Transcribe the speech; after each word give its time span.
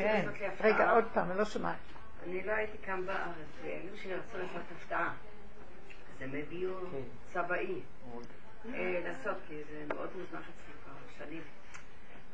כן. 0.00 0.50
רגע, 0.60 0.90
עוד 0.90 1.04
פעם, 1.14 1.30
אני 1.30 1.38
לא 1.38 1.44
שומעת. 1.44 1.76
אני 2.26 2.42
לא 2.42 2.52
הייתי 2.52 2.78
כאן 2.82 3.06
בארץ, 3.06 3.48
ואלו 3.62 3.96
שלי 3.96 4.14
רצו 4.14 4.38
לעשות 4.38 4.62
הפתעה. 4.76 5.12
אז 6.16 6.22
הם 6.22 6.30
הביאו 6.34 6.74
כן. 6.92 7.32
צבעי 7.32 7.80
אה, 8.74 9.00
לעשות, 9.04 9.36
כי 9.48 9.54
זה 9.70 9.94
מאוד 9.94 10.08
מוזנח 10.16 10.40
אצלי 10.40 10.74
כבר 10.84 10.94
שנים. 11.18 11.42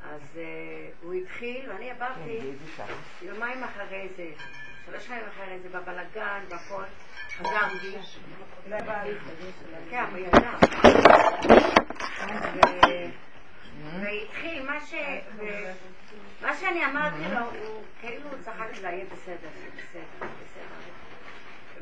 אז 0.03 0.21
אה, 0.37 0.91
הוא 1.03 1.13
התחיל, 1.15 1.71
ואני 1.71 1.91
כן, 1.91 1.95
עברתי 1.95 2.53
שעה? 2.77 2.87
יומיים 3.23 3.65
אחרי 3.65 4.09
זה, 4.17 4.31
שלוש 4.87 5.09
ימים 5.09 5.23
אחרי 5.29 5.59
זה, 5.59 5.69
בבלגן, 5.69 6.45
בכל, 6.49 6.85
חזרתי. 7.37 7.97
כן, 9.91 10.05
בילדה. 10.13 10.53
ו- 12.55 13.11
והתחיל 14.03 14.63
מה 14.67 14.81
ש... 14.81 14.95
מה 16.43 16.57
שאני 16.57 16.85
אמרתי 16.85 17.35
לו, 17.35 17.41
הוא 17.41 17.83
כאילו 18.01 18.29
צחק 18.41 18.67
אליי, 18.79 18.95
יהיה 18.95 19.05
בסדר, 19.05 19.49
בסדר, 19.77 20.03
בסדר. 20.21 20.87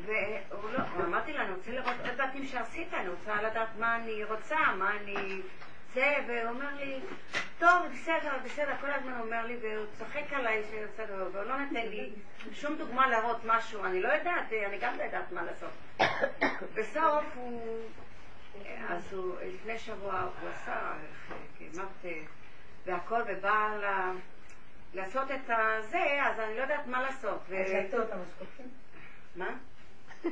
והוא 0.05 0.69
לא, 0.71 0.79
לו, 1.07 1.41
אני 1.41 1.53
רוצה 1.53 1.71
לראות 1.71 1.95
את 2.01 2.19
הבתים 2.19 2.45
שעשית, 2.45 2.93
אני 2.93 3.09
רוצה 3.09 3.41
לדעת 3.41 3.67
מה 3.79 3.95
אני 3.95 4.23
רוצה, 4.23 4.55
מה 4.77 4.91
אני... 5.01 5.41
זה, 5.93 6.15
והוא 6.27 6.49
אומר 6.49 6.75
לי, 6.75 6.99
טוב, 7.59 7.85
בסדר, 7.93 8.31
בסדר, 8.43 8.73
כל 8.81 8.91
הזמן 8.91 9.19
אומר 9.19 9.45
לי, 9.45 9.57
והוא 9.61 9.85
צוחק 9.97 10.33
עליי 10.33 10.63
שבסדר, 10.71 11.27
והוא 11.33 11.43
לא 11.43 11.57
נותן 11.57 11.87
לי 11.87 12.09
שום 12.51 12.75
דוגמה 12.75 13.07
להראות 13.07 13.41
משהו, 13.45 13.85
אני 13.85 14.01
לא 14.01 14.07
יודעת, 14.07 14.53
אני 14.67 14.77
גם 14.77 14.97
לא 14.97 15.03
יודעת 15.03 15.31
מה 15.31 15.41
לעשות. 15.43 15.69
בסוף 16.73 17.23
הוא, 17.35 17.79
אז 18.89 19.13
הוא, 19.13 19.35
לפני 19.53 19.79
שבוע 19.79 20.19
הוא 20.41 20.49
עשה 20.49 20.93
כמעט 21.59 22.05
והכל, 22.85 23.21
ובא 23.27 23.77
ל- 23.81 24.17
לעשות 24.97 25.31
את 25.31 25.49
הזה, 25.49 26.23
אז 26.23 26.39
אני 26.39 26.55
לא 26.57 26.61
יודעת 26.61 26.87
מה 26.87 27.01
לעשות. 27.01 27.39
ו- 27.49 27.55
מה? 29.35 29.49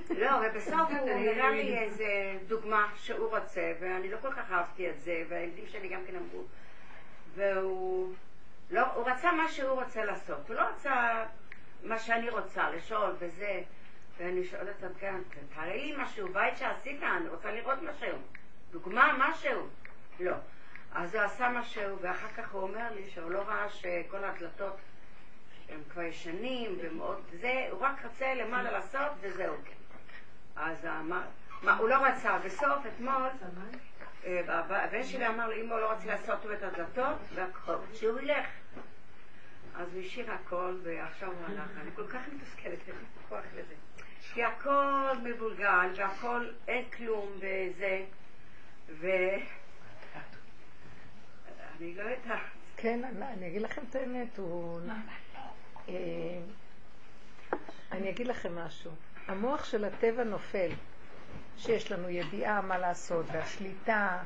לא, 0.10 0.30
ובסוף 0.46 0.90
הוא 1.00 1.10
נראה 1.20 1.50
לי 1.52 1.80
איזה 1.80 2.06
דוגמה 2.48 2.92
שהוא 2.96 3.30
רוצה, 3.38 3.74
ואני 3.80 4.10
לא 4.12 4.18
כל 4.22 4.34
כך 4.34 4.52
אהבתי 4.52 4.90
את 4.90 5.00
זה, 5.00 5.24
והילדים 5.30 5.66
שלי 5.68 5.88
גם 5.88 6.00
כן 6.08 6.16
אמרו, 6.16 6.44
והוא 7.36 8.14
לא, 8.72 8.82
הוא 8.94 9.10
רצה 9.10 9.32
מה 9.32 9.48
שהוא 9.48 9.70
רוצה 9.82 10.06
לעשות, 10.06 10.48
הוא 10.48 10.56
לא 10.56 10.62
רצה 10.62 11.26
מה 11.84 12.00
שאני 12.00 12.30
רוצה, 12.30 12.70
לשאול 12.70 13.16
וזה, 13.20 13.62
ואני 14.18 14.44
שואלת 14.44 14.84
אותם 14.84 15.00
כאן, 15.00 15.22
תראה 15.54 15.76
לי 15.76 15.94
משהו, 15.98 16.30
בית 16.34 16.58
שעשית, 16.58 17.04
אני 17.04 17.30
רוצה 17.30 17.52
לראות 17.52 17.82
משהו, 17.82 18.18
דוגמה, 18.72 19.16
משהו. 19.20 19.68
לא. 20.20 20.36
אז 20.96 21.16
הוא 21.16 21.24
עשה 21.24 21.50
משהו, 21.50 21.98
ואחר 22.02 22.28
כך 22.38 22.52
הוא 22.52 22.62
אומר 22.62 22.94
לי 22.96 23.10
שהוא 23.10 23.32
לא 23.32 23.40
ראה 23.42 23.70
שכל 23.70 24.24
ההקלטות 24.24 24.78
הם 25.70 25.80
כבר 25.90 26.02
ישנים 26.02 26.78
ומאוד 26.82 27.22
זה, 27.42 27.68
הוא 27.72 27.82
רק 27.82 28.06
רצה 28.06 28.34
למעלה 28.34 28.72
לעשות 28.72 29.12
וזהו. 29.22 29.56
אז 30.56 30.86
אמר, 30.86 31.22
מה, 31.62 31.78
הוא 31.78 31.90
לא 31.90 31.96
רצה, 31.96 32.38
בסוף 32.40 32.86
אתמול, 32.96 33.28
אה, 34.26 34.42
הבן- 34.48 35.04
שלי 35.04 35.28
אמר 35.28 35.48
לי, 35.48 35.62
אמא 35.62 35.74
הוא 35.74 35.82
לא 35.82 35.92
רצה 35.92 36.06
לעשות 36.06 36.46
לו 36.46 36.54
את 36.54 36.64
הדלתות, 36.64 37.18
שהוא 37.94 38.20
ילך. 38.20 38.46
אז 39.76 39.94
הוא 39.94 40.02
השאיר 40.04 40.32
הכל, 40.32 40.76
ועכשיו 40.84 41.30
הוא 41.30 41.46
הלך. 41.48 41.70
אני 41.82 41.90
כל 41.96 42.08
כך 42.08 42.22
מתוסכלת, 42.36 42.80
אין 42.88 42.96
לי 43.00 43.06
כוח 43.30 43.44
לזה. 43.56 43.74
כי 44.34 44.44
הכל 44.44 45.12
מבולגן, 45.24 45.92
והכל, 45.98 46.48
אין 46.68 46.90
כלום 46.90 47.32
וזה, 47.38 48.06
ו... 48.90 49.08
אני 51.84 51.94
לא 51.96 52.04
יודעת. 52.04 52.40
כן, 52.78 53.04
אני- 53.04 53.26
אני 53.34 53.48
אגיד 53.48 53.62
לכם 53.62 53.82
את 53.90 53.96
האמת, 53.96 54.38
הוא... 54.38 54.80
אה, 55.90 55.94
אני 57.92 58.10
אגיד 58.10 58.28
לכם 58.28 58.56
משהו. 58.58 58.92
המוח 59.28 59.66
של 59.66 59.86
הטבע 59.86 60.24
נופל, 60.24 60.72
שיש 61.58 61.92
לנו 61.92 62.10
ידיעה 62.10 62.62
מה 62.62 62.78
לעשות, 62.78 63.26
והשליטה, 63.32 64.24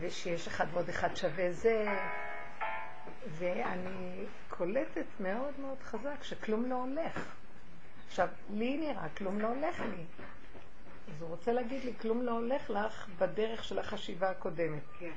ושיש 0.00 0.46
אחד 0.48 0.66
ועוד 0.72 0.88
אחד 0.88 1.16
שווה 1.16 1.52
זה, 1.52 1.86
ואני 3.30 4.24
קולטת 4.48 5.06
מאוד 5.20 5.54
מאוד 5.60 5.78
חזק 5.82 6.22
שכלום 6.22 6.70
לא 6.70 6.74
הולך. 6.74 7.34
עכשיו, 8.08 8.28
לי 8.50 8.76
נראה, 8.76 9.08
כלום 9.16 9.40
לא 9.40 9.46
הולך 9.48 9.80
לי. 9.80 10.04
אז 11.08 11.22
הוא 11.22 11.28
רוצה 11.28 11.52
להגיד 11.52 11.84
לי, 11.84 11.92
כלום 12.00 12.22
לא 12.22 12.30
הולך 12.30 12.70
לך 12.70 13.08
בדרך 13.18 13.64
של 13.64 13.78
החשיבה 13.78 14.30
הקודמת. 14.30 14.82
כן. 14.98 15.10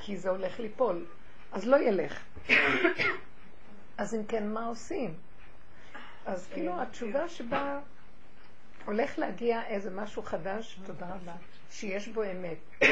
כי 0.00 0.16
זה 0.16 0.30
הולך 0.30 0.60
ליפול. 0.60 1.06
אז 1.52 1.66
לא 1.66 1.76
ילך. 1.76 2.24
אז 3.98 4.14
אם 4.14 4.24
כן, 4.24 4.48
מה 4.48 4.66
עושים? 4.66 5.14
אז 6.26 6.48
כאילו 6.52 6.82
התשובה 6.82 7.28
שבה 7.28 7.80
הולך 8.84 9.18
להגיע 9.18 9.66
איזה 9.66 9.90
משהו 9.90 10.22
חדש, 10.22 10.80
תודה 10.86 11.14
רבה, 11.14 11.34
שיש 11.70 12.08
בו 12.08 12.22
אמת, 12.22 12.84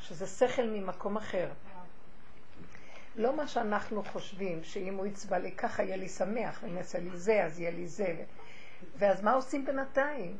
שזה 0.00 0.26
שכל 0.26 0.62
ממקום 0.66 1.16
אחר. 1.16 1.48
לא 3.16 3.36
מה 3.36 3.48
שאנחנו 3.48 4.04
חושבים, 4.04 4.64
שאם 4.64 4.94
הוא 4.94 5.06
יצבע 5.06 5.38
לי 5.38 5.52
ככה 5.52 5.82
יהיה 5.82 5.96
לי 5.96 6.08
שמח, 6.08 6.60
ואם 6.62 6.76
יעשה 6.76 6.98
לי 6.98 7.10
זה 7.14 7.44
אז 7.44 7.60
יהיה 7.60 7.70
לי 7.70 7.88
זה. 7.88 8.14
ואז 8.96 9.22
מה 9.22 9.32
עושים 9.32 9.64
בינתיים? 9.64 10.36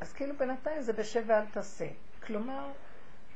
אז 0.00 0.12
כאילו 0.12 0.36
בינתיים 0.36 0.82
זה 0.82 0.92
בשב 0.92 1.22
ואל 1.26 1.46
תעשה. 1.46 1.86
כלומר, 2.26 2.72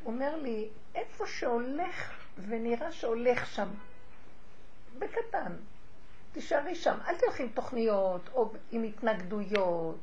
אומר 0.07 0.37
לי, 0.37 0.69
איפה 0.95 1.27
שהולך 1.27 2.11
ונראה 2.39 2.93
שהולך 2.93 3.47
שם, 3.47 3.69
בקטן, 4.99 5.53
תישארי 6.33 6.75
שם. 6.75 6.99
אל 7.07 7.15
תלכי 7.15 7.43
עם 7.43 7.49
תוכניות, 7.49 8.31
או 8.35 8.53
עם 8.73 8.83
התנגדויות, 8.83 9.99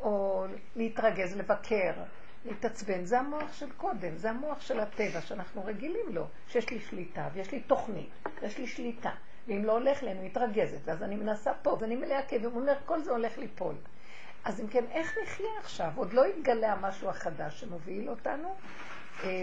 או 0.00 0.46
להתרגז, 0.76 1.36
לבקר, 1.36 1.92
להתעצבן. 2.44 3.04
זה 3.04 3.18
המוח 3.18 3.52
של 3.52 3.70
קודם, 3.72 4.16
זה 4.16 4.30
המוח 4.30 4.60
של 4.60 4.80
הטבע 4.80 5.20
שאנחנו 5.20 5.64
רגילים 5.64 6.06
לו, 6.08 6.26
שיש 6.48 6.70
לי 6.70 6.80
שליטה, 6.80 7.28
ויש 7.32 7.52
לי 7.52 7.60
תוכנית, 7.60 8.10
ויש 8.42 8.58
לי 8.58 8.66
שליטה. 8.66 9.10
ואם 9.46 9.64
לא 9.64 9.72
הולך 9.72 10.02
לי, 10.02 10.10
אני 10.10 10.28
מתרגזת, 10.28 10.78
ואז 10.84 11.02
אני 11.02 11.16
מנסה 11.16 11.54
פה, 11.54 11.76
ואני 11.80 11.96
מלאה 11.96 12.22
כאבים, 12.22 12.50
הוא 12.50 12.60
אומר, 12.60 12.74
כל 12.86 13.02
זה 13.02 13.10
הולך 13.10 13.38
ליפול. 13.38 13.74
אז 14.44 14.60
אם 14.60 14.66
כן, 14.66 14.84
איך 14.90 15.18
נחיה 15.22 15.58
עכשיו? 15.60 15.90
עוד 15.96 16.12
לא 16.12 16.24
התגלה 16.24 16.72
המשהו 16.72 17.08
החדש 17.08 17.60
שמוביל 17.60 18.10
אותנו, 18.10 18.54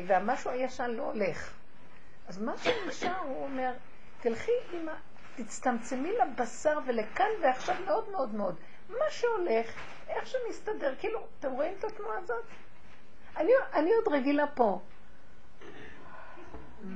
והמשהו 0.07 0.51
הישן 0.51 0.89
לא 0.91 1.03
הולך. 1.03 1.53
אז 2.27 2.41
מה 2.41 2.57
שנשאר, 2.57 3.17
הוא 3.19 3.43
אומר, 3.43 3.73
תלכי 4.21 4.51
עם 4.73 4.89
ה... 4.89 4.93
תצטמצמי 5.35 6.11
לבשר 6.17 6.79
ולכאן 6.87 7.29
ועכשיו 7.43 7.75
מאוד 7.85 8.09
מאוד 8.09 8.35
מאוד. 8.35 8.55
מה 8.89 9.05
שהולך, 9.09 9.71
איך 10.07 10.27
שמסתדר, 10.27 10.95
כאילו, 10.99 11.19
אתם 11.39 11.51
רואים 11.51 11.73
את 11.79 11.83
התנועה 11.83 12.17
הזאת? 12.19 12.43
אני, 13.37 13.51
אני 13.73 13.91
עוד 13.93 14.13
רגילה 14.13 14.47
פה. 14.47 14.79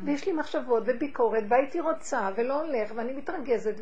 ויש 0.06 0.26
לי 0.26 0.34
מחשבות 0.34 0.84
וביקורת, 0.86 1.44
והייתי 1.50 1.80
רוצה, 1.80 2.30
ולא 2.36 2.62
הולך, 2.62 2.92
ואני 2.96 3.14
מתרגזת, 3.14 3.76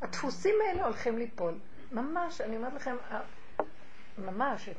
והדפוסים 0.00 0.54
האלה 0.68 0.84
הולכים 0.84 1.18
ליפול. 1.18 1.54
ממש, 1.92 2.40
אני 2.40 2.56
אומרת 2.56 2.74
לכם, 2.74 2.96
ממש, 4.18 4.66
הוא- 4.66 4.74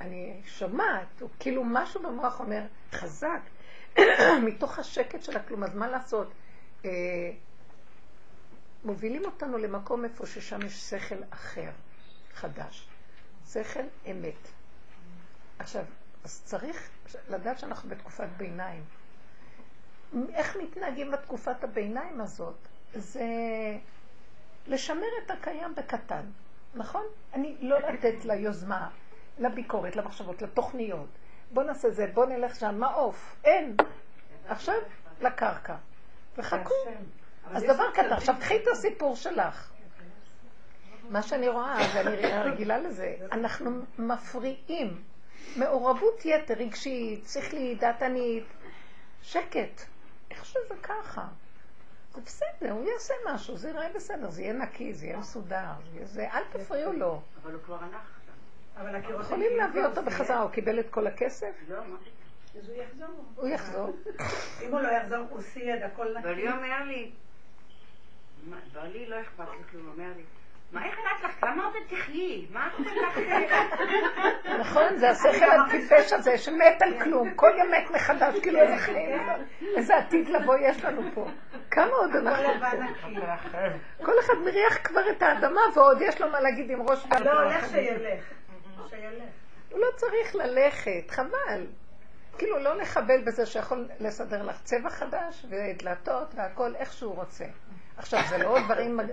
אני 0.00 0.40
שומעת, 0.44 1.20
הוא 1.20 1.30
כאילו 1.38 1.64
משהו 1.64 2.02
במוח 2.02 2.40
אומר, 2.40 2.62
חזק, 2.92 3.40
מתוך 4.46 4.78
השקט 4.78 5.22
של 5.22 5.36
הכלום, 5.36 5.64
אז 5.64 5.74
מה 5.74 5.88
לעשות? 5.88 6.32
אה, 6.84 6.90
מובילים 8.84 9.24
אותנו 9.24 9.58
למקום 9.58 10.04
איפה 10.04 10.26
ששם 10.26 10.62
יש 10.66 10.90
שכל 10.90 11.22
אחר, 11.30 11.70
חדש. 12.34 12.88
שכל 13.52 13.84
אמת. 14.10 14.48
עכשיו, 15.58 15.84
אז 16.24 16.42
צריך 16.44 16.90
לדעת 17.28 17.58
שאנחנו 17.58 17.88
בתקופת 17.88 18.28
ביניים. 18.36 18.84
איך 20.32 20.56
מתנהגים 20.56 21.10
בתקופת 21.10 21.64
הביניים 21.64 22.20
הזאת? 22.20 22.54
זה 22.94 23.26
לשמר 24.66 25.06
את 25.24 25.30
הקיים 25.30 25.74
בקטן, 25.74 26.24
נכון? 26.74 27.04
אני 27.34 27.56
לא 27.60 27.78
לתת 27.78 28.24
ליוזמה, 28.24 28.90
לביקורת, 29.40 29.96
למחשבות, 29.96 30.42
לתוכניות. 30.42 31.08
בוא 31.50 31.62
נעשה 31.62 31.90
זה, 31.90 32.06
בוא 32.14 32.26
נלך 32.26 32.54
שם, 32.54 32.74
מעוף, 32.78 33.36
אין. 33.44 33.76
עכשיו, 34.48 34.74
לקרקע. 35.20 35.74
וחכו. 36.38 36.74
אז 37.54 37.62
דבר 37.62 37.90
קטן, 37.92 38.12
עכשיו 38.12 38.34
קחי 38.40 38.56
את 38.56 38.68
הסיפור 38.72 39.16
שלך. 39.16 39.70
מה 41.08 41.22
שאני 41.22 41.48
רואה, 41.48 41.78
ואני 41.94 42.16
רגילה 42.50 42.78
לזה, 42.78 43.16
אנחנו 43.32 43.70
מפריעים. 43.98 45.02
מעורבות 45.56 46.24
יתר 46.24 46.54
רגשית, 46.54 47.28
שכלית, 47.28 47.80
דעתנית, 47.80 48.44
שקט. 49.22 49.82
איך 50.30 50.44
שזה 50.44 50.74
ככה? 50.82 51.26
זה 52.14 52.20
בסדר, 52.20 52.72
הוא 52.72 52.88
יעשה 52.90 53.14
משהו, 53.26 53.56
זה 53.56 53.68
יראה 53.68 53.88
בסדר, 53.94 54.30
זה 54.30 54.42
יהיה 54.42 54.52
נקי, 54.52 54.94
זה 54.94 55.06
יהיה 55.06 55.18
מסודר, 55.18 55.72
זה 56.04 56.28
אל 56.32 56.42
תפריעו 56.52 56.92
לו. 56.92 57.20
אבל 57.42 57.52
הוא 57.52 57.62
כבר 57.62 57.78
הלך 57.84 58.19
יכולים 59.20 59.56
להביא 59.56 59.84
אותו 59.84 60.02
בחזרה, 60.02 60.40
הוא 60.40 60.50
קיבל 60.50 60.80
את 60.80 60.90
כל 60.90 61.06
הכסף? 61.06 61.52
לא, 61.68 61.76
מה? 61.76 61.96
אז 62.58 62.68
הוא 62.68 62.76
יחזור. 62.82 63.24
הוא 63.36 63.48
יחזור. 63.48 63.96
אם 64.62 64.70
הוא 64.70 64.80
לא 64.80 64.88
יחזור, 64.88 65.26
הוא 65.30 65.40
סייד, 65.40 65.82
הכל 65.82 66.06
נקי. 66.18 66.28
אבל 66.28 66.40
הוא 66.40 66.50
אומר 66.50 66.84
לי, 66.84 67.10
לי 68.92 69.06
לא 69.06 69.20
אכפת 69.20 69.44
לי 69.58 69.64
כלום, 69.70 69.86
הוא 69.86 69.92
אומר 69.92 70.12
לי, 70.16 70.22
מה 70.72 70.88
אכפת 70.88 71.24
לך? 71.24 71.40
כמה 71.40 71.64
עוד 71.64 71.74
תחיי? 71.88 72.46
מה 72.52 72.68
את 72.80 72.86
כך... 72.86 73.18
נכון, 74.60 74.96
זה 74.96 75.10
השכל 75.10 75.50
הטיפש 75.66 76.12
הזה 76.12 76.38
שמת 76.38 76.82
על 76.82 77.04
כלום, 77.04 77.34
כל 77.34 77.50
יום 77.58 77.70
מת 77.70 77.90
מחדש, 77.90 78.38
כאילו 78.42 78.58
איזה 78.58 78.76
חיים, 78.76 79.20
איזה 79.76 79.96
עתיד 79.96 80.28
לבוא 80.28 80.56
יש 80.56 80.84
לנו 80.84 81.02
פה. 81.14 81.26
כמה 81.70 81.90
עוד 81.90 82.16
אנחנו 82.16 82.60
פה? 82.60 83.16
כל 84.04 84.12
אחד 84.20 84.34
מריח 84.44 84.78
כבר 84.84 85.10
את 85.10 85.22
האדמה 85.22 85.60
ועוד 85.74 85.98
יש 86.00 86.20
לו 86.20 86.30
מה 86.30 86.40
להגיד 86.40 86.70
עם 86.70 86.82
ראש 86.82 87.06
לא, 87.20 87.42
הולך 87.42 87.70
שילך. 87.70 88.24
שילך. 88.88 89.24
הוא 89.70 89.80
לא 89.80 89.86
צריך 89.96 90.34
ללכת, 90.34 91.10
חבל. 91.10 91.66
כאילו 92.38 92.58
לא 92.58 92.76
לחבל 92.76 93.24
בזה 93.26 93.46
שיכול 93.46 93.88
לסדר 94.00 94.42
לך 94.42 94.62
צבע 94.62 94.90
חדש 94.90 95.46
ודלתות 95.48 96.34
והכל 96.34 96.76
איך 96.76 96.92
שהוא 96.92 97.16
רוצה. 97.16 97.44
עכשיו, 97.96 98.20
זה 98.28 98.38
לא 98.38 98.58
דברים 98.64 99.00
אה, 99.00 99.06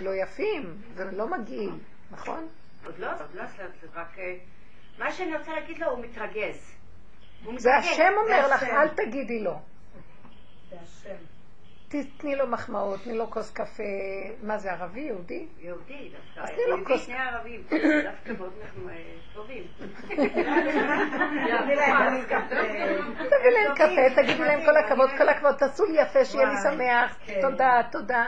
לא 0.00 0.10
יפים, 0.22 0.82
זה 0.94 1.04
לא 1.04 1.28
מגעיל, 1.28 1.72
נכון? 2.10 2.48
עוד 2.86 2.98
לא, 2.98 3.12
עוד 3.12 3.34
לא, 3.34 3.46
זה 3.46 3.62
רק... 3.94 4.18
אה, 4.18 4.34
מה 4.98 5.12
שאני 5.12 5.36
רוצה 5.36 5.52
להגיד 5.52 5.78
לו, 5.78 5.90
הוא 5.90 6.04
מתרגז. 6.04 6.74
זה. 7.56 7.76
השם 7.76 8.12
אומר 8.24 8.48
לך. 8.48 8.62
אל 8.62 8.88
תגידי 8.88 9.40
לו. 9.40 9.60
זה 10.70 10.76
השם. 10.82 11.31
תתני 11.92 12.36
לו 12.36 12.46
מחמאות, 12.46 13.00
תני 13.04 13.18
לו 13.18 13.30
כוס 13.30 13.52
קפה, 13.52 13.82
מה 14.42 14.58
זה, 14.58 14.72
ערבי, 14.72 15.00
יהודי? 15.00 15.46
יהודי 15.58 16.10
דווקא. 16.34 16.40
אז 16.40 16.48
תני 16.50 16.62
לו 16.68 16.84
כוס. 16.86 17.06
שני 17.06 17.14
ערבים, 17.14 17.62
דווקא 18.10 18.32
מאוד 18.38 18.52
אה, 18.88 18.94
טובים. 19.34 19.66
תביא 23.16 23.50
להם 23.50 23.74
קפה. 23.74 24.22
תגידי 24.22 24.44
להם 24.44 24.60
כל 24.64 24.76
הכבוד, 24.76 25.10
כל 25.18 25.28
הכבוד, 25.28 25.54
תעשו 25.54 25.84
לי 25.84 26.00
יפה, 26.00 26.24
שיהיה 26.24 26.44
לי 26.44 26.54
שמח, 26.62 27.16
כן. 27.26 27.40
תודה, 27.40 27.80
תודה. 27.92 28.26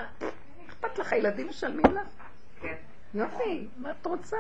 אכפת 0.69 0.99
לך, 0.99 1.13
הילדים 1.13 1.49
משלמים 1.49 1.87
לך? 1.95 2.09
כן. 2.61 2.75
יופי, 3.15 3.69
מה 3.77 3.91
את 3.91 4.07
רוצה? 4.07 4.37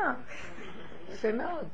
יפה 1.12 1.28
מאוד. 1.32 1.68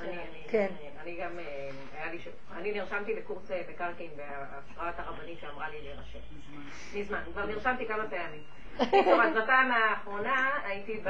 אני- 0.00 0.10
אני- 0.18 0.44
כן. 0.50 0.66
אני 1.02 1.16
גם, 1.16 1.38
אה, 1.38 1.70
היה 1.92 2.12
לי, 2.12 2.18
ש- 2.18 2.28
אני 2.56 2.72
נרשמתי 2.72 3.14
לקורס 3.14 3.50
אה, 3.50 3.62
מקרקעין 3.70 4.10
בהשראת 4.16 4.94
הרבנית 4.98 5.38
שאמרה 5.40 5.68
לי 5.68 5.80
להירשם. 5.82 6.18
מזמן, 6.94 7.22
כבר 7.32 7.46
נרשמתי 7.46 7.86
כמה 7.86 8.04
פעמים. 8.10 8.42
טוב, 9.04 9.20
אז 9.20 9.36
בפעם 9.42 9.70
האחרונה 9.72 10.58
הייתי, 10.64 11.00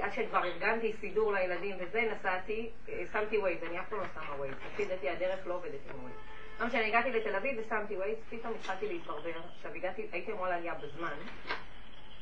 עד 0.00 0.12
שכבר 0.12 0.44
ארגנתי 0.44 0.92
סידור 1.00 1.32
לילדים 1.32 1.76
וזה, 1.80 2.02
נסעתי, 2.12 2.70
אה, 2.88 3.02
שמתי 3.12 3.38
ווייז, 3.38 3.62
אני 3.64 3.80
אף 3.80 3.88
פעם 3.88 3.98
לא 4.00 4.06
שמה 4.14 4.34
ווייז, 4.38 4.54
לפי 4.72 4.84
דעתי 4.84 5.08
הדרך 5.08 5.46
לא 5.46 5.54
עובדת 5.54 5.80
עם 5.94 6.00
ווייז. 6.02 6.16
לא 6.60 6.66
משנה, 6.66 6.86
הגעתי 6.86 7.10
לתל 7.12 7.36
אביב 7.36 7.60
ושמתי 7.66 7.96
ווייז, 7.96 8.18
פתאום 8.30 8.52
התחלתי 8.60 8.88
להתברבר. 8.88 9.30
עכשיו 9.56 9.72
הגעתי, 9.74 10.06
הייתי 10.12 10.32
אמורה 10.32 10.50
להגיע 10.50 10.74
בזמן. 10.74 11.12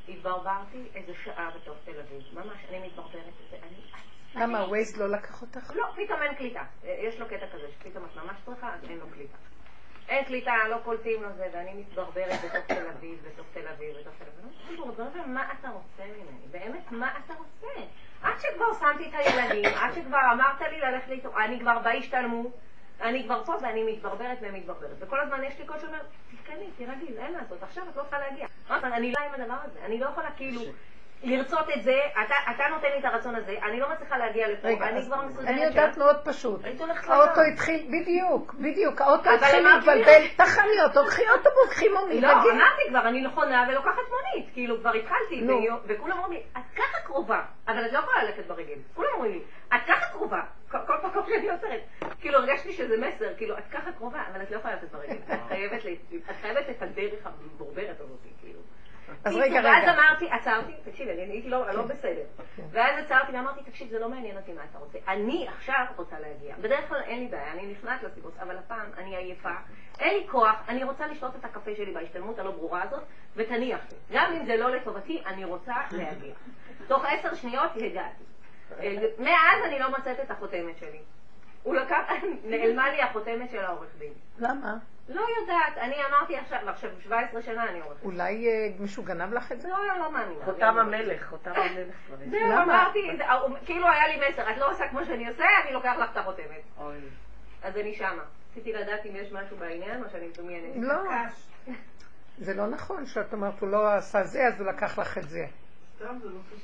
התברברתי 0.08 0.82
איזה 0.94 1.12
שעה 1.24 1.50
בתוך 1.56 1.76
תל 1.84 2.00
אביב, 2.00 2.22
ממש, 2.32 2.56
אני 2.68 2.78
מתברברת, 2.86 3.24
אני... 3.52 3.76
למה, 4.34 4.64
ווייז 4.64 4.96
לא 4.96 5.06
לקח 5.06 5.42
אותך? 5.42 5.72
לא, 5.74 5.86
פתאום 5.96 6.22
אין 6.22 6.34
קליטה. 6.34 6.62
יש 6.84 7.20
לו 7.20 7.26
קטע 7.26 7.46
כזה, 7.52 7.66
שפתאום 7.78 8.04
את 8.04 8.16
ממש 8.16 8.36
צריכה, 8.44 8.74
אז 8.74 8.84
אין 8.90 8.98
לו 8.98 9.06
קליטה. 9.14 9.36
אין 10.08 10.24
קליטה, 10.24 10.52
לא 10.70 10.76
קולטים 10.84 11.22
לו 11.22 11.28
זה, 11.36 11.48
ואני 11.52 11.74
מתברברת 11.74 12.40
בתוך 12.44 12.66
תל 12.66 12.86
אביב, 12.96 13.18
בתוך 13.26 13.46
תל 13.52 13.68
אביב, 13.68 13.96
בתוך 14.00 14.12
תל 14.18 14.24
אביב. 14.24 14.52
אני 14.68 14.76
מתברברת, 14.76 15.26
מה 15.26 15.52
אתה 15.60 15.68
רוצה 15.68 16.02
ממני? 16.04 16.46
באמת, 16.50 16.92
מה 16.92 17.18
אתה 17.24 17.34
רוצה? 17.34 17.80
עד 18.22 18.40
שכבר 18.40 18.74
שמתי 18.80 19.08
את 19.08 19.14
הילדים, 19.14 19.74
עד 19.74 19.94
שכבר 19.94 20.18
אמרת 20.32 20.60
לי 20.60 20.80
ללכת 20.80 21.08
להתעורר, 21.08 21.44
אני 21.44 21.60
כבר 21.60 21.78
בהשתלמות, 21.78 22.58
אני 23.00 23.24
כבר 23.24 23.44
פה 23.44 23.52
ואני 23.62 23.92
מתברברת 23.92 24.38
ומתברברת. 24.40 24.96
וכל 24.98 25.20
הזמן 25.20 25.44
יש 25.44 25.58
לי 25.58 25.66
קול 25.66 25.78
שאומר, 25.80 26.00
תתקני, 26.30 26.70
תירגעי, 26.76 27.18
אין 27.18 27.32
לעשות, 27.32 27.62
עכשיו 27.62 27.88
את 27.88 27.96
לא 27.96 28.02
צריכה 28.02 28.18
להגיע. 28.18 28.46
אני 28.70 29.12
לא 29.12 29.20
עם 29.20 29.40
הדבר 29.40 29.56
הזה, 29.64 29.84
אני 29.84 30.00
לא 30.00 30.06
יכולה 30.06 30.30
כאילו... 30.36 30.60
לרצות 31.22 31.66
את 31.76 31.82
זה, 31.82 31.98
אתה, 32.26 32.34
אתה 32.50 32.64
נותן 32.70 32.88
לי 32.94 32.98
את 32.98 33.04
הרצון 33.04 33.34
הזה, 33.34 33.56
אני 33.62 33.80
לא 33.80 33.90
מצליחה 33.92 34.18
להגיע 34.18 34.48
לפה, 34.48 34.68
רגע, 34.68 34.88
אני 34.88 35.02
כבר 35.06 35.20
מסודרת 35.22 35.48
אני. 35.48 35.64
יודעת 35.64 35.96
מאוד 35.98 36.16
פשוט. 36.24 36.64
היית 36.64 36.80
הולכת 36.80 37.08
האוטו. 37.10 37.40
התחיל, 37.52 37.86
בדיוק, 37.88 38.54
בדיוק, 38.54 39.00
האוטו 39.00 39.30
התחיל 39.30 39.68
להתבלבל, 39.68 40.22
תחני 40.36 40.82
אותו, 40.84 41.00
קחי 41.06 41.22
אוטובוס, 41.30 41.68
קחי 41.70 41.88
מונית, 41.88 42.22
לא. 42.22 42.32
אמרתי 42.32 42.82
כבר, 42.88 43.08
אני 43.08 43.20
נכונה 43.20 43.66
ולוקחת 43.70 44.02
מונית, 44.10 44.50
כאילו 44.52 44.80
כבר 44.80 44.90
התחלתי, 44.92 45.46
וכולם 45.86 46.18
אומרים 46.18 46.32
לי, 46.32 46.42
את 46.56 46.76
ככה 46.76 46.98
קרובה, 47.04 47.42
אבל 47.68 47.86
את 47.86 47.92
לא 47.92 47.98
יכולה 47.98 48.24
ללכת 48.24 48.46
ברגל. 48.46 48.74
כולם 48.94 49.08
אומרים 49.14 49.32
לי, 49.32 49.40
את 49.76 49.80
ככה 49.88 50.06
קרובה, 50.12 50.40
כל 50.70 50.96
מקום 51.04 51.22
שאני 51.28 51.50
עוצרת. 51.50 51.80
כאילו 52.20 52.38
הרגשתי 52.38 52.72
שזה 52.72 52.96
מסר, 52.96 53.34
כאילו, 53.36 53.58
את 53.58 53.64
ככה 53.72 53.92
קרובה, 53.92 54.18
אבל 54.32 54.42
את 54.42 54.50
לא 54.50 54.56
יכולה 54.56 54.74
ללכת 54.74 54.92
ברגל. 54.92 55.16
את 55.32 55.38
חייבת 55.48 55.84
ל- 55.84 55.94
את 56.30 56.36
חייבת 56.42 56.70
את 56.70 56.82
הדרך 56.82 57.26
המבורברת 57.26 58.00
הזאת, 58.00 58.18
כאילו. 58.40 58.60
אז 59.24 59.36
רגע, 59.36 59.60
ואז 59.64 59.82
רגע. 59.82 59.94
אמרתי, 59.94 60.30
עצרתי, 60.30 60.72
תקשיבי, 60.84 61.10
אני 61.10 61.32
הייתי 61.32 61.48
לא 61.48 61.70
לא 61.72 61.82
בסדר. 61.82 62.22
כן. 62.56 62.62
ואז 62.70 63.04
עצרתי 63.04 63.32
ואמרתי, 63.32 63.70
תקשיב, 63.70 63.88
זה 63.88 63.98
לא 63.98 64.08
מעניין 64.08 64.36
אותי 64.36 64.52
מה 64.52 64.60
אתה 64.70 64.78
רוצה. 64.78 64.98
אני 65.08 65.48
עכשיו 65.48 65.84
רוצה 65.96 66.16
להגיע. 66.20 66.54
בדרך 66.60 66.88
כלל 66.88 67.00
אין 67.00 67.20
לי 67.20 67.28
בעיה, 67.28 67.52
אני 67.52 67.66
נכנעת 67.66 68.02
לסיבוס, 68.02 68.34
אבל 68.40 68.56
הפעם 68.58 68.86
אני 68.98 69.16
עייפה, 69.16 69.54
אין 70.00 70.14
לי 70.14 70.28
כוח, 70.28 70.62
אני 70.68 70.84
רוצה 70.84 71.06
לשתות 71.06 71.36
את 71.36 71.44
הקפה 71.44 71.70
שלי 71.76 71.92
בהשתלמות 71.92 72.38
הלא 72.38 72.50
ברורה 72.50 72.82
הזאת, 72.82 73.02
ותניח 73.36 73.80
לי. 73.90 74.16
גם 74.16 74.32
אם 74.32 74.46
זה 74.46 74.56
לא 74.56 74.70
לטובתי, 74.70 75.22
אני 75.26 75.44
רוצה 75.44 75.74
להגיע. 75.92 76.34
תוך 76.88 77.04
עשר 77.04 77.34
שניות 77.34 77.70
הגעתי. 77.76 78.24
אה, 78.80 78.96
מאז 79.18 79.64
אני 79.64 79.78
לא 79.78 79.90
מוצאת 79.90 80.20
את 80.20 80.30
החותמת 80.30 80.78
שלי. 80.78 80.98
הוא 81.62 81.74
לקח, 81.74 82.02
נעלמה 82.50 82.90
לי 82.90 83.02
החותמת 83.02 83.50
של 83.50 83.64
העורך 83.64 83.88
דין. 83.98 84.12
למה? 84.38 84.74
לא 85.14 85.22
יודעת, 85.40 85.78
אני 85.78 85.94
אמרתי 86.08 86.36
עכשיו, 86.36 86.58
עכשיו 86.68 86.90
17 87.00 87.42
שנה 87.42 87.68
אני 87.68 87.80
עורכת. 87.80 88.04
אולי 88.04 88.48
אה, 88.48 88.68
מישהו 88.78 89.02
גנב 89.02 89.32
לך 89.34 89.52
את 89.52 89.60
זה? 89.60 89.68
לא, 89.68 89.98
לא 89.98 90.12
מאמינה. 90.12 90.44
חותם 90.44 90.78
המלך, 90.78 91.28
חותם 91.28 91.52
המלך. 91.56 91.94
זהו? 92.30 92.52
אמרתי, 92.62 92.98
הוא- 93.46 93.56
כאילו 93.64 93.88
היה 93.88 94.08
לי 94.08 94.28
מסר, 94.30 94.50
את 94.50 94.56
לא 94.58 94.70
עושה 94.70 94.88
כמו 94.88 95.04
שאני 95.04 95.28
עושה, 95.28 95.44
אני 95.64 95.72
לוקח 95.72 95.94
לך 95.98 96.10
את 96.12 96.16
החותמת. 96.16 96.62
אוי. 96.78 96.96
אז 97.62 97.76
אני 97.76 97.94
שמה. 97.94 98.22
רציתי 98.50 98.72
לדעת 98.72 99.06
אם 99.06 99.16
יש 99.16 99.32
משהו 99.32 99.56
בעניין, 99.56 100.04
או 100.04 100.10
שאני 100.10 100.26
מדומיינת. 100.28 100.76
לא. 100.76 100.94
זה 102.44 102.54
לא 102.54 102.66
נכון 102.66 103.06
שאת 103.06 103.32
אומרת, 103.32 103.60
הוא 103.60 103.68
לא 103.68 103.88
עשה 103.94 104.24
זה, 104.24 104.46
אז 104.46 104.60
הוא 104.60 104.68
לקח 104.68 104.98
לך 104.98 105.18
את 105.18 105.28
זה. 105.28 105.46
סתם 105.96 106.18
זה 106.22 106.28
לא 106.28 106.38
קשור. 106.48 106.58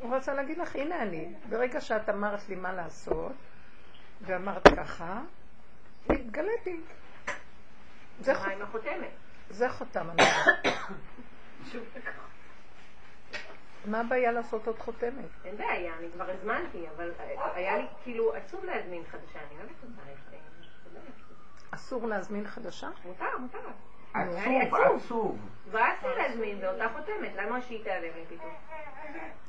הוא 0.00 0.16
רצה 0.16 0.34
להגיד 0.34 0.58
לך, 0.58 0.76
הנה 0.76 1.02
אני. 1.02 1.34
ברגע 1.48 1.80
שאת 1.80 2.08
אמרת 2.08 2.48
לי 2.48 2.54
מה 2.56 2.72
לעשות, 2.72 3.32
ואמרת 4.20 4.68
ככה, 4.76 5.20
התגליתי. 6.10 6.80
זה, 8.20 8.32
מה 8.32 8.38
ח- 8.38 8.44
עם 8.48 8.62
החותמת? 8.62 9.10
זה 9.50 9.68
חותם 9.70 10.06
המלך. 10.10 10.48
מה 13.84 14.00
הבעיה 14.00 14.32
לעשות 14.32 14.66
עוד 14.66 14.78
חותמת? 14.78 15.24
אין 15.44 15.56
בעיה, 15.56 15.94
אני 15.98 16.06
כבר 16.14 16.30
הזמנתי, 16.30 16.86
אבל 16.96 17.10
היה 17.54 17.76
לי 17.78 17.86
כאילו 18.02 18.34
עצוב 18.34 18.64
להזמין 18.64 19.02
חדשה, 19.10 19.38
אני 19.50 19.58
אוהבת 19.58 19.70
אותה. 19.82 20.02
אסור 21.70 22.06
להזמין 22.06 22.46
חדשה? 22.46 22.88
מותר, 23.04 23.38
מותר. 23.38 23.58
עצוב, 24.14 24.74
עצוב. 24.96 25.38
באסתי 25.72 26.06
להזמין 26.18 26.60
באותה 26.60 26.84
חותמת, 26.96 27.30
למה 27.36 27.60
שהיא 27.62 27.84
תיעלם 27.84 28.02
לי 28.02 28.36
פתאום? 28.36 28.50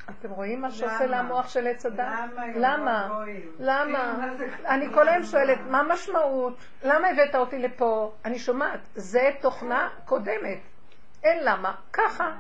אתם 0.10 0.30
רואים 0.30 0.62
מה 0.62 0.72
שעושה? 0.72 1.06
למוח 1.06 1.48
של 1.50 1.68
עץ 1.68 1.86
הדת? 1.86 2.06
למה? 2.56 3.10
למה? 3.60 4.16
זה- 4.38 4.48
אני 4.68 4.94
כל 4.94 5.08
היום 5.10 5.24
שואלת, 5.24 5.58
מה 5.70 5.80
המשמעות? 5.80 6.54
למה 6.84 7.08
הבאת 7.08 7.36
אותי 7.36 7.60
לפה? 7.60 8.14
אני 8.26 8.40
שומעת, 8.40 8.80
זה 8.96 9.30
תוכנה 9.42 9.90
קודמת. 10.06 10.60
אין 11.24 11.38
למה, 11.44 11.76
ככה. 11.94 12.32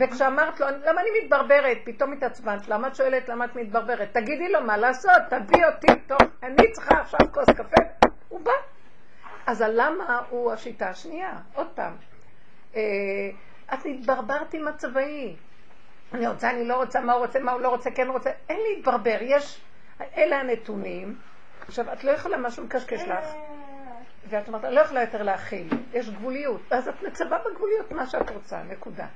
וכשאמרת 0.00 0.60
לו, 0.60 0.66
למה 0.66 1.00
אני 1.00 1.08
מתברברת? 1.22 1.78
פתאום 1.84 2.12
התעצבנת, 2.12 2.68
למה 2.68 2.88
את 2.88 2.94
שואלת 2.96 3.28
למה 3.28 3.44
את 3.44 3.56
מתברברת? 3.56 4.08
תגידי 4.12 4.48
לו 4.52 4.60
מה 4.60 4.76
לעשות, 4.76 5.12
תביא 5.30 5.66
אותי, 5.66 6.00
טוב, 6.06 6.18
אני 6.42 6.72
צריכה 6.72 6.94
עכשיו 7.00 7.20
כוס 7.32 7.50
קפה. 7.50 7.82
הוא 8.28 8.40
בא. 8.40 8.52
אז 9.46 9.60
הלמה 9.60 10.20
הוא 10.30 10.52
השיטה 10.52 10.88
השנייה. 10.88 11.38
עוד 11.54 11.66
פעם, 11.74 11.96
אה, 12.76 12.80
את 13.74 13.78
התברברת 13.84 14.54
עם 14.54 14.68
הצבאי. 14.68 15.36
אני 16.12 16.26
רוצה, 16.26 16.50
אני 16.50 16.64
לא 16.64 16.76
רוצה, 16.76 17.00
מה 17.00 17.12
הוא 17.12 17.26
רוצה, 17.26 17.38
מה 17.40 17.52
הוא 17.52 17.60
לא 17.60 17.68
רוצה, 17.68 17.90
כן 17.90 18.08
רוצה. 18.08 18.30
אין 18.48 18.60
להתברבר, 18.60 19.18
יש, 19.20 19.60
אלה 20.16 20.40
הנתונים. 20.40 21.18
עכשיו, 21.60 21.92
את 21.92 22.04
לא 22.04 22.10
יכולה 22.10 22.36
משהו 22.36 22.64
מקשקש 22.64 23.02
לך, 23.02 23.24
ואת 24.28 24.48
אומרת, 24.48 24.64
אני 24.64 24.74
לא 24.74 24.80
יכולה 24.80 25.00
יותר 25.00 25.22
להכיל, 25.22 25.68
יש 25.92 26.10
גבוליות. 26.10 26.60
אז 26.70 26.88
את 26.88 27.02
מצבה 27.02 27.38
בגבוליות 27.38 27.92
מה 27.92 28.06
שאת 28.06 28.30
רוצה, 28.30 28.62
נקודה. 28.62 29.06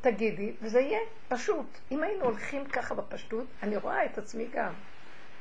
תגידי, 0.00 0.52
וזה 0.62 0.80
יהיה 0.80 0.98
פשוט. 1.28 1.66
אם 1.90 2.02
היינו 2.02 2.24
הולכים 2.24 2.66
ככה 2.66 2.94
בפשטות, 2.94 3.46
אני 3.62 3.76
רואה 3.76 4.04
את 4.04 4.18
עצמי 4.18 4.46
גם. 4.52 4.72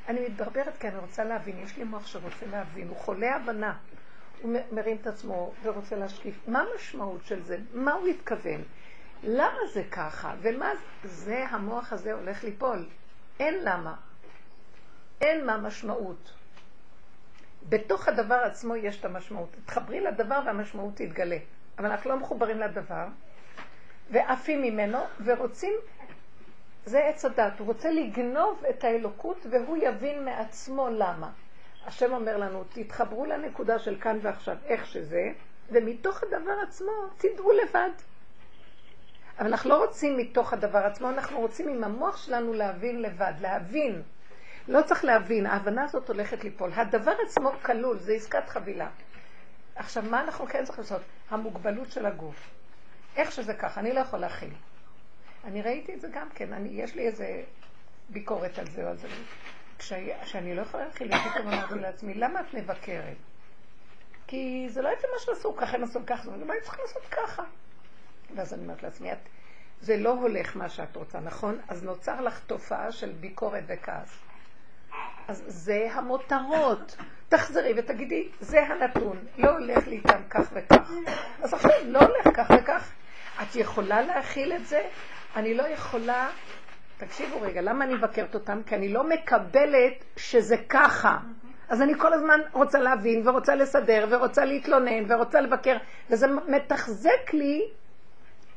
אני 0.07 0.19
מתברברת 0.27 0.77
כי 0.77 0.87
אני 0.87 0.97
רוצה 0.97 1.23
להבין, 1.23 1.59
יש 1.59 1.77
לי 1.77 1.83
מוח 1.83 2.07
שרוצה 2.07 2.45
להבין, 2.51 2.87
הוא 2.87 2.97
חולה 2.97 3.35
הבנה. 3.35 3.77
הוא 4.41 4.57
מרים 4.71 4.97
את 5.01 5.07
עצמו 5.07 5.51
ורוצה 5.63 5.95
להשקיף. 5.95 6.35
מה 6.47 6.63
המשמעות 6.73 7.25
של 7.25 7.43
זה? 7.43 7.57
מה 7.73 7.93
הוא 7.93 8.07
התכוון? 8.07 8.63
למה 9.23 9.59
זה 9.73 9.83
ככה? 9.91 10.33
ומה 10.41 10.71
זה 11.03 11.45
המוח 11.49 11.93
הזה 11.93 12.13
הולך 12.13 12.43
ליפול? 12.43 12.85
אין 13.39 13.55
למה. 13.63 13.95
אין 15.21 15.45
מה 15.45 15.57
משמעות. 15.57 16.33
בתוך 17.69 18.07
הדבר 18.07 18.35
עצמו 18.35 18.75
יש 18.75 18.99
את 18.99 19.05
המשמעות. 19.05 19.49
תחברי 19.65 19.99
לדבר 19.99 20.39
והמשמעות 20.45 20.95
תתגלה. 20.95 21.37
אבל 21.77 21.91
אנחנו 21.91 22.09
לא 22.09 22.17
מחוברים 22.17 22.59
לדבר, 22.59 23.05
ועפים 24.11 24.61
ממנו, 24.61 24.99
ורוצים, 25.23 25.73
זה 26.85 27.05
עץ 27.05 27.25
הדת, 27.25 27.59
הוא 27.59 27.67
רוצה 27.67 27.91
לגנוב 27.91 28.63
את 28.69 28.83
האלוקות 28.83 29.45
והוא 29.51 29.77
יבין 29.81 30.25
מעצמו 30.25 30.89
למה. 30.89 31.29
השם 31.85 32.13
אומר 32.13 32.37
לנו, 32.37 32.63
תתחברו 32.69 33.25
לנקודה 33.25 33.79
של 33.79 33.97
כאן 34.01 34.19
ועכשיו, 34.21 34.57
איך 34.65 34.85
שזה, 34.85 35.31
ומתוך 35.69 36.23
הדבר 36.23 36.53
עצמו 36.67 36.91
תדעו 37.17 37.51
לבד. 37.51 37.89
אבל 39.39 39.47
אנחנו 39.47 39.69
לא 39.69 39.85
רוצים 39.85 40.17
מתוך 40.17 40.53
הדבר 40.53 40.79
עצמו, 40.79 41.09
אנחנו 41.09 41.39
רוצים 41.39 41.69
עם 41.69 41.83
המוח 41.83 42.17
שלנו 42.17 42.53
להבין 42.53 43.01
לבד, 43.01 43.33
להבין. 43.41 44.01
לא 44.67 44.81
צריך 44.81 45.05
להבין, 45.05 45.45
ההבנה 45.45 45.83
הזאת 45.83 46.07
הולכת 46.07 46.43
ליפול. 46.43 46.71
הדבר 46.73 47.13
עצמו 47.25 47.51
כלול, 47.61 47.97
זה 47.97 48.13
עסקת 48.13 48.49
חבילה. 48.49 48.89
עכשיו, 49.75 50.03
מה 50.03 50.21
אנחנו 50.21 50.47
כן 50.47 50.65
צריכים 50.65 50.83
לעשות? 50.83 51.01
המוגבלות 51.29 51.91
של 51.91 52.05
הגוף. 52.05 52.49
איך 53.15 53.31
שזה 53.31 53.53
ככה, 53.53 53.79
אני 53.79 53.93
לא 53.93 53.99
יכול 53.99 54.19
להכיל. 54.19 54.53
אני 55.43 55.61
ראיתי 55.61 55.93
את 55.93 56.01
זה 56.01 56.07
גם 56.13 56.29
כן, 56.35 56.53
אני, 56.53 56.69
יש 56.69 56.95
לי 56.95 57.07
איזה 57.07 57.43
ביקורת 58.09 58.59
על 58.59 58.67
זה 58.69 58.83
או 58.83 58.87
על 58.87 58.97
זה. 58.97 59.07
כשאני 59.77 60.55
לא 60.55 60.61
יכולה 60.61 60.85
להכיל, 60.85 61.17
פתאום 61.17 61.47
אמרתי 61.47 61.75
לעצמי, 61.75 62.13
למה 62.13 62.39
את 62.41 62.53
מבקרת? 62.53 63.17
כי 64.27 64.67
זה 64.69 64.81
לא 64.81 64.89
יפה 64.89 65.07
מה 65.13 65.19
שעשו, 65.19 65.55
ככה 65.55 65.77
הם 65.77 65.83
עשו 65.83 65.99
ככה, 66.07 66.31
למה 66.31 66.53
הם 66.53 66.59
צריכים 66.63 66.81
לעשות 66.87 67.05
ככה? 67.11 67.43
ואז 68.35 68.53
אני 68.53 68.63
אומרת 68.63 68.83
לעצמי, 68.83 69.11
את, 69.11 69.17
זה 69.81 69.97
לא 69.97 70.09
הולך 70.09 70.57
מה 70.57 70.69
שאת 70.69 70.95
רוצה, 70.95 71.19
נכון? 71.19 71.59
אז 71.67 71.83
נוצר 71.83 72.21
לך 72.21 72.39
תופעה 72.39 72.91
של 72.91 73.11
ביקורת 73.11 73.63
וכעס. 73.67 74.19
אז 75.27 75.43
זה 75.47 75.87
המותרות. 75.91 76.95
תחזרי 77.29 77.73
ותגידי, 77.77 78.29
זה 78.39 78.63
הנתון, 78.63 79.17
לא 79.37 79.49
הולך 79.49 79.87
לי 79.87 79.95
איתם 79.95 80.21
כך 80.29 80.51
וכך. 80.53 80.91
אז 81.41 81.53
עכשיו, 81.53 81.71
לא 81.85 81.99
הולך 81.99 82.27
כך 82.37 82.51
וכך. 82.59 82.91
את 83.41 83.55
יכולה 83.55 84.01
להכיל 84.01 84.53
את 84.53 84.67
זה? 84.67 84.89
אני 85.35 85.53
לא 85.53 85.63
יכולה... 85.63 86.29
תקשיבו 86.97 87.41
רגע, 87.41 87.61
למה 87.61 87.85
אני 87.85 87.93
מבקרת 87.93 88.35
אותם? 88.35 88.61
כי 88.65 88.75
אני 88.75 88.89
לא 88.89 89.03
מקבלת 89.03 90.03
שזה 90.17 90.55
ככה. 90.69 91.17
אז 91.69 91.81
אני 91.81 91.93
כל 91.97 92.13
הזמן 92.13 92.39
רוצה 92.53 92.79
להבין 92.79 93.27
ורוצה 93.27 93.55
לסדר 93.55 94.07
ורוצה 94.09 94.45
להתלונן 94.45 95.11
ורוצה 95.11 95.41
לבקר, 95.41 95.77
וזה 96.09 96.27
מתחזק 96.47 97.33
לי 97.33 97.69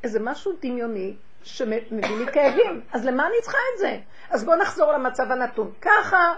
איזה 0.04 0.20
משהו 0.20 0.52
דמיוני 0.62 1.16
שמביא 1.42 2.16
לי 2.18 2.32
כאבים. 2.32 2.80
אז 2.92 3.04
למה 3.04 3.26
אני 3.26 3.36
צריכה 3.42 3.58
את 3.74 3.78
זה? 3.78 3.98
אז 4.30 4.44
בואו 4.44 4.56
נחזור 4.56 4.92
למצב 4.92 5.32
הנתון. 5.32 5.72
ככה. 5.80 6.34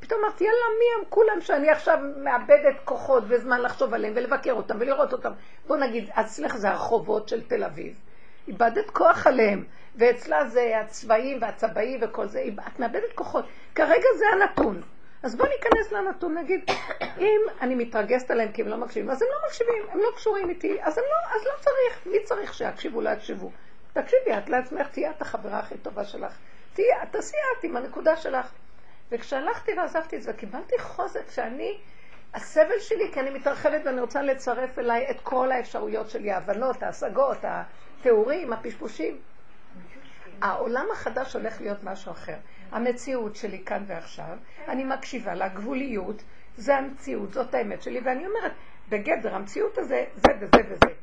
פתאום 0.00 0.20
אמרתי, 0.24 0.44
יאללה, 0.44 0.56
מי 0.78 0.84
הם 0.98 1.10
כולם 1.10 1.40
שאני 1.40 1.70
עכשיו 1.70 1.98
מאבדת 2.16 2.76
כוחות 2.84 3.24
וזמן 3.28 3.60
לחשוב 3.60 3.94
עליהם 3.94 4.12
ולבקר 4.16 4.52
אותם 4.52 4.76
ולראות 4.80 5.12
אותם. 5.12 5.32
בואו 5.66 5.80
נגיד, 5.80 6.10
אצלך 6.10 6.56
זה 6.56 6.68
הרחובות 6.68 7.28
של 7.28 7.42
תל 7.42 7.64
אביב. 7.64 7.94
איבדת 8.48 8.90
כוח 8.90 9.26
עליהם, 9.26 9.64
ואצלה 9.96 10.48
זה 10.48 10.80
הצבעים 10.80 11.38
והצבעים 11.40 11.98
וכל 12.02 12.26
זה. 12.26 12.44
את 12.68 12.80
מאבדת 12.80 13.12
כוחות. 13.14 13.44
כרגע 13.74 14.08
זה 14.18 14.24
הנתון. 14.32 14.82
אז 15.22 15.36
בואו 15.36 15.48
ניכנס 15.48 15.92
לנתון, 15.92 16.38
נגיד, 16.38 16.64
אם 17.18 17.40
אני 17.60 17.74
מתרגזת 17.74 18.30
עליהם 18.30 18.52
כי 18.52 18.62
הם 18.62 18.68
לא 18.68 18.76
מקשיבים, 18.76 19.10
אז 19.10 19.22
הם 19.22 19.28
לא 19.32 19.46
מקשיבים, 19.46 19.82
הם 19.90 19.98
לא 19.98 20.08
קשורים 20.16 20.48
איתי, 20.48 20.78
אז, 20.82 20.98
לא, 20.98 21.36
אז 21.36 21.44
לא 21.44 21.52
צריך. 21.60 22.06
מי 22.06 22.24
צריך 22.24 22.54
שיקשיבו, 22.54 23.00
לא 23.00 23.10
יקשיבו? 23.10 23.50
תקשיבי, 23.92 24.38
את 24.38 24.48
לעצמך, 24.48 24.88
תהיה 24.88 25.10
את 25.10 25.22
החברה 25.22 25.58
הכי 25.58 25.78
טובה 25.78 26.04
שלך. 26.04 26.38
תהיה, 26.74 27.06
תעשי 27.10 27.36
את 27.58 27.64
עם 27.64 27.76
הנקודה 27.76 28.16
שלך. 28.16 28.50
וכשהלכתי 29.10 29.72
ועזבתי 29.76 30.16
את 30.16 30.22
זה, 30.22 30.32
קיבלתי 30.32 30.78
חוזק 30.78 31.30
שאני, 31.30 31.78
הסבל 32.34 32.78
שלי, 32.80 33.12
כי 33.12 33.20
אני 33.20 33.30
מתרחבת 33.30 33.80
ואני 33.84 34.00
רוצה 34.00 34.22
לצרף 34.22 34.78
אליי 34.78 35.06
את 35.10 35.20
כל 35.22 35.52
האפשרויות 35.52 36.10
שלי, 36.10 36.30
ההבנות, 36.30 36.82
ההשגות, 36.82 37.44
התיאורים, 38.00 38.52
הפשפושים. 38.52 39.18
העולם 40.42 40.86
החדש 40.92 41.34
הולך 41.34 41.60
להיות 41.60 41.84
משהו 41.84 42.12
אחר. 42.12 42.36
המציאות 42.70 43.36
שלי 43.36 43.62
כאן 43.66 43.84
ועכשיו, 43.86 44.36
אני 44.68 44.84
מקשיבה 44.84 45.34
לגבוליות, 45.34 46.22
זה 46.56 46.76
המציאות, 46.76 47.32
זאת 47.32 47.54
האמת 47.54 47.82
שלי, 47.82 48.00
ואני 48.04 48.26
אומרת, 48.26 48.52
בגדר 48.88 49.34
המציאות 49.34 49.78
הזה, 49.78 50.04
זה 50.16 50.32
וזה 50.40 50.60
וזה. 50.68 50.94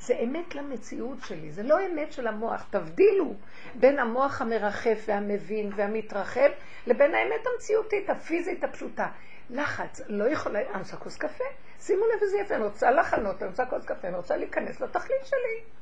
זה 0.00 0.14
אמת 0.24 0.54
למציאות 0.54 1.18
שלי, 1.24 1.52
זה 1.52 1.62
לא 1.62 1.86
אמת 1.86 2.12
של 2.12 2.26
המוח. 2.26 2.66
תבדילו 2.70 3.34
בין 3.74 3.98
המוח 3.98 4.42
המרחף 4.42 5.04
והמבין 5.06 5.70
והמתרחב 5.76 6.50
לבין 6.86 7.14
האמת 7.14 7.46
המציאותית, 7.54 8.10
הפיזית 8.10 8.64
הפשוטה. 8.64 9.08
לחץ, 9.50 10.00
לא 10.08 10.24
יכולה, 10.24 10.60
אני 10.60 10.78
רוצה 10.78 10.96
כוס 10.96 11.16
קפה? 11.16 11.44
שימו 11.80 12.04
לב 12.06 12.22
איזה 12.22 12.38
יפה, 12.38 12.54
אני 12.54 12.64
רוצה 12.64 12.90
לחנות, 12.90 13.42
אני 13.42 13.50
רוצה 13.50 13.66
כוס 13.66 13.84
קפה, 13.84 14.08
אני 14.08 14.16
רוצה 14.16 14.36
להיכנס 14.36 14.80
לתכלית 14.80 15.26
שלי. 15.26 15.77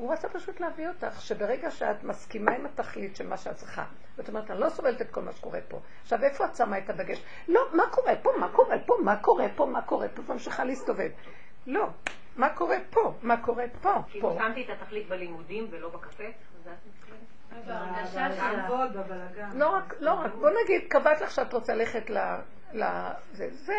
הוא 0.00 0.12
רצה 0.12 0.28
פשוט 0.28 0.60
להביא 0.60 0.88
אותך, 0.88 1.20
שברגע 1.20 1.70
שאת 1.70 2.04
מסכימה 2.04 2.52
עם 2.52 2.66
התכלית 2.66 3.16
של 3.16 3.28
מה 3.28 3.36
שאת 3.36 3.56
צריכה, 3.56 3.84
זאת 4.16 4.28
אומרת, 4.28 4.50
אני 4.50 4.60
לא 4.60 4.68
סובלת 4.68 5.00
את 5.00 5.10
כל 5.10 5.20
מה 5.20 5.32
שקורה 5.32 5.58
פה. 5.68 5.80
עכשיו, 6.02 6.22
איפה 6.22 6.44
את 6.44 6.56
שמה 6.56 6.78
את 6.78 6.90
הדגש? 6.90 7.22
לא, 7.48 7.60
מה 7.72 7.82
קורה 7.90 8.16
פה? 8.22 8.30
מה 8.38 8.48
קורה 8.52 8.76
פה? 8.86 8.94
מה 9.02 9.16
קורה 9.16 9.48
פה? 9.56 9.66
מה 9.66 9.82
קורה 9.82 10.08
פה? 10.08 10.22
וממשיכה 10.26 10.64
להסתובב. 10.64 11.10
לא, 11.66 11.86
מה 12.36 12.48
קורה 12.48 12.76
פה? 12.90 13.14
מה 13.22 13.36
קורה 13.36 13.64
פה? 13.80 13.94
כי 14.08 14.20
פה. 14.20 14.36
שמתי 14.38 14.64
את 14.64 14.70
התכלית 14.70 15.08
בלימודים 15.08 15.66
ולא 15.70 15.88
בקפה, 15.88 16.24
בבלגן. 18.92 19.50
לא 19.54 19.68
רק, 19.68 19.94
לא 20.00 20.12
רק, 20.12 20.34
בוא 20.34 20.50
נגיד, 20.64 20.82
קבעת 20.88 21.20
לך 21.20 21.30
שאת 21.30 21.52
רוצה 21.52 21.74
ללכת 21.74 22.10
ל... 22.10 22.18
ל 22.72 22.84
זה, 23.32 23.48
זה, 23.52 23.78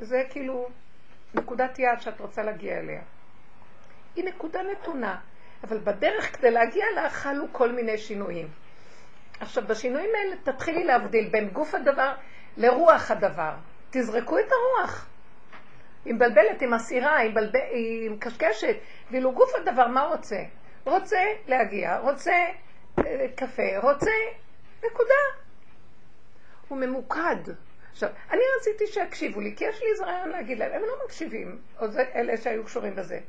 זה 0.00 0.22
כאילו 0.30 0.68
נקודת 1.34 1.78
יעד 1.78 2.00
שאת 2.00 2.20
רוצה 2.20 2.42
להגיע 2.42 2.78
אליה. 2.78 3.02
היא 4.16 4.24
נקודה 4.24 4.60
נתונה, 4.62 5.20
אבל 5.64 5.78
בדרך 5.78 6.36
כדי 6.36 6.50
להגיע 6.50 6.84
לה 6.94 7.10
חלו 7.10 7.44
כל 7.52 7.72
מיני 7.72 7.98
שינויים. 7.98 8.48
עכשיו, 9.40 9.64
בשינויים 9.66 10.10
האלה 10.14 10.36
תתחילי 10.44 10.84
להבדיל 10.84 11.28
בין 11.28 11.48
גוף 11.48 11.74
הדבר 11.74 12.14
לרוח 12.56 13.10
הדבר. 13.10 13.52
תזרקו 13.90 14.38
את 14.38 14.52
הרוח. 14.52 15.06
היא 16.04 16.14
מבלבלת, 16.14 16.60
היא 16.60 16.68
מסעירה, 16.68 17.16
היא, 17.16 17.30
מבלבל, 17.30 17.60
היא 17.70 18.10
מקשקשת, 18.10 18.76
ואילו 19.10 19.32
גוף 19.32 19.54
הדבר, 19.54 19.86
מה 19.86 20.02
רוצה? 20.02 20.42
רוצה 20.84 21.20
להגיע, 21.46 21.98
רוצה 21.98 22.32
אה, 22.98 23.26
קפה, 23.34 23.78
רוצה 23.82 24.10
נקודה. 24.84 25.14
הוא 26.68 26.78
ממוקד. 26.78 27.52
עכשיו, 27.92 28.08
אני 28.30 28.40
רציתי 28.58 28.86
שיקשיבו 28.86 29.40
לי, 29.40 29.56
כי 29.56 29.64
יש 29.64 29.82
לי 29.82 29.88
איזה 29.92 30.04
רעיון 30.04 30.28
להגיד 30.28 30.58
להם, 30.58 30.72
הם 30.72 30.82
לא 30.82 31.04
מקשיבים, 31.04 31.58
או 31.80 31.88
זה 31.88 32.04
אלה 32.14 32.36
שהיו 32.36 32.64
קשורים 32.64 32.94
בזה. 32.96 33.20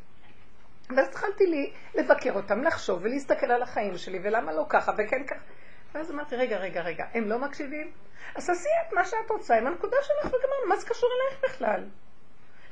ואז 0.96 1.08
התחלתי 1.08 1.46
לי 1.46 1.74
לבקר 1.96 2.34
אותם, 2.34 2.64
לחשוב 2.64 3.00
ולהסתכל 3.02 3.52
על 3.52 3.64
החיים 3.64 3.98
שלי, 3.98 4.20
ולמה 4.24 4.54
לא 4.54 4.66
ככה 4.70 4.92
וכן 4.98 5.24
ככה. 5.24 5.46
ואז 5.94 6.12
אמרתי, 6.12 6.36
רגע, 6.36 6.58
רגע, 6.58 6.82
רגע, 6.82 7.06
הם 7.14 7.30
לא 7.30 7.40
מקשיבים? 7.40 7.92
אז 8.36 8.46
תעשי 8.46 8.70
את 8.88 8.94
מה 8.94 9.06
שאת 9.06 9.30
רוצה 9.30 9.58
עם 9.58 9.68
הנקודה 9.68 9.98
שלך 10.02 10.26
וגמרנו, 10.26 10.70
מה 10.70 10.76
זה 10.76 10.86
קשור 10.86 11.10
אלייך 11.16 11.44
בכלל? 11.44 11.86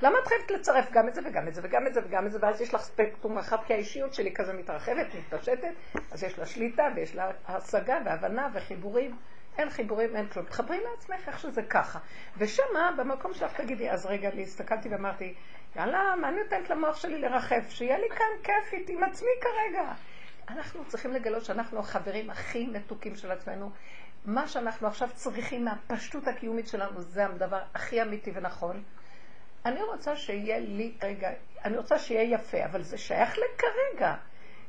למה 0.02 0.20
את 0.20 0.28
חייבת 0.28 0.52
לצרף 0.52 0.92
גם 0.92 1.08
את 1.08 1.16
זה 1.16 1.22
וגם 1.26 1.48
את 1.48 1.56
זה 1.56 1.62
וגם 1.64 1.88
את 1.88 1.94
זה 1.94 2.02
וגם 2.06 2.26
את 2.26 2.32
זה, 2.32 2.38
ואז 2.42 2.62
יש 2.62 2.74
לך 2.74 2.82
ספקטרום 2.82 3.38
רחב, 3.38 3.58
כי 3.66 3.74
האישיות 3.74 4.14
שלי 4.14 4.34
כזה 4.34 4.54
מתרחבת, 4.54 5.08
מתפשטת, 5.16 5.74
אז 6.12 6.24
יש 6.24 6.40
לה 6.40 6.46
שליטה 6.46 6.88
ויש 6.96 7.16
לה 7.16 7.32
השגה 7.48 7.98
והבנה 8.06 8.48
וחיבורים. 8.54 9.18
אין 9.58 9.70
חיבורים, 9.70 10.16
אין 10.16 10.28
כלום. 10.28 10.46
תחברי 10.46 10.80
לעצמך 10.84 11.28
איך 11.28 11.40
שזה 11.40 11.64
ככה. 11.64 12.00
ושמה, 12.38 12.92
במקום 12.98 13.34
שלך 13.34 13.62
תגידי, 13.62 13.90
אז 13.92 14.06
רגע, 14.06 14.30
אני 14.30 14.44
הסתכלתי 14.44 14.90
ואמרתי, 14.90 15.34
יאללה, 15.78 16.16
מה 16.22 16.30
אני 16.30 16.44
נותנת 16.44 16.70
למוח 16.70 16.98
שלי 16.98 17.20
לרחף? 17.20 17.70
שיהיה 17.70 17.98
לי 17.98 18.10
כאן 18.10 18.26
כיפית 18.44 18.90
עם 18.90 19.04
עצמי 19.04 19.30
כרגע. 19.42 19.94
אנחנו 20.50 20.86
צריכים 20.86 21.14
לגלות 21.14 21.46
שאנחנו 21.46 21.80
החברים 21.80 22.30
הכי 22.30 22.68
מתוקים 22.68 23.16
של 23.16 23.32
עצמנו. 23.32 23.72
מה 24.26 24.48
שאנחנו 24.48 24.88
עכשיו 24.88 25.10
צריכים 25.14 25.66
מהפשטות 25.66 26.28
הקיומית 26.28 26.68
שלנו, 26.68 27.02
זה 27.02 27.26
הדבר 27.26 27.60
הכי 27.74 28.02
אמיתי 28.02 28.32
ונכון. 28.36 28.84
אני 29.66 29.84
רוצה 29.84 30.16
שיהיה 30.16 30.60
לי 30.60 30.94
רגע, 31.04 31.30
אני 31.66 31.78
רוצה 31.78 32.00
שיהיה 32.00 32.34
יפה, 32.34 32.66
אבל 32.66 32.82
זה 32.82 32.98
שייך 32.98 33.38
לכרגע. 33.38 34.16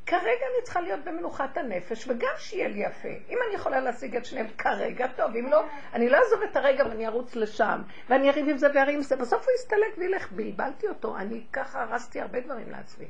כרגע 0.08 0.46
אני 0.54 0.62
צריכה 0.62 0.80
להיות 0.80 1.04
במנוחת 1.04 1.56
הנפש, 1.56 2.08
וגם 2.08 2.32
שיהיה 2.38 2.68
לי 2.68 2.78
יפה. 2.78 3.08
אם 3.28 3.38
אני 3.46 3.54
יכולה 3.54 3.80
להשיג 3.80 4.16
את 4.16 4.24
שניהם 4.24 4.46
כרגע, 4.58 5.06
טוב, 5.06 5.36
אם 5.36 5.46
לא, 5.46 5.64
אני 5.92 6.08
לא 6.08 6.16
אעזוב 6.16 6.42
את 6.42 6.56
הרגע 6.56 6.84
ואני 6.86 7.06
ארוץ 7.06 7.36
לשם, 7.36 7.82
ואני 8.08 8.30
אריב 8.30 8.48
עם 8.48 8.56
זה 8.56 8.66
ואריב 8.74 8.96
עם 8.96 9.02
זה, 9.02 9.16
בסוף 9.16 9.44
הוא 9.44 9.54
יסתלק 9.54 9.98
וילך. 9.98 10.32
בלבלתי 10.32 10.88
אותו, 10.88 11.16
אני 11.16 11.44
ככה 11.52 11.82
הרסתי 11.82 12.20
הרבה 12.20 12.40
דברים 12.40 12.70
לעצמי. 12.70 13.06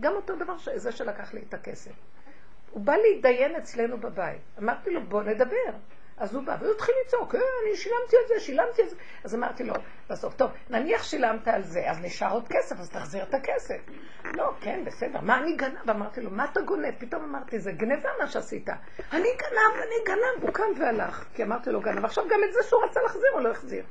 גם 0.00 0.12
אותו 0.12 0.36
דבר 0.36 0.54
זה 0.74 0.92
שלקח 0.92 1.34
לי 1.34 1.40
את 1.48 1.54
הכסף. 1.54 1.92
הוא 2.70 2.82
בא 2.82 2.96
להתדיין 2.96 3.56
אצלנו 3.56 3.98
בבית. 3.98 4.40
אמרתי 4.58 4.90
לו, 4.90 5.00
בוא 5.02 5.22
נדבר. 5.22 5.70
אז 6.20 6.34
הוא 6.34 6.42
בא, 6.42 6.56
והוא 6.60 6.72
התחיל 6.72 6.94
לצעוק, 7.06 7.34
אה, 7.34 7.40
אני 7.40 7.76
שילמתי 7.76 8.16
על 8.16 8.22
זה, 8.28 8.40
שילמתי 8.40 8.82
על 8.82 8.88
זה. 8.88 8.96
אז 9.24 9.34
אמרתי 9.34 9.64
לו, 9.64 9.74
בסוף, 10.10 10.34
טוב, 10.34 10.50
נניח 10.70 11.02
שילמת 11.02 11.48
על 11.48 11.62
זה, 11.62 11.90
אז 11.90 12.00
נשאר 12.00 12.32
עוד 12.32 12.48
כסף, 12.48 12.80
אז 12.80 12.90
תחזיר 12.90 13.22
את 13.22 13.34
הכסף. 13.34 13.78
לא, 14.32 14.52
כן, 14.60 14.84
בסדר, 14.84 15.20
מה 15.20 15.38
אני 15.38 15.56
גנב? 15.56 15.90
אמרתי 15.90 16.20
לו, 16.20 16.30
מה 16.30 16.44
אתה 16.44 16.60
גונב? 16.60 16.94
פתאום 16.98 17.24
אמרתי, 17.24 17.60
זה 17.60 17.72
גנבה 17.72 18.08
מה 18.20 18.26
שעשית. 18.26 18.68
אני 19.12 19.28
גנב, 19.38 19.82
אני 19.82 20.04
גנב, 20.06 20.42
הוא 20.42 20.54
קם 20.54 20.80
והלך. 20.80 21.24
כי 21.34 21.42
אמרתי 21.42 21.70
לו, 21.70 21.80
גנב. 21.80 22.04
עכשיו 22.04 22.24
גם 22.30 22.40
את 22.48 22.52
זה 22.52 22.60
שהוא 22.62 22.84
רצה 22.84 23.00
להחזיר, 23.02 23.30
הוא 23.32 23.40
לא 23.40 23.50
החזיר. 23.50 23.84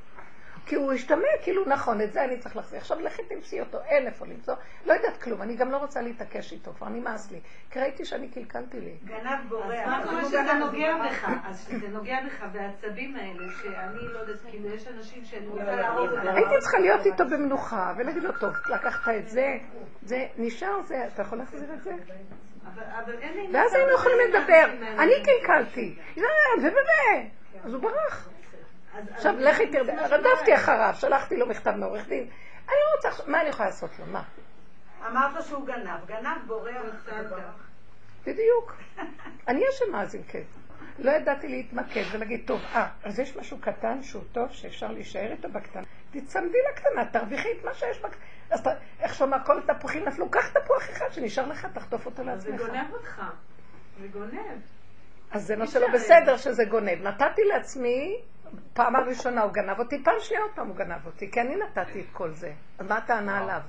כי 0.70 0.76
הוא 0.76 0.92
השתמע, 0.92 1.28
כאילו, 1.42 1.64
נכון, 1.66 2.00
את 2.00 2.12
זה 2.12 2.24
אני 2.24 2.38
צריך 2.38 2.56
להחזיר. 2.56 2.78
עכשיו 2.78 3.00
לכי 3.00 3.22
תמצאי 3.22 3.60
אותו, 3.60 3.78
אין 3.86 4.06
איפה 4.06 4.26
למצוא. 4.26 4.54
לא 4.86 4.92
יודעת 4.92 5.22
כלום, 5.22 5.42
אני 5.42 5.56
גם 5.56 5.70
לא 5.70 5.76
רוצה 5.76 6.00
להתעקש 6.00 6.52
איתו, 6.52 6.72
כבר 6.72 6.88
נמאס 6.88 7.30
לי. 7.30 7.40
כי 7.70 7.80
ראיתי 7.80 8.04
שאני 8.04 8.28
קלקלתי 8.28 8.80
לי. 8.80 8.94
גנב 9.04 9.48
בורח. 9.48 9.86
מה 9.86 10.02
קורה 10.04 10.24
שזה 10.24 10.52
נוגע. 10.52 10.96
בך? 11.06 11.28
אז 11.44 11.66
שזה 11.68 11.88
נוגע 11.88 12.16
בך, 12.26 12.44
והעצבים 12.52 13.16
האלה, 13.16 13.52
שאני 13.62 14.08
לא 14.12 14.18
יודעת, 14.18 14.36
כאילו, 14.50 14.74
יש 14.74 14.86
אנשים 14.88 15.24
שאני 15.24 15.46
רוצה 15.46 15.76
להרוג 15.76 16.10
אותם. 16.10 16.28
הייתי 16.28 16.54
צריכה 16.60 16.78
להיות 16.78 17.06
איתו 17.06 17.24
במנוחה, 17.24 17.94
ולהגיד 17.96 18.22
לו, 18.22 18.32
טוב, 18.32 18.54
לקחת 18.68 19.12
את 19.18 19.28
זה, 19.28 19.58
זה 20.02 20.26
נשאר 20.38 20.82
זה, 20.82 21.06
אתה 21.14 21.22
יכול 21.22 21.38
להחזיר 21.38 21.74
את 21.74 21.82
זה? 21.82 21.92
ואז 23.52 23.74
היינו 23.74 23.92
יכולים 23.92 24.18
מה 24.18 24.38
לדבר. 24.38 24.86
אני 24.98 25.12
קלקלתי. 25.24 25.94
זה. 26.60 26.68
אז 27.64 27.72
הוא 27.72 27.82
ברח. 27.82 28.28
עכשיו 29.14 29.34
לכי 29.38 29.64
אז 29.64 29.72
תרדי, 29.72 29.92
מה 29.92 30.06
רדפתי. 30.06 30.54
אחריו, 30.54 30.94
שלחתי 30.94 31.36
לו 31.36 31.46
מכתב 31.46 31.70
מעורך 31.70 32.08
דין. 32.08 32.22
אני 32.68 32.76
לא 32.86 32.96
רוצה, 32.96 33.08
עכשיו- 33.08 33.26
מה 33.28 33.40
אני 33.40 33.48
יכולה 33.48 33.68
לעשות 33.68 33.90
לו? 33.98 34.06
מה? 34.06 34.22
אמרת 35.06 35.44
שהוא 35.44 35.66
גנב. 35.66 36.06
גנב 36.06 36.46
בורח. 36.46 37.70
בדיוק. 38.26 38.76
אני 39.48 39.62
אשמה 39.70 40.02
אז 40.02 40.14
אם 40.14 40.22
כן. 40.28 40.42
לא 40.98 41.10
ידעתי 41.10 41.48
להתמקד 41.48 42.02
ולהגיד, 42.12 42.42
טוב, 42.46 42.60
אה, 42.74 42.88
אז 43.04 43.18
יש 43.18 43.36
משהו 43.36 43.58
קטן 43.60 44.02
שהוא 44.02 44.22
טוב, 44.32 44.48
שאפשר 44.50 44.92
להישאר 44.92 45.32
איתו 45.32 45.48
בקטנה. 45.48 45.82
תצמדי 46.10 46.58
לקטנה, 46.72 47.04
תרוויחי 47.12 47.48
את 47.58 47.64
מה 47.64 47.74
שיש 47.74 47.98
בקטנה. 47.98 48.20
אז 48.50 48.60
אתה, 48.60 48.70
איך 49.00 49.14
שאומר, 49.14 49.36
כל 49.46 49.58
התפוחים 49.58 50.04
נפלו, 50.08 50.30
קח 50.30 50.48
תפוח 50.48 50.90
אחד 50.90 51.06
שנשאר 51.12 51.46
לך, 51.46 51.66
תחטוף 51.74 52.06
אותו 52.06 52.22
אז 52.30 52.42
זה 52.42 52.50
לעצמך. 52.50 52.66
גונב 52.66 52.92
אותך. 52.92 53.22
זה 54.00 54.08
גונב. 54.08 54.60
אז 55.30 55.46
זה 55.46 55.56
לא 55.56 55.62
אי 55.64 55.68
שלא 55.68 55.88
בסדר 55.92 56.36
שזה 56.36 56.64
גונב. 56.64 57.02
נתתי 57.02 57.42
לעצמי, 57.44 58.20
פעם 58.72 58.96
הראשונה 58.96 59.42
הוא 59.42 59.52
גנב 59.52 59.78
אותי, 59.78 60.04
פעם 60.04 60.14
שנייה 60.20 60.42
עוד 60.42 60.50
פעם 60.54 60.68
הוא 60.68 60.76
גנב 60.76 61.06
אותי, 61.06 61.30
כי 61.30 61.40
אני 61.40 61.56
נתתי 61.56 62.00
את 62.00 62.06
כל 62.12 62.30
זה. 62.30 62.52
אז 62.78 62.86
מה 62.86 62.96
הטענה 62.96 63.38
עליו? 63.38 63.60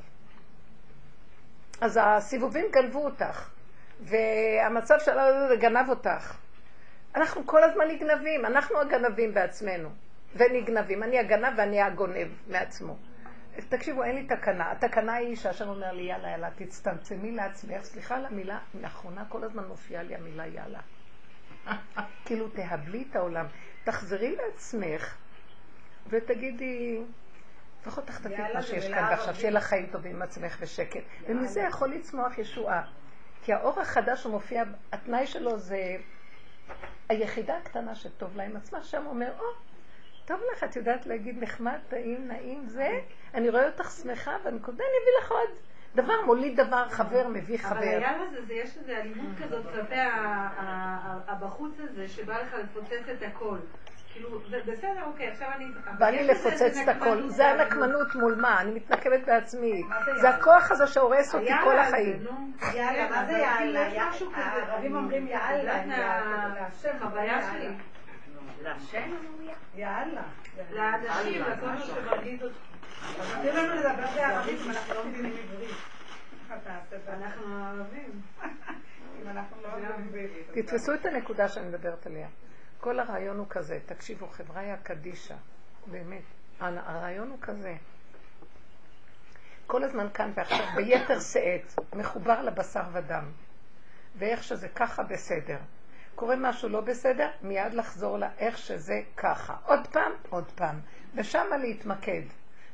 אז 1.82 2.00
הסיבובים 2.04 2.66
גנבו 2.72 3.06
אותך, 3.06 3.50
והמצב 4.00 4.96
שלנו 5.00 5.60
גנב 5.60 5.90
אותך. 5.90 6.38
אנחנו 7.16 7.48
כל 7.48 7.64
הזמן 7.64 7.88
נגנבים, 7.88 8.46
אנחנו 8.46 8.82
הגנבים 8.82 9.34
בעצמנו, 9.34 9.90
ונגנבים. 10.36 11.04
אני 11.04 11.20
הגנב 11.20 11.54
ואני 11.58 11.82
הגונב 11.82 12.28
מעצמו. 12.48 12.98
תקשיבו, 13.70 14.04
אין 14.04 14.16
לי 14.16 14.24
תקנה. 14.24 14.72
התקנה 14.72 15.14
היא 15.14 15.36
שהשם 15.36 15.68
אומר 15.68 15.92
לי, 15.92 16.04
יאללה, 16.04 16.30
יאללה, 16.30 16.50
תצטמצמי 16.56 17.32
לעצמך. 17.32 17.84
סליחה 17.84 18.16
על 18.16 18.26
המילה, 18.26 18.60
לאחרונה 18.82 19.26
כל 19.30 19.44
הזמן 19.44 19.64
מופיעה 19.68 20.04
לי 20.04 20.16
המילה 20.16 20.48
יאללה. 20.48 20.80
כאילו, 22.26 22.50
תהבלי 22.50 23.06
את 23.10 23.16
העולם. 23.16 23.46
תחזרי 23.84 24.36
לעצמך 24.36 25.18
ותגידי, 26.08 27.02
לפחות 27.82 28.06
תחטפי 28.06 28.36
את 28.36 28.54
מה 28.54 28.62
שיש 28.62 28.88
כאן, 28.88 29.08
ועכשיו. 29.10 29.36
שיהיה 29.36 29.52
לך 29.52 29.64
חיים 29.64 29.88
טובים 29.92 30.16
עם 30.16 30.22
עצמך 30.22 30.58
ושקט. 30.60 31.04
ומזה 31.28 31.62
יכול 31.62 31.90
לצמוח 31.90 32.38
ישועה. 32.38 32.84
כי 33.44 33.54
האור 33.54 33.80
החדש 33.80 34.24
שמופיע, 34.24 34.64
התנאי 34.92 35.28
שלו 35.28 35.58
זה 35.58 35.96
היחידה 37.10 37.58
הקטנה 37.58 37.96
שטוב 37.96 38.38
לה 38.38 38.44
עם 38.44 38.56
עצמה, 38.56 38.84
שם 38.84 39.06
אומר, 39.06 39.32
או, 39.40 39.46
טוב 40.26 40.42
לך, 40.54 40.64
את 40.64 40.76
יודעת 40.76 41.06
להגיד 41.06 41.44
נחמד, 41.44 41.80
טעים, 41.90 42.28
נעים, 42.28 42.68
זה, 42.68 43.00
אני 43.34 43.50
רואה 43.50 43.66
אותך 43.66 43.92
שמחה, 43.92 44.38
והנקודה, 44.44 44.84
אני 44.84 45.04
אביא 45.04 45.26
לך 45.26 45.32
עוד 45.32 45.50
דבר, 45.96 46.14
מוליד 46.26 46.60
דבר, 46.62 46.90
חבר 46.90 47.28
מביא 47.28 47.56
אבל 47.60 47.70
חבר. 47.70 47.80
היה 47.80 48.18
לזה, 48.18 48.46
זה- 48.46 48.54
יש 48.54 48.78
איזו 48.78 48.92
אלימות 48.92 49.30
כזאת 49.44 49.66
כלפי 49.74 49.96
הבחוץ 51.28 51.80
הזה, 51.80 52.08
שבא 52.08 52.34
לך 52.42 52.54
לפוצץ 52.64 53.10
את 53.18 53.24
הכל. 53.28 53.58
כאילו, 54.14 54.40
בסדר, 54.68 55.04
אוקיי, 55.06 55.28
עכשיו 55.28 55.48
אני... 55.56 55.66
אבל 55.86 55.94
בא 56.00 56.10
לי 56.10 56.28
לפוצץ 56.28 56.78
את 56.84 56.88
הכל. 56.88 57.28
זה. 57.28 57.48
הנקמנות 57.48 58.16
מול 58.16 58.36
מה? 58.42 58.62
אני 58.62 58.72
מתנקמת 58.72 59.26
בעצמי. 59.26 59.84
זה? 60.16 60.30
הכוח 60.30 60.72
הזה 60.72 60.88
שהורס 60.88 61.36
אותי 61.36 61.52
כל 61.64 61.78
החיים. 61.80 62.24
נו. 62.24 62.32
יאללה, 62.74 63.10
מה 63.10 63.26
זה 63.26 63.32
אבל 63.32 63.64
יאללה? 63.66 63.88
יש 63.88 63.94
יא- 63.94 64.02
משהו 64.10 64.32
כזה, 64.32 64.42
הערבים 64.44 64.96
אומרים 64.96 65.28
יאללה, 65.28 65.86
להשם, 65.86 66.90
יאללה. 67.16 67.42
שלי. 67.52 67.70
להשם? 68.64 69.12
יאללה. 69.76 70.22
לאנשים, 70.72 71.42
לכל 71.42 71.66
מה 71.66 71.78
שמרגיז 71.82 72.40
תנו 73.42 73.52
לנו 73.52 73.76
לדבר 73.76 74.08
בערבית 74.16 74.60
אם 74.66 74.70
אנחנו 74.70 74.94
לא 74.94 75.06
מבינים 75.06 75.34
עברית. 75.44 75.76
אנחנו 77.08 77.66
ערבים. 77.66 78.22
לא 79.24 79.32
בעברית. 80.12 80.50
אז 80.50 80.56
תתפסו 80.56 80.94
את 80.94 81.06
הנקודה 81.06 81.48
שאני 81.48 81.68
מדברת 81.68 82.06
עליה. 82.06 82.28
כל 82.80 83.00
הרעיון 83.00 83.38
הוא 83.38 83.48
כזה, 83.50 83.80
תקשיבו, 83.86 84.28
חבריה 84.28 84.78
קדישא, 84.78 85.36
באמת, 85.88 86.24
הרעיון 86.60 87.30
הוא 87.30 87.38
כזה. 87.42 87.76
כל 89.68 89.84
הזמן 89.84 90.08
כאן 90.14 90.32
ועכשיו, 90.36 90.66
ביתר 90.76 91.20
שאת, 91.20 91.96
מחובר 91.96 92.42
לבשר 92.42 92.84
ודם. 92.94 93.32
ואיך 94.16 94.44
שזה 94.44 94.68
ככה 94.68 95.04
בסדר. 95.04 95.58
קורה 96.16 96.36
משהו 96.36 96.70
לא 96.70 96.82
בסדר, 96.82 97.30
מיד 97.42 97.74
לחזור 97.74 98.18
לאיך 98.18 98.58
שזה 98.58 99.02
ככה. 99.18 99.56
עוד 99.66 99.88
פעם, 99.88 100.12
עוד 100.30 100.52
פעם. 100.52 100.80
ושמה 101.16 101.58
להתמקד. 101.58 102.22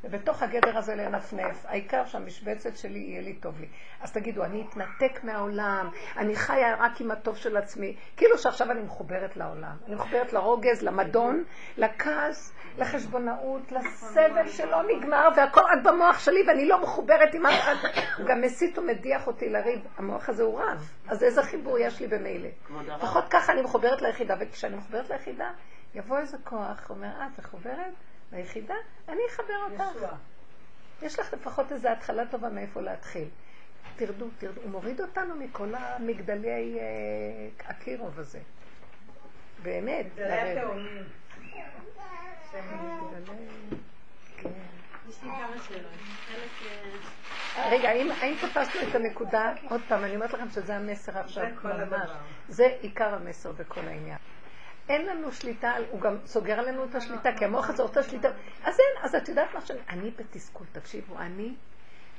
ובתוך 0.07 0.43
הגדר 0.43 0.77
הזה 0.77 0.95
לנפנף. 0.95 1.65
העיקר 1.65 2.05
שהמשבצת 2.05 2.77
שלי 2.77 2.99
יהיה 2.99 3.21
לי 3.21 3.33
טוב 3.33 3.59
לי. 3.59 3.67
אז 4.01 4.11
תגידו, 4.11 4.43
אני 4.43 4.65
אתנתק 4.69 5.23
מהעולם, 5.23 5.89
אני 6.17 6.35
חיה 6.35 6.75
רק 6.79 7.01
עם 7.01 7.11
הטוב 7.11 7.37
של 7.37 7.57
עצמי. 7.57 7.95
כאילו 8.17 8.37
שעכשיו 8.37 8.71
אני 8.71 8.81
מחוברת 8.81 9.37
לעולם. 9.37 9.75
אני 9.87 9.95
מחוברת 9.95 10.33
לרוגז, 10.33 10.81
למדון, 10.81 11.43
לכעס, 11.77 12.53
לחשבונאות, 12.77 13.71
לסבל 13.71 14.47
שלא 14.47 14.83
נגמר, 14.83 15.29
והכל 15.35 15.61
רק 15.61 15.83
במוח 15.83 16.19
שלי, 16.19 16.43
ואני 16.47 16.67
לא 16.67 16.81
מחוברת 16.81 17.33
עם 17.33 17.45
אף 17.45 17.59
אחד. 17.59 17.75
הוא 18.17 18.25
גם 18.25 18.41
מסית 18.41 18.77
ומדיח 18.77 19.27
אותי 19.27 19.49
לריב. 19.49 19.79
המוח 19.97 20.29
הזה 20.29 20.43
הוא 20.43 20.61
רב. 20.61 20.91
אז 21.07 21.23
איזה 21.23 21.43
חיבור 21.43 21.77
יש 21.79 21.99
לי 21.99 22.07
במילא? 22.07 22.49
לפחות 22.97 23.23
ככה 23.29 23.53
אני 23.53 23.61
מחוברת 23.61 24.01
ליחידה, 24.01 24.35
וכשאני 24.39 24.75
מחוברת 24.75 25.09
ליחידה, 25.09 25.51
יבוא 25.95 26.17
איזה 26.17 26.37
כוח, 26.43 26.89
אומר, 26.89 27.07
אה, 27.07 27.27
את 27.33 27.39
מחוברת 27.39 27.93
ליחידה? 28.31 28.75
אני 29.09 29.21
אחבר 29.29 29.53
אותך. 29.71 29.83
יש 31.01 31.19
לך 31.19 31.33
לפחות 31.33 31.71
איזו 31.71 31.89
התחלה 31.89 32.23
טובה 32.27 32.49
מאיפה 32.49 32.81
להתחיל. 32.81 33.27
תרדו, 33.95 34.25
תרדו. 34.37 34.61
הוא 34.61 34.69
מוריד 34.71 35.01
אותנו 35.01 35.35
מכל 35.35 35.73
המגדלי 35.75 36.79
אה, 36.79 36.83
הקירוב 37.69 38.19
הזה. 38.19 38.39
באמת. 39.63 40.05
מגדלי- 40.15 40.55
כן. 44.37 44.49
שאלות. 45.67 45.91
חלק... 46.27 46.71
רגע, 47.71 47.89
האם, 47.89 48.11
האם 48.11 48.35
תפסנו 48.41 48.89
את 48.89 48.95
הנקודה? 48.95 49.53
עוד 49.69 49.81
פעם, 49.87 50.03
אני 50.03 50.15
אומרת 50.15 50.33
לכם 50.33 50.49
שזה 50.49 50.75
המסר 50.75 51.17
עכשיו, 51.19 51.43
זה 51.49 51.55
כל 51.61 51.67
ממש. 51.67 51.81
הדבר. 51.81 52.15
זה 52.49 52.67
עיקר 52.81 53.13
המסר 53.13 53.51
בכל 53.51 53.79
העניין. 53.87 54.17
אין 54.89 55.05
לנו 55.05 55.31
שליטה, 55.31 55.73
הוא 55.91 56.01
גם 56.01 56.17
סוגר 56.25 56.59
עלינו 56.59 56.83
את 56.85 56.95
השליטה, 56.95 57.29
כי 57.37 57.45
המוח 57.45 57.69
הזה 57.69 57.83
רוצה 57.83 58.03
שליטה. 58.03 58.27
אז 58.63 58.79
אין, 58.79 59.03
אז 59.03 59.15
את 59.15 59.29
יודעת 59.29 59.53
מה 59.53 59.61
שאני... 59.61 59.79
אני 59.89 60.11
בתסכול, 60.11 60.67
תקשיבו, 60.71 61.19
אני 61.19 61.55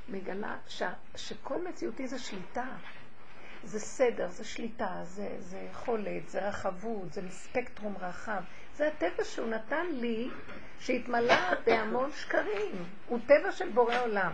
מגלה 0.08 0.56
ש, 0.66 0.82
שכל 1.16 1.68
מציאותי 1.68 2.08
זה 2.08 2.18
שליטה. 2.18 2.66
זה 3.64 3.80
סדר, 3.80 4.28
זה 4.28 4.44
שליטה, 4.44 5.00
זה, 5.02 5.36
זה 5.38 5.58
יכולת, 5.70 6.28
זה 6.28 6.48
רחבות, 6.48 7.12
זה 7.12 7.22
ספקטרום 7.30 7.94
רחב. 8.00 8.42
זה 8.74 8.88
הטבע 8.88 9.24
שהוא 9.24 9.48
נתן 9.48 9.86
לי, 9.92 10.30
שהתמלא 10.78 11.54
בהמון 11.66 12.10
שקרים. 12.12 12.84
הוא 13.08 13.18
טבע 13.26 13.52
של 13.52 13.68
בורא 13.68 13.98
עולם. 14.00 14.32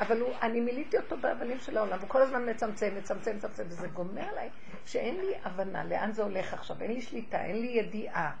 אבל 0.00 0.20
הוא, 0.20 0.34
אני 0.42 0.60
מילאתי 0.60 0.96
אותו 0.98 1.16
באבנים 1.16 1.58
של 1.60 1.76
העולם, 1.76 2.00
הוא 2.00 2.08
כל 2.08 2.22
הזמן 2.22 2.50
מצמצם, 2.50 2.94
מצמצם, 2.98 3.36
מצמצם, 3.36 3.62
וזה 3.68 3.88
גומר 3.88 4.28
עליי 4.28 4.50
שאין 4.86 5.20
לי 5.20 5.32
הבנה 5.44 5.84
לאן 5.84 6.12
זה 6.12 6.22
הולך 6.22 6.54
עכשיו, 6.54 6.76
אין 6.80 6.92
לי 6.92 7.00
שליטה, 7.00 7.44
אין 7.44 7.60
לי 7.60 7.66
ידיעה. 7.66 8.32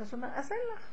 אז 0.00 0.14
הוא 0.14 0.22
אומר, 0.22 0.28
אז 0.34 0.52
אין 0.52 0.60
לך. 0.76 0.88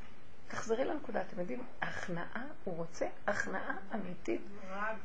תחזרי 0.47 0.85
לנקודה, 0.85 1.21
אתם 1.21 1.39
יודעים, 1.39 1.63
הכנעה, 1.81 2.43
הוא 2.63 2.75
רוצה 2.75 3.05
הכנעה 3.27 3.77
אמיתית 3.95 4.41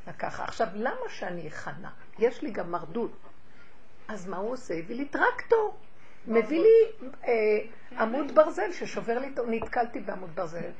לקחה. 0.06 0.44
עכשיו, 0.44 0.68
למה 0.74 1.08
שאני 1.08 1.48
אכנע? 1.48 1.88
יש 2.18 2.42
לי 2.42 2.50
גם 2.50 2.70
מרדות. 2.70 3.12
אז 4.08 4.28
מה 4.28 4.36
הוא 4.36 4.52
עושה? 4.52 4.74
הביא 4.74 4.96
לי 4.96 5.04
טרקטור. 5.04 5.76
מביא 6.26 6.60
לי 6.60 7.08
אה, 7.24 7.32
עמוד 8.02 8.34
ברזל 8.34 8.72
ששובר 8.72 9.18
לי, 9.18 9.34
נתקלתי 9.46 10.00
בעמוד 10.00 10.30
ברזל. 10.34 10.70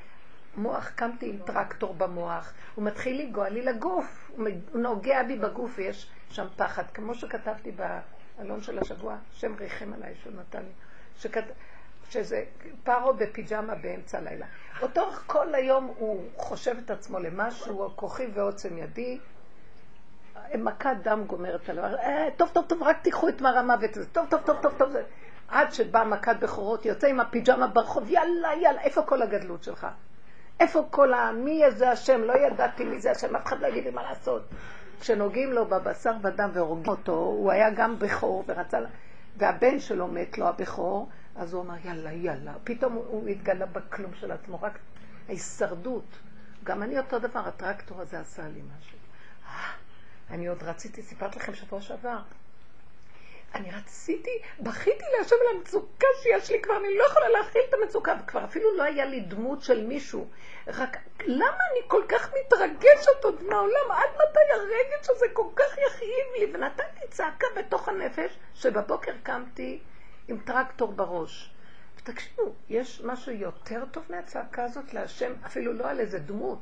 מוח, 0.57 0.91
קמתי 0.95 1.31
עם 1.31 1.39
טרקטור 1.45 1.95
במוח, 1.95 2.53
הוא 2.75 2.85
מתחיל 2.85 3.23
לנגוע 3.23 3.49
לי 3.49 3.63
לגוף, 3.63 4.31
הוא 4.37 4.49
נוגע 4.75 5.23
בי 5.23 5.37
בגוף 5.37 5.75
ויש 5.77 6.11
שם 6.31 6.47
פחד, 6.57 6.85
כמו 6.95 7.15
שכתבתי 7.15 7.73
בעלון 7.73 8.63
של 8.63 8.79
השבוע, 8.79 9.17
שם 9.33 9.55
ריחם 9.59 9.93
עליי 9.93 10.15
שהוא 10.23 10.33
נתן 10.33 10.63
לי, 10.63 10.73
שכת... 11.17 11.45
שזה 12.11 12.45
פרו 12.85 13.15
בפיג'מה 13.15 13.75
באמצע 13.75 14.19
הלילה. 14.19 14.47
אותו 14.83 15.11
כל 15.27 15.55
היום 15.55 15.95
הוא 15.99 16.25
חושב 16.37 16.77
את 16.85 16.91
עצמו 16.91 17.19
למשהו, 17.19 17.93
כוחי 17.97 18.27
ועוצם 18.35 18.79
ידי, 18.79 19.19
מכת 20.55 20.97
דם 21.03 21.25
גומרת 21.27 21.69
עליו, 21.69 21.85
אה, 21.85 22.29
טוב 22.37 22.49
טוב 22.53 22.65
טוב 22.69 22.83
רק 22.83 23.03
תיקחו 23.03 23.29
את 23.29 23.41
מר 23.41 23.59
המוות 23.59 23.97
הזה, 23.97 24.07
טוב 24.07 24.27
טוב 24.31 24.41
טוב 24.47 24.57
טוב 24.63 24.73
טוב, 24.79 24.93
עד 25.49 25.73
שבאה 25.73 26.05
מכת 26.05 26.37
בכורות, 26.41 26.87
יוצא 26.87 27.07
עם 27.07 27.21
הפיג'מה 27.21 27.67
ברחוב, 27.67 28.11
יאללה 28.11 28.49
יאללה, 28.63 28.81
איפה 28.81 29.03
כל 29.03 29.23
הגדלות 29.23 29.63
שלך? 29.63 29.87
איפה 30.61 30.87
כל 30.91 31.15
ה... 31.15 31.33
מי 31.33 31.63
השם? 31.65 32.21
לא 32.21 32.33
ידעתי 32.33 32.85
מי 32.85 33.01
זה 33.01 33.11
השם, 33.11 33.37
אף 33.37 33.47
אחד 33.47 33.61
לא 33.61 33.67
יגיד 33.67 33.85
לי 33.85 33.91
מה 33.91 34.03
לעשות. 34.03 34.43
כשנוגעים 35.01 35.53
לו 35.53 35.67
בבשר 35.67 36.13
ודם 36.23 36.51
והורגים 36.55 36.89
אותו, 36.89 37.13
הוא 37.13 37.53
היה 37.53 37.71
גם 37.71 37.99
בכור 37.99 38.45
ורצה... 38.47 38.79
והבן 39.37 39.81
שלו 39.81 40.09
מת 40.09 40.39
לו 40.39 40.49
הבכור, 40.49 41.09
אז 41.37 41.53
הוא 41.55 41.63
אמר, 41.63 41.75
יאללה, 41.85 42.13
יאללה. 42.13 42.53
פתאום 42.65 42.93
הוא 42.93 43.29
התגלה 43.29 43.67
בכלום 43.67 44.15
של 44.15 44.33
עצמו, 44.33 44.63
רק 44.63 44.79
ההישרדות. 45.29 46.19
גם 46.65 46.83
אני 46.83 46.99
אותו 46.99 47.19
דבר, 47.19 47.41
הטרקטור 47.49 48.01
הזה 48.01 48.21
עשה 48.21 48.49
לי 48.49 48.63
משהו. 48.79 48.99
אה, 49.47 49.73
אני 50.31 50.47
עוד 50.47 50.63
רציתי, 50.63 51.03
סיפרתי 51.03 51.39
לכם 51.39 51.55
שבוע 51.55 51.81
שעבר, 51.81 52.19
אני 53.57 53.71
רציתי, 53.71 54.31
בכיתי 54.61 55.05
להשם 55.19 55.37
על 55.41 55.57
המצוקה 55.57 56.07
שיש 56.23 56.51
לי 56.51 56.63
כבר, 56.63 56.77
אני 56.77 56.99
לא 56.99 57.05
יכולה 57.05 57.29
להכיל 57.29 57.63
את 57.69 57.75
המצוקה, 57.75 58.15
וכבר 58.23 58.45
אפילו 58.45 58.77
לא 58.77 58.83
היה 58.83 59.05
לי 59.05 59.21
דמות 59.21 59.63
של 59.63 59.87
מישהו. 59.87 60.27
רק 60.67 60.97
למה 61.27 61.59
אני 61.73 61.89
כל 61.89 62.03
כך 62.09 62.33
מתרגשת 62.41 63.25
עוד 63.25 63.43
מהעולם? 63.43 63.91
עד 63.91 64.11
מתי 64.15 64.53
הרגש 64.55 65.11
הזה 65.11 65.27
כל 65.33 65.47
כך 65.57 65.79
יכאיב 65.87 66.27
לי? 66.39 66.55
ונתתי 66.55 67.07
צעקה 67.11 67.47
בתוך 67.57 67.89
הנפש, 67.89 68.39
שבבוקר 68.55 69.13
קמתי 69.23 69.81
עם 70.29 70.39
טרקטור 70.39 70.93
בראש. 70.93 71.55
ותקשיבו, 71.97 72.55
יש 72.69 73.01
משהו 73.05 73.33
יותר 73.33 73.85
טוב 73.91 74.05
מהצעקה 74.11 74.65
הזאת 74.65 74.95
להשם, 74.95 75.33
אפילו 75.47 75.73
לא 75.73 75.89
על 75.89 76.01
איזה 76.01 76.19
דמות, 76.19 76.59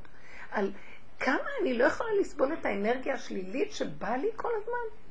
על 0.51 0.73
כמה 1.21 1.49
אני 1.63 1.79
לא 1.79 1.85
יכולה 1.85 2.11
לסבול 2.21 2.53
את 2.53 2.67
האנרגיה 2.67 3.15
השלילית 3.15 3.73
שבאה 3.73 4.17
לי 4.17 4.29
כל 4.37 4.51
הזמן. 4.57 5.04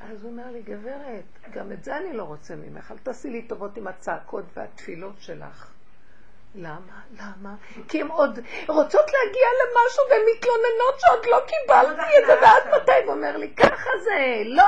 אז 0.00 0.22
הוא 0.22 0.30
אומר 0.30 0.50
לי, 0.52 0.62
גברת, 0.62 1.50
גם 1.54 1.72
את 1.72 1.84
זה 1.84 1.96
אני 1.96 2.12
לא 2.12 2.22
רוצה 2.22 2.54
ממך, 2.56 2.90
אל 2.90 2.98
תעשי 2.98 3.30
לי 3.30 3.42
טובות 3.42 3.76
עם 3.76 3.86
הצעקות 3.86 4.44
והתפילות 4.56 5.14
שלך. 5.18 5.70
למה? 6.54 7.00
למה? 7.20 7.54
כי 7.88 8.00
הן 8.00 8.06
עוד 8.08 8.38
רוצות 8.68 9.06
להגיע 9.06 9.48
למשהו 9.60 10.04
והן 10.10 10.20
מתלוננות 10.36 11.00
שעוד 11.00 11.26
לא 11.26 11.40
קיבלתי 11.46 12.18
את 12.22 12.26
זה, 12.26 12.32
ואז 12.42 12.82
מתי? 12.82 12.92
הוא 13.04 13.12
אומר 13.12 13.36
לי, 13.36 13.54
ככה 13.54 13.90
זה, 14.04 14.42
לא, 14.46 14.64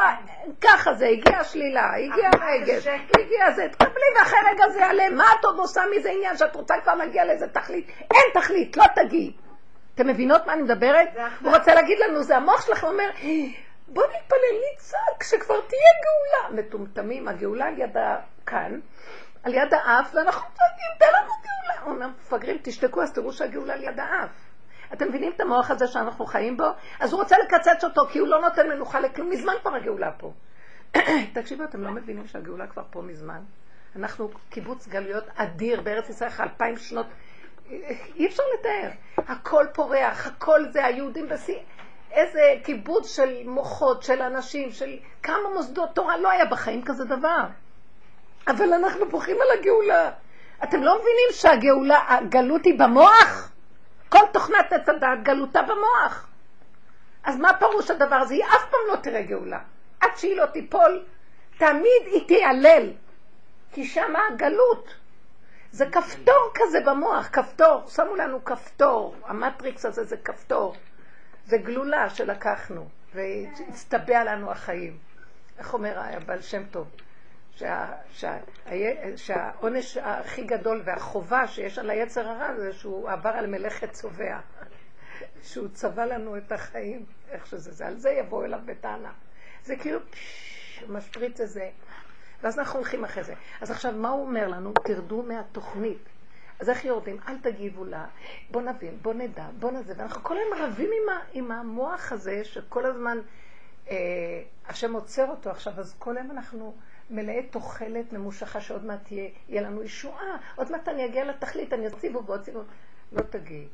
ככה 0.61 0.95
זה, 0.95 1.07
הגיעה 1.07 1.45
שלילה, 1.45 1.95
הגיע 1.97 2.31
רגש, 2.31 2.87
הגיע 2.87 3.53
זה, 3.57 3.69
תקבלי 3.73 4.05
ואחרי 4.19 4.39
רגע 4.53 4.69
זה 4.69 4.81
יעלה, 4.81 5.11
מה 5.11 5.25
את 5.41 5.45
עוד 5.45 5.59
עושה 5.59 5.83
מזה 5.97 6.11
עניין 6.11 6.37
שאת 6.37 6.57
רוצה 6.57 6.75
כבר 6.83 6.95
להגיע 6.95 7.25
לאיזה 7.25 7.49
תכלית? 7.49 7.89
אין 8.01 8.43
תכלית, 8.43 8.77
לא 8.77 8.85
תגיעי. 8.95 9.33
אתם 9.95 10.07
מבינות 10.07 10.47
מה 10.47 10.53
אני 10.53 10.63
מדברת? 10.63 11.09
הוא 11.43 11.57
רוצה 11.57 11.75
להגיד 11.75 11.99
לנו, 11.99 12.23
זה 12.23 12.37
המוח 12.37 12.67
שלכם 12.67 12.87
אומר, 12.87 13.11
בוא 13.89 14.05
נתפלל, 14.05 14.57
נצעק, 14.75 15.23
שכבר 15.23 15.61
תהיה 15.61 15.91
גאולה. 16.05 16.63
מטומטמים, 16.63 17.29
הגאולה 17.29 17.67
על 17.67 17.79
יד 17.79 17.97
כאן, 18.47 18.81
על 19.43 19.55
יד 19.55 19.75
האף, 19.75 20.15
ואנחנו 20.15 20.49
צועקים, 20.55 20.99
תן 20.99 21.07
לנו 21.07 21.33
גאולה. 21.43 21.83
אומנם 21.83 22.13
מפגרים, 22.19 22.59
תשתקו, 22.63 23.03
אז 23.03 23.13
תראו 23.13 23.33
שהגאולה 23.33 23.75
על 23.75 23.83
יד 23.83 24.01
האף. 24.01 24.31
אתם 24.93 25.09
מבינים 25.09 25.33
את 25.33 25.41
המוח 25.41 25.71
הזה 25.71 25.87
שאנחנו 25.87 26.27
חיים 26.27 26.57
בו? 26.57 26.65
אז 27.01 27.13
הוא 27.13 27.21
רוצה 27.21 27.37
לקצץ 27.39 27.85
אותו, 27.85 28.07
כי 28.07 28.19
הוא 28.19 28.29
לא 28.29 28.41
נותן 28.41 28.69
מנוחה 28.69 29.01
לכלום. 29.01 29.31
מזמן 29.31 29.53
כבר 29.63 29.75
הגאולה 29.75 30.13
פה. 30.13 30.33
תקשיבו, 31.35 31.65
אתם 31.65 31.83
לא 31.83 31.91
מבינים 31.91 32.27
שהגאולה 32.27 32.67
כבר 32.67 32.83
פה 32.91 33.03
מזמן? 33.03 33.41
אנחנו 33.97 34.31
קיבוץ 34.51 34.89
גלויות 34.89 35.25
אדיר 35.35 35.81
בארץ 35.81 36.09
ישראל, 36.09 36.31
אלפיים 36.41 36.77
שנות... 36.77 37.07
אי 38.15 38.27
אפשר 38.27 38.43
לתאר. 38.59 38.91
הכל 39.17 39.67
פורח, 39.75 40.27
הכל 40.27 40.61
זה, 40.71 40.85
היהודים 40.85 41.29
בשיא. 41.29 41.59
איזה 42.11 42.55
קיבוץ 42.65 43.17
של 43.17 43.49
מוחות, 43.49 44.03
של 44.03 44.23
אנשים, 44.23 44.73
של 44.73 44.97
כמה 45.23 45.49
מוסדות 45.55 45.89
תורה, 45.95 46.17
לא 46.17 46.31
היה 46.31 46.45
בחיים 46.45 46.85
כזה 46.85 47.05
דבר. 47.05 47.45
אבל 48.49 48.73
אנחנו 48.73 49.09
בוכים 49.09 49.37
על 49.41 49.59
הגאולה. 49.59 50.11
אתם 50.65 50.83
לא 50.83 50.95
מבינים 50.95 51.29
שהגאולה, 51.33 52.05
הגלות 52.09 52.65
היא 52.65 52.79
במוח? 52.79 53.53
כל 54.09 54.27
תוכנת 54.33 54.73
עץ 54.73 54.89
הדעת 54.89 55.23
גלותה 55.23 55.63
במוח. 55.63 56.29
אז 57.25 57.37
מה 57.37 57.59
פירוש 57.59 57.91
הדבר 57.91 58.17
הזה? 58.17 58.35
היא 58.35 58.45
אף 58.45 58.71
פעם 58.71 58.81
לא 58.91 58.97
תראה 58.97 59.23
גאולה. 59.23 59.59
עד 60.01 60.11
שהיא 60.17 60.37
לא 60.37 60.47
תיפול, 60.47 61.05
תמיד 61.59 62.03
היא 62.07 62.29
תיעלל. 62.29 62.93
כי 63.73 63.85
שמה 63.85 64.19
הגלות. 64.27 64.95
זה 65.71 65.87
כפתור 65.87 66.51
כזה 66.55 66.79
במוח, 66.87 67.29
כפתור. 67.33 67.83
שמו 67.89 68.15
לנו 68.17 68.45
כפתור. 68.45 69.15
המטריקס 69.25 69.85
הזה 69.85 70.05
זה 70.05 70.17
כפתור. 70.17 70.75
זה 71.47 71.59
גלולה 71.59 72.11
שלקחנו, 72.11 72.89
והצטבע 73.15 74.25
לנו 74.25 74.51
החיים. 74.51 74.99
איך 75.59 75.75
אומר 75.75 75.99
הבעל 75.99 76.43
שם 76.43 76.63
טוב? 76.71 76.89
שה, 77.57 77.93
שה, 78.11 78.39
שהעונש 79.17 79.97
הכי 79.97 80.45
גדול 80.45 80.83
והחובה 80.85 81.47
שיש 81.47 81.79
על 81.79 81.91
היצר 81.91 82.29
הרע 82.29 82.57
זה 82.57 82.73
שהוא 82.73 83.11
עבר 83.11 83.31
על 83.31 83.47
מלאכת 83.47 83.93
צובע. 83.93 84.39
שהוא 85.49 85.69
צבע 85.69 86.07
לנו 86.07 86.37
את 86.37 86.53
החיים, 86.53 87.05
איך 87.31 87.47
שזה 87.47 87.73
זה. 87.73 87.87
על 87.87 87.97
זה 87.97 88.11
יבואו 88.11 88.45
אליו 88.45 88.61
בטענה. 88.67 89.13
זה 89.65 89.77
כאילו 89.77 90.01
פשש, 90.11 90.83
משפריץ 90.89 91.41
איזה. 91.41 91.71
ואז 92.43 92.59
אנחנו 92.59 92.79
הולכים 92.79 93.05
אחרי 93.05 93.25
זה. 93.25 93.35
אז 93.61 93.71
עכשיו, 93.71 93.93
מה 93.93 94.09
הוא 94.09 94.27
אומר 94.27 94.49
לנו? 94.49 94.73
תרדו 94.85 95.23
מהתוכנית. 95.23 96.09
אז 96.61 96.71
איך 96.71 96.85
יורדים? 96.85 97.17
אל 97.29 97.39
תגיבו 97.39 97.85
לה, 97.85 98.07
בוא 98.51 98.63
נבין, 98.63 98.99
בוא 99.03 99.15
נדע, 99.15 99.47
בוא 99.59 99.71
נזה. 99.71 99.95
ואנחנו 99.97 100.23
כל 100.23 100.37
היום 100.37 100.63
רבים 100.63 100.91
עם, 101.03 101.09
ה, 101.09 101.21
עם 101.33 101.53
המוח 101.53 102.13
הזה, 102.13 102.45
שכל 102.45 102.87
הזמן 102.87 103.19
אה, 103.91 103.97
השם 104.69 104.93
עוצר 104.93 105.31
אותו 105.31 105.51
עכשיו, 105.51 105.73
אז 105.77 105.95
כל 105.99 106.17
היום 106.17 106.31
אנחנו 106.31 106.75
מלאי 107.11 107.43
תוחלת 107.43 108.13
ממושכה 108.13 108.61
שעוד 108.61 108.85
מעט 108.85 109.05
תהיה, 109.05 109.29
יהיה 109.49 109.63
לנו 109.63 109.83
ישועה, 109.83 110.37
עוד 110.57 110.71
מעט 110.71 110.89
אני 110.89 111.07
אגיע 111.07 111.25
לתכלית, 111.25 111.73
אני 111.73 111.87
אציבו 111.87 112.25
ועוד 112.27 112.43
ציבו. 112.43 112.61
לא 113.13 113.23
תגיעי. 113.23 113.69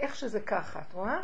איך 0.00 0.16
שזה 0.16 0.40
ככה, 0.40 0.80
את 0.80 0.92
רואה? 0.92 1.18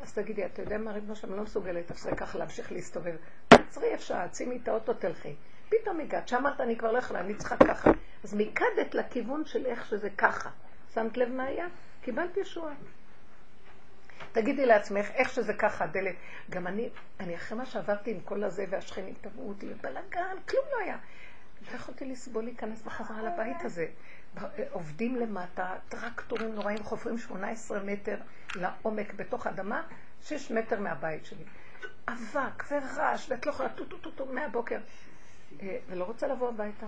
אז 0.00 0.12
תגידי, 0.12 0.44
אתה 0.46 0.62
יודע 0.62 0.78
מה, 0.78 0.92
ריבונו 0.92 1.14
אני 1.24 1.36
לא 1.36 1.42
מסוגלת 1.42 1.90
עכשיו 1.90 2.16
ככה 2.16 2.38
להמשיך 2.38 2.72
להסתובב. 2.72 3.16
עצרי 3.50 3.88
איפה, 3.88 4.14
שימי 4.34 4.58
את 4.62 4.68
האוטו, 4.68 4.94
תלכי. 4.94 5.34
פתאום 5.68 6.00
הגעת, 6.00 6.28
שאמרת, 6.28 6.60
אני 6.60 6.76
כבר 6.76 6.92
לא 6.92 6.98
יכולה, 6.98 7.20
אני 7.20 7.34
צריכה 7.34 7.56
ככה. 7.56 7.90
אז 8.24 8.34
מיקדת 8.34 8.94
לכיוון 8.94 9.44
של 9.44 9.66
איך 9.66 9.86
שזה 9.86 10.10
ככה. 10.10 10.50
שמת 10.94 11.16
לב 11.16 11.28
מה 11.28 11.44
היה? 11.44 11.66
קיבלת 12.02 12.36
ישועה. 12.36 12.74
תגידי 14.32 14.66
לעצמך, 14.66 15.10
איך 15.14 15.30
שזה 15.32 15.54
ככה, 15.54 15.84
הדלת. 15.84 16.14
גם 16.50 16.66
אני, 16.66 16.88
אני 17.20 17.34
אחרי 17.34 17.58
מה 17.58 17.66
שעברתי 17.66 18.10
עם 18.10 18.20
כל 18.20 18.44
הזה, 18.44 18.64
והשכנים 18.70 19.14
תבעו 19.20 19.48
אותי, 19.48 19.66
ובלאגן, 19.68 20.36
כלום 20.48 20.64
לא 20.72 20.78
היה. 20.84 20.96
לא 21.70 21.76
יכולתי 21.76 22.04
לסבול 22.04 22.44
להיכנס 22.44 22.82
בחזרה 22.82 23.22
לבית 23.22 23.64
הזה. 23.64 23.86
עובדים 24.70 25.16
למטה, 25.16 25.74
טרקטורים 25.88 26.54
נוראים, 26.54 26.82
חופרים 26.82 27.18
18 27.18 27.82
מטר 27.82 28.16
לעומק 28.54 29.14
בתוך 29.14 29.46
אדמה, 29.46 29.82
6 30.22 30.50
מטר 30.50 30.80
מהבית 30.80 31.26
שלי. 31.26 31.44
אבק 32.08 32.64
ורעש, 32.70 33.30
ואת 33.30 33.46
לא 33.46 33.50
יכולה 33.50 33.68
טו-טו-טו 33.68 34.26
מהבוקר. 34.26 34.78
אה, 35.62 35.78
ולא 35.88 36.04
רוצה 36.04 36.26
לבוא 36.26 36.48
הביתה. 36.48 36.86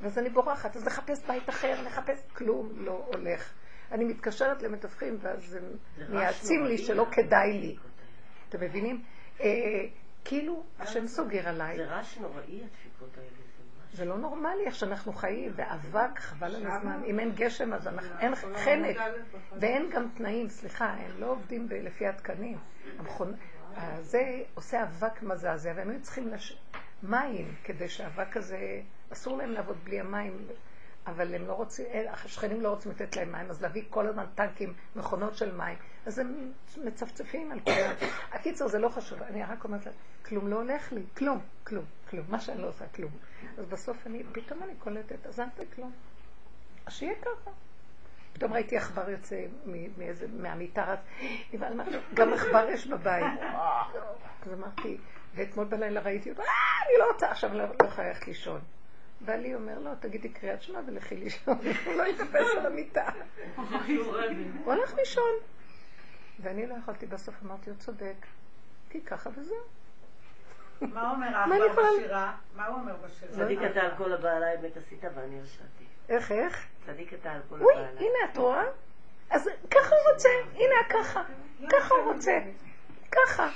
ואז 0.00 0.18
אני 0.18 0.30
בורחת, 0.30 0.76
אז 0.76 0.86
נחפש 0.86 1.26
בית 1.26 1.48
אחר, 1.48 1.82
נחפש, 1.82 2.22
כלום 2.32 2.72
לא 2.74 3.06
הולך. 3.12 3.52
אני 3.92 4.04
מתקשרת 4.04 4.62
למתווכים, 4.62 5.18
ואז 5.20 5.54
הם 5.54 5.64
מייעצים 6.08 6.64
לי 6.64 6.78
שלא 6.78 7.06
כדאי 7.12 7.52
לי. 7.52 7.76
אתם 8.48 8.60
מבינים? 8.60 9.02
אה, 9.40 9.46
כאילו, 10.24 10.64
השם 10.78 11.06
סוגר 11.06 11.48
עליי. 11.48 11.76
זה 11.76 11.84
רעש 11.84 12.18
נוראי, 12.18 12.62
הדפיקות 12.64 13.18
האלה. 13.18 13.28
זה 13.92 14.04
לא 14.04 14.18
נורמלי 14.18 14.66
איך 14.66 14.74
שאנחנו 14.74 15.12
חיים, 15.12 15.56
באבק, 15.56 16.18
חבל 16.18 16.54
על 16.54 16.66
הזמן. 16.66 17.02
אם 17.06 17.20
אין 17.20 17.32
גשם, 17.34 17.72
אז 17.72 17.88
אין 18.20 18.34
חנק. 18.34 18.96
ואין 19.60 19.90
גם 19.90 20.08
תנאים, 20.16 20.48
סליחה, 20.48 20.86
הם 20.86 21.20
לא 21.20 21.26
עובדים 21.26 21.68
לפי 21.70 22.06
התקנים. 22.06 22.58
זה 24.00 24.42
עושה 24.54 24.82
אבק 24.82 25.22
מזעזע, 25.22 25.72
והם 25.76 25.90
היו 25.90 26.02
צריכים 26.02 26.28
מים, 27.02 27.54
כדי 27.64 27.88
שהאבק 27.88 28.36
הזה, 28.36 28.80
אסור 29.12 29.36
להם 29.36 29.52
לעבוד 29.52 29.76
בלי 29.84 30.00
המים, 30.00 30.46
אבל 31.06 31.34
הם 31.34 31.46
לא 31.46 31.52
רוצים, 31.52 31.86
השכנים 32.10 32.60
לא 32.60 32.68
רוצים 32.68 32.92
לתת 32.92 33.16
להם 33.16 33.32
מים, 33.32 33.50
אז 33.50 33.62
להביא 33.62 33.82
כל 33.90 34.06
הזמן 34.06 34.24
טנקים, 34.34 34.74
מכונות 34.96 35.36
של 35.36 35.56
מים, 35.56 35.78
אז 36.06 36.18
הם 36.18 36.52
מצפצפים 36.84 37.52
על 37.52 37.60
כולם. 37.60 37.94
הקיצר, 38.32 38.68
זה 38.68 38.78
לא 38.78 38.88
חשוב, 38.88 39.22
אני 39.22 39.44
רק 39.44 39.64
אומרת 39.64 39.86
לה, 39.86 39.92
כלום 40.24 40.48
לא 40.48 40.56
הולך 40.56 40.92
לי, 40.92 41.02
כלום, 41.16 41.40
כלום, 41.64 41.84
כלום, 42.10 42.26
מה 42.28 42.40
שאני 42.40 42.62
לא 42.62 42.68
עושה, 42.68 42.84
כלום. 42.88 43.10
אז 43.58 43.66
בסוף 43.66 44.06
אני, 44.06 44.22
פתאום 44.32 44.62
אני 44.62 44.72
קולטת, 44.78 45.26
אז 45.26 45.40
אל 45.40 45.48
תכלום. 45.48 45.92
אז 46.86 46.92
שיהיה 46.92 47.14
ככה. 47.22 47.50
פתאום 48.36 48.52
ראיתי 48.52 48.76
עכבר 48.76 49.10
יוצא 49.10 49.44
מהמיטה, 50.32 50.94
גם 52.14 52.32
עכבר 52.32 52.66
יש 52.68 52.86
בבית. 52.86 53.24
אז 54.46 54.52
אמרתי, 54.52 54.98
ואתמול 55.34 55.64
בלילה 55.66 56.00
ראיתי 56.00 56.30
אותו, 56.30 56.42
אה, 56.42 56.46
אני 56.86 56.98
לא 56.98 57.12
רוצה, 57.12 57.30
עכשיו 57.30 57.54
לא 57.54 57.62
יכולה 57.86 58.08
ללכת 58.08 58.26
לישון. 58.26 58.60
בעלי 59.20 59.54
אומר, 59.54 59.78
לא, 59.78 59.90
תגידי 60.00 60.28
קריאת 60.28 60.62
שמע 60.62 60.80
ולכי 60.86 61.16
לישון, 61.16 61.58
הוא 61.86 61.94
לא 61.94 62.02
יתאפס 62.02 62.54
על 62.58 62.66
המיטה. 62.66 63.10
הוא 64.64 64.72
הלך 64.72 64.94
לישון. 64.94 65.32
ואני 66.40 66.66
לא 66.66 66.74
יכולתי 66.74 67.06
בסוף, 67.06 67.34
אמרתי, 67.44 67.70
הוא 67.70 67.78
צודק, 67.78 68.26
כי 68.90 69.00
ככה 69.00 69.30
וזהו. 69.36 69.56
מה 70.80 71.10
אומר 71.10 71.30
מה 71.30 71.44
אני 71.44 71.54
האחבר 71.54 71.66
יכולה- 71.72 71.88
בשירה? 71.98 72.36
מה 72.56 72.66
הוא 72.66 72.76
אומר 72.80 72.96
בשירה? 72.96 73.32
צדיק 73.32 73.58
אתה 73.70 73.80
על 73.80 73.90
כל 73.98 74.12
הבעלה 74.12 74.54
אמת 74.54 74.76
עשית 74.76 75.04
ואני 75.14 75.38
הרשעתי. 75.40 75.84
איך, 76.08 76.32
איך? 76.32 76.66
צדיק 76.86 77.14
אתה 77.14 77.32
על 77.32 77.40
כל 77.48 77.62
אוי. 77.62 77.74
הנה 77.74 78.32
את 78.32 78.36
רואה? 78.36 78.64
אז 79.30 79.48
ככה 79.70 79.94
הוא 79.94 80.12
רוצה, 80.12 80.28
הנה 80.54 80.74
ככה, 80.88 81.22
ככה 81.68 81.94
הוא 81.94 82.12
רוצה, 82.12 82.38
ככה. 83.12 83.48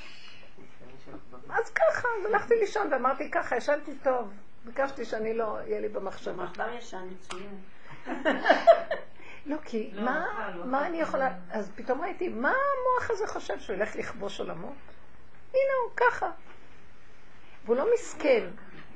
אז 1.51 1.71
ככה, 1.71 2.09
אז 2.19 2.27
הלכתי 2.27 2.55
לישון 2.55 2.93
ואמרתי 2.93 3.31
ככה, 3.31 3.57
ישנתי 3.57 3.95
טוב. 4.03 4.33
ביקשתי 4.65 5.05
שאני 5.05 5.35
לא, 5.35 5.59
יהיה 5.67 5.81
לי 5.81 5.89
במחשבה. 5.89 6.47
כבר 6.55 6.69
ישן 6.79 7.09
מצוין. 7.11 7.61
לא, 9.47 9.57
כי 9.65 9.93
מה, 9.95 10.27
מה 10.65 10.87
אני 10.87 11.01
יכולה, 11.01 11.31
אז 11.51 11.71
פתאום 11.75 12.03
ראיתי, 12.03 12.29
מה 12.29 12.49
המוח 12.49 13.11
הזה 13.11 13.27
חושב, 13.27 13.59
שהוא 13.59 13.77
ילך 13.77 13.97
לכבוש 13.97 14.41
עולמות? 14.41 14.75
הנה 15.51 15.73
הוא, 15.85 15.97
ככה. 15.97 16.31
והוא 17.65 17.77
לא 17.77 17.87
מסכן. 17.95 18.47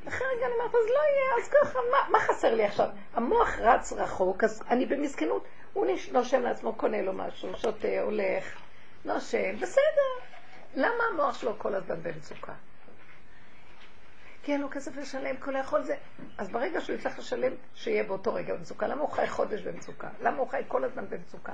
אחרי 0.08 0.26
רגע 0.36 0.46
אני 0.46 0.54
אומרת, 0.54 0.74
אז 0.74 0.88
לא 0.88 1.00
יהיה, 1.00 1.42
אז 1.42 1.48
ככה, 1.48 1.78
מה, 1.92 2.18
מה 2.18 2.18
חסר 2.18 2.54
לי 2.54 2.64
עכשיו? 2.64 2.88
המוח 3.14 3.58
רץ 3.58 3.92
רחוק, 3.92 4.44
אז 4.44 4.62
אני 4.70 4.86
במסכנות. 4.86 5.44
הוא 5.72 5.86
נושם 6.12 6.42
לעצמו, 6.42 6.74
קונה 6.74 7.02
לו 7.02 7.12
משהו, 7.12 7.56
שותה, 7.56 8.00
הולך, 8.00 8.56
נושם, 9.04 9.56
בסדר. 9.60 10.10
למה 10.74 11.04
המוח 11.12 11.38
שלו 11.38 11.58
כל 11.58 11.74
הזמן 11.74 12.02
במצוקה? 12.02 12.52
כי 14.42 14.52
אין 14.52 14.60
לו 14.60 14.70
כסף 14.70 14.96
לשלם, 14.96 15.36
כל 15.36 15.56
היכול 15.56 15.82
זה. 15.82 15.96
אז 16.38 16.48
ברגע 16.48 16.80
שהוא 16.80 16.96
יצטרך 16.96 17.18
לשלם, 17.18 17.52
שיהיה 17.74 18.04
באותו 18.04 18.34
רגע 18.34 18.54
במצוקה. 18.54 18.86
למה 18.86 19.00
הוא 19.00 19.10
חי 19.10 19.28
חודש 19.28 19.60
במצוקה? 19.60 20.08
למה 20.20 20.36
הוא 20.38 20.48
חי 20.48 20.62
כל 20.68 20.84
הזמן 20.84 21.04
במצוקה? 21.08 21.52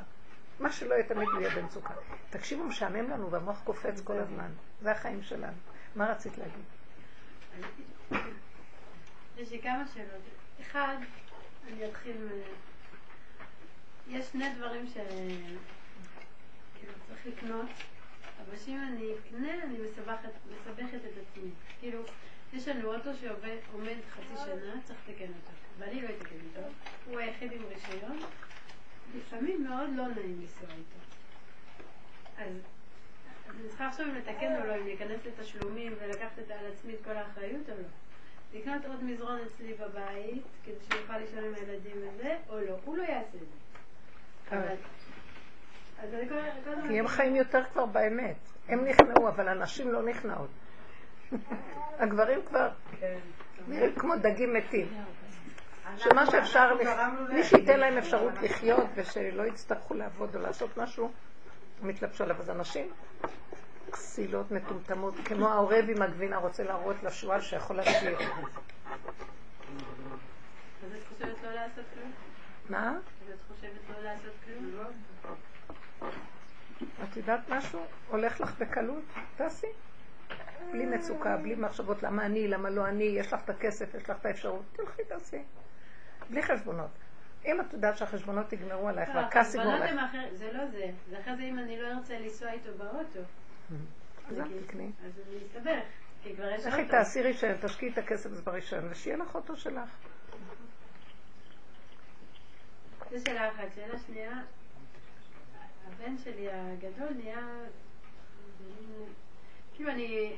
מה 0.60 0.72
שלא 0.72 0.94
יהיה 0.94 1.04
תמיד 1.04 1.28
הוא 1.28 1.40
יהיה 1.40 1.50
במצוקה. 1.56 1.94
תקשיבו, 2.30 2.64
משעמם 2.64 3.10
לנו 3.10 3.30
והמוח 3.30 3.60
קופץ 3.64 4.00
כל 4.00 4.18
הזמן. 4.18 4.50
זה 4.80 4.90
החיים 4.90 5.22
שלנו. 5.22 5.56
מה 5.96 6.10
רצית 6.12 6.38
להגיד? 6.38 6.64
יש 9.38 9.50
לי 9.50 9.62
כמה 9.62 9.84
שאלות. 9.94 10.22
אחד, 10.60 10.96
אני 11.68 11.88
אתחיל 11.88 12.16
מ... 12.16 12.28
יש 14.08 14.26
שני 14.26 14.54
דברים 14.54 14.86
ש... 14.86 14.96
כאילו 16.78 16.92
צריך 17.08 17.26
לקנות, 17.26 17.66
אבל 18.36 18.56
שאם 18.56 18.80
אני 18.88 19.06
אקנה, 19.18 19.62
אני 19.62 19.78
מסבכת, 19.78 20.28
מסבכת 20.50 20.94
את 20.94 21.18
עצמי. 21.22 21.50
כאילו, 21.80 22.02
יש 22.52 22.68
לנו 22.68 22.94
אוטו 22.94 23.10
שעומד 23.20 23.96
חצי 24.10 24.36
שנה, 24.44 24.82
צריך 24.84 24.98
לתקן 25.08 25.24
אותו. 25.24 25.52
ואני 25.78 26.02
לא 26.02 26.08
אתקן 26.08 26.36
אותו, 26.48 26.68
הוא 27.06 27.18
היחיד 27.18 27.52
עם 27.52 27.62
רישיון. 27.64 28.18
לפעמים 29.16 29.64
מאוד 29.64 29.90
לא 29.96 30.08
נעים 30.08 30.40
לנסוע 30.40 30.68
איתו. 30.70 31.00
אז, 32.38 32.54
אני 33.60 33.68
צריכה 33.68 33.86
עכשיו 33.86 34.06
אם 34.06 34.14
לתקן 34.14 34.56
או 34.60 34.66
לא, 34.66 34.74
אם 34.76 34.84
להיכנס 34.84 35.20
לתשלומים 35.26 35.92
ולקחת 36.00 36.38
את- 36.38 36.50
על 36.50 36.66
עצמי 36.72 36.94
את 36.94 37.04
כל 37.04 37.10
האחריות 37.16 37.70
או 37.70 37.74
לא. 37.74 37.88
לקנות 38.60 38.84
עוד 38.84 39.04
מזרון 39.04 39.38
אצלי 39.46 39.74
בבית, 39.74 40.42
כדי 40.64 40.74
שהוא 40.90 41.00
יוכל 41.00 41.18
לישון 41.18 41.44
עם 41.44 41.54
הילדים 41.54 41.96
וזה, 41.96 42.36
או 42.48 42.60
לא. 42.60 42.76
הוא 42.84 42.96
לא 42.96 43.02
יעשה 43.02 43.36
את 43.36 43.48
זה. 44.50 44.56
אבל... 44.56 44.74
אז 46.02 46.14
אני 46.14 46.28
כל 46.28 46.34
כל 46.64 46.70
הזמן... 46.70 46.88
כי 46.88 46.98
הם 46.98 47.08
חיים 47.08 47.36
יותר 47.36 47.64
כבר 47.72 47.86
באמת. 47.86 48.36
הם 48.68 48.84
נכנעו, 48.84 49.28
אבל 49.28 49.48
הנשים 49.48 49.92
לא 49.92 50.02
נכנעות. 50.02 50.50
הגברים 52.02 52.40
כבר 52.46 52.68
נראים 53.68 53.94
כמו 53.94 54.16
דגים 54.16 54.54
מתים. 54.54 54.88
שמה 55.96 56.26
שאפשר. 56.26 56.74
מי 57.32 57.44
שייתן 57.44 57.80
להם 57.80 57.98
אפשרות 57.98 58.32
לחיות 58.42 58.86
ושלא 58.94 59.42
יצטרכו 59.42 59.94
לעבוד 59.94 60.36
או 60.36 60.40
לעשות 60.40 60.76
משהו, 60.78 61.10
הם 61.82 61.90
יתלבשו 61.90 62.24
עליו. 62.24 62.36
אז 62.38 62.50
אנשים 62.50 62.92
כסילות 63.92 64.50
מטומטמות, 64.50 65.14
כמו 65.24 65.48
העורב 65.48 65.84
עם 65.88 66.02
הגבינה 66.02 66.36
רוצה 66.36 66.64
להראות 66.64 67.02
לשועל 67.02 67.40
שיכול 67.40 67.76
להשאיר. 67.76 68.18
אז 70.84 70.94
את 70.96 71.04
חושבת 71.08 71.42
לא 71.42 71.50
לעשות 71.50 71.84
כלום? 71.94 72.12
מה? 72.68 72.90
אז 72.90 73.34
את 73.34 73.40
חושבת 73.48 73.96
לא 73.96 74.02
לעשות 74.02 74.32
כלום? 74.44 74.92
את 77.04 77.16
יודעת 77.16 77.48
משהו? 77.48 77.80
הולך 78.08 78.40
לך 78.40 78.58
בקלות? 78.58 79.04
תעשי. 79.36 79.66
בלי 80.72 80.86
מצוקה, 80.86 81.36
בלי 81.36 81.54
מחשבות 81.54 82.02
למה 82.02 82.26
אני, 82.26 82.48
למה 82.48 82.70
לא 82.70 82.86
אני, 82.86 83.04
יש 83.04 83.32
לך 83.32 83.40
את 83.44 83.50
הכסף, 83.50 83.94
יש 83.94 84.10
לך 84.10 84.16
את 84.20 84.26
האפשרות, 84.26 84.62
תלכי 84.72 85.04
תעשי. 85.04 85.42
בלי 86.30 86.42
חשבונות. 86.42 86.90
אם 87.44 87.60
את 87.60 87.72
יודעת 87.72 87.96
שהחשבונות 87.96 88.52
יגמרו 88.52 88.88
עלייך 88.88 89.08
לא, 89.08 89.14
והכעס 89.14 89.54
יגמור 89.54 89.72
החשבונות 89.72 90.10
עלייך, 90.12 90.34
זה 90.34 90.52
לא 90.52 90.66
זה. 90.66 90.90
זה 91.10 91.20
אחרי 91.20 91.36
זה 91.36 91.42
אם 91.42 91.58
אני 91.58 91.82
לא 91.82 91.88
ארצה 91.88 92.18
לנסוע 92.18 92.52
איתו 92.52 92.70
באוטו. 92.78 93.20
אז 94.28 94.38
אל 94.38 94.62
תקני. 94.66 94.90
אז 95.06 95.20
אני 95.28 95.38
אסתבך. 95.46 95.84
כי 96.22 96.34
כבר 96.36 96.50
יש 96.50 96.66
לכי. 96.66 96.84
תעשי 96.84 97.22
רישיון, 97.22 97.56
תשקיעי 97.60 97.92
את 97.92 97.98
הכסף 97.98 98.30
הזה 98.30 98.42
ברישיון, 98.42 98.88
ושיהיה 98.90 99.16
לך 99.16 99.34
אוטו 99.34 99.56
שלך. 99.56 99.90
זו 103.10 103.16
שאלה 103.26 103.48
אחת. 103.48 103.74
שאלה 103.74 103.98
שנייה, 103.98 104.42
הבן 105.86 106.18
שלי 106.18 106.48
הגדול 106.50 107.08
נהיה... 107.14 107.46
כאילו 109.74 109.90
אני, 109.90 110.36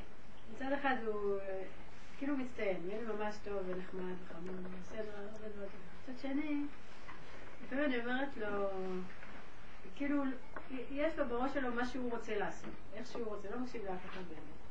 מצד 0.53 0.71
אחד 0.71 0.95
הוא 1.05 1.39
כאילו 2.17 2.37
מצטיין, 2.37 2.89
ילד 2.89 3.15
ממש 3.15 3.35
טוב 3.43 3.57
ונחמד 3.67 4.13
וחמוד, 4.23 4.67
בסדר, 4.81 5.11
הרבה 5.15 5.47
דברים. 5.55 5.69
מצד 6.03 6.19
שני, 6.21 6.65
לפעמים 7.63 7.85
אני 7.85 7.99
אומרת 7.99 8.37
לו, 8.37 8.69
כאילו, 9.95 10.23
יש 10.91 11.19
לו 11.19 11.25
בראש 11.25 11.53
שלו 11.53 11.73
מה 11.73 11.85
שהוא 11.85 12.11
רוצה 12.11 12.39
לעשות, 12.39 12.69
איך 12.93 13.07
שהוא 13.07 13.25
רוצה, 13.25 13.47
לא 13.51 13.59
מקשיב 13.59 13.81
לאף 13.85 14.05
אחד 14.05 14.21
באמת. 14.27 14.63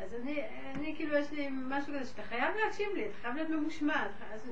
אז 0.00 0.14
אני, 0.14 0.42
אני 0.74 0.94
כאילו, 0.96 1.16
יש 1.16 1.30
לי 1.30 1.48
משהו 1.50 1.94
כזה 1.94 2.04
שאתה 2.06 2.22
חייב 2.22 2.54
להקשיב 2.64 2.88
לי, 2.94 3.06
אתה 3.06 3.14
חייב 3.22 3.34
להיות 3.34 3.50
ממושמע. 3.50 4.06
אז, 4.06 4.12
אז, 4.32 4.50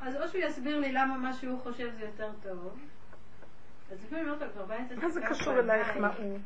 אז 0.00 0.16
או 0.16 0.28
שהוא 0.28 0.42
יסביר 0.42 0.78
לי 0.78 0.92
למה 0.92 1.18
מה 1.18 1.32
שהוא 1.32 1.60
חושב 1.60 1.90
זה 1.98 2.04
יותר 2.04 2.30
טוב, 2.42 2.78
אז 3.92 4.04
לפעמים 4.04 4.24
אומרת 4.24 4.42
לו, 4.42 4.52
כבר 4.52 4.64
בא 4.64 4.76
את 4.76 4.98
מה 5.02 5.10
זה 5.10 5.20
קשור 5.28 5.58
אלייך 5.58 5.96
מה 5.96 6.08
הוא? 6.16 6.38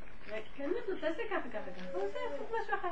כן, 0.54 0.70
תעשה 1.00 1.22
ככה, 1.30 1.48
ככה, 1.48 1.70
ככה. 1.76 1.90
הוא 1.92 2.02
עושה 2.02 2.18
משהו 2.44 2.74
אחר. 2.74 2.88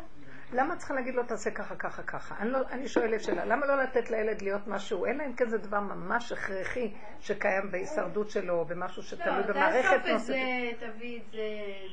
למה 0.52 0.76
צריכה 0.76 0.94
להגיד 0.94 1.14
לו 1.14 1.22
תעשה 1.24 1.50
ככה, 1.50 1.76
ככה, 1.76 2.02
ככה? 2.02 2.34
אני, 2.38 2.50
לא, 2.50 2.58
אני 2.70 2.88
שואלת 2.88 3.22
שאלה, 3.22 3.44
למה 3.44 3.66
לא 3.66 3.82
לתת 3.82 4.10
לילד 4.10 4.42
להיות 4.42 4.66
משהו, 4.66 5.06
אלא 5.06 5.26
אם 5.26 5.32
כן 5.34 5.48
זה 5.48 5.58
דבר 5.58 5.80
ממש 5.80 6.32
הכרחי 6.32 6.92
שקיים 7.20 7.70
בהישרדות 7.70 8.30
שלו, 8.30 8.54
או 8.58 8.64
במשהו 8.64 9.02
שתלוי 9.02 9.36
לא, 9.36 9.42
במערכת 9.42 9.88
תאסוף 9.90 10.04
את 10.04 10.10
נוספת. 10.10 10.26
זה, 10.26 10.86
תביא 10.86 11.20
את 11.20 11.30
זה, 11.32 11.38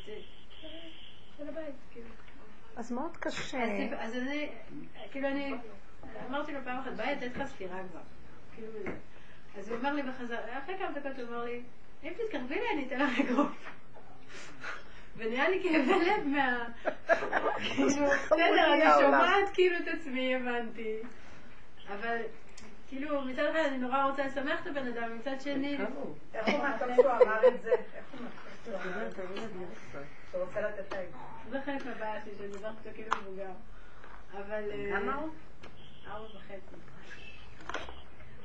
זה... 0.06 0.14
של 1.38 1.50
הבית, 1.50 1.76
כאילו. 1.92 2.08
אז 2.76 2.92
מאוד 2.92 3.18
קשה. 3.18 3.64
אז 4.00 4.16
אני, 4.16 4.50
כאילו 5.12 5.28
אני, 5.28 5.54
אמרתי 6.30 6.52
לו 6.54 6.60
פעם 6.64 6.80
אחת, 6.80 6.92
ביי, 6.92 7.16
לתת 7.16 7.38
לך 7.38 7.48
סטירה 7.48 7.80
כבר. 7.92 8.00
כאילו. 8.56 8.92
אז 9.58 9.70
הוא 9.70 9.78
אמר 9.80 9.94
לי 9.94 10.04
בחזרה, 10.04 10.60
אחרי 10.60 10.78
כמה 10.78 10.92
דקות 10.92 11.20
הוא 11.20 11.30
אמר 11.30 11.44
לי, 11.44 11.64
אם 12.04 12.14
תתקרבי 12.14 12.56
לי 12.56 12.66
אני 12.74 12.88
אתן 12.88 13.00
לך 13.00 13.20
אגרוף. 13.20 13.66
ונהיה 15.18 15.50
לי 15.50 15.64
כאבי 15.64 16.06
לב 16.06 16.28
מה... 16.28 16.66
כאילו, 17.76 18.08
בסדר, 18.08 18.74
אני. 18.74 18.86
שומעת 19.02 19.50
כאילו 19.54 19.76
את 19.78 19.88
עצמי, 19.88 20.36
הבנתי. 20.36 20.96
אבל, 21.88 22.18
כאילו, 22.88 23.22
מצד 23.22 23.46
אחד 23.46 23.60
אני 23.60 23.78
נורא 23.78 24.04
רוצה 24.04 24.26
לשמח 24.26 24.62
את 24.62 24.68
הבן 24.68 24.88
אדם, 24.88 25.18
מצד 25.18 25.42
שני... 25.42 25.78
איך 26.34 26.48
הוא 26.48 26.64
מהטוב 26.64 26.88
שהוא 26.96 27.12
אמר 27.12 27.48
את 27.48 27.62
זה? 27.62 27.72
איך 27.72 28.06
הוא 28.12 28.20
מהטוב 28.22 29.14
שהוא 29.16 29.38
אמר 29.38 29.46
את 29.46 29.54
זה? 29.92 30.00
שהוא 30.32 30.44
רוצה 30.44 30.62
לתת 30.62 30.94
האגרוף. 30.94 31.22
זה 31.50 31.62
חלק 31.66 31.86
מהבעיה 31.86 32.22
שלי, 32.22 32.34
שאני 32.38 32.48
מדברת 32.48 32.74
אותו 32.78 32.90
כאילו 32.96 33.10
מבוגר. 33.22 33.52
אבל... 34.34 34.64
אה, 34.72 35.00
כמה 35.00 35.16
הוא? 35.16 35.30
ארבע 36.08 36.28
וחצי. 36.38 36.76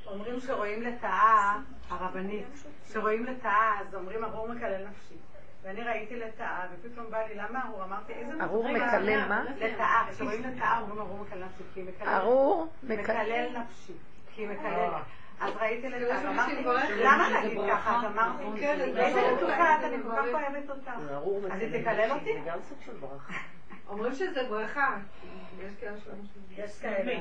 אומרים 0.07 0.39
שרואים 0.39 0.81
לטאה, 0.81 1.59
הרבנית, 1.89 2.63
שרואים 2.93 3.25
לטאה, 3.25 3.79
אז 3.79 3.95
אומרים 3.95 4.23
ארור 4.23 4.47
מקלל 4.47 4.87
נפשי. 4.87 5.15
ואני 5.63 5.81
ראיתי 5.81 6.15
לטאה, 6.15 6.65
ופתאום 6.73 7.11
בא 7.11 7.17
לי, 7.27 7.35
למה 7.35 7.65
ארור? 7.67 7.83
אמרתי, 7.83 8.13
איזה... 8.13 8.43
ארור 8.43 8.67
מקלל 8.69 9.27
מה? 9.27 9.43
לטאה, 9.59 10.03
כשרואים 10.11 10.43
לטאה 10.43 10.79
אומרים 10.79 10.99
ארור 10.99 11.17
מקלל 11.17 11.43
נפשי. 11.43 12.03
ארור 12.07 12.67
מקלל. 12.83 12.97
מקלל 12.99 13.57
נפשי, 13.57 13.93
כי 14.33 14.41
היא 14.41 14.49
מקללת. 14.49 14.93
אז 15.43 15.53
ראיתי 15.55 15.87
ואמרתי, 15.87 16.27
משהו 16.35 16.61
מבורך. 16.61 16.83
למה 16.97 17.29
להגיד 17.29 17.57
ככה? 17.69 17.97
אז 17.97 18.05
אמרתי, 18.05 18.43
כן, 18.59 18.77
זה 18.93 19.05
איזה. 19.05 19.21
מתוקה 19.35 19.75
את, 19.79 19.83
אני 19.83 20.03
כל 20.03 20.09
כך 20.15 20.25
אוהבת 20.33 20.69
אותך. 20.69 20.91
ארור 21.11 21.45
אז 21.51 21.61
היא 21.61 21.81
תקלל 21.81 22.11
אותי? 22.11 22.33
זה 22.33 22.49
גם 22.49 22.59
סוג 22.61 22.77
של 22.85 22.93
ברכה. 22.93 23.33
אומרים 23.89 24.13
שזה 24.13 24.43
ברכה. 24.49 24.97
יש 26.57 26.79
כאלה. 26.81 27.13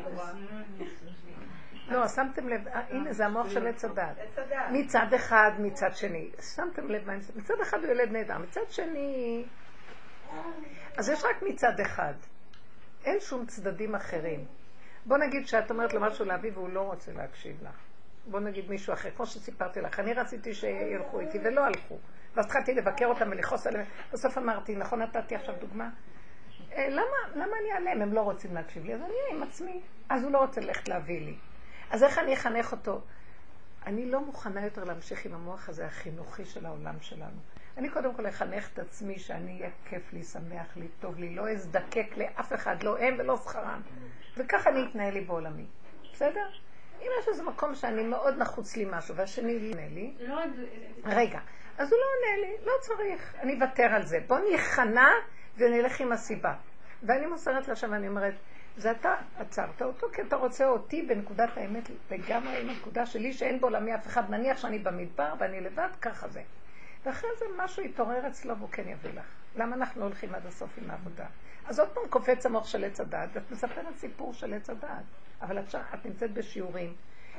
לא, 1.89 2.09
שמתם 2.09 2.49
לב, 2.49 2.69
אה, 2.69 2.81
הנה 2.91 3.13
זה 3.13 3.27
המוח 3.27 3.51
של 3.51 3.67
עץ 3.67 3.85
הדת. 3.85 4.17
מצד 4.73 5.15
אחד, 5.15 5.51
מצד 5.59 5.91
שני. 5.95 6.31
שמתם 6.57 6.89
לב 6.89 7.07
מה? 7.07 7.13
מצד 7.37 7.55
אחד 7.63 7.79
הוא 7.85 7.93
ילד 7.93 8.13
נהדר, 8.13 8.39
מצד 8.39 8.71
שני... 8.71 9.45
אז 10.97 11.09
יש 11.09 11.25
רק 11.25 11.43
מצד 11.43 11.81
אחד. 11.81 12.15
אין 13.05 13.21
שום 13.21 13.47
צדדים 13.47 13.95
אחרים. 13.95 14.45
בוא 15.07 15.19
נגיד 15.19 15.49
שאת 15.49 15.71
אומרת 15.71 15.95
לו 15.95 16.01
משהו 16.01 16.25
להביא 16.25 16.51
והוא 16.55 16.69
לא 16.69 16.81
רוצה 16.81 17.13
להקשיב 17.13 17.57
לך. 17.63 17.92
בוא 18.27 18.41
נגיד 18.41 18.71
מישהו 18.71 18.93
אחר, 18.93 19.11
כמו 19.17 19.27
שסיפרתי 19.27 19.81
לך, 19.81 20.01
אני 20.01 20.15
רציתי 20.15 20.55
שילכו 20.55 21.21
איתי 21.21 21.39
ולא 21.45 21.65
הלכו. 21.65 21.99
ואז 22.35 22.47
התחלתי 22.47 22.75
לבקר 22.75 23.07
אותם 23.07 23.29
ולכעוס 23.31 23.67
עליהם. 23.67 23.87
בסוף 24.13 24.39
אמרתי, 24.39 24.77
נכון 24.77 25.03
נתתי 25.03 25.35
עכשיו 25.35 25.55
דוגמה? 25.61 25.91
אה, 26.73 26.89
למה, 26.89 27.17
למה 27.35 27.53
אני 27.61 27.73
אעלם? 27.73 28.03
הם 28.03 28.13
לא 28.13 28.21
רוצים 28.21 28.55
להקשיב 28.55 28.85
לי, 28.85 28.95
אז 28.95 29.01
אני 29.01 29.11
אהיה 29.11 29.37
עם 29.37 29.43
עצמי. 29.43 29.81
אז 30.09 30.23
הוא 30.23 30.31
לא 30.31 30.39
רוצה 30.39 30.61
ללכת 30.61 30.89
להביא 30.89 31.21
לי. 31.21 31.35
אז 31.91 32.03
איך 32.03 32.19
אני 32.19 32.35
אחנך 32.35 32.73
אותו? 32.73 33.01
אני 33.87 34.11
לא 34.11 34.21
מוכנה 34.21 34.65
יותר 34.65 34.85
להמשיך 34.85 35.27
עם 35.27 35.35
המוח 35.35 35.69
הזה 35.69 35.87
החינוכי 35.87 36.45
של 36.45 36.67
העולם 36.67 37.01
שלנו. 37.01 37.41
אני 37.77 37.89
קודם 37.89 38.15
כל 38.15 38.29
אחנך 38.29 38.69
את 38.73 38.79
עצמי 38.79 39.19
שאני 39.19 39.59
אהיה 39.59 39.71
כיף 39.85 40.13
לי, 40.13 40.23
שמח 40.23 40.77
לי, 40.77 40.89
טוב 41.01 41.19
לי, 41.19 41.35
לא 41.35 41.51
אזדקק 41.51 42.17
לאף 42.17 42.53
אחד, 42.53 42.83
לא 42.83 42.99
הם 42.99 43.15
ולא 43.19 43.37
שכרם. 43.37 43.81
וככה 44.37 44.71
אני 44.71 44.87
אתנהל 44.91 45.15
לי 45.15 45.21
בעולמי. 45.21 45.67
בסדר? 46.13 46.49
אם 47.03 47.11
יש 47.21 47.29
איזה 47.29 47.43
מקום 47.43 47.75
שאני 47.75 48.03
מאוד 48.03 48.39
נחוץ 48.39 48.77
לי 48.77 48.87
משהו, 48.91 49.17
והשני 49.17 49.59
לא 49.59 49.71
עונה 49.71 49.89
לי, 49.95 50.15
לא. 50.21 50.41
רגע, 51.05 51.41
אז 51.79 51.93
הוא 51.93 51.99
לא 52.01 52.07
עונה 52.17 52.47
לי, 52.47 52.67
לא 52.67 52.73
צריך, 52.81 53.35
אני 53.41 53.55
אוותר 53.55 53.95
על 53.95 54.07
זה. 54.07 54.19
בוא 54.27 54.39
ניכנע 54.51 55.09
ונלך 55.57 56.01
עם 56.01 56.13
הסיבה. 56.13 56.55
ואני 57.03 57.27
מוסרת 57.27 57.69
לה 57.69 57.77
שם, 57.77 57.95
אני 57.95 58.09
אומרת, 58.09 58.35
זה 58.77 58.91
אתה 58.91 59.15
עצרת 59.39 59.83
אותו, 59.83 60.07
כי 60.13 60.23
אתה 60.23 60.37
רוצה 60.37 60.67
אותי 60.69 61.03
בנקודת 61.03 61.57
האמת 61.57 61.91
לגמרי 62.11 62.61
עם 62.61 62.69
הנקודה 62.69 63.07
שלי, 63.07 63.33
שאין 63.33 63.61
בעולמי 63.61 63.95
אף 63.95 64.07
אחד. 64.07 64.31
נניח 64.31 64.59
שאני 64.59 64.79
במדבר 64.79 65.35
ואני 65.39 65.61
לבד, 65.61 65.89
ככה 66.01 66.29
זה. 66.29 66.43
ואחרי 67.05 67.31
זה 67.39 67.45
משהו 67.59 67.83
יתעורר 67.83 68.27
אצלו 68.29 68.57
והוא 68.59 68.69
כן 68.73 68.89
יביא 68.89 69.11
לך. 69.13 69.25
למה 69.57 69.77
אנחנו 69.77 70.03
הולכים 70.03 70.35
עד 70.35 70.47
הסוף 70.47 70.71
עם 70.83 70.91
העבודה? 70.91 71.27
אז 71.67 71.79
עוד 71.81 71.89
פעם 71.89 72.03
קופץ 72.11 72.47
המוח 72.47 72.67
של 72.67 72.85
עץ 72.85 73.01
הדעת, 73.01 73.29
ואת 73.33 73.51
מספרת 73.51 73.97
סיפור 73.99 74.33
של 74.35 74.55
עץ 74.55 74.71
הדעת. 74.71 75.03
אבל 75.43 75.59
את, 75.59 75.71
שם- 75.71 75.81
את 75.95 76.07
נמצאת 76.07 76.33
בשיעורים. 76.33 76.95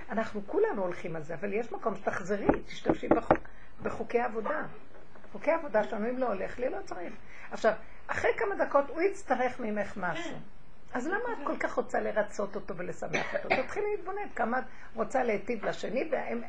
אנחנו 0.09 0.41
כולנו 0.47 0.81
הולכים 0.81 1.15
על 1.15 1.23
זה, 1.23 1.33
אבל 1.33 1.53
יש 1.53 1.71
מקום 1.71 1.95
שתחזרי, 1.95 2.47
תשתמשי 2.65 3.07
בחוק, 3.07 3.37
בחוקי 3.83 4.19
עבודה. 4.19 4.61
חוקי 5.31 5.51
עבודה 5.51 5.83
שלנו, 5.83 6.09
אם 6.09 6.17
לא 6.17 6.27
הולך 6.27 6.59
לי, 6.59 6.69
לא 6.69 6.77
צריך. 6.85 7.13
עכשיו, 7.51 7.73
אחרי 8.07 8.29
כמה 8.37 8.65
דקות 8.65 8.89
הוא 8.89 9.01
יצטרך 9.01 9.59
ממך 9.59 9.93
משהו. 9.97 10.37
אז 10.93 11.07
למה 11.07 11.17
את 11.33 11.47
כל 11.47 11.57
כך 11.57 11.73
רוצה 11.73 11.99
לרצות 11.99 12.55
אותו 12.55 12.77
ולשמח 12.77 13.35
אותו? 13.35 13.49
תתחילי 13.63 13.85
להתבונן 13.95 14.29
כמה 14.35 14.59
את 14.59 14.63
רוצה 14.95 15.23
להיטיב 15.23 15.65
לשני. 15.65 16.09
והם- 16.11 16.41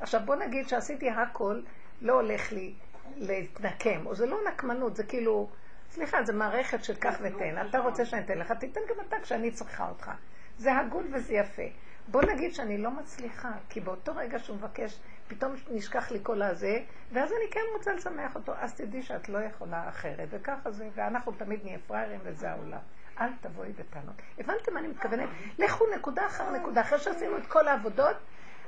עכשיו 0.00 0.20
בוא 0.24 0.34
נגיד 0.36 0.68
שעשיתי 0.68 1.10
הכל, 1.10 1.60
לא 2.00 2.12
הולך 2.12 2.52
לי 2.52 2.74
להתנקם, 3.16 4.06
או 4.06 4.14
זה 4.14 4.26
לא 4.26 4.38
נקמנות, 4.48 4.96
זה 4.96 5.04
כאילו, 5.04 5.48
סליחה, 5.90 6.22
זה 6.22 6.32
מערכת 6.32 6.84
של 6.84 6.94
קח 6.96 7.14
ותן. 7.22 7.68
אתה 7.68 7.78
רוצה 7.78 8.04
שאני 8.04 8.22
אתן 8.24 8.38
לך, 8.38 8.52
תיתן 8.52 8.80
גם 8.88 9.04
אתה 9.08 9.16
כשאני 9.22 9.50
צריכה 9.50 9.88
אותך. 9.88 10.10
זה 10.58 10.76
הגון 10.76 11.10
וזה 11.12 11.34
יפה. 11.34 11.62
בוא 12.08 12.22
נגיד 12.22 12.54
שאני 12.54 12.78
לא 12.78 12.90
מצליחה, 12.90 13.52
כי 13.68 13.80
באותו 13.80 14.12
רגע 14.16 14.38
שהוא 14.38 14.56
מבקש, 14.56 15.00
פתאום 15.28 15.54
נשכח 15.70 16.10
לי 16.10 16.18
כל 16.22 16.42
הזה, 16.42 16.78
ואז 17.12 17.32
אני 17.32 17.50
כן 17.50 17.60
רוצה 17.76 17.92
לשמח 17.92 18.34
אותו. 18.34 18.52
אז 18.58 18.74
תדעי 18.74 19.02
שאת 19.02 19.28
לא 19.28 19.38
יכולה 19.38 19.88
אחרת, 19.88 20.28
וככה 20.30 20.70
זה, 20.70 20.88
ואנחנו 20.94 21.32
תמיד 21.32 21.60
נהיה 21.64 21.78
פראיירים 21.86 22.20
וזה 22.22 22.50
העולם. 22.50 22.78
אל 23.20 23.28
תבואי 23.40 23.72
בטענות. 23.72 24.14
הבנתם 24.38 24.74
מה 24.74 24.80
אני 24.80 24.88
מתכוונת? 24.88 25.28
לכו 25.58 25.84
נקודה 25.96 26.26
אחר 26.26 26.50
נקודה. 26.50 26.80
אחרי 26.80 26.98
שעשינו 26.98 27.38
את 27.38 27.46
כל 27.46 27.68
העבודות, 27.68 28.16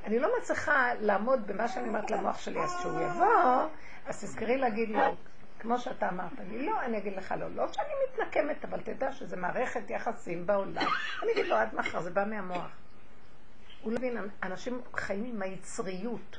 אני 0.04 0.18
לא 0.18 0.28
מצליחה 0.38 0.90
לעמוד 1.00 1.46
במה 1.46 1.68
שאני 1.68 1.88
אומרת 1.88 2.10
למוח 2.10 2.38
שלי, 2.38 2.60
אז 2.60 2.76
כשהוא 2.78 3.00
יבוא, 3.00 3.68
אז 4.06 4.24
תזכרי 4.24 4.56
להגיד 4.56 4.88
לו, 4.88 5.16
כמו 5.60 5.78
שאתה 5.78 6.08
אמרת 6.08 6.32
לי, 6.48 6.66
לא, 6.66 6.80
אני 6.80 6.98
אגיד 6.98 7.16
לך 7.16 7.34
לא. 7.38 7.46
לא 7.54 7.72
שאני 7.72 7.88
מתנקמת, 8.08 8.64
אבל 8.64 8.80
תדע 8.80 9.12
שזה 9.12 9.36
מערכת 9.36 9.90
יחסים 9.90 10.46
בעולם. 10.46 10.86
אני 11.22 11.32
אגיד 11.32 11.46
לו, 11.46 11.56
עד 11.56 11.74
מחר, 11.74 12.00
זה 12.00 12.10
בא 12.10 12.24
מהמוח. 12.24 12.70
הוא 13.82 13.92
לא 13.92 13.98
מבין, 13.98 14.16
אנשים 14.42 14.80
חיים 14.96 15.24
עם 15.24 15.42
היצריות. 15.42 16.38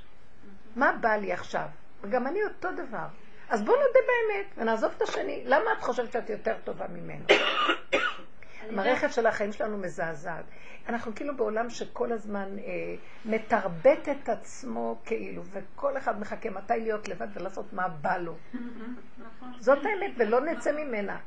מה 0.75 0.91
בא 1.01 1.15
לי 1.15 1.33
עכשיו? 1.33 1.67
וגם 2.01 2.27
אני 2.27 2.43
אותו 2.43 2.71
דבר. 2.71 3.07
אז 3.49 3.63
בוא 3.63 3.75
נודה 3.75 3.99
באמת 4.07 4.53
ונעזוב 4.57 4.91
את 4.97 5.01
השני. 5.01 5.43
למה 5.45 5.73
את 5.77 5.81
חושבת 5.81 6.11
שאת 6.11 6.29
יותר 6.29 6.55
טובה 6.63 6.87
ממנו? 6.87 7.25
המערכת 8.69 9.13
של 9.13 9.27
החיים 9.27 9.51
שלנו 9.51 9.77
מזעזעת. 9.77 10.45
אנחנו 10.89 11.15
כאילו 11.15 11.37
בעולם 11.37 11.69
שכל 11.69 12.11
הזמן 12.11 12.57
אה, 12.57 12.95
מתרבט 13.25 14.09
את 14.11 14.29
עצמו 14.29 14.99
כאילו, 15.05 15.43
וכל 15.45 15.97
אחד 15.97 16.19
מחכה 16.19 16.49
מתי 16.49 16.73
להיות 16.79 17.07
לבד 17.07 17.27
ולעשות 17.33 17.73
מה 17.73 17.87
בא 17.87 18.17
לו. 18.17 18.35
זאת 19.59 19.77
האמת, 19.85 20.11
ולא 20.17 20.41
נצא 20.41 20.71
ממנה. 20.71 21.17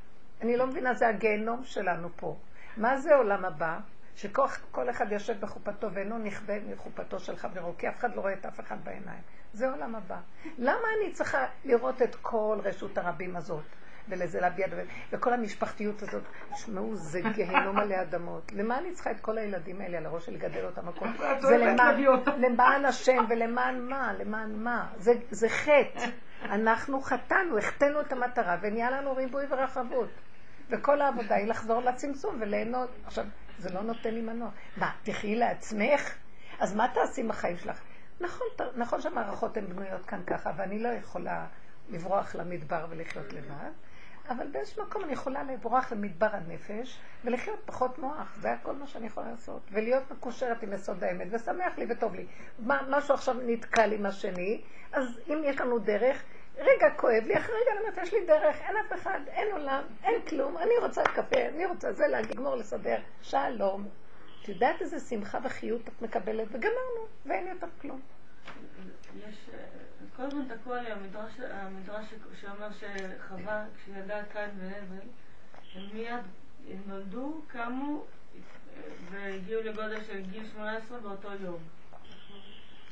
אני 0.40 0.56
לא 0.56 0.66
מבינה, 0.66 0.94
זה 0.94 1.08
הגיהנום 1.08 1.64
שלנו 1.64 2.08
פה. 2.16 2.36
מה 2.76 2.96
זה 2.96 3.14
עולם 3.14 3.44
הבא? 3.44 3.78
שכל 4.16 4.46
כל 4.70 4.90
אחד 4.90 5.12
יושב 5.12 5.40
בחופתו 5.40 5.92
ואינו 5.92 6.18
נכווה 6.18 6.56
מחופתו 6.60 7.18
של 7.18 7.36
חברו, 7.36 7.74
כי 7.78 7.88
אף 7.88 7.98
אחד 7.98 8.16
לא 8.16 8.20
רואה 8.20 8.32
את 8.32 8.46
אף 8.46 8.60
אחד 8.60 8.76
בעיניים. 8.84 9.22
זה 9.52 9.70
עולם 9.70 9.94
הבא. 9.94 10.18
למה 10.58 10.86
אני 10.98 11.12
צריכה 11.12 11.46
לראות 11.64 12.02
את 12.02 12.14
כל 12.14 12.58
רשות 12.64 12.98
הרבים 12.98 13.36
הזאת? 13.36 13.64
ולזה 14.08 14.40
להביע 14.40 14.66
וכל 15.12 15.32
המשפחתיות 15.32 16.02
הזאת, 16.02 16.22
תשמעו, 16.52 16.96
זה 16.96 17.20
גיהנום 17.34 17.78
עלי 17.78 18.00
אדמות. 18.00 18.52
למה 18.52 18.78
אני 18.78 18.92
צריכה 18.92 19.10
את 19.10 19.20
כל 19.20 19.38
הילדים 19.38 19.80
האלה 19.80 19.98
על 19.98 20.06
הראש 20.06 20.28
לגדל 20.28 20.64
אותם 20.64 20.88
הכל? 20.88 21.06
זה 21.40 21.58
למען, 21.58 22.04
למען 22.38 22.84
השם 22.84 23.24
ולמען 23.28 23.80
מה? 23.80 24.12
למען 24.12 24.52
מה? 24.52 24.92
זה, 24.96 25.12
זה 25.30 25.48
חטא. 25.48 26.06
אנחנו 26.42 27.00
חטאנו, 27.00 27.58
החטאנו 27.58 28.00
את 28.00 28.12
המטרה 28.12 28.56
ונהיה 28.60 28.90
לנו 28.90 29.16
ריבוי 29.16 29.44
ורחבות. 29.50 30.08
וכל 30.70 31.00
העבודה 31.00 31.34
היא 31.34 31.46
לחזור 31.46 31.80
לצמצום 31.80 32.38
וליהנות. 32.40 32.90
עכשיו, 33.06 33.24
זה 33.58 33.70
לא 33.72 33.82
נותן 33.82 34.14
לי 34.14 34.22
מנוע. 34.22 34.50
מה, 34.76 34.90
תחי 35.02 35.34
לעצמך? 35.34 36.14
אז 36.60 36.76
מה 36.76 36.88
תעשי 36.94 37.20
עם 37.20 37.30
החיים 37.30 37.56
שלך? 37.56 37.80
נכון, 38.20 38.46
נכון 38.76 39.00
שהמערכות 39.00 39.56
הן 39.56 39.66
בנויות 39.66 40.06
כאן 40.06 40.22
ככה, 40.26 40.50
ואני 40.56 40.78
לא 40.78 40.88
יכולה 40.88 41.46
לברוח 41.88 42.34
למדבר 42.34 42.86
ולחיות 42.90 43.32
לבד, 43.32 43.70
אבל 44.28 44.46
באיזשהו 44.46 44.82
מקום 44.82 45.04
אני 45.04 45.12
יכולה 45.12 45.42
לברוח 45.42 45.92
למדבר 45.92 46.28
הנפש 46.32 46.98
ולחיות 47.24 47.58
פחות 47.66 47.98
מוח, 47.98 48.36
זה 48.40 48.52
הכל 48.52 48.74
מה 48.74 48.86
שאני 48.86 49.06
יכולה 49.06 49.30
לעשות. 49.30 49.62
ולהיות 49.72 50.10
מקושרת 50.10 50.62
עם 50.62 50.72
יסוד 50.72 51.04
האמת, 51.04 51.28
ושמח 51.30 51.78
לי 51.78 51.86
וטוב 51.88 52.14
לי. 52.14 52.26
מה, 52.58 52.82
משהו 52.88 53.14
עכשיו 53.14 53.36
נתקע 53.46 53.86
לי 53.86 53.96
עם 53.96 54.06
השני, 54.06 54.60
אז 54.92 55.20
אם 55.28 55.42
יש 55.44 55.60
לנו 55.60 55.78
דרך, 55.78 56.22
רגע 56.58 56.90
כואב 56.96 57.22
לי, 57.24 57.38
אחרי 57.38 57.54
רגע 57.54 57.72
אני 57.72 57.80
אומרת, 57.80 57.98
יש 57.98 58.14
לי 58.14 58.26
דרך, 58.26 58.56
אין 58.60 58.76
אף 58.76 58.92
אחד, 58.92 59.20
אין 59.26 59.52
עולם, 59.52 59.82
אין 60.04 60.22
כלום, 60.28 60.58
אני 60.58 60.72
רוצה 60.82 61.02
קפה, 61.04 61.48
אני 61.48 61.66
רוצה 61.66 61.92
זה, 61.92 62.04
לגמור 62.08 62.56
לסדר, 62.56 62.98
שלום. 63.22 63.88
את 64.42 64.48
יודעת 64.48 64.82
איזה 64.82 65.00
שמחה 65.00 65.38
וחיות 65.44 65.88
את 65.88 66.02
מקבלת, 66.02 66.48
וגמרנו, 66.48 67.06
ואין 67.26 67.46
יותר 67.46 67.66
כלום. 67.80 68.00
יש, 69.28 69.48
אה, 69.54 69.58
כל 70.16 70.22
הזמן 70.22 70.42
תקוע 70.48 70.82
לי 70.82 70.92
המדרש, 70.92 71.32
המדרש 71.50 72.04
ש- 72.10 72.40
שאומר 72.40 72.68
שחווה, 72.72 73.64
כשהיא 73.76 73.96
ילדה 73.96 74.22
קין 74.32 74.50
והבל, 74.58 75.06
הם 75.74 75.82
מיד 75.92 76.20
נולדו, 76.86 77.42
קמו 77.46 78.04
אה, 78.34 78.40
והגיעו 79.10 79.62
לגודל 79.62 80.04
של 80.04 80.20
גיל 80.20 80.46
18 80.54 80.98
באותו 81.00 81.28
יום. 81.40 81.58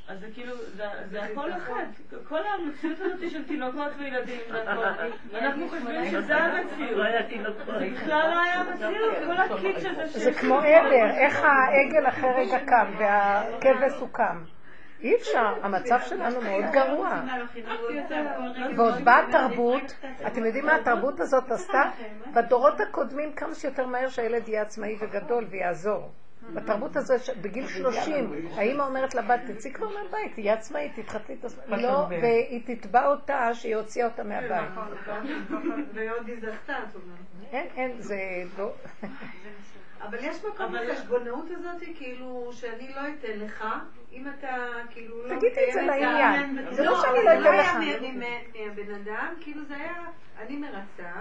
אז 0.08 0.20
זה 0.20 0.26
כאילו, 0.34 0.56
זה, 0.56 0.84
זה 1.10 1.22
הכל 1.22 1.52
אחד. 1.52 1.84
כל 2.28 2.40
המציאות 2.46 3.00
הזאת 3.00 3.30
של 3.30 3.44
תינוקות 3.44 3.92
וילדים. 3.98 4.40
אנחנו 5.34 5.68
חושבים 5.68 6.10
שזה 6.10 6.36
המציאות. 6.36 6.96
לא. 6.96 7.78
זה 7.78 7.90
בכלל 7.94 8.30
לא 8.34 8.40
היה 8.40 8.62
מציאות, 8.74 9.14
כל 9.26 9.36
הקיץ' 9.36 9.84
הזה 9.84 10.06
זה 10.06 10.32
כמו 10.32 10.58
עדר, 10.58 11.10
איך 11.18 11.40
העגל 11.40 12.08
אחרי 12.08 12.30
רגע 12.36 12.58
קם 12.66 12.92
והכבש 12.98 14.00
הוא 14.00 14.08
קם. 14.12 14.42
אי 15.02 15.16
אפשר, 15.16 15.54
המצב 15.62 15.98
שלנו 16.00 16.40
מאוד 16.40 16.64
גרוע. 16.72 17.22
ועוד 18.76 19.04
באה 19.04 19.22
תרבות, 19.32 19.96
אתם 20.26 20.44
יודעים 20.44 20.66
מה 20.66 20.74
התרבות 20.76 21.20
הזאת 21.20 21.50
עשתה? 21.50 21.82
בדורות 22.34 22.80
הקודמים 22.80 23.32
כמה 23.32 23.54
שיותר 23.54 23.86
מהר 23.86 24.08
שהילד 24.08 24.48
יהיה 24.48 24.62
עצמאי 24.62 24.96
וגדול 25.00 25.46
ויעזור. 25.50 26.10
בתרבות 26.55 26.90
ש- 27.22 27.31
בגיל 27.31 27.66
30, 27.66 28.33
האימא 28.55 28.83
אומרת 28.83 29.14
לבת, 29.14 29.40
תצאי 29.46 29.72
כבר 29.72 29.88
מהבית, 29.88 30.35
תהיה 30.35 30.55
עצמאית, 30.55 30.92
תתחתני 31.00 31.37
את 31.40 31.44
עצמך. 31.44 31.64
לא, 31.68 32.07
והיא 32.09 32.61
תתבע 32.76 33.07
אותה 33.07 33.55
שהיא 33.55 33.76
הוציאה 33.76 34.07
אותה 34.07 34.24
מהבית. 34.24 34.50
נכון, 34.72 34.88
נכון. 35.03 35.26
ועוד 35.94 36.29
היא 36.29 36.37
זכתה, 36.40 36.79
את 36.79 36.94
אומרת. 36.94 37.18
אין, 37.53 37.66
אין, 37.76 38.00
זה 38.00 38.18
לא... 38.59 38.72
אבל 40.03 40.18
יש 40.20 40.44
מקום 40.44 40.74
לחשבונאות 40.74 41.46
הזאת, 41.50 41.83
כאילו, 41.94 42.50
שאני 42.53 42.88
לא 42.94 43.00
אתן 43.00 43.38
לך, 43.38 43.64
אם 44.12 44.24
אתה, 44.38 44.57
כאילו, 44.91 45.22
לא... 45.28 45.36
תגידי 45.36 45.68
את 45.68 45.72
זה 45.72 45.82
לעניין. 45.82 46.59
זה 46.70 46.84
לא 46.84 47.01
שאני 47.03 47.24
לא 47.24 47.30
זה 47.32 47.41
אתן 47.41 47.53
היה 47.53 47.62
לך. 47.62 47.76
מ- 47.76 48.18
מ- 48.20 48.20
מהבן 48.20 48.95
אדם, 48.95 49.34
כאילו 49.41 49.64
זה 49.64 49.74
היה, 49.76 49.95
אני 50.38 50.57
מרצה, 50.57 51.12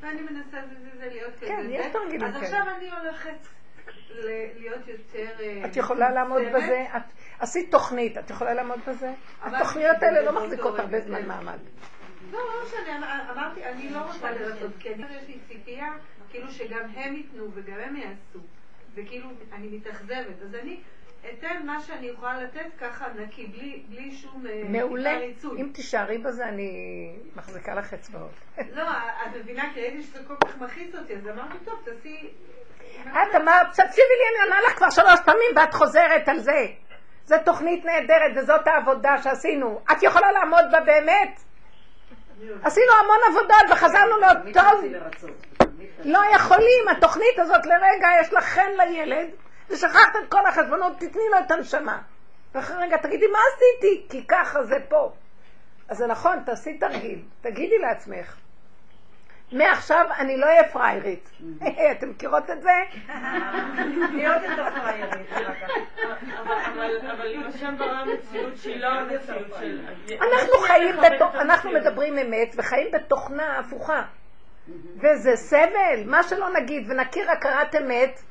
ואני 0.00 0.20
מנסה 0.22 0.58
זה 0.68 0.74
זה 0.84 0.98
זה 0.98 1.06
להיות 1.10 1.34
כזה. 1.36 1.46
כן, 1.46 1.62
זה. 1.66 1.72
יש 1.72 1.86
תרגילים 1.92 2.24
אז 2.26 2.32
כאלה. 2.34 2.44
עכשיו 2.44 2.64
אני 2.76 2.90
הולכת 2.90 3.46
להיות 4.58 4.88
יותר... 4.88 5.30
אה, 5.40 5.62
את 5.64 5.76
יכולה 5.76 6.10
לעמוד. 6.10 6.42
בזה? 6.54 6.84
את 6.96 7.02
עשית 7.38 7.70
תוכנית, 7.70 8.18
את 8.18 8.30
יכולה 8.30 8.54
לעמוד 8.54 8.78
בזה? 8.88 9.12
התוכניות 9.42 9.96
האלה 10.02 10.22
לא 10.22 10.32
מחזיקות 10.42 10.78
הרבה 10.78 11.00
זמן. 11.00 11.26
מעמד. 11.26 11.58
לא, 12.32 12.38
לא 12.38 12.64
משנה, 12.66 12.96
אמ- 12.96 13.30
אמרתי, 13.30 13.64
אני 13.64 13.90
לא 13.90 13.98
רוצה 13.98 14.30
לרצות, 14.30 14.70
כי 14.78 14.94
אני 14.94 15.02
יש 15.02 15.28
לי 15.28 15.38
ציפייה, 15.48 15.92
כאילו 16.30 16.52
שגם 16.52 16.88
הם 16.94 17.16
ייתנו 17.16 17.44
וגם 17.54 17.78
הם 17.80 17.96
יעשו, 17.96 18.38
וכאילו, 18.94 19.28
אני 19.52 19.68
מתאכזבת, 19.68 20.42
אז 20.42 20.54
אני 20.54 20.80
אתן 21.32 21.66
מה 21.66 21.80
שאני 21.80 22.06
יכולה 22.06 22.40
לתת 22.42 22.66
ככה 22.80 23.06
נקי, 23.16 23.46
בלי, 23.46 23.82
בלי 23.88 24.12
שום 24.12 24.46
אה, 24.46 24.62
מעולה. 24.68 25.18
ניצול. 25.18 25.58
אם 25.58 25.70
תישארי 25.74 26.18
בזה, 26.18 26.44
אני 26.44 26.70
מחזיקה 27.36 27.74
לך 27.74 27.94
אצבעות. 27.94 28.30
לא, 28.72 28.90
את 28.90 29.36
מבינה, 29.36 29.72
כי 29.74 29.80
ראיתי 29.80 30.02
שזה 30.02 30.18
כל 30.26 30.34
כך 30.44 30.58
מכעיס 30.58 30.94
אותי, 30.94 31.14
אז 31.14 31.28
אמרתי, 31.28 31.58
טוב, 31.64 31.82
תעשי... 31.84 32.30
את 33.02 33.34
אמרת, 33.34 33.66
תקשיבי 33.70 34.14
לי, 34.20 34.24
אני 34.30 34.44
עונה 34.44 34.60
לך 34.66 34.76
כבר 34.76 34.90
שלוש 34.90 35.20
פעמים 35.24 35.50
ואת 35.56 35.74
חוזרת 35.74 36.28
על 36.28 36.38
זה. 36.38 36.66
זו 37.24 37.36
תוכנית 37.44 37.84
נהדרת 37.84 38.32
וזאת 38.36 38.66
העבודה 38.66 39.18
שעשינו. 39.22 39.80
את 39.92 40.02
יכולה 40.02 40.32
לעמוד 40.32 40.64
בה 40.70 40.80
באמת? 40.80 41.40
עשינו 42.62 42.92
המון 43.02 43.18
עבודות 43.28 43.70
וחזרנו 43.70 44.20
מאוד 44.20 44.36
טוב. 44.54 44.84
לא 46.04 46.20
יכולים, 46.34 46.88
התוכנית 46.90 47.38
הזאת 47.38 47.66
לרגע 47.66 48.08
יש 48.20 48.32
לה 48.32 48.40
חן 48.40 48.70
לילד, 48.76 49.28
ושכחת 49.70 50.16
את 50.16 50.30
כל 50.30 50.46
החשבונות, 50.46 50.92
תתני 50.98 51.22
לו 51.32 51.38
את 51.46 51.50
הנשמה. 51.50 51.98
ואחרי 52.54 52.76
רגע 52.76 52.96
תגידי, 52.96 53.26
מה 53.26 53.38
עשיתי? 53.54 54.06
כי 54.10 54.26
ככה 54.26 54.62
זה 54.64 54.76
פה. 54.88 55.12
אז 55.88 55.96
זה 55.96 56.06
נכון, 56.06 56.42
תעשי 56.46 56.78
תרגיל, 56.78 57.22
תגידי 57.40 57.78
לעצמך. 57.78 58.36
מעכשיו 59.52 60.06
אני 60.18 60.36
לא 60.36 60.46
אהיה 60.46 60.68
פריירית. 60.68 61.30
אתם 61.98 62.10
מכירות 62.10 62.50
את 62.50 62.62
זה? 62.62 62.70
את 62.92 64.58
הפריירית. 64.58 65.32
אחר 65.32 65.54
כך. 65.54 65.70
אבל- 67.10 67.32
אם 67.34 67.42
השם 67.46 67.76
ברא 67.78 68.04
מציאות 68.04 68.56
שהיא 68.56 68.80
לא 68.80 68.86
המציאות 68.86 69.46
של... 69.60 69.80
אנחנו 70.10 70.58
חיים, 70.60 70.94
אנחנו 71.34 71.70
מדברים 71.72 72.18
אמת 72.18 72.54
וחיים 72.56 72.88
בתוכנה 72.92 73.58
הפוכה. 73.58 74.02
וזה 74.96 75.36
סבל, 75.36 76.02
מה 76.06 76.22
שלא 76.22 76.52
נגיד, 76.52 76.90
ונכיר 76.90 77.30
הכרת 77.30 77.74
אמת, 77.74 78.22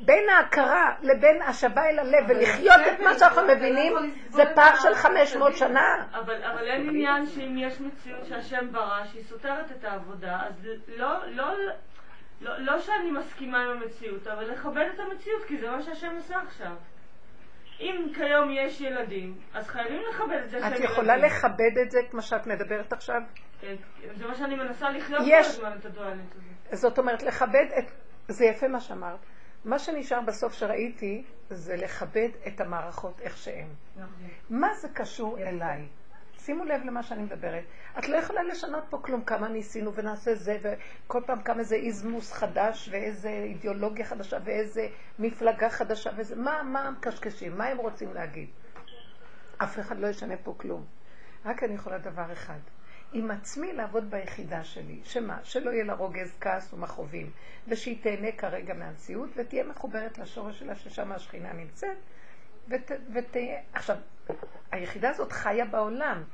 בין 0.00 0.28
ההכרה 0.28 0.94
לבין 1.02 1.42
השבה 1.42 1.82
אל 1.90 1.98
הלב 1.98 2.24
ולחיות 2.28 2.80
את 2.92 3.00
מה 3.00 3.18
שאנחנו 3.18 3.42
מבינים, 3.42 3.92
זה 4.28 4.42
פער 4.54 4.76
של 4.76 4.94
500 4.94 5.56
שנה. 5.56 6.06
אבל, 6.12 6.68
אין 6.70 6.88
עניין 6.88 7.26
שאם 7.26 7.56
יש 7.58 7.80
מציאות 7.80 8.26
שהשם 8.26 8.72
ברא, 8.72 9.04
שהיא 9.04 9.24
סותרת 9.24 9.72
את 9.72 9.84
העבודה, 9.84 10.38
אז 10.46 10.68
לא, 10.96 11.26
לא, 11.26 11.52
לא, 12.40 12.58
לא 12.58 12.80
שאני 12.80 13.10
מסכימה 13.10 13.64
עם 13.64 13.70
המציאות, 13.70 14.26
אבל 14.26 14.50
לכבד 14.50 14.86
את 14.94 15.00
המציאות, 15.00 15.44
כי 15.44 15.58
זה 15.58 15.70
מה 15.70 15.82
שהשם 15.82 16.14
עושה 16.16 16.38
עכשיו. 16.38 16.72
אם 17.80 18.06
כיום 18.14 18.50
יש 18.50 18.80
ילדים, 18.80 19.34
אז 19.54 19.68
חייבים 19.68 20.02
לכבד 20.10 20.40
את 20.44 20.50
זה 20.50 20.58
שהם 20.60 20.72
את 20.72 20.78
ילדים. 20.78 20.90
יכולה 20.90 21.16
לכבד 21.16 21.78
את 21.82 21.90
זה 21.90 21.98
כמו 22.10 22.22
שאת 22.22 22.46
מדברת 22.46 22.92
עכשיו? 22.92 23.20
כן, 23.60 23.74
זה 24.14 24.26
מה 24.26 24.34
שאני 24.34 24.54
מנסה 24.54 24.90
לחיות 24.90 25.22
כל 25.26 25.34
הזמן, 25.34 25.72
את 25.80 25.86
הדואלית 25.86 26.34
הזאת. 26.34 26.80
זאת 26.80 26.98
אומרת, 26.98 27.22
לכבד 27.22 27.66
את... 27.78 27.84
זה 28.28 28.44
יפה 28.44 28.68
מה 28.68 28.80
שאמרת. 28.80 29.18
מה 29.66 29.78
שנשאר 29.78 30.20
בסוף 30.20 30.52
שראיתי, 30.52 31.24
זה 31.50 31.76
לכבד 31.76 32.28
את 32.46 32.60
המערכות 32.60 33.20
איך 33.20 33.36
שהן. 33.36 33.68
מה 34.50 34.74
זה 34.74 34.88
קשור 34.88 35.38
אליי? 35.38 35.86
שימו 36.38 36.64
לב 36.64 36.80
למה 36.84 37.02
שאני 37.02 37.22
מדברת. 37.22 37.64
את 37.98 38.08
לא 38.08 38.16
יכולה 38.16 38.42
לשנות 38.42 38.84
פה 38.90 38.98
כלום, 38.98 39.24
כמה 39.24 39.48
ניסינו 39.48 39.94
ונעשה 39.94 40.34
זה, 40.34 40.58
וכל 40.62 41.22
פעם 41.26 41.42
קם 41.42 41.58
איזה 41.58 41.74
איזמוס 41.74 42.32
חדש, 42.32 42.88
ואיזה 42.92 43.28
אידיאולוגיה 43.28 44.04
חדשה, 44.04 44.38
ואיזה 44.44 44.88
מפלגה 45.18 45.70
חדשה, 45.70 46.10
וזה... 46.16 46.36
מה, 46.36 46.62
מה 46.62 46.82
הם 46.82 46.94
מקשקשים? 46.94 47.58
מה 47.58 47.64
הם 47.64 47.78
רוצים 47.78 48.14
להגיד? 48.14 48.48
אף 49.58 49.78
אחד 49.78 49.98
לא 49.98 50.06
ישנה 50.06 50.34
פה 50.42 50.54
כלום. 50.56 50.84
רק 51.44 51.62
אני 51.62 51.74
יכולה 51.74 51.98
דבר 51.98 52.32
אחד. 52.32 52.58
עם 53.12 53.30
עצמי 53.30 53.72
לעבוד 53.72 54.10
ביחידה 54.10 54.64
שלי, 54.64 55.00
שמה? 55.04 55.38
שלא 55.42 55.70
יהיה 55.70 55.84
לה 55.84 55.94
רוגז, 55.94 56.36
כעס 56.40 56.72
ומכאובים, 56.72 57.30
ושהיא 57.68 58.02
תהנה 58.02 58.32
כרגע 58.32 58.74
מהמציאות, 58.74 59.30
ותהיה 59.36 59.64
מחוברת 59.64 60.18
לשורש 60.18 60.58
שלה, 60.58 60.74
ששם 60.74 61.12
השכינה 61.12 61.52
נמצאת, 61.52 61.96
ות, 62.68 62.90
ותהיה... 63.12 63.60
עכשיו, 63.72 63.96
היחידה 64.72 65.10
הזאת 65.10 65.32
חיה 65.32 65.64
בעולם, 65.64 66.24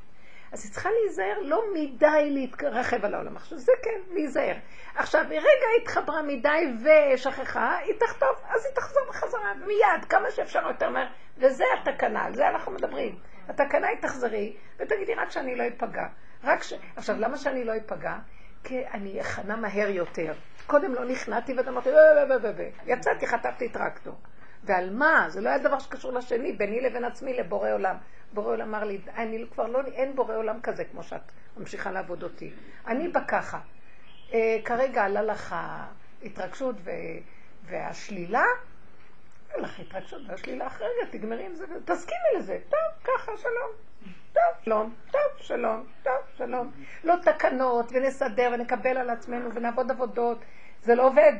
אז 0.53 0.65
היא 0.65 0.73
צריכה 0.73 0.89
להיזהר 0.91 1.39
לא 1.43 1.63
מדי 1.75 2.31
להתרחב 2.31 3.05
על 3.05 3.15
העולם. 3.15 3.37
עכשיו, 3.37 3.59
זה 3.59 3.73
כן, 3.83 4.01
להיזהר. 4.15 4.57
עכשיו, 4.95 5.25
היא 5.31 5.39
רגע 5.39 5.83
התחברה 5.83 6.23
מדי 6.23 6.73
ושכחה, 7.15 7.77
היא 7.79 7.95
תחטוף, 7.99 8.43
אז 8.45 8.67
היא 8.67 8.75
תחזור 8.75 9.03
בחזרה, 9.09 9.55
מיד, 9.55 10.05
כמה 10.09 10.31
שאפשר 10.31 10.67
יותר 10.69 10.91
מהר, 10.91 11.07
וזה 11.39 11.65
התקנה, 11.81 12.25
על 12.25 12.35
זה 12.35 12.49
אנחנו 12.49 12.73
מדברים. 12.73 13.19
התקנה 13.49 13.89
היא 13.89 13.99
תחזרי, 14.01 14.57
ותגידי 14.79 15.15
רק 15.15 15.31
שאני 15.31 15.57
לא 15.57 15.65
אפגע. 15.69 16.07
רק 16.45 16.63
ש... 16.63 16.73
עכשיו, 16.97 17.17
למה 17.19 17.37
שאני 17.37 17.65
לא 17.65 17.77
אפגע? 17.77 18.17
כי 18.65 18.87
אני 18.87 19.21
אכנה 19.21 19.57
מהר 19.57 19.89
יותר. 19.89 20.33
קודם 20.67 20.95
לא 20.95 21.05
נכנעתי 21.05 21.55
ואתה 21.55 21.71
אמרתי. 21.71 21.91
יצאתי, 22.87 23.27
חטפתי 23.27 23.69
טרקטור. 23.69 24.15
ועל 24.65 24.91
מה? 24.91 25.25
זה 25.29 25.41
לא 25.41 25.49
היה 25.49 25.59
דבר 25.59 25.79
שקשור 25.79 26.13
לשני, 26.13 26.53
ביני 26.53 26.81
לבין 26.81 27.05
עצמי, 27.05 27.35
לבורא 27.35 27.73
עולם. 27.73 27.97
בורא 28.33 28.53
עולם 28.53 28.75
אמר 28.75 28.85
לי, 28.85 29.01
אני 29.17 29.45
כבר 29.53 29.67
לא, 29.67 29.81
אין 29.81 30.17
בורא 30.17 30.37
עולם 30.37 30.61
כזה 30.61 30.85
כמו 30.85 31.03
שאת 31.03 31.33
ממשיכה 31.57 31.91
לעבוד 31.91 32.23
אותי. 32.23 32.53
אני 32.87 33.09
בככה. 33.09 33.61
אה, 34.33 34.59
כרגע 34.65 35.05
עלה 35.05 35.23
לך 35.23 35.57
ההתרגשות 36.23 36.77
ו... 36.85 36.91
והשלילה, 37.65 38.45
לך 39.59 39.81
התרגשות 39.81 40.23
והשלילה 40.29 40.69
רגע, 40.77 41.11
תגמרי 41.11 41.47
עם 41.47 41.55
זה, 41.55 41.65
תסכימי 41.85 42.39
לזה. 42.39 42.59
טוב, 42.69 43.05
ככה, 43.05 43.37
שלום. 43.37 43.92
טוב, 44.33 44.43
שלום, 44.65 44.95
טוב, 45.11 45.21
שלום, 45.39 45.87
טוב, 46.03 46.13
שלום. 46.37 46.71
לא 47.05 47.15
תקנות, 47.23 47.93
ונסדר, 47.93 48.51
ונקבל 48.55 48.97
על 48.97 49.11
עצמנו, 49.11 49.55
ונעבוד 49.55 49.91
עבודות. 49.91 50.39
זה 50.83 50.95
לא 50.95 51.07
עובד. 51.07 51.33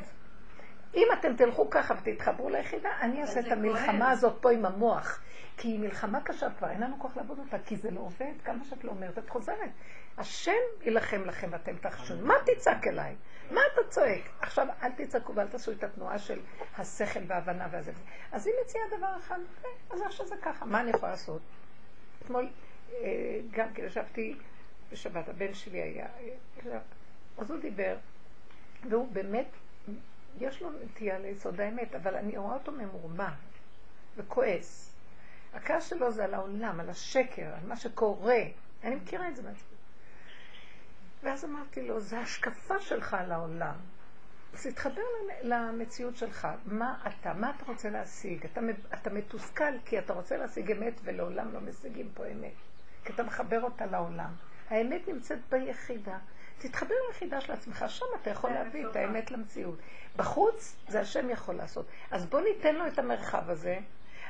אם 0.95 1.07
אתם 1.19 1.35
תלכו 1.35 1.69
ככה 1.69 1.93
ותתחברו 2.01 2.49
ליחידה, 2.49 2.89
אני 3.01 3.21
אעשה 3.21 3.39
את 3.39 3.45
המלחמה 3.51 4.11
הזאת 4.11 4.37
פה 4.41 4.51
עם 4.51 4.65
המוח. 4.65 5.19
כי 5.57 5.67
היא 5.67 5.79
מלחמה 5.79 6.21
קשה 6.21 6.47
כבר, 6.57 6.69
אין 6.69 6.81
לנו 6.81 6.99
כוח 6.99 7.17
לעבוד 7.17 7.39
אותה, 7.39 7.57
כי 7.65 7.75
זה 7.75 7.91
לא 7.91 7.99
עובד, 7.99 8.33
כמה 8.43 8.65
שאת 8.65 8.83
לא 8.83 8.91
אומרת, 8.91 9.17
את 9.17 9.29
חוזרת. 9.29 9.69
השם 10.17 10.51
יילחם 10.81 11.21
לכם 11.25 11.49
ואתם 11.51 11.75
תחשו. 11.75 12.13
מה 12.21 12.33
תצעק 12.45 12.87
אליי? 12.87 13.15
מה 13.51 13.61
אתה 13.73 13.81
צועק? 13.89 14.21
עכשיו, 14.41 14.67
אל 14.83 14.91
תצעקו 14.91 15.35
ואל 15.35 15.47
תעשו 15.47 15.71
את 15.71 15.83
התנועה 15.83 16.19
של 16.19 16.39
השכל 16.77 17.19
וההבנה 17.27 17.67
והזה. 17.71 17.91
אז 18.31 18.47
היא 18.47 18.55
מציעה 18.63 18.83
דבר 18.97 19.17
אחד, 19.17 19.39
"אה, 19.65 19.69
אז 19.95 20.01
עכשיו 20.01 20.27
זה 20.27 20.35
ככה, 20.41 20.65
מה 20.65 20.81
אני 20.81 20.89
יכולה 20.89 21.11
לעשות? 21.11 21.41
אתמול 22.25 22.47
גם 23.51 23.73
כן 23.73 23.85
ישבתי 23.85 24.35
בשבת, 24.91 25.29
הבן 25.29 25.53
שלי 25.53 25.81
היה, 25.81 26.07
אה, 26.65 26.79
אז 27.37 27.51
הוא 27.51 27.59
דיבר, 27.59 27.95
והוא 28.89 29.11
באמת, 29.11 29.47
יש 30.39 30.61
לו 30.61 30.69
נטייה 30.85 31.19
ליסוד 31.19 31.61
האמת, 31.61 31.95
אבל 31.95 32.15
אני 32.15 32.37
רואה 32.37 32.53
אותו 32.53 32.71
ממורמר 32.71 33.33
וכועס. 34.17 34.95
הכעס 35.53 35.89
שלו 35.89 36.11
זה 36.11 36.23
על 36.23 36.33
העולם, 36.33 36.79
על 36.79 36.89
השקר, 36.89 37.45
על 37.45 37.67
מה 37.67 37.75
שקורה. 37.75 38.39
אני 38.83 38.95
מכירה 38.95 39.29
את 39.29 39.35
זה 39.35 39.41
מעצמי. 39.41 39.77
ואז 41.23 41.45
אמרתי 41.45 41.87
לו, 41.87 41.99
זה 41.99 42.19
השקפה 42.19 42.79
שלך 42.79 43.13
על 43.13 43.31
העולם. 43.31 43.75
אז 44.53 44.67
תתחבר 44.67 45.01
למציאות 45.41 46.17
שלך. 46.17 46.47
מה 46.65 47.03
אתה? 47.07 47.33
מה 47.33 47.53
אתה 47.55 47.65
רוצה 47.65 47.89
להשיג? 47.89 48.45
אתה, 48.45 48.61
אתה 48.93 49.09
מתוסכל 49.09 49.79
כי 49.85 49.99
אתה 49.99 50.13
רוצה 50.13 50.37
להשיג 50.37 50.71
אמת 50.71 50.93
ולעולם 51.03 51.53
לא 51.53 51.59
משיגים 51.61 52.09
פה 52.13 52.27
אמת. 52.27 52.53
כי 53.05 53.13
אתה 53.13 53.23
מחבר 53.23 53.63
אותה 53.63 53.85
לעולם. 53.85 54.33
האמת 54.69 55.07
נמצאת 55.07 55.39
ביחידה. 55.49 56.17
תתחבר 56.57 56.95
ליחידה 57.07 57.41
של 57.41 57.51
עצמך, 57.51 57.85
שם 57.87 58.05
אתה 58.21 58.29
יכול 58.29 58.49
להביא 58.49 58.85
את 58.87 58.95
האמת 58.95 59.31
למציאות. 59.31 59.77
בחוץ 60.15 60.75
זה 60.87 60.99
השם 61.01 61.29
יכול 61.29 61.55
לעשות. 61.55 61.85
אז 62.11 62.25
בוא 62.25 62.41
ניתן 62.41 62.75
לו 62.75 62.87
את 62.87 62.99
המרחב 62.99 63.49
הזה. 63.49 63.77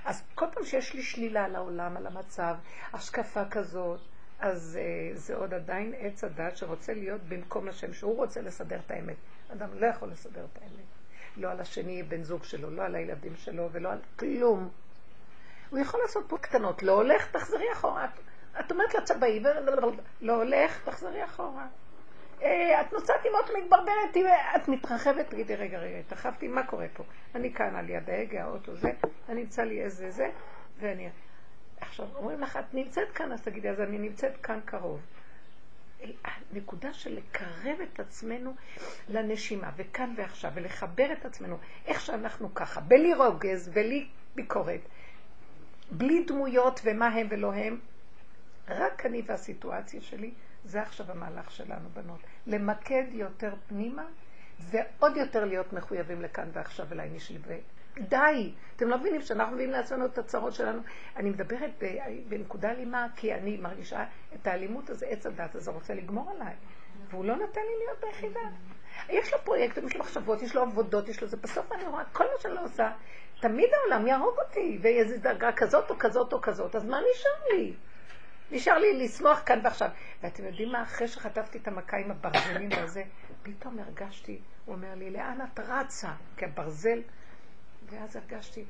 אז 0.05 0.23
כל 0.35 0.45
פעם 0.53 0.65
שיש 0.65 0.93
לי 0.93 1.03
שלילה 1.03 1.45
על 1.45 1.55
העולם, 1.55 1.97
על 1.97 2.07
המצב, 2.07 2.55
השקפה 2.93 3.45
כזאת, 3.45 3.99
אז 4.39 4.79
uh, 4.79 5.17
זה 5.17 5.35
עוד 5.35 5.53
עדיין 5.53 5.93
עץ 5.97 6.23
הדת 6.23 6.57
שרוצה 6.57 6.93
להיות 6.93 7.21
במקום 7.21 7.67
השם, 7.67 7.93
שהוא 7.93 8.15
רוצה 8.15 8.41
לסדר 8.41 8.79
את 8.85 8.91
האמת. 8.91 9.15
אדם 9.51 9.69
לא 9.73 9.87
יכול 9.87 10.09
לסדר 10.09 10.45
את 10.53 10.57
האמת. 10.61 10.85
לא 11.37 11.51
על 11.51 11.59
השני, 11.59 12.03
בן 12.03 12.23
זוג 12.23 12.43
שלו, 12.43 12.69
לא 12.69 12.83
על 12.83 12.95
הילדים 12.95 13.35
שלו 13.35 13.69
ולא 13.71 13.91
על 13.91 13.99
כלום. 14.19 14.69
הוא 15.69 15.79
יכול 15.79 15.99
לעשות 16.01 16.25
פה 16.27 16.37
קטנות, 16.37 16.83
לא 16.83 16.91
הולך, 16.91 17.31
תחזרי 17.31 17.65
אחורה. 17.73 18.07
את, 18.59 18.71
אומרת 18.71 18.93
לצבעי, 18.93 19.43
לא 20.21 20.33
הולך, 20.33 20.83
תחזרי 20.85 21.25
אחורה. 21.25 21.67
אה, 22.43 22.81
את 22.81 22.93
נוסעת 22.93 23.25
עם 23.25 23.31
אוטו 23.41 23.53
מתברברת, 23.63 24.17
את 24.55 24.67
מתרחבת, 24.67 25.29
תגידי, 25.29 25.55
רגע, 25.55 25.79
רגע, 25.79 25.97
התרחבתי, 25.97 26.47
מה 26.47 26.63
קורה 26.67 26.85
פה? 26.93 27.03
אני 27.35 27.53
כאן 27.53 27.75
על 27.75 27.89
יד 27.89 28.09
ההגה, 28.09 28.43
האוטו 28.43 28.75
זה, 28.75 28.91
אני 29.29 29.41
נמצא 29.41 29.63
לי 29.63 29.81
איזה 29.81 30.11
זה, 30.11 30.29
ואני... 30.79 31.09
עכשיו, 31.81 32.07
אומרים 32.15 32.41
לך, 32.41 32.57
את 32.57 32.73
נמצאת 32.73 33.11
כאן, 33.11 33.31
אז 33.31 33.41
תגידי, 33.41 33.69
אז 33.69 33.81
אני 33.81 33.97
נמצאת 33.97 34.37
כאן 34.37 34.59
קרוב. 34.65 35.01
הנקודה 36.51 36.93
של 36.93 37.15
לקרב 37.15 37.77
את 37.83 37.99
עצמנו 37.99 38.53
לנשימה, 39.09 39.69
וכאן 39.75 40.13
ועכשיו, 40.17 40.51
ולחבר 40.53 41.13
את 41.13 41.25
עצמנו, 41.25 41.57
איך 41.85 42.01
שאנחנו 42.01 42.53
ככה, 42.53 42.81
בלי 42.81 43.13
רוגז, 43.13 43.69
בלי 43.69 44.07
ביקורת, 44.35 44.81
בלי 45.91 46.23
דמויות 46.23 46.79
ומה 46.83 47.07
הם 47.07 47.27
ולא 47.29 47.53
הם, 47.53 47.79
רק 48.69 49.05
אני 49.05 49.21
והסיטואציה 49.25 50.01
שלי, 50.01 50.33
זה 50.63 50.81
עכשיו 50.81 51.11
המהלך 51.11 51.51
שלנו, 51.51 51.89
בנות. 51.93 52.19
למקד 52.47 53.03
יותר 53.11 53.53
פנימה, 53.67 54.05
ועוד 54.59 55.17
יותר 55.17 55.45
להיות 55.45 55.73
מחויבים 55.73 56.21
לכאן 56.21 56.49
ועכשיו 56.53 56.85
אליי 56.91 57.09
משלי, 57.09 57.39
די. 57.99 58.53
אתם 58.75 58.87
לא 58.87 58.97
מבינים 58.97 59.21
שאנחנו 59.21 59.53
מביאים 59.53 59.71
לעצמנו 59.71 60.05
את 60.05 60.17
הצרות 60.17 60.53
שלנו. 60.53 60.81
אני 61.15 61.29
מדברת 61.29 61.83
בנקודה 62.27 62.71
אלימה, 62.71 63.07
כי 63.15 63.33
אני 63.33 63.57
מרגישה 63.57 64.05
את 64.35 64.47
האלימות 64.47 64.89
הזה, 64.89 65.05
עץ 65.05 65.25
הדת 65.25 65.55
הזה 65.55 65.71
רוצה 65.71 65.93
לגמור 65.93 66.31
עליי. 66.31 66.53
והוא 67.09 67.25
לא 67.25 67.35
נותן 67.35 67.61
לי 67.61 67.85
להיות 67.85 67.99
ביחידה. 68.01 68.49
יש 69.09 69.33
לו 69.33 69.39
פרויקטים, 69.43 69.87
יש 69.87 69.93
לו 69.95 69.99
מחשבות, 69.99 70.41
יש 70.41 70.55
לו 70.55 70.61
עבודות, 70.61 71.09
יש 71.09 71.21
לו 71.21 71.27
זה. 71.27 71.37
בסוף 71.37 71.71
אני 71.71 71.83
רואה, 71.83 72.03
כל 72.05 72.23
מה 72.23 72.39
שאני 72.39 72.53
לא 72.53 72.63
עושה, 72.63 72.91
תמיד 73.41 73.69
העולם 73.73 74.07
יהרוג 74.07 74.35
אותי, 74.47 74.79
ואיזו 74.81 75.15
דרגה 75.21 75.51
כזאת 75.51 75.89
או 75.89 75.95
כזאת 75.99 76.33
או 76.33 76.41
כזאת, 76.41 76.75
אז 76.75 76.85
מה 76.85 76.97
נשאר 77.11 77.57
לי? 77.57 77.73
נשאר 78.53 78.77
לי 78.77 79.05
לשמוח 79.05 79.41
כאן 79.45 79.59
ועכשיו. 79.63 79.89
ואתם 80.23 80.45
יודעים 80.45 80.71
מה? 80.71 80.83
אחרי 80.83 81.07
שחטפתי 81.07 81.57
את 81.57 81.67
המכה 81.67 81.97
עם 81.97 82.11
הברזלים 82.11 82.69
והזה, 82.71 83.03
פתאום 83.43 83.79
הרגשתי, 83.79 84.39
הוא 84.65 84.75
אומר 84.75 84.95
לי, 84.95 85.11
לאן 85.11 85.39
את 85.53 85.59
רצה? 85.59 86.11
כי 86.37 86.45
הברזל... 86.45 87.01
ואז 87.89 88.15
הרגשתי, 88.15 88.65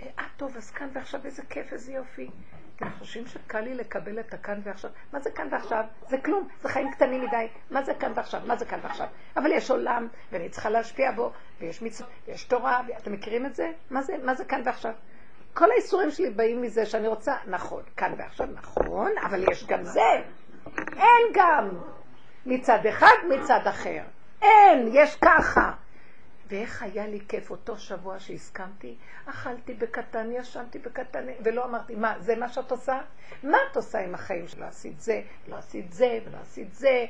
אה, 0.00 0.06
אה, 0.18 0.24
טוב, 0.36 0.56
אז 0.56 0.70
כאן 0.70 0.88
ועכשיו, 0.92 1.20
איזה 1.24 1.42
כיף, 1.50 1.72
איזה 1.72 1.92
יופי. 1.92 2.30
אתם 2.76 2.90
חושבים 2.98 3.26
שקל 3.26 3.60
לי 3.60 3.74
לקבל 3.74 4.20
את 4.20 4.34
הכאן 4.34 4.60
ועכשיו? 4.64 4.90
מה 5.12 5.20
זה 5.20 5.30
כאן 5.30 5.48
ועכשיו? 5.50 5.84
זה 6.08 6.18
כלום, 6.18 6.48
זה 6.62 6.68
חיים 6.68 6.90
קטנים 6.92 7.22
מדי. 7.22 7.46
מה 7.70 7.82
זה 7.82 7.94
כאן 7.94 8.12
ועכשיו? 8.14 8.40
מה 8.46 8.56
זה 8.56 8.64
כאן 8.64 8.78
ועכשיו? 8.82 9.06
אבל 9.36 9.52
יש 9.52 9.70
עולם, 9.70 10.08
ואני 10.32 10.48
צריכה 10.48 10.70
להשפיע 10.70 11.12
בו, 11.12 11.32
ויש 11.60 11.82
מצוות, 11.82 12.10
ויש 12.26 12.44
תורה, 12.44 12.80
אתם 12.98 13.12
מכירים 13.12 13.46
את 13.46 13.54
זה? 13.54 13.72
מה 13.90 14.02
זה, 14.02 14.16
מה 14.24 14.34
זה 14.34 14.44
כאן 14.44 14.62
ועכשיו? 14.64 14.92
כל 15.54 15.70
האיסורים 15.70 16.10
שלי 16.10 16.30
באים 16.30 16.62
מזה 16.62 16.86
שאני 16.86 17.08
רוצה, 17.08 17.34
נכון, 17.46 17.82
כאן 17.96 18.14
ועכשיו 18.18 18.46
נכון, 18.54 19.12
אבל 19.26 19.44
יש 19.52 19.66
גם 19.66 19.84
זה. 19.84 20.22
אין 20.76 21.32
גם. 21.32 21.68
מצד 22.46 22.86
אחד, 22.88 23.16
מצד 23.28 23.60
אחר. 23.66 24.02
אין, 24.42 24.88
יש 24.92 25.16
ככה. 25.16 25.72
ואיך 26.48 26.82
היה 26.82 27.06
לי 27.06 27.20
כיף 27.28 27.50
אותו 27.50 27.78
שבוע 27.78 28.18
שהסכמתי, 28.18 28.96
אכלתי 29.26 29.74
בקטן, 29.74 30.30
ישנתי 30.32 30.78
בקטן, 30.78 31.24
ולא 31.44 31.64
אמרתי, 31.64 31.94
מה, 31.94 32.14
זה 32.18 32.36
מה 32.36 32.48
שאת 32.48 32.70
עושה? 32.70 33.00
מה 33.42 33.58
את 33.70 33.76
עושה 33.76 33.98
עם 33.98 34.14
החיים 34.14 34.48
שלא 34.48 34.64
עשית 34.64 35.00
זה, 35.00 35.20
לא 35.48 35.56
עשית 35.56 35.92
זה, 35.92 36.18
ולא 36.26 36.38
עשית 36.42 36.74
זה? 36.74 37.04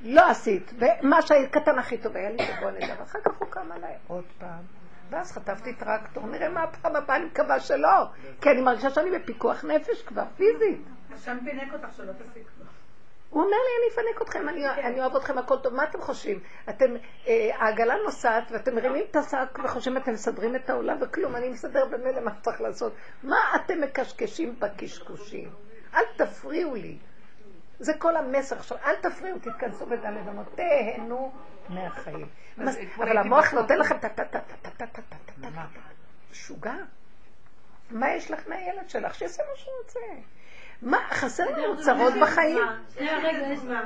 לא 0.00 0.30
עשית, 0.30 0.72
ומה 0.78 1.22
שהקטן 1.22 1.78
הכי 1.78 1.98
טוב 1.98 2.16
היה 2.16 2.30
לי 2.30 2.38
שבוע 2.44 2.70
נדע, 2.70 2.94
ואחר 2.98 3.20
כך 3.20 3.38
הוא 3.38 3.48
קם 3.50 3.72
עליי 3.72 3.94
עוד 4.06 4.24
פעם. 4.38 4.75
ואז 5.10 5.32
חטפתי 5.32 5.74
טרקטור, 5.74 6.26
נראה 6.26 6.48
מה 6.48 6.62
הפעם 6.62 6.96
הבאה, 6.96 7.16
אני 7.16 7.24
מקווה 7.24 7.60
שלא, 7.60 8.04
כי 8.40 8.50
אני 8.50 8.60
מרגישה 8.60 8.90
שאני 8.90 9.18
בפיקוח 9.18 9.64
נפש 9.64 10.02
כבר, 10.02 10.24
פיזית. 10.36 10.86
השם 11.14 11.38
פינק 11.44 11.72
אותך 11.72 11.96
שלא 11.96 12.12
כבר. 12.12 12.64
הוא 13.30 13.42
אומר 13.42 13.56
לי, 13.56 13.72
אני 13.78 13.94
אפנק 13.94 14.22
אתכם, 14.22 14.48
אני, 14.48 14.68
אני 14.68 15.00
אוהב 15.00 15.16
אתכם, 15.16 15.38
הכל 15.38 15.56
טוב. 15.62 15.74
מה 15.74 15.84
אתם 15.84 16.00
חושבים? 16.00 16.40
אתם, 16.68 16.94
אה, 17.26 17.50
העגלה 17.54 17.94
נוסעת 18.04 18.44
ואתם 18.50 18.74
מרימים 18.74 19.04
את 19.10 19.16
השק 19.16 19.58
וחושבים 19.64 19.96
אתם 19.96 20.12
מסדרים 20.12 20.56
את 20.56 20.70
העולם 20.70 20.96
וכלום, 21.00 21.36
אני 21.36 21.48
מסדר 21.48 21.84
במילא 21.84 22.20
מה 22.20 22.30
צריך 22.40 22.60
לעשות. 22.60 22.92
מה 23.22 23.36
אתם 23.56 23.80
מקשקשים 23.80 24.54
בקשקושים? 24.58 25.50
אל 25.94 26.04
תפריעו 26.16 26.74
לי. 26.74 26.98
זה 27.78 27.92
כל 27.98 28.16
המסר 28.16 28.56
עכשיו, 28.56 28.78
אל 28.84 28.94
תפריעו, 28.96 29.38
תתכנסו 29.38 29.86
בדלת 29.86 30.28
אמות, 30.28 30.46
תהנו 30.56 31.32
מהחיים. 31.68 32.28
אבל 32.96 33.18
המוח 33.18 33.52
נותן 33.52 33.78
לכם 33.78 33.98
טה-טה-טה-טה-טה-טה-טה-טה. 33.98 35.48
משוגע. 36.30 36.74
מה 37.90 38.10
יש 38.10 38.30
לך 38.30 38.48
מהילד 38.48 38.90
שלך? 38.90 39.14
שיעשה 39.14 39.42
מה 39.42 39.56
שהוא 39.56 39.74
רוצה. 39.84 40.00
מה, 40.82 40.98
חסר 41.10 41.44
לנו 41.44 41.82
צרות 41.82 42.14
בחיים? 42.22 42.58
שנייה, 42.94 43.18
רגע, 43.18 43.46
יש 43.52 43.60
מה. 43.64 43.82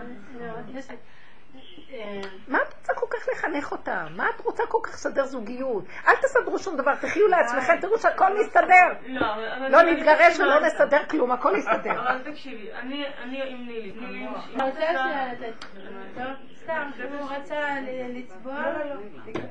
מה 2.49 2.59
את 2.63 2.75
רוצה 2.79 2.95
כל 2.95 3.07
כך 3.11 3.29
לחנך 3.33 3.73
אותה? 3.73 4.07
מה 4.17 4.31
את 4.37 4.41
רוצה 4.41 4.63
כל 4.69 4.79
כך 4.83 4.95
לסדר 4.95 5.25
זוגיות? 5.25 5.85
אל 6.09 6.17
תסדרו 6.23 6.59
שום 6.59 6.77
דבר, 6.77 6.95
תחיו 6.95 7.29
לעצמכם, 7.29 7.81
תראו 7.81 7.99
שהכל 7.99 8.41
מסתדר. 8.41 8.87
לא, 9.07 9.35
אבל- 9.35 9.69
לא 9.69 9.81
אבל- 9.81 9.91
נתגרש 9.91 10.39
ולא 10.41 10.61
נסתדר 10.61 11.05
כלום, 11.11 11.33
הכל 11.33 11.53
יסתדר. 11.59 11.93
אבל 11.93 12.33
תקשיבי, 12.33 12.73
אני 12.73 13.05
אני 13.23 13.43
עם 13.51 13.67
נילי. 13.67 13.93
נילי, 13.93 14.27
סתם, 16.63 16.91
הוא 17.19 17.31
רצה 17.31 17.77
לצבוע 18.09 18.65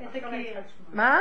את 0.10 0.16
הקיר. 0.16 0.62
מה? 0.93 1.20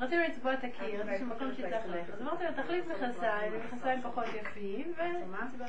רצינו 0.00 0.22
לצבוע 0.28 0.52
את 0.54 0.64
הקיר, 0.64 1.00
איזשהו 1.08 1.26
מקום 1.26 1.52
שצריך 1.52 1.86
ללכת. 1.86 2.14
אז 2.14 2.22
אמרתי 2.22 2.44
לו, 2.44 2.50
תחליף 2.62 2.84
מכנסיים, 2.86 3.52
מכנסיים 3.66 4.02
פחות 4.02 4.24
יפים, 4.40 4.92
ו... 4.96 5.00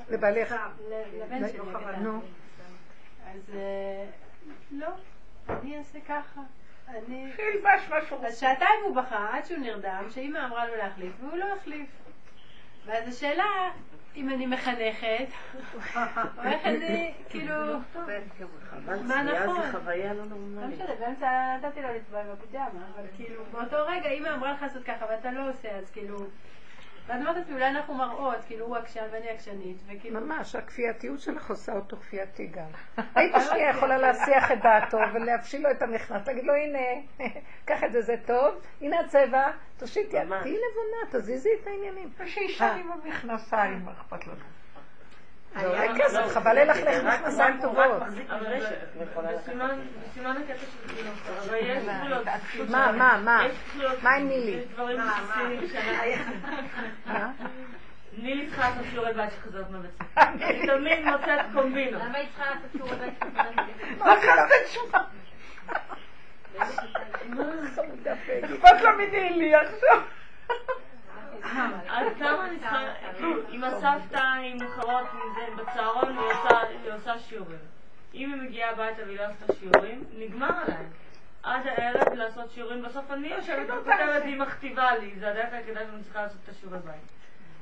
לבעלך. 0.09 0.55
לבן 1.21 1.47
שלי. 1.49 1.59
נו. 2.01 2.21
אז 3.33 3.55
אה, 3.55 4.05
לא, 4.71 4.87
אני 5.49 5.77
אעשה 5.77 5.99
ככה. 6.07 6.41
אני... 6.87 7.31
שילבש 7.35 7.89
משהו. 7.89 8.25
אז 8.25 8.39
שעתיים 8.39 8.79
הוא 8.83 8.95
בכה 8.95 9.29
עד 9.33 9.45
שהוא 9.45 9.59
נרדם, 9.59 10.03
שאימא 10.09 10.45
אמרה 10.45 10.67
לו 10.67 10.75
להחליף, 10.75 11.13
והוא 11.19 11.37
לא 11.37 11.45
החליף. 11.53 11.89
ואז 12.85 13.07
השאלה, 13.07 13.71
אם 14.15 14.29
אני 14.29 14.45
מחנכת, 14.45 15.27
או 15.95 16.43
איך 16.43 16.65
אני, 16.65 17.13
כאילו, 17.29 17.55
אבל 18.85 18.99
מה 18.99 19.23
נכון? 19.23 19.61
זה 19.61 19.71
חוויה 19.71 20.13
לא 20.13 20.19
לא 20.19 20.25
נורמלית. 20.25 20.81
משנה, 20.81 20.95
באמצע 20.99 21.57
נתתי 21.57 21.81
לו 21.81 21.93
לצבוע 21.93 22.21
עם 22.21 22.27
הפיג'מה, 22.29 22.85
אבל 22.95 23.05
כאילו, 23.15 23.43
באותו 23.51 23.77
רגע 23.87 24.09
אימא 24.09 24.29
אמרה 24.35 24.51
לך 24.51 24.61
לעשות 24.61 24.83
ככה 24.83 25.05
ואתה 25.09 25.31
לא 25.31 25.49
עושה, 25.49 25.71
אז 25.71 25.89
כאילו... 25.89 26.17
ואז 27.07 27.21
אמרת 27.21 27.35
לעצמי, 27.35 27.53
אולי 27.53 27.67
אנחנו 27.67 27.93
מראות, 27.93 28.45
כאילו 28.47 28.65
הוא 28.65 28.75
עקשן 28.75 29.03
ואני 29.11 29.29
עקשנית, 29.29 29.77
וכאילו... 29.87 30.21
ממש, 30.21 30.55
הכפייתיות 30.55 31.19
שלך 31.19 31.49
עושה 31.49 31.73
אותו 31.73 31.97
כפייתי 31.97 32.47
גם. 32.47 32.67
היית 33.15 33.35
שנייה 33.49 33.69
יכולה 33.69 33.97
להסיח 33.97 34.51
את 34.51 34.57
דעתו 34.63 34.97
ולהפשיל 35.13 35.63
לו 35.63 35.71
את 35.71 35.81
המכנס, 35.81 36.27
להגיד 36.27 36.43
לו, 36.43 36.53
הנה, 36.53 36.79
קח 37.67 37.83
את 37.83 37.91
זה, 37.91 38.01
זה 38.01 38.15
טוב, 38.25 38.61
הנה 38.81 38.99
הצבע, 38.99 39.51
תושיט 39.77 40.13
יד, 40.13 40.23
ממש. 40.23 40.41
תהיי 40.41 40.53
לבונה, 40.53 41.11
תזיזי 41.11 41.49
את 41.61 41.67
העניינים. 41.67 42.09
שישן 42.25 42.77
עם 42.79 42.91
המכנסיים, 42.91 43.85
מה 43.85 43.91
אכפת 43.91 44.27
לנו? 44.27 44.54
זה 45.59 45.67
עולה 45.67 45.95
כסף, 45.97 46.27
חבל 46.33 46.69
לך 46.69 46.77
לך 46.77 47.03
מכנסיים 47.03 47.61
טובות. 47.61 48.01
בסימן- 48.01 49.79
בסימן 50.09 50.35
הקטע 50.37 50.53
של 50.59 50.95
כאילו, 50.95 51.09
אבל 51.45 51.55
יש 51.61 51.83
גבולות. 51.83 52.27
מה, 52.69 52.91
מה, 52.91 53.19
מה? 53.23 53.45
יש 53.45 53.55
גבולות. 53.75 54.03
מה 54.03 54.09
עם 54.15 54.27
נילי? 54.27 54.51
יש 54.51 54.65
דברים 54.73 54.99
בסיסיים. 55.63 56.19
מה? 57.05 57.31
נילי 58.17 58.47
צריכה 58.47 58.69
לעשות 58.69 58.85
שיעורי 58.91 59.13
בית 59.13 59.29
שחזרת 59.31 59.65
מבית 59.71 59.91
ספר. 59.95 60.21
היא 60.45 60.67
תמיד 60.67 61.05
מוצאת 61.05 61.39
קומבינות. 61.53 62.01
למה 62.01 62.17
היא 62.17 62.27
צריכה 62.35 62.49
לעשות 62.51 62.71
שיעורי 62.71 62.95
בית? 62.95 63.23
מה 63.99 64.15
חסד 64.21 64.67
שלך? 64.73 64.97
חמודה 67.75 68.15
פגי. 68.25 68.55
אכפת 68.55 68.81
לה 68.81 68.91
מנילי 68.91 69.55
עכשיו. 69.55 70.01
עד 71.89 72.05
כמה 72.19 72.45
אני 72.47 72.59
צריכה, 72.59 72.77
כאילו, 73.15 73.41
עם 73.49 73.63
הסבתא, 73.63 74.23
עם 74.43 74.57
חברות, 74.67 75.05
עם 75.13 75.19
זה, 75.35 75.63
בצהרון 75.63 76.17
היא 76.17 76.27
עושה- 76.27 76.59
היא 77.13 77.19
שיעורים. 77.19 77.57
אם 78.13 78.33
היא 78.33 78.41
מגיעה 78.41 78.71
הביתה 78.71 79.01
והיא 79.05 79.17
לא 79.17 79.23
עשתה 79.23 79.53
שיעורים, 79.53 80.03
נגמר 80.17 80.51
עליי. 80.65 80.85
עד 81.43 81.67
הערב 81.67 82.13
לעשות 82.13 82.51
שיעורים, 82.51 82.83
בסוף 82.83 83.11
אני 83.11 83.27
יושבת 83.27 83.67
וכותבת 83.69 83.89
והיא 84.23 84.39
מכתיבה 84.39 84.95
לי, 84.97 85.15
זה 85.19 85.31
הדרך 85.31 85.53
היחידה 85.53 85.79
שאני 85.91 86.03
צריכה 86.03 86.21
לעשות 86.21 86.37
את 86.43 86.49
השיעורי 86.49 86.79
בית. 86.79 87.01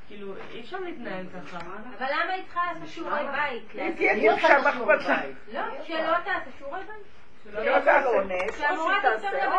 כאילו, 0.08 0.34
אי 0.52 0.62
אפשר 0.62 0.80
להתנהל 0.80 1.26
ככה. 1.30 1.58
אבל 1.98 2.08
למה 2.12 2.34
היא 2.34 2.44
צריכה 2.44 2.62
לעשות 2.74 2.88
שיעורי 2.88 3.20
בית? 3.32 3.64
היא 3.72 3.96
תהיה 3.96 4.36
אכפת 4.36 4.50
לה? 4.64 5.22
לא, 5.54 5.62
שלא 5.84 6.18
תעשה 6.26 6.52
שיעורי 6.58 6.80
בית. 6.80 7.06
לא 7.54 7.80
תעשה 7.80 8.08
עונש, 8.08 8.32
שהמורה 8.58 9.00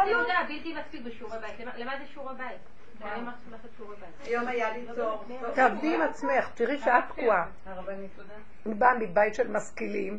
לא. 0.04 0.10
יהודה, 0.10 0.34
בלתי 0.48 0.74
מספיק 0.74 1.02
בשיעורי 1.02 1.38
בית. 1.38 1.60
למה- 1.60 1.70
למה 1.76 1.98
זה 1.98 2.04
שיעורי 2.12 2.34
בית? 2.34 2.60
היום 4.24 4.48
היה 4.48 4.76
לי 4.76 4.86
תור. 4.94 5.24
תעבדי 5.54 5.94
עם 5.94 6.02
עצמך, 6.02 6.48
תראי 6.54 6.78
שאת 6.78 7.04
תקועה. 7.08 7.46
אני 8.66 8.74
באה 8.74 8.94
מבית 8.98 9.34
של 9.34 9.48
משכילים 9.48 10.18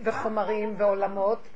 וחומרים 0.00 0.74
ועולמות. 0.78 1.48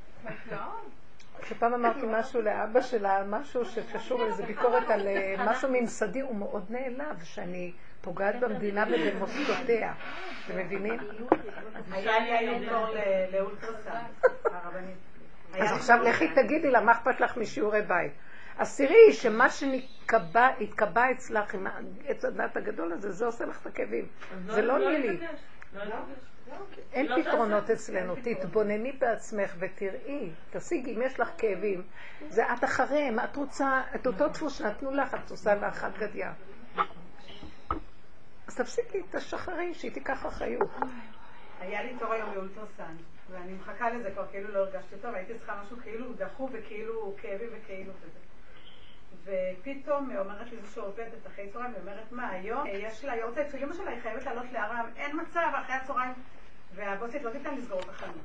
שפעם 1.49 1.75
אמרתי 1.75 2.07
משהו 2.07 2.43
לאבא 2.43 2.81
שלה, 2.81 3.23
משהו 3.27 3.65
שקשור 3.65 4.23
לאיזה 4.25 4.43
ביקורת 4.43 4.91
על 4.91 5.07
אה, 5.07 5.35
משהו 5.39 5.69
ממסדי, 5.73 6.21
הוא 6.21 6.37
מאוד 6.37 6.65
נעלב 6.71 7.23
שאני 7.23 7.73
פוגעת 8.01 8.41
במדינה 8.41 8.85
ובמוסדותיה. 8.91 9.93
אתם 10.47 10.59
מבינים? 10.59 10.99
היה 11.93 12.19
לי 12.19 12.39
היום 12.39 12.69
תור 12.69 12.87
לאולטרסאונד, 13.33 14.07
הרבנית. 14.45 14.97
אז 15.61 15.73
עכשיו 15.73 16.03
לכי 16.03 16.29
תגידי 16.35 16.71
לה, 16.71 16.81
מה 16.81 16.93
אכפת 16.93 17.21
לך 17.21 17.37
משיעורי 17.37 17.83
בית? 17.83 18.13
אז 18.61 18.77
תראי 18.77 19.13
שמה 19.13 19.51
שהתקבע 19.51 21.11
אצלך 21.13 21.55
עם 21.55 21.67
עץ 22.07 22.25
הדת 22.25 22.57
הגדול 22.57 22.93
הזה, 22.93 23.13
זה 23.13 23.27
עושה 23.27 23.45
לך 23.45 23.61
את 23.61 23.67
הכאבים. 23.67 24.07
אז 24.49 24.55
זה 24.55 24.63
לא 24.63 24.79
לא 24.79 24.91
נילי. 24.91 25.19
לא. 25.75 25.97
אין 26.93 27.07
לא 27.07 27.23
פתרונות. 27.23 27.71
אצלנו, 27.71 28.15
תתבונני 28.23 28.93
בעצמך 28.93 29.55
ותראי, 29.59 30.31
תשיגי, 30.51 30.97
אם 30.97 31.03
יש 31.03 31.21
לך 31.21 31.31
כאבים, 31.39 31.83
זה 32.29 32.53
את 32.53 32.65
אחריהם, 32.65 33.19
את 33.21 33.37
רוצה 33.37 33.83
את 33.95 34.07
אותו 34.07 34.29
דפוס 34.29 34.59
שנתנו 34.59 34.91
לך, 34.91 35.15
את 35.15 35.31
עושה 35.31 35.55
לאחת 35.55 35.99
גדיה. 35.99 36.33
אז 38.47 38.57
תפסיקי, 38.57 39.03
תשחררי, 39.11 39.75
שהיא 39.75 39.93
תיקח 39.93 40.27
אחריות. 40.27 40.71
היה 41.61 41.83
לי 41.83 41.97
תור 41.99 42.13
היום 42.13 42.35
לאולטרסאונד, 42.35 43.01
ואני 43.31 43.53
מחכה 43.53 43.91
לזה 43.91 44.11
כבר, 44.11 44.27
כאילו 44.31 44.49
לא 44.49 44.59
הרגשתי 44.59 44.97
טוב, 45.03 45.15
הייתי 45.15 45.35
צריכה 45.35 45.63
משהו 45.65 45.77
כאילו 45.83 46.13
דחוף 46.13 46.51
וכאילו 46.55 47.15
כאבי 47.23 47.45
וכאילו 47.53 47.93
וזה. 47.93 48.30
ופתאום 49.25 50.17
אומרת 50.17 50.51
לי 50.51 50.59
איזושהי 50.59 50.83
עובדת 50.83 51.27
אחרי 51.27 51.51
צהריים, 51.53 51.73
היא 51.73 51.81
אומרת, 51.81 52.13
מה, 52.13 52.29
היום 52.29 52.67
יש 52.67 53.05
לה 53.05 53.17
יורצייט 53.17 53.51
של 53.51 53.65
אמא 53.65 53.75
שלה, 53.75 53.91
היא 53.91 54.01
חייבת 54.03 54.23
לעלות 54.23 54.47
להרם, 54.53 54.87
אין 54.97 55.21
מצב, 55.21 55.51
אחרי 55.55 55.75
הצהריים, 55.75 56.13
והבוסית 56.75 57.23
לא 57.23 57.31
תיתן 57.31 57.55
לסגור 57.55 57.81
את 57.81 57.89
החנות. 57.89 58.25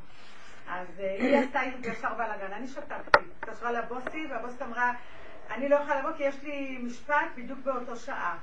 אז 0.68 0.88
אה, 1.00 1.16
היא 1.20 1.38
עשתה 1.38 1.60
ישר 1.84 2.14
בלאגן, 2.14 2.54
אני 2.54 2.68
שתקתי. 2.68 3.20
התקשרה 3.38 3.72
לבוסי, 3.72 4.28
והבוסית 4.30 4.62
אמרה, 4.62 4.94
אני 5.50 5.70
לא 5.70 5.76
יכולה 5.76 6.00
לבוא 6.00 6.12
כי 6.18 6.24
יש 6.24 6.44
לי 6.44 6.78
משפט 6.84 7.28
בדיוק 7.36 7.60
באותו 7.60 7.96
שעה. 7.96 8.38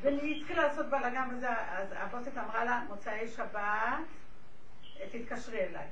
והיא 0.00 0.40
התחילה 0.40 0.62
לעשות 0.62 0.86
בלאגן 0.86 1.28
וזה, 1.32 1.48
אז 1.50 1.88
הבוסית 1.96 2.38
אמרה 2.38 2.64
לה, 2.64 2.82
מוצאי 2.88 3.28
שבת, 3.28 3.60
תתקשרי 5.12 5.60
אליי. 5.60 5.86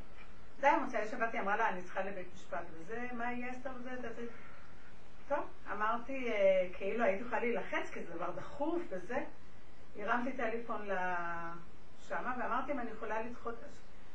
די, 0.60 0.68
מוצאי 0.84 1.06
שבת 1.10 1.32
היא 1.32 1.40
אמרה 1.40 1.56
לה, 1.56 1.68
אני 1.68 1.82
צריכה 1.82 2.02
לבית 2.02 2.28
משפט 2.34 2.64
וזה, 2.72 3.08
מה 3.12 3.32
יהיה 3.32 3.50
אסתר 3.50 3.70
וזה, 3.76 3.96
זה, 4.00 4.12
זה. 4.14 4.22
טוב, 5.28 5.38
אמרתי, 5.72 6.32
אה, 6.32 6.68
כאילו 6.72 7.04
הייתי 7.04 7.22
יכולה 7.22 7.40
להילחץ, 7.40 7.90
כי 7.90 8.02
זה 8.04 8.14
דבר 8.14 8.30
דחוף 8.30 8.82
וזה. 8.88 9.18
הרמתי 9.98 10.32
טלפון 10.32 10.82
לשמה 10.88 12.34
ואמרתי 12.40 12.72
אם 12.72 12.78
אני 12.78 12.90
יכולה 12.90 13.22
לדחות... 13.22 13.54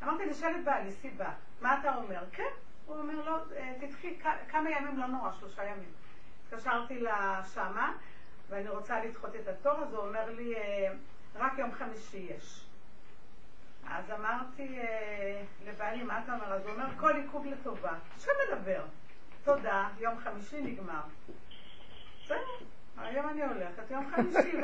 אמרתי, 0.03 0.25
נשאל 0.25 0.55
את 0.55 0.63
בעלי 0.63 0.91
סיבה. 0.91 1.31
מה 1.61 1.79
אתה 1.79 1.95
אומר? 1.95 2.23
כן. 2.31 2.49
הוא 2.85 2.95
אומר 2.97 3.25
לו, 3.25 3.35
"אה, 3.55 3.73
תדחי 3.79 4.17
כמה 4.49 4.69
ימים, 4.69 4.97
לא 4.97 5.07
נורא, 5.07 5.31
שלושה 5.31 5.63
ימים. 5.63 5.91
התקשרתי 6.47 6.99
לשמה, 6.99 7.93
ואני 8.49 8.69
רוצה 8.69 9.03
לדחות 9.05 9.35
את 9.35 9.47
התור, 9.47 9.73
אז 9.83 9.93
הוא 9.93 10.05
אומר 10.07 10.29
לי, 10.29 10.55
"אה, 10.55 10.93
רק 11.35 11.57
יום 11.57 11.71
חמישי 11.71 12.17
יש. 12.37 12.65
אז 13.89 14.11
אמרתי 14.11 14.79
לבעלי, 15.65 16.03
מה 16.03 16.23
אתה 16.23 16.33
אומר? 16.33 16.53
אז 16.53 16.65
הוא 16.65 16.71
אומר, 16.73 16.85
כל 16.99 17.15
עיכוב 17.15 17.45
לטובה. 17.45 17.93
שמדבר. 18.17 18.85
תודה, 19.43 19.87
יום 19.99 20.17
חמישי 20.23 20.61
נגמר. 20.61 21.01
היום 22.97 23.29
אני 23.29 23.43
הולכת, 23.43 23.91
יום 23.91 24.11
חמישי. 24.15 24.57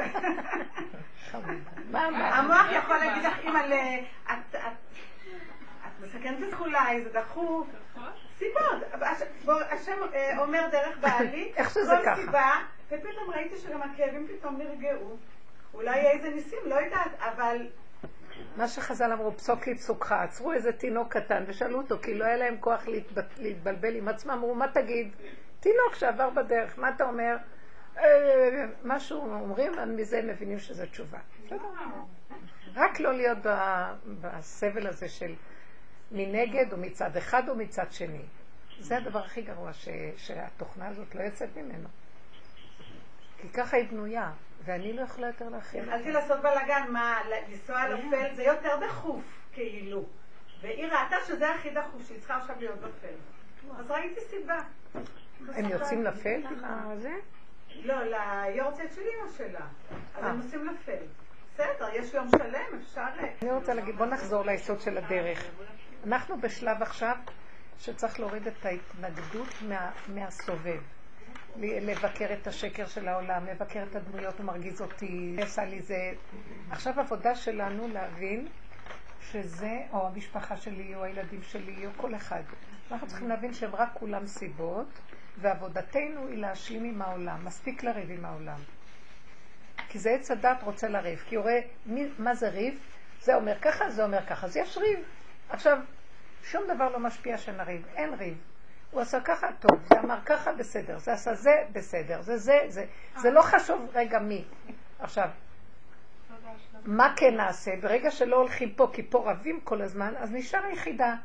המוח 1.93 2.65
יכול 2.71 2.97
להגיד 2.97 3.23
לך, 3.23 3.39
אימא'לה, 3.39 3.99
את, 4.31 4.55
מסכנת 6.03 6.49
את 6.49 6.53
כולי, 6.53 7.03
זה 7.03 7.09
דחוף. 7.13 7.67
סיבות. 8.37 8.61
הש- 9.01 9.21
בוא, 9.45 9.53
השם 9.71 9.97
אה, 10.13 10.39
אומר 10.39 10.67
דרך 10.71 10.97
בעלי, 11.01 11.51
איך 11.55 11.69
שזה 11.69 11.95
כל 11.97 12.05
ככה. 12.05 12.15
סיבה, 12.21 12.51
ופתאום 12.87 13.29
ראיתי 13.29 13.57
שגם 13.57 13.81
הכאבים 13.81 14.27
פתאום 14.27 14.57
נרגעו. 14.57 15.17
אולי 15.73 15.99
איזה 15.99 16.29
ניסים, 16.29 16.59
לא 16.65 16.75
יודעת, 16.75 17.11
אבל 17.19 17.67
מה 18.55 18.67
שחז"ל 18.67 19.11
אמרו, 19.13 19.37
פסוק 19.37 19.67
לפסוקך, 19.67 20.11
עצרו 20.11 20.53
איזה 20.53 20.71
תינוק 20.73 21.17
קטן 21.17 21.43
ושאלו 21.47 21.77
אותו, 21.77 21.99
כי 22.01 22.13
לא 22.17 22.25
היה 22.25 22.37
להם 22.37 22.57
כוח 22.59 22.87
להתב- 22.87 23.37
להתבלבל 23.37 23.95
עם 23.95 24.07
עצמם, 24.07 24.31
אמרו, 24.31 24.55
מה 24.55 24.67
תגיד? 24.73 25.11
תינוק 25.59 25.95
שעבר 25.95 26.29
בדרך, 26.29 26.79
מה 26.79 26.89
אתה 26.89 27.03
אומר? 27.03 27.37
"אה, 27.97 28.65
משהו 28.83 29.19
אומרים, 29.21 29.71
מזה 29.97 30.21
מבינים 30.21 30.59
שזו 30.59 30.85
תשובה. 30.85 31.19
רק 32.75 32.99
לא 32.99 33.13
להיות 33.13 33.37
בסבל 34.21 34.87
הזה 34.87 35.09
של 35.09 35.33
מנגד 36.11 36.73
או 36.73 36.77
מצד 36.77 37.17
אחד 37.17 37.49
או 37.49 37.55
מצד 37.55 37.91
שני. 37.91 38.21
זה 38.79 38.97
הדבר 38.97 39.19
הכי 39.19 39.41
גרוע, 39.41 39.73
ש, 39.73 39.89
שהתוכנה 40.17 40.87
הזאת 40.87 41.15
לא 41.15 41.21
יוצאת 41.21 41.49
ממנו. 41.57 41.87
כי 43.37 43.49
ככה 43.49 43.77
היא 43.77 43.89
בנויה, 43.89 44.31
ואני 44.63 44.93
לא 44.93 45.01
יכולה 45.01 45.27
יותר 45.27 45.45
אותה. 45.45 45.57
התחלתי 45.57 46.11
לעשות 46.11 46.41
בלאגן, 46.41 46.85
מה, 46.89 47.19
לנסוע 47.29 47.87
לפל 47.87 48.35
זה 48.35 48.43
יותר 48.43 48.79
דחוף, 48.87 49.23
כאילו. 49.51 50.05
והיא 50.61 50.85
ראתה 50.85 51.15
שזה 51.27 51.49
הכי 51.49 51.69
דחוף, 51.69 52.07
שהיא 52.07 52.19
צריכה 52.19 52.37
עכשיו 52.37 52.55
להיות 52.59 52.79
בפל. 52.79 53.15
אז 53.79 53.91
ראיתי 53.91 54.21
סיבה. 54.21 54.59
הם 55.47 55.65
יוצאים 55.69 56.03
לפל 56.03 56.41
הזה? 56.51 57.13
לא, 57.75 57.95
ליורצייט 58.03 58.91
של 58.93 59.01
אמא 59.01 59.31
שלה. 59.37 59.65
אז 60.15 60.23
אה. 60.23 60.29
הם 60.29 60.37
נוסעים 60.37 60.65
לפל. 60.65 61.03
בסדר, 61.53 61.89
יש 61.93 62.13
יום 62.13 62.29
שלם, 62.29 62.79
אפשר... 62.81 63.01
אני 63.41 63.51
רוצה 63.51 63.73
להגיד, 63.73 63.95
בוא 63.95 64.05
נחזור 64.05 64.43
ליסוד 64.45 64.81
של 64.81 64.97
הדרך. 64.97 65.45
אנחנו 66.07 66.41
בשלב 66.41 66.81
עכשיו 66.81 67.15
שצריך 67.79 68.19
להוריד 68.19 68.47
את 68.47 68.65
ההתנגדות 68.65 69.47
מה, 69.67 69.91
מהסובב. 70.07 70.81
לבקר 71.57 72.33
את 72.33 72.47
השקר 72.47 72.87
של 72.87 73.07
העולם, 73.07 73.45
לבקר 73.45 73.83
את 73.83 73.95
הדמויות, 73.95 74.37
הוא 74.37 74.45
מרגיז 74.45 74.81
אותי, 74.81 75.35
עשה 75.41 75.65
לי 75.65 75.81
זה. 75.81 76.11
עכשיו 76.71 76.99
עבודה 76.99 77.35
שלנו 77.35 77.87
להבין 77.87 78.47
שזה, 79.21 79.81
או 79.93 80.07
המשפחה 80.07 80.57
שלי, 80.57 80.95
או 80.95 81.03
הילדים 81.03 81.43
שלי, 81.43 81.85
או 81.85 81.91
כל 81.97 82.15
אחד. 82.15 82.43
אנחנו 82.91 83.07
צריכים 83.07 83.29
להבין 83.29 83.53
שהם 83.53 83.75
רק 83.75 83.89
כולם 83.93 84.27
סיבות, 84.27 84.87
ועבודתנו 85.37 86.27
היא 86.27 86.37
להשלים 86.37 86.83
עם 86.83 87.01
העולם. 87.01 87.45
מספיק 87.45 87.83
לריב 87.83 88.11
עם 88.11 88.25
העולם. 88.25 88.59
כי 89.89 89.99
זה 89.99 90.09
עץ 90.09 90.31
הדת 90.31 90.63
רוצה 90.63 90.87
לריב, 90.87 91.23
כי 91.27 91.35
הוא 91.35 91.43
רואה 91.43 91.59
מי, 91.85 92.07
מה 92.17 92.35
זה 92.35 92.49
ריב, 92.49 92.79
זה 93.21 93.35
אומר 93.35 93.59
ככה, 93.61 93.89
זה 93.89 94.03
אומר 94.03 94.25
ככה, 94.25 94.47
אז 94.47 94.57
יש 94.57 94.77
ריב. 94.77 94.99
עכשיו, 95.49 95.77
שום 96.43 96.63
דבר 96.75 96.89
לא 96.89 96.99
משפיע 96.99 97.37
שנריב, 97.37 97.85
אין 97.95 98.13
ריב. 98.13 98.48
הוא 98.91 99.01
עשה 99.01 99.19
ככה, 99.21 99.47
טוב, 99.59 99.79
זה 99.89 99.99
אמר 99.99 100.19
ככה, 100.25 100.53
בסדר, 100.53 100.97
זה 100.97 101.13
עשה 101.13 101.33
זה, 101.33 101.63
בסדר, 101.71 102.21
זה 102.21 102.37
זה, 102.37 102.59
זה, 102.67 102.85
זה 103.17 103.31
לא 103.31 103.41
חשוב 103.41 103.87
רגע 103.93 104.19
מי. 104.19 104.45
עכשיו, 104.99 105.29
מה 106.85 107.13
כן 107.15 107.35
נעשה? 107.35 107.71
ברגע 107.81 108.11
שלא 108.11 108.35
הולכים 108.35 108.73
פה, 108.73 108.89
כי 108.93 109.03
פה 109.03 109.31
רבים 109.31 109.59
כל 109.63 109.81
הזמן, 109.81 110.13
אז 110.17 110.31
נשאר 110.31 110.65
היחידה. 110.65 111.15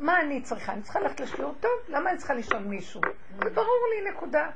מה 0.00 0.20
אני 0.20 0.42
צריכה? 0.42 0.72
אני 0.72 0.82
צריכה 0.82 1.00
ללכת 1.00 1.20
לשיעור 1.20 1.54
טוב? 1.60 1.70
למה 1.88 2.10
אני 2.10 2.18
צריכה 2.18 2.34
לשאול 2.34 2.62
מישהו? 2.62 3.00
זה 3.44 3.50
ברור 3.50 3.86
לי, 3.94 4.10
נקודה. 4.10 4.50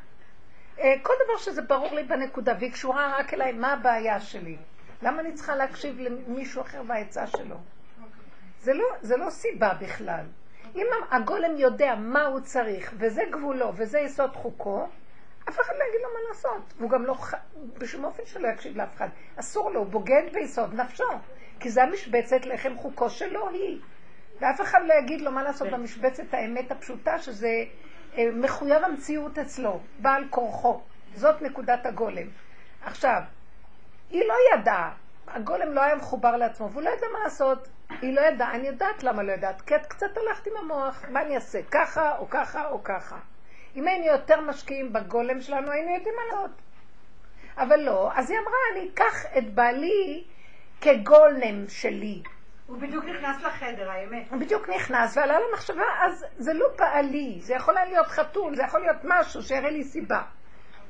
אה, 0.78 0.94
כל 1.02 1.12
דבר 1.24 1.38
שזה 1.38 1.62
ברור 1.62 1.94
לי 1.94 2.02
בנקודה, 2.02 2.52
והיא 2.58 2.72
קשורה 2.72 3.16
רק 3.18 3.34
אליי, 3.34 3.52
מה 3.52 3.72
הבעיה 3.72 4.20
שלי? 4.20 4.56
למה 5.02 5.20
אני 5.20 5.32
צריכה 5.32 5.56
להקשיב 5.56 6.00
למישהו 6.00 6.62
אחר 6.62 6.82
והעצה 6.86 7.26
שלו? 7.26 7.56
זה 8.60 8.74
לא, 8.74 8.84
זה 9.00 9.16
לא 9.16 9.30
סיבה 9.30 9.74
בכלל. 9.80 10.24
אם 10.74 10.86
הגולם 11.10 11.56
יודע 11.56 11.94
מה 11.94 12.24
הוא 12.24 12.40
צריך, 12.40 12.94
וזה 12.98 13.22
גבולו, 13.30 13.72
וזה 13.76 13.98
יסוד 13.98 14.36
חוקו, 14.36 14.86
אף 15.48 15.60
אחד 15.60 15.72
לא 15.78 15.84
יגיד 15.88 16.00
לו 16.02 16.08
מה 16.14 16.28
לעשות. 16.28 16.74
והוא 16.78 16.90
גם 16.90 17.04
לא, 17.04 17.16
בשום 17.78 18.04
אופן 18.04 18.22
שלא 18.26 18.48
יקשיב 18.48 18.76
לאף 18.76 18.94
אחד. 18.96 19.08
אסור 19.36 19.70
לו, 19.70 19.80
הוא 19.80 19.86
בוגד 19.86 20.22
ביסוד 20.32 20.74
נפשו. 20.74 21.04
כי 21.60 21.70
זה 21.70 21.82
המשבצת 21.82 22.46
לחם 22.46 22.76
חוקו 22.76 23.10
שלו 23.10 23.48
היא. 23.48 23.80
ואף 24.40 24.60
אחד 24.60 24.80
לא 24.86 24.94
יגיד 24.94 25.20
לו 25.20 25.30
מה 25.30 25.42
לעשות 25.42 25.68
במשבצת 25.68 26.34
האמת 26.34 26.70
הפשוטה, 26.70 27.18
שזה 27.18 27.64
אה, 28.18 28.28
מחויב 28.34 28.84
המציאות 28.84 29.38
אצלו, 29.38 29.80
בעל 29.98 30.24
כורחו. 30.30 30.80
זאת 31.14 31.42
נקודת 31.42 31.86
הגולם. 31.86 32.26
עכשיו, 32.84 33.20
היא 34.10 34.22
לא 34.28 34.34
ידעה, 34.54 34.94
הגולם 35.28 35.72
לא 35.72 35.80
היה 35.80 35.94
מחובר 35.94 36.36
לעצמו, 36.36 36.70
והוא 36.70 36.82
לא 36.82 36.90
ידע 36.90 37.06
מה 37.12 37.18
לעשות. 37.24 37.68
היא 38.02 38.14
לא 38.14 38.20
ידעה, 38.20 38.54
אני 38.54 38.66
יודעת 38.68 39.02
למה 39.02 39.22
לא 39.22 39.32
יודעת, 39.32 39.60
כי 39.60 39.76
את 39.76 39.86
קצת 39.86 40.16
הלכת 40.16 40.46
עם 40.46 40.52
המוח, 40.56 41.04
מה 41.08 41.22
אני 41.22 41.34
אעשה, 41.34 41.58
ככה 41.70 42.18
או 42.18 42.30
ככה 42.30 42.68
או 42.68 42.84
ככה. 42.84 43.16
אם 43.76 43.88
היינו 43.88 44.06
יותר 44.06 44.40
משקיעים 44.40 44.92
בגולם 44.92 45.40
שלנו, 45.40 45.70
היינו 45.70 45.94
יודעים 45.94 46.14
מה 46.16 46.36
לעשות. 46.36 46.50
אבל 47.56 47.80
לא, 47.80 48.10
אז 48.14 48.30
היא 48.30 48.38
אמרה, 48.38 48.58
אני 48.72 48.90
אקח 48.94 49.26
את 49.38 49.54
בעלי 49.54 50.24
כגולם 50.80 51.68
שלי. 51.68 52.22
הוא 52.66 52.78
בדיוק 52.78 53.04
נכנס 53.04 53.42
לחדר, 53.42 53.90
האמת. 53.90 54.30
הוא 54.30 54.40
בדיוק 54.40 54.68
נכנס 54.68 55.16
ועלה 55.16 55.38
למחשבה, 55.40 55.84
אז 56.00 56.26
זה 56.36 56.52
לא 56.52 56.66
בעלי, 56.78 57.38
זה 57.42 57.54
יכול 57.54 57.76
היה 57.76 57.86
להיות 57.86 58.06
חתול, 58.06 58.56
זה 58.56 58.62
יכול 58.62 58.80
להיות 58.80 58.96
משהו 59.04 59.42
שיראה 59.42 59.70
לי 59.70 59.84
סיבה. 59.84 60.22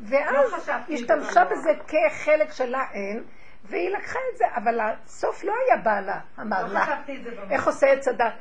ואז 0.01 0.35
לא 0.35 0.57
את 0.57 0.63
זה 0.63 0.75
השתמשה. 0.95 1.45
בזה 1.45 1.71
כחלק 1.89 2.53
שלה 2.53 2.85
אין, 2.93 3.25
והיא 3.65 3.91
לקחה 3.91 4.19
את 4.33 4.39
זה, 4.39 4.45
אבל 4.57 4.81
הסוף 4.81 5.45
לא 5.45 5.53
היה 5.67 5.83
בעלה, 5.83 6.21
אמר 6.41 6.67
לא 6.67 6.73
לה. 6.73 7.03
איך 7.51 7.67
עושה 7.67 7.93
את 7.93 8.01
צדק? 8.01 8.33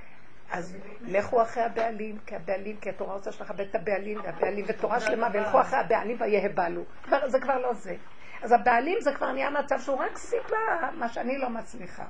אז 0.52 0.78
לכו 1.02 1.42
אחרי 1.42 1.64
הבעלים, 1.64 2.18
כי 2.26 2.36
הבעלים, 2.36 2.78
כי 2.78 2.90
התורה 2.90 3.14
רוצה 3.14 3.32
שלכבד 3.32 3.60
את 3.62 3.76
הבעלים, 3.76 4.20
והבעלים, 4.24 4.66
ותורה 4.68 5.00
שלמה, 5.00 5.28
וילכו 5.34 5.62
אחרי 5.62 5.80
הבעלים 5.80 6.18
ויהבלו. 6.20 6.84
זה 7.26 7.40
כבר 7.40 7.58
לא 7.58 7.74
זה. 7.74 7.96
אז 8.44 8.52
הבעלים 8.52 8.98
זה 9.02 9.14
כבר 9.14 9.32
נהיה 9.32 9.50
מצב 9.50 9.80
שהוא 9.80 9.98
רק 9.98 10.18
סיבה, 10.18 10.90
מה 10.94 11.10
שאני 11.10 11.38
לא 11.38 11.50
מצליחה. 11.50 12.06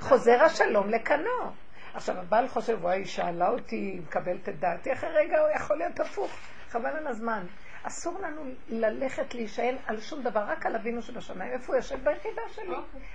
חוזר 0.00 0.42
השלום 0.42 0.88
לקנו. 0.88 1.52
עכשיו, 1.94 2.18
הבעל 2.18 2.48
חושב, 2.48 2.78
וואי, 2.80 2.98
היא 2.98 3.06
שאלה 3.06 3.48
אותי, 3.48 4.00
מקבלת 4.02 4.48
את 4.48 4.60
דעתי, 4.60 4.92
אחרי 4.92 5.10
רגע 5.10 5.40
הוא 5.40 5.48
יכול 5.56 5.78
להיות 5.78 6.00
הפוך. 6.00 6.30
חבל 6.68 6.90
על 6.90 7.06
הזמן. 7.06 7.46
אסור 7.82 8.18
לנו 8.20 8.42
ללכת 8.68 9.34
להישען 9.34 9.76
על 9.86 10.00
שום 10.00 10.22
דבר, 10.22 10.40
רק 10.40 10.66
על 10.66 10.74
אבינו 10.74 11.02
שבשמיים. 11.02 11.52
איפה 11.52 11.66
הוא 11.66 11.76
יושב? 11.76 12.04
ביחידה 12.04 12.42
שלי. 12.48 12.74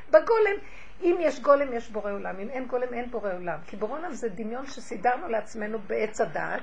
בגולם. 0.10 0.58
אם 1.02 1.16
יש 1.20 1.42
גולם, 1.42 1.74
יש 1.74 1.90
בורא 1.90 2.12
עולם. 2.12 2.40
אם 2.40 2.50
אין 2.50 2.66
גולם, 2.66 2.94
אין 2.94 3.12
בורא 3.12 3.34
עולם. 3.34 3.60
כי 3.68 3.76
בורא 3.76 3.98
עולם 3.98 4.14
זה 4.14 4.30
דמיון 4.30 4.68
שסידרנו 4.68 5.28
לעצמנו 5.28 5.80
בעץ 5.80 6.22
הדעת, 6.22 6.62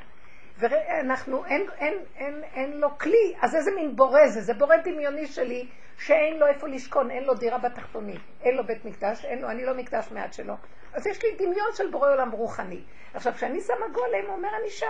ואנחנו, 0.58 1.44
אין, 1.44 1.66
אין, 1.78 1.98
אין, 2.16 2.42
אין 2.54 2.80
לו 2.80 2.98
כלי. 2.98 3.34
אז 3.42 3.54
איזה 3.54 3.70
מין 3.76 3.96
בורא 3.96 4.26
זה? 4.26 4.40
זה 4.40 4.54
בורא 4.54 4.76
דמיוני 4.76 5.26
שלי, 5.26 5.68
שאין 5.98 6.38
לו 6.38 6.46
איפה 6.46 6.68
לשכון, 6.68 7.10
אין 7.10 7.24
לו 7.24 7.34
דירה 7.34 7.58
בתחתונית, 7.58 8.20
אין 8.42 8.56
לו 8.56 8.66
בית 8.66 8.84
מקדש, 8.84 9.24
אין 9.24 9.42
לו, 9.42 9.50
אני 9.50 9.64
לא 9.64 9.74
מקדש 9.74 10.10
מעט 10.12 10.32
שלו. 10.32 10.54
אז 10.92 11.06
יש 11.06 11.22
לי 11.24 11.28
דמיון 11.38 11.72
של 11.74 11.90
בורא 11.90 12.12
עולם 12.12 12.30
רוחני. 12.30 12.82
עכשיו, 13.14 13.32
כשאני 13.32 13.60
שמה 13.60 13.88
גולם, 13.92 14.26
הוא 14.26 14.36
אומר, 14.36 14.48
אני 14.60 14.70
שם. 14.70 14.86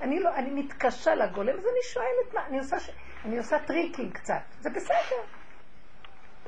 אני 0.00 0.20
לא, 0.20 0.34
אני 0.34 0.50
מתקשה 0.50 1.14
לגולם, 1.14 1.58
אז 1.58 1.64
אני 1.64 1.82
שואלת 1.92 2.34
מה, 2.34 2.46
אני 2.46 2.58
עושה, 2.58 2.80
ש... 2.80 2.90
אני 3.24 3.38
עושה 3.38 3.58
טריקים 3.58 4.10
קצת, 4.10 4.42
זה 4.60 4.70
בסדר. 4.70 5.22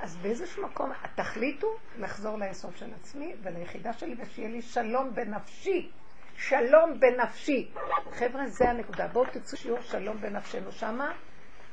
אז 0.02 0.16
באיזשהו 0.16 0.62
מקום, 0.62 0.92
תחליטו 1.14 1.76
לחזור 1.98 2.38
ליסוד 2.38 2.76
של 2.76 2.90
עצמי 3.00 3.34
וליחידה 3.42 3.92
שלי, 3.92 4.14
ושיהיה 4.18 4.48
לי 4.48 4.62
שלום 4.62 5.14
בנפשי. 5.14 5.90
שלום 6.36 7.00
בנפשי. 7.00 7.70
חבר'ה, 8.12 8.46
זה 8.46 8.70
הנקודה. 8.70 9.06
בואו 9.06 9.24
תצאו 9.24 9.58
שיעור 9.58 9.80
שלום 9.80 10.20
בנפשנו. 10.20 10.72
שמה 10.72 11.12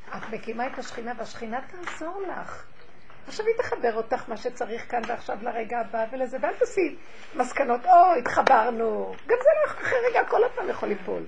את 0.10 0.30
מקימה 0.32 0.68
את 0.68 0.80
השכינה, 0.80 1.14
והשכינה 1.18 1.60
תעזור 1.62 2.22
לך. 2.22 2.66
עכשיו 3.28 3.46
היא 3.46 3.56
תחבר 3.58 3.96
אותך 3.96 4.30
מה 4.30 4.38
שצריך 4.38 4.92
כאן 4.92 5.02
ועכשיו 5.08 5.38
לרגע 5.42 5.80
הבא 5.80 6.06
ולזה, 6.12 6.38
ואל 6.42 6.54
תעשי 6.54 6.96
מסקנות, 7.36 7.86
או, 7.86 8.16
התחברנו. 8.20 9.14
גם 9.28 9.38
זה 9.42 9.50
לא 9.66 9.72
אחרי 9.72 9.98
רגע, 10.10 10.30
כל 10.30 10.44
הזמן 10.44 10.70
יכול 10.70 10.90
ליפול. 10.90 11.24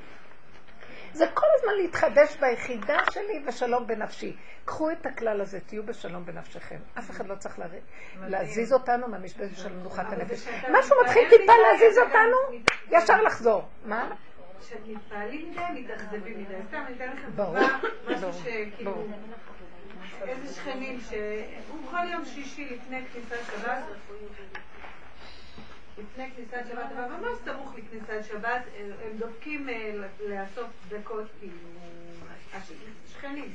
זה 1.13 1.25
כל 1.33 1.47
הזמן 1.55 1.73
להתחדש 1.81 2.37
ביחידה 2.37 2.97
שלי 3.11 3.43
ושלום 3.47 3.87
בנפשי. 3.87 4.35
קחו 4.65 4.91
את 4.91 5.05
הכלל 5.05 5.41
הזה, 5.41 5.59
תהיו 5.59 5.83
בשלום 5.83 6.25
בנפשכם. 6.25 6.79
אף 6.99 7.09
אחד 7.09 7.27
לא 7.27 7.35
צריך 7.35 7.59
לה... 7.59 7.65
להזיז 8.27 8.73
אותנו 8.73 9.07
מהמשבצת 9.07 9.57
של 9.57 9.73
מנוחת 9.73 10.13
הנפש. 10.13 10.47
משהו 10.71 10.95
מתחיל 11.05 11.29
טיפה 11.29 11.53
להזיז 11.71 11.97
אותנו, 11.97 12.37
ישר 12.91 13.21
לחזור. 13.21 13.63
מה? 13.85 14.09
כשמתפעלים 14.59 15.51
מדי, 15.51 15.81
מתאכזבים 15.81 16.39
מדי. 16.39 16.55
סתם, 16.67 16.83
אני 16.87 16.95
אתן 16.95 17.11
לכם 17.17 17.31
דוגמה, 17.35 17.79
משהו 18.07 18.33
שכאילו... 18.33 19.05
איזה 20.27 20.53
שכנים 20.53 20.99
שהוא 20.99 21.91
כל 21.91 22.11
יום 22.11 22.25
שישי 22.25 22.65
לפני 22.65 23.05
כניסת 23.13 23.35
שבת, 23.51 23.83
לפני 26.01 26.31
כניסת 26.35 26.67
שבת, 26.69 26.85
אבל 26.91 27.07
ממש 27.17 27.37
סמוך 27.45 27.73
לכניסת 27.77 28.29
שבת, 28.29 28.61
הם 28.79 29.17
דופקים 29.17 29.69
אה, 29.69 29.93
לאסוף 30.27 30.67
דקות, 30.89 31.25
כאילו, 31.39 31.53
הש- 32.53 32.71
שכנים. 33.13 33.53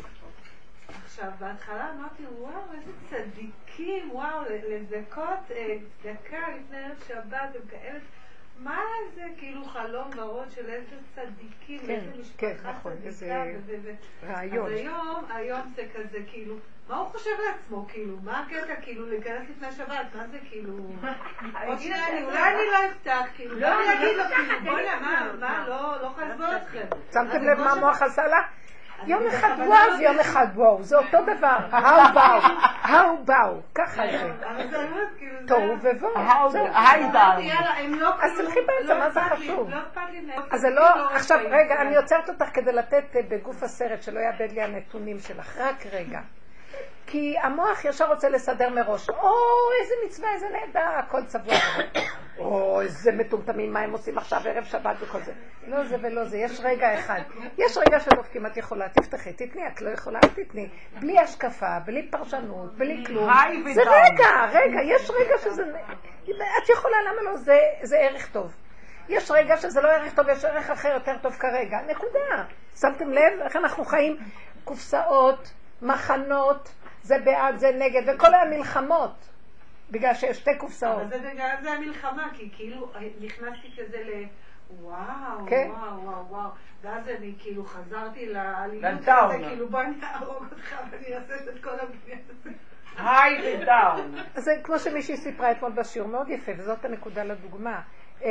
עכשיו, 1.04 1.30
בהתחלה 1.38 1.90
אמרתי, 1.90 2.22
וואו, 2.38 2.62
איזה 2.74 2.90
צדיקים, 3.10 4.10
וואו, 4.10 4.40
לזכות 4.68 5.50
אה, 5.50 5.76
דקה 6.04 6.38
לפני 6.56 6.78
ערב 6.84 7.04
שבת, 7.08 7.54
הם 7.54 7.68
כאלה... 7.70 7.98
מה 8.58 8.80
זה 9.14 9.22
כאילו 9.38 9.64
חלום 9.64 10.10
ורוד 10.16 10.50
של 10.50 10.68
איזה 10.68 10.96
צדיקים, 11.14 11.80
כן, 11.86 11.90
איזה 11.94 12.10
משפחה 12.20 12.36
כן, 12.40 12.68
נכון, 12.68 12.92
צדיקה, 13.10 13.44
איזה 13.44 13.92
רעיון. 14.22 14.66
אז 14.66 14.72
היום, 14.72 15.24
היום 15.30 15.72
זה 15.76 15.82
כזה, 15.94 16.18
כאילו, 16.26 16.54
מה 16.88 16.96
הוא 16.96 17.08
חושב 17.08 17.30
לעצמו, 17.46 17.86
כאילו, 17.88 18.16
מה 18.22 18.40
הקטע, 18.40 18.74
כאילו, 18.82 19.06
להיכנס 19.08 19.48
לפני 19.50 19.72
שבת, 19.72 20.06
מה 20.14 20.26
זה, 20.26 20.38
כאילו, 20.48 20.72
עוד 21.66 21.78
שנייה, 21.78 22.08
אני- 22.08 22.24
אולי 22.24 22.42
אני 22.42 22.62
לא 22.72 22.92
אפתח, 22.92 23.26
כאילו, 23.34 23.58
לא, 23.60 23.68
בואי 23.74 23.88
אני 23.88 23.96
נגיד 24.04 24.16
לו, 24.16 24.22
לא 24.24 24.28
כאילו, 24.36 24.60
בוא'נה, 24.64 25.00
מה, 25.00 25.26
לא 25.26 25.40
מה. 25.40 25.68
לא, 25.68 26.02
לא 26.02 26.08
חסבו 26.08 26.44
אתכם. 26.56 26.86
שמתם 27.12 27.42
לב 27.44 27.58
מה 27.58 27.72
המוח 27.72 28.02
עשה 28.02 28.22
לה? 28.26 28.40
יום 29.06 29.22
אחד 29.28 29.48
וואו, 29.58 30.00
יום 30.00 30.18
אחד 30.20 30.46
וואו, 30.54 30.82
זה 30.82 30.96
אותו 30.96 31.18
דבר. 31.36 31.56
האו 31.72 32.02
באו, 32.14 32.50
האו 32.82 33.24
באו, 33.24 33.60
ככה 33.74 34.02
זה. 34.10 34.32
כאילו, 35.18 35.38
זה- 35.42 35.48
תוהו 35.48 35.76
ובואו. 35.82 36.12
היי 36.74 37.04
הם 37.84 37.94
לא 37.94 38.14
אז 38.22 38.32
כאילו- 38.34 38.48
תלכי 38.48 38.60
באמצע, 38.66 38.94
לא 38.94 39.00
מה 39.00 39.10
זה 39.10 39.20
חשוב? 39.20 39.70
לא. 39.70 39.76
אז 40.50 40.60
זה 40.60 40.70
לא, 40.70 41.14
עכשיו. 41.14 41.38
רגע, 41.50 41.80
אני 41.82 41.96
עוצרת 41.96 42.28
אותך 42.28 42.44
כדי 42.54 42.72
לתת 42.72 43.04
אה, 43.16 43.20
בגוף 43.28 43.62
הסרט, 43.62 44.02
שלא 44.02 44.20
יאבד 44.20 44.52
לי 44.52 44.62
הנתונים 44.62 45.18
שלך, 45.18 45.56
רק 45.60 45.86
רגע. 45.92 46.20
כי 47.06 47.34
המוח 47.42 47.84
ישר 47.84 48.08
רוצה 48.08 48.28
לסדר 48.28 48.68
מראש, 48.68 49.10
או 49.10 49.34
איזה 49.80 49.94
מצווה, 50.06 50.34
איזה 50.34 50.46
נהדר, 50.48 50.90
הכל 50.98 51.24
צבוע. 51.24 51.54
או 52.38 52.80
איזה 52.80 53.12
מטומטמים, 53.12 53.72
מה 53.72 53.80
הם 53.80 53.92
עושים 53.92 54.18
עכשיו 54.18 54.40
ערב 54.44 54.64
שבת 54.64 54.96
וכל 55.00 55.20
זה. 55.22 55.32
לא 55.66 55.84
זה 55.84 55.96
ולא 56.02 56.24
זה, 56.24 56.36
יש 56.36 56.60
רגע 56.64 56.98
אחד. 56.98 57.20
יש 57.58 57.78
רגע 57.78 58.00
שדופקים, 58.00 58.46
את 58.46 58.56
יכולה, 58.56 58.88
תפתחי, 58.88 59.32
תתני, 59.32 59.66
את 59.66 59.80
לא 59.80 59.90
יכולה, 59.90 60.18
אל 60.24 60.28
תתני. 60.28 60.68
בלי 61.00 61.18
השקפה, 61.18 61.78
בלי 61.84 62.08
פרשנות, 62.10 62.74
בלי 62.78 63.04
כלום. 63.06 63.30
זה. 63.74 63.80
רגע, 63.80 64.28
רגע, 64.52 64.80
יש 64.82 65.10
רגע 65.10 65.38
שזה... 65.38 65.62
את 66.24 66.68
יכולה, 66.68 66.96
למה 67.02 67.22
לא? 67.30 67.36
זה, 67.36 67.58
זה 67.82 67.96
ערך 67.98 68.28
טוב. 68.32 68.54
יש 69.08 69.30
רגע 69.30 69.56
שזה 69.56 69.80
לא 69.80 69.88
ערך 69.88 70.14
טוב, 70.14 70.28
יש 70.28 70.44
ערך 70.44 70.70
אחר 70.70 70.88
יותר 70.88 71.18
טוב 71.22 71.32
כרגע. 71.32 71.78
נקודה. 71.86 72.44
שמתם 72.80 73.10
לב 73.10 73.40
איך 73.44 73.56
אנחנו 73.56 73.84
חיים? 73.84 74.16
קופסאות, 74.64 75.52
מחנות, 75.82 76.72
זה 77.04 77.18
בעד, 77.18 77.58
זה 77.58 77.70
נגד, 77.78 78.02
וכל 78.06 78.34
היום 78.34 78.50
מלחמות. 78.50 79.28
בגלל 79.90 80.14
שיש 80.14 80.36
שתי 80.36 80.58
קופסאות. 80.58 81.02
אבל 81.02 81.08
זה 81.10 81.18
בגלל 81.18 81.56
זה 81.62 81.70
המלחמה, 81.70 82.30
כי 82.34 82.50
כאילו 82.52 82.92
נכנסתי 83.20 83.70
כזה 83.76 83.98
ל... 84.04 84.24
וואו, 84.80 85.46
כן. 85.48 85.70
וואו, 85.70 86.04
וואו, 86.04 86.26
וואו. 86.28 86.50
ואז 86.82 87.08
אני 87.08 87.32
כאילו 87.38 87.64
חזרתי 87.64 88.26
לאלימות. 88.26 89.08
הזה, 89.08 89.38
כאילו 89.48 89.68
בוא 89.68 89.82
אני 89.82 89.94
אהרוג 90.02 90.44
אותך 90.52 90.74
ואני 90.90 91.16
אעשה 91.16 91.34
את 91.34 91.64
כל 91.64 91.70
הבניין. 91.70 92.20
היי 92.98 93.62
ודאון. 93.62 94.14
אז 94.34 94.44
זה 94.44 94.56
כמו 94.62 94.78
שמישהי 94.78 95.16
סיפרה 95.16 95.50
אתמול 95.50 95.72
בשיעור, 95.72 96.08
מאוד 96.08 96.28
יפה, 96.28 96.52
וזאת 96.58 96.84
הנקודה 96.84 97.24
לדוגמה. 97.24 97.80
אה, 98.22 98.30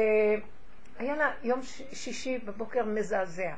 היה 1.00 1.16
לה 1.16 1.32
יום 1.44 1.60
שישי 1.94 2.38
בבוקר 2.38 2.86
מזעזע. 2.86 3.54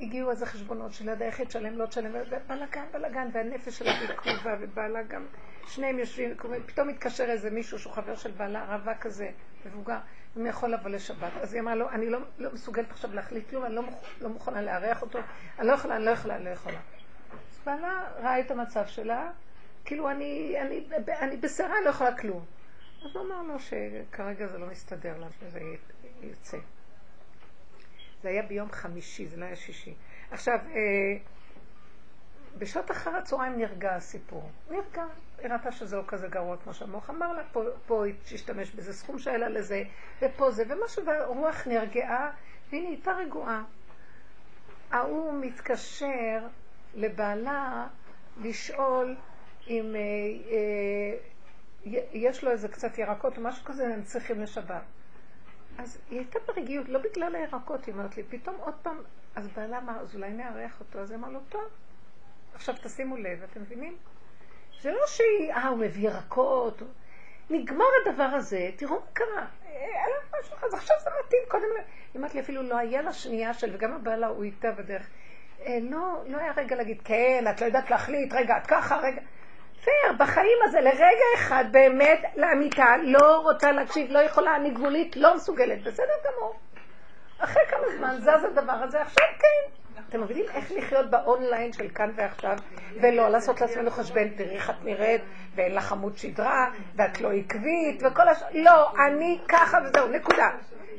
הגיעו 0.00 0.30
איזה 0.30 0.46
חשבונות 0.46 0.92
של 0.92 1.08
ידע 1.08 1.24
איך 1.24 1.40
תשלם, 1.40 1.78
לא 1.78 1.86
תשלם, 1.86 2.10
ובלאגן, 2.10 2.84
בלאגן, 2.92 3.28
והנפש 3.32 3.78
שלה 3.78 3.92
בעיכובה, 4.06 4.56
ובעלה 4.60 5.02
גם, 5.02 5.26
שניהם 5.66 5.98
יושבים, 5.98 6.34
פתאום 6.66 6.88
מתקשר 6.88 7.24
איזה 7.24 7.50
מישהו 7.50 7.78
שהוא 7.78 7.92
חבר 7.92 8.16
של 8.16 8.30
בעלה, 8.30 8.76
רווק 8.76 8.98
כזה, 9.00 9.30
מבוגר, 9.66 9.98
אם 10.36 10.46
יכול 10.46 10.72
לבוא 10.72 10.90
לשבת. 10.90 11.32
אז 11.40 11.54
היא 11.54 11.62
אמרה 11.62 11.74
לו, 11.74 11.90
אני 11.90 12.10
לא, 12.10 12.18
לא 12.38 12.50
מסוגלת 12.52 12.90
עכשיו 12.90 13.14
להחליט 13.14 13.50
כלום, 13.50 13.64
אני 13.64 13.74
לא, 13.74 13.82
לא 14.20 14.28
מוכנה 14.28 14.62
לארח 14.62 15.02
אותו, 15.02 15.18
אני 15.58 15.66
לא 15.66 15.72
יכולה, 15.72 15.96
אני 15.96 16.04
לא 16.04 16.10
יכולה, 16.10 16.36
אני 16.36 16.44
לא 16.44 16.50
יכולה. 16.50 16.78
אז 17.32 17.60
בעלה 17.64 18.04
ראה 18.16 18.40
את 18.40 18.50
המצב 18.50 18.86
שלה, 18.86 19.30
כאילו 19.84 20.10
אני, 20.10 20.56
אני, 20.60 20.86
אני 21.20 21.36
אני 21.60 21.84
לא 21.84 21.90
יכולה 21.90 22.16
כלום. 22.16 22.44
אז 23.04 23.16
הוא 23.16 23.26
אמר 23.26 23.42
לו 23.42 23.60
שכרגע 23.60 24.46
זה 24.46 24.58
לא 24.58 24.66
מסתדר 24.66 25.18
לה, 25.18 25.26
שזה 25.40 25.60
יוצא. 26.22 26.58
זה 28.22 28.28
היה 28.28 28.42
ביום 28.42 28.70
חמישי, 28.70 29.26
זה 29.26 29.36
לא 29.36 29.44
היה 29.44 29.56
שישי. 29.56 29.94
עכשיו, 30.30 30.58
אה, 30.74 31.18
בשעות 32.58 32.90
אחר 32.90 33.16
הצהריים 33.16 33.58
נרגע 33.58 33.94
הסיפור. 33.94 34.50
נרגע. 34.70 35.04
היא 35.38 35.52
ראתה 35.52 35.72
שזה 35.72 35.96
לא 35.96 36.02
כזה 36.06 36.28
גרוע 36.28 36.56
כמו 36.56 36.74
שהמוח 36.74 37.10
אמר 37.10 37.32
לה, 37.32 37.42
פה, 37.52 37.62
פה 37.86 38.04
היא 38.04 38.14
תשתמש 38.24 38.70
בזה 38.70 38.92
סכום 38.92 39.18
שהיה 39.18 39.38
לה 39.38 39.48
לזה, 39.48 39.82
ופה 40.22 40.50
זה, 40.50 40.64
ומשהו, 40.68 41.04
והרוח 41.06 41.66
נרגעה, 41.66 42.30
והנה 42.72 42.88
היא 42.88 42.88
הייתה 42.88 43.12
רגועה. 43.12 43.64
ההוא 44.90 45.32
מתקשר 45.40 46.46
לבעלה 46.94 47.86
לשאול 48.42 49.16
אם 49.68 49.94
אה, 49.94 50.00
אה, 50.50 51.18
יש 52.12 52.44
לו 52.44 52.50
איזה 52.50 52.68
קצת 52.68 52.98
ירקות 52.98 53.36
או 53.38 53.42
משהו 53.42 53.64
כזה, 53.64 53.94
הם 53.94 54.02
צריכים 54.02 54.40
לשבת. 54.40 54.82
אז 55.78 55.98
היא 56.10 56.18
הייתה 56.18 56.38
ברגיעות, 56.46 56.88
לא 56.88 56.98
בגלל 56.98 57.34
הירקות, 57.34 57.84
היא 57.84 57.94
אומרת 57.94 58.16
לי, 58.16 58.22
פתאום 58.22 58.56
עוד 58.60 58.74
פעם, 58.82 58.96
אז 59.36 59.48
בעלה 59.48 59.78
אמר, 59.78 60.00
אז 60.00 60.14
אולי 60.14 60.30
נארח 60.30 60.80
אותו, 60.80 60.98
אז 60.98 61.12
אמרה 61.12 61.30
לו, 61.30 61.40
טוב. 61.48 61.68
עכשיו 62.54 62.74
תשימו 62.82 63.16
לב, 63.16 63.42
אתם 63.42 63.60
מבינים? 63.60 63.96
זה 64.80 64.90
לא 64.90 65.06
שהיא, 65.06 65.52
אה, 65.52 65.68
הוא 65.68 65.84
הביא 65.84 66.08
ירקות, 66.08 66.82
נגמר 67.50 67.84
הדבר 68.06 68.22
הזה, 68.22 68.70
תראו 68.76 68.94
מה 68.94 69.06
קרה, 69.12 69.46
אה, 69.66 69.76
אז 70.62 70.74
עכשיו 70.74 70.96
זה 71.04 71.10
מתאים, 71.24 71.42
קודם, 71.48 71.64
היא 72.14 72.20
אמרת 72.20 72.34
לי, 72.34 72.40
אפילו 72.40 72.62
לא 72.62 72.76
היה 72.76 73.02
לה 73.02 73.12
שנייה 73.12 73.54
של, 73.54 73.74
וגם 73.74 73.92
הבעלה, 73.92 74.26
הוא 74.26 74.44
איתה 74.44 74.72
בדרך, 74.72 75.10
אה, 75.66 75.78
לא, 75.82 76.22
לא 76.26 76.38
היה 76.38 76.52
רגע 76.56 76.76
להגיד, 76.76 77.00
כן, 77.04 77.44
את 77.50 77.60
לא 77.60 77.66
יודעת 77.66 77.90
להחליט, 77.90 78.32
רגע, 78.32 78.58
את 78.58 78.66
ככה, 78.66 78.96
רגע. 78.96 79.20
פייר, 79.84 80.12
בחיים 80.18 80.58
הזה, 80.64 80.80
לרגע 80.80 81.24
אחד, 81.34 81.64
באמת, 81.70 82.20
לאמיתה, 82.36 82.96
לא 83.02 83.38
רוצה 83.38 83.72
להקשיב, 83.72 84.10
לא 84.10 84.18
יכולה, 84.18 84.56
אני 84.56 84.70
גבולית, 84.70 85.16
לא 85.16 85.36
מסוגלת, 85.36 85.82
בסדר 85.82 86.12
גמור. 86.24 86.54
אחרי 87.38 87.62
כמה 87.68 87.96
זמן 87.96 88.16
זז 88.20 88.44
הדבר 88.44 88.72
הזה, 88.72 89.02
עכשיו 89.02 89.26
כן. 89.38 89.70
אתם 90.08 90.20
מבינים 90.20 90.44
איך 90.54 90.72
לחיות 90.72 91.10
באונליין 91.10 91.72
של 91.72 91.88
כאן 91.88 92.10
ועכשיו, 92.16 92.56
ולא 93.00 93.28
לעשות 93.28 93.60
לעצמנו 93.60 93.90
חשבן, 93.90 94.28
תראי 94.28 94.54
איך 94.54 94.70
את 94.70 94.84
נראית, 94.84 95.20
ואין 95.54 95.74
לך 95.74 95.92
עמוד 95.92 96.16
שדרה, 96.16 96.70
ואת 96.96 97.20
לא 97.20 97.32
עקבית, 97.32 98.02
וכל 98.02 98.28
הש... 98.28 98.42
לא, 98.54 98.92
אני 99.06 99.40
ככה 99.48 99.78
וזהו, 99.84 100.08
נקודה. 100.08 100.50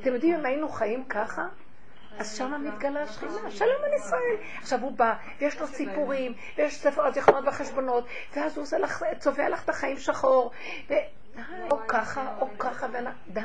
אתם 0.02 0.14
יודעים 0.14 0.40
אם 0.40 0.46
היינו 0.46 0.70
חיים 0.70 1.04
ככה? 1.04 1.42
אז 2.18 2.38
שמה 2.38 2.58
מתגלה 2.58 3.02
השכינה, 3.02 3.52
שלום 3.52 3.84
על 3.86 3.94
ישראל. 3.94 4.36
עכשיו 4.58 4.80
הוא 4.82 4.92
בא, 4.92 5.14
ויש 5.40 5.62
לו 5.62 5.68
סיפורים, 5.68 6.34
ויש 6.58 6.76
ספר 6.82 7.06
הזיכרונות 7.06 7.46
והחשבונות, 7.46 8.04
ואז 8.36 8.58
הוא 8.58 8.66
לך, 8.80 9.04
צובע 9.20 9.50
לך 9.50 9.64
את 9.64 9.70
החיים 9.70 9.98
שחור, 9.98 10.52
ו... 10.90 10.94
או 11.72 11.80
ככה, 11.88 12.36
או 12.40 12.48
ככה. 12.60 12.88
די. 13.28 13.42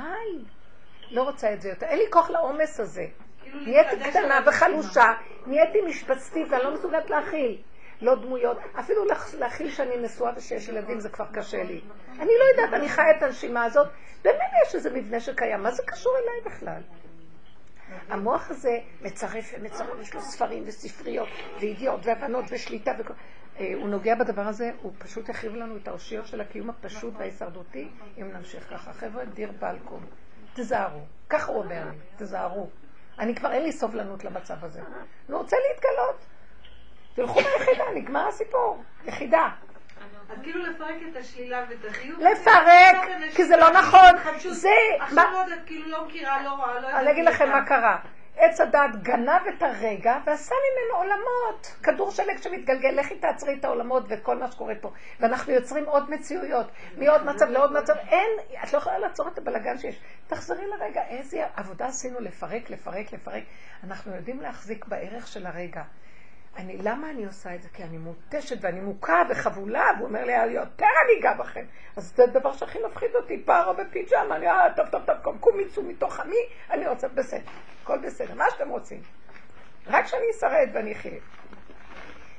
לא 1.11 1.23
רוצה 1.23 1.53
את 1.53 1.63
זה 1.63 1.69
יותר. 1.69 1.87
אין 1.87 1.99
לי 1.99 2.05
כוח 2.11 2.31
לעומס 2.31 2.81
הזה. 2.81 3.07
כאילו 3.43 3.61
נהייתי 3.61 4.11
קטנה 4.11 4.41
וחלושה, 4.47 5.05
נהייתי 5.47 5.79
משפצתית, 5.89 6.47
ואני 6.51 6.65
לא 6.65 6.75
מסוגלת 6.75 7.11
להכיל. 7.11 7.63
לא 8.01 8.15
דמויות, 8.15 8.59
אפילו 8.81 9.05
להכ- 9.05 9.37
להכיל 9.39 9.71
שאני 9.71 9.97
נשואה 9.97 10.33
ושיש 10.37 10.69
ילדים 10.69 11.01
זה 11.01 11.09
כבר 11.09 11.25
קשה 11.33 11.63
לי. 11.63 11.81
אני 12.19 12.31
לא 12.39 12.45
יודעת, 12.63 12.81
אני 12.81 12.89
חיה 12.89 13.11
את 13.19 13.23
הנשימה 13.23 13.65
הזאת, 13.65 13.89
באמת 14.23 14.51
יש 14.67 14.75
איזה 14.75 14.91
מבנה 14.91 15.21
שקיים, 15.21 15.63
מה 15.63 15.71
זה 15.71 15.83
קשור 15.87 16.13
אליי 16.23 16.55
בכלל? 16.55 16.81
המוח 18.09 18.51
הזה 18.51 18.79
מצרף 19.03 19.55
ומצרף, 19.59 20.01
יש 20.01 20.15
לו 20.15 20.21
ספרים 20.21 20.63
וספריות 20.67 21.29
וידיעות 21.61 22.07
והבנות 22.07 22.45
ושליטה 22.51 22.93
וכל... 22.99 23.15
אה, 23.61 23.73
הוא 23.75 23.89
נוגע 23.89 24.15
בדבר 24.15 24.43
הזה, 24.43 24.71
הוא 24.83 24.93
פשוט 24.99 25.29
יחריב 25.29 25.55
לנו 25.55 25.77
את 25.77 25.89
האושיות 25.89 26.27
של 26.27 26.41
הקיום 26.41 26.71
הפשוט 26.71 27.15
וההישרדותי, 27.19 27.89
אם 28.21 28.33
נמשיך 28.33 28.71
ככה. 28.71 28.93
חבר'ה, 28.93 29.25
דיר 29.25 29.53
בלקום, 29.61 30.07
תזהרו. 30.55 31.01
ככה 31.29 31.53
הוא 31.53 31.63
אומר 31.63 31.85
לי, 31.91 31.97
תזהרו. 32.17 32.69
אני 33.19 33.35
כבר 33.35 33.53
אין 33.53 33.63
לי 33.63 33.73
סובלנות 33.73 34.25
למצב 34.25 34.65
הזה. 34.65 34.81
אני 35.29 35.37
רוצה 35.37 35.57
להתגלות. 35.69 36.27
תלכו 37.15 37.41
ביחידה, 37.41 37.85
נגמר 37.95 38.29
הסיפור. 38.29 38.83
יחידה. 39.05 39.49
אז 40.29 40.39
כאילו 40.43 40.63
לפרק 40.63 40.97
את 41.11 41.17
השלילה 41.17 41.65
ואת 41.69 41.91
החיוב. 41.91 42.21
לפרק, 42.21 42.97
כי 43.37 43.45
זה 43.45 43.57
לא 43.57 43.71
נכון. 43.71 44.41
זה... 44.51 44.71
עכשיו 45.01 45.25
לא 45.33 45.39
יודעת, 45.39 45.67
כאילו 45.67 45.89
לא 45.89 46.07
מכירה, 46.07 46.43
לא 46.43 46.51
רואה, 46.51 46.75
לא 46.75 46.87
יודעת. 46.87 46.95
אני 46.95 47.11
אגיד 47.11 47.25
לכם. 47.25 47.49
מה 47.49 47.67
קרה. 47.67 47.99
עץ 48.37 48.61
הדת 48.61 48.97
גנב 49.03 49.47
את 49.49 49.63
הרגע 49.63 50.19
ועשה 50.27 50.55
ממנו 50.55 50.97
עולמות. 50.99 51.77
כדור 51.83 52.11
שלג 52.11 52.37
שמתגלגל, 52.43 52.89
לכי 52.89 53.15
תעצרי 53.15 53.55
את 53.55 53.65
העולמות 53.65 54.05
וכל 54.09 54.39
מה 54.39 54.51
שקורה 54.51 54.75
פה. 54.81 54.93
ואנחנו 55.21 55.53
יוצרים 55.53 55.85
עוד 55.85 56.11
מציאויות, 56.11 56.67
מעוד 56.97 57.25
מצב 57.25 57.49
לעוד 57.49 57.73
מצב. 57.73 57.95
אין, 58.09 58.31
את 58.65 58.73
לא 58.73 58.79
יכולה 58.79 58.99
לעצור 58.99 59.29
את 59.29 59.39
הבלגן 59.39 59.79
שיש. 59.79 60.01
תחזרי 60.27 60.67
לרגע, 60.67 61.03
איזה 61.09 61.45
עבודה 61.57 61.87
עשינו 61.87 62.21
לפרק, 62.21 62.71
לפרק, 62.71 63.13
לפרק. 63.13 63.43
אנחנו 63.85 64.15
יודעים 64.15 64.41
להחזיק 64.41 64.85
בערך 64.87 65.27
של 65.27 65.47
הרגע. 65.47 65.83
אני, 66.57 66.79
למה 66.79 67.11
אני 67.11 67.27
עושה 67.27 67.55
את 67.55 67.63
זה? 67.63 67.69
כי 67.69 67.85
אני 67.85 67.99
מותשת 67.99 68.57
ואני 68.61 68.81
מוכה 68.81 69.23
וחבולה, 69.31 69.91
והוא 69.97 70.09
אומר 70.09 70.25
לי, 70.25 70.33
יותר 70.33 70.87
אני 71.05 71.21
אגע 71.21 71.35
בכם. 71.35 71.65
אז 71.97 72.13
זה 72.17 72.25
הדבר 72.25 72.53
שהכי 72.53 72.79
מפחיד 72.91 73.11
אותי, 73.15 73.43
פרה 73.45 73.73
בפיג'מה, 73.73 74.37
אני, 74.37 74.49
אה, 74.49 74.75
טוב, 74.77 74.87
טוב, 74.89 75.03
טוב, 75.07 75.17
קום, 75.23 75.39
קום, 75.39 75.61
יצאו 75.61 75.83
מתוך 75.83 76.21
עמי, 76.21 76.37
אני 76.71 76.89
רוצה, 76.89 77.09
בסדר, 77.09 77.51
הכל 77.83 77.99
בסדר, 77.99 78.35
מה 78.35 78.45
שאתם 78.51 78.69
רוצים. 78.69 79.01
רק 79.87 80.07
שאני 80.07 80.25
אשרד 80.37 80.69
ואני 80.75 80.93
אחיה. 80.93 81.21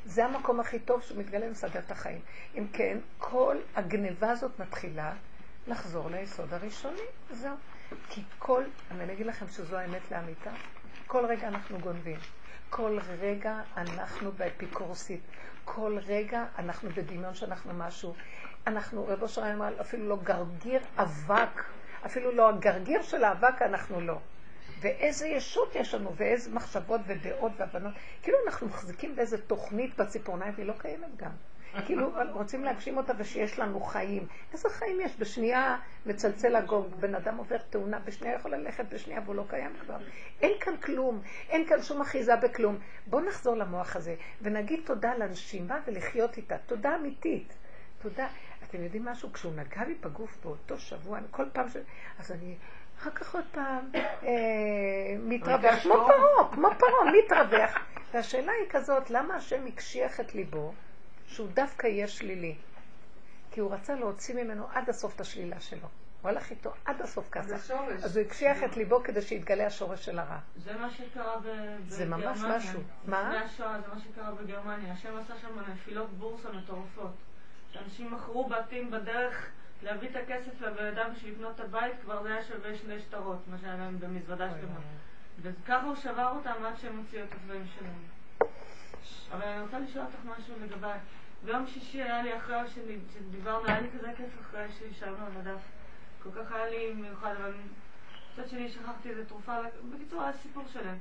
זה 0.05 0.25
המקום 0.25 0.59
הכי 0.59 0.79
טוב 0.79 1.01
שמתגלה 1.01 1.47
ומסדר 1.47 1.79
את 1.79 1.91
החיים. 1.91 2.19
אם 2.57 2.67
כן, 2.73 2.97
כל 3.17 3.57
הגניבה 3.75 4.31
הזאת 4.31 4.59
מתחילה 4.59 5.13
לחזור 5.67 6.09
ליסוד 6.09 6.53
הראשוני, 6.53 7.01
זהו. 7.29 7.55
כי 8.09 8.21
כל, 8.39 8.63
אני 8.91 9.13
אגיד 9.13 9.25
לכם 9.25 9.47
שזו 9.47 9.77
האמת 9.77 10.11
לאמיתה, 10.11 10.51
כל 11.07 11.25
רגע 11.25 11.47
אנחנו 11.47 11.79
גונבים. 11.79 12.19
כל 12.69 12.99
רגע 13.19 13.61
אנחנו 13.77 14.31
באפיקורסית. 14.31 15.21
כל 15.65 15.97
רגע 16.07 16.45
אנחנו 16.57 16.89
בדמיון 16.89 17.35
שאנחנו 17.35 17.73
משהו. 17.73 18.13
אנחנו, 18.67 19.07
רב 19.07 19.21
אושר 19.21 19.53
אמר, 19.53 19.81
אפילו 19.81 20.09
לא 20.09 20.17
גרגיר 20.23 20.81
אבק, 20.97 21.63
אפילו 22.05 22.31
לא 22.31 22.49
הגרגיר 22.49 23.01
של 23.01 23.23
האבק 23.23 23.61
אנחנו 23.61 24.01
לא. 24.01 24.19
ואיזה 24.81 25.27
ישות 25.27 25.75
יש 25.75 25.93
לנו, 25.93 26.15
ואיזה 26.15 26.51
מחשבות 26.51 27.01
ודעות 27.07 27.51
והבנות. 27.57 27.93
כאילו 28.23 28.37
אנחנו 28.47 28.67
מחזיקים 28.67 29.15
באיזה 29.15 29.37
תוכנית 29.41 29.97
בציפורניים, 29.97 30.53
והיא 30.55 30.65
לא 30.65 30.73
קיימת 30.77 31.15
גם. 31.17 31.31
כאילו 31.85 32.11
רוצים 32.31 32.63
להגשים 32.63 32.97
אותה 32.97 33.13
ושיש 33.17 33.59
לנו 33.59 33.79
חיים. 33.79 34.27
איזה 34.53 34.69
חיים 34.69 35.01
יש? 35.01 35.15
בשנייה 35.19 35.77
מצלצל 36.05 36.55
הגונג, 36.55 36.95
בן 36.99 37.15
אדם 37.15 37.37
עובר 37.37 37.57
תאונה, 37.57 37.99
בשנייה 37.99 38.35
יכול 38.35 38.51
ללכת, 38.55 38.85
בשנייה 38.93 39.21
והוא 39.25 39.35
לא 39.35 39.43
קיים 39.49 39.73
כבר. 39.81 39.97
אין 40.41 40.51
כאן 40.59 40.77
כלום, 40.77 41.21
אין 41.49 41.67
כאן 41.67 41.81
שום 41.81 42.01
אחיזה 42.01 42.35
בכלום. 42.35 42.77
בואו 43.07 43.25
נחזור 43.25 43.55
למוח 43.55 43.95
הזה 43.95 44.15
ונגיד 44.41 44.79
תודה 44.85 45.13
לנשימה 45.13 45.79
ולחיות 45.87 46.37
איתה. 46.37 46.57
תודה 46.57 46.95
אמיתית. 46.95 47.53
תודה. 48.01 48.27
אתם 48.69 48.83
יודעים 48.83 49.05
משהו? 49.05 49.33
כשהוא 49.33 49.53
נגע 49.53 49.85
לי 49.87 49.93
בגוף 49.93 50.37
באותו 50.43 50.77
שבוע, 50.77 51.17
אני 51.17 51.27
כל 51.31 51.45
פעם 51.53 51.69
ש... 51.69 51.77
אז 52.19 52.31
אני... 52.31 52.55
אחר 52.99 53.11
כך 53.11 53.35
עוד 53.35 53.43
פעם 53.51 53.89
אה, 53.95 54.29
מתרווח, 55.19 55.83
כמו 55.83 55.93
פרעה, 55.93 56.51
כמו 56.51 56.67
פרעה, 56.79 57.11
מתרווח. 57.23 57.77
והשאלה 58.13 58.51
היא 58.51 58.69
כזאת, 58.69 59.09
למה 59.09 59.35
השם 59.35 59.65
הקשיח 59.67 60.19
את 60.19 60.35
ליבו 60.35 60.73
שהוא 61.27 61.47
דווקא 61.53 61.87
יהיה 61.87 62.07
שלילי? 62.07 62.55
כי 63.51 63.59
הוא 63.59 63.73
רצה 63.73 63.95
להוציא 63.95 64.43
ממנו 64.43 64.67
עד 64.73 64.89
הסוף 64.89 65.15
את 65.15 65.21
השלילה 65.21 65.59
שלו. 65.59 65.87
הוא 66.21 66.29
הלך 66.29 66.51
איתו 66.51 66.73
עד 66.85 67.01
הסוף 67.01 67.29
ככה. 67.31 67.55
השורש. 67.55 68.03
אז 68.03 68.17
הוא 68.17 68.25
הקשיח 68.25 68.63
את 68.63 68.77
ליבו 68.77 69.03
כדי 69.03 69.21
שיתגלה 69.21 69.65
השורש 69.65 70.05
של 70.05 70.19
הרע. 70.19 70.39
זה 70.57 70.77
מה 70.77 70.89
שקרה 70.89 71.37
בגרמניה. 71.37 71.77
זה 71.87 72.05
ממש 72.05 72.39
משהו. 72.39 72.79
מה? 73.05 73.23
לפני 73.23 73.45
השואה 73.45 73.81
זה 73.81 73.87
מה 73.87 73.99
שקרה 73.99 74.31
בגרמניה. 74.31 74.93
השם 74.93 75.17
עשה 75.17 75.33
שם 75.41 75.59
נפילות 75.73 76.09
בורסה 76.09 76.51
מטורפות. 76.51 77.11
שאנשים 77.71 78.13
מכרו 78.13 78.49
בתים 78.49 78.91
בדרך 78.91 79.49
להביא 79.83 80.09
את 80.09 80.15
הכסף 80.15 80.61
לבן 80.61 80.85
אדם 80.85 81.13
בשביל 81.15 81.33
לקנות 81.33 81.55
את 81.55 81.59
הבית, 81.59 81.93
כבר 82.01 82.23
זה 82.23 82.29
היה 82.29 82.43
שווה 82.43 82.75
שני 82.75 82.99
שטרות, 82.99 83.39
מה 83.47 83.57
שהיה 83.57 83.77
להם 83.77 83.99
במזוודה 83.99 84.49
שלמה. 84.49 84.79
וככה 85.41 85.81
הוא 85.81 85.95
שבר 85.95 86.31
אותם 86.35 86.65
עד 86.65 86.77
שהם 86.77 86.97
הוציאו 86.97 87.23
את 87.23 87.33
הצבעים 87.33 87.65
שלהם. 87.79 88.03
אבל 89.31 89.43
אני 89.43 89.61
רוצה 89.61 89.79
לשאול 89.79 90.05
אותך 90.05 90.39
משהו 90.39 90.53
לגביי. 90.63 90.99
ביום 91.43 91.67
שישי 91.67 92.03
היה 92.03 92.21
לי 92.21 92.37
אחרי 92.37 92.57
שדיברנו, 93.13 93.67
היה 93.67 93.79
לי 93.79 93.87
כזה 93.91 94.07
כיף 94.17 94.41
אחרי 94.41 94.65
שישבנו 94.71 95.25
על 95.25 95.31
הדף. 95.39 95.61
כל 96.23 96.29
כך 96.31 96.51
היה 96.51 96.69
לי 96.69 96.93
מיוחד, 96.93 97.33
אבל 97.39 97.53
מצד 98.33 98.49
שני 98.49 98.69
שכחתי 98.69 99.09
איזה 99.09 99.25
תרופה, 99.25 99.57
בקיצור 99.93 100.23
היה 100.23 100.33
סיפור 100.33 100.63
שלם. 100.73 100.97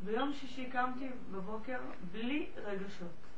ביום 0.00 0.32
שישי 0.32 0.66
קמתי 0.66 1.08
בבוקר 1.30 1.78
בלי 2.12 2.46
רגשות. 2.64 3.28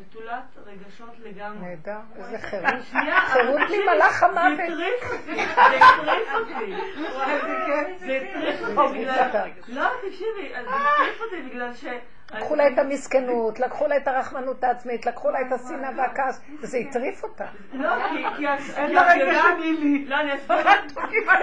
נטולת 0.00 0.44
רגשות 0.66 1.18
לגמרי. 1.18 1.68
נהדר, 1.68 1.98
איזה 2.16 2.38
חירות. 2.38 2.74
חירות 3.26 3.60
תקשיבי, 3.60 3.82
ממלאך 3.82 4.22
המוות. 4.22 4.58
זה 5.26 5.42
הטריף 5.42 6.28
אותי, 6.34 6.74
זה 6.74 7.02
הטריף 7.12 7.42
אותי. 7.78 8.06
זה 8.06 8.20
הטריף 8.30 8.78
או, 8.78 8.82
אותי 8.82 8.98
בגלל... 8.98 9.48
לא, 9.68 9.88
תקשיבי, 10.08 10.52
זה 10.52 10.76
הטריף 10.76 11.20
אותי 11.20 11.42
בגלל 11.42 11.74
ש... 11.74 11.84
לקחו 12.34 12.54
לה 12.54 12.68
את 12.68 12.78
המסכנות, 12.78 13.60
לקחו 13.60 13.86
לה 13.86 13.96
את 13.96 14.08
הרחמנות 14.08 14.64
העצמית, 14.64 15.06
לקחו 15.06 15.30
לה 15.30 15.40
את 15.40 15.52
השנאה 15.52 15.90
והכעס, 15.96 16.40
וזה 16.60 16.78
הטריף 16.78 17.22
אותה. 17.22 17.44
לא, 17.72 17.90
כי... 18.36 18.46
אין 18.76 18.92
לה 18.94 19.12
רגע 19.12 19.24
יודעת- 19.24 19.44
של 19.58 19.60
לי. 19.80 20.04
לא, 20.04 20.16
אני 20.20 20.34
אסביר. 20.34 20.56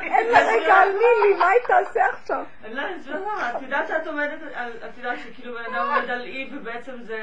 אין 0.02 0.28
לה 0.32 0.40
רגע 0.40 0.74
על 0.76 0.90
מילי, 0.90 1.40
מה 1.40 1.46
היא 1.48 1.62
תעשה 1.68 2.00
עכשיו? 2.14 2.44
לא, 2.72 2.82
אני 2.82 2.96
אסביר 2.98 3.16
את 3.58 3.62
יודעת 3.62 3.88
שאת 3.88 4.08
עומדת, 4.08 4.40
על- 4.54 4.72
את 4.90 4.98
יודעת 4.98 5.20
שכאילו 5.20 5.54
בן 5.54 5.74
אדם 5.76 5.88
עומד 5.88 6.10
על 6.10 6.22
אי 6.22 6.50
ובעצם 6.54 6.92
זה 7.02 7.20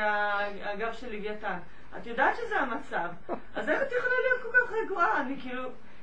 הגב 0.65 0.93
של 0.93 1.07
לוויתן. 1.17 1.59
את 1.99 2.07
יודעת 2.07 2.37
שזה 2.37 2.57
המצב. 2.57 3.09
אז 3.57 3.69
איך 3.69 3.83
את 3.83 3.93
יכולה 3.93 4.15
להיות 4.29 4.43
כל 4.43 4.59
כך 4.59 4.73
רגועה? 4.73 5.21
אני 5.21 5.37
כאילו... 5.41 5.63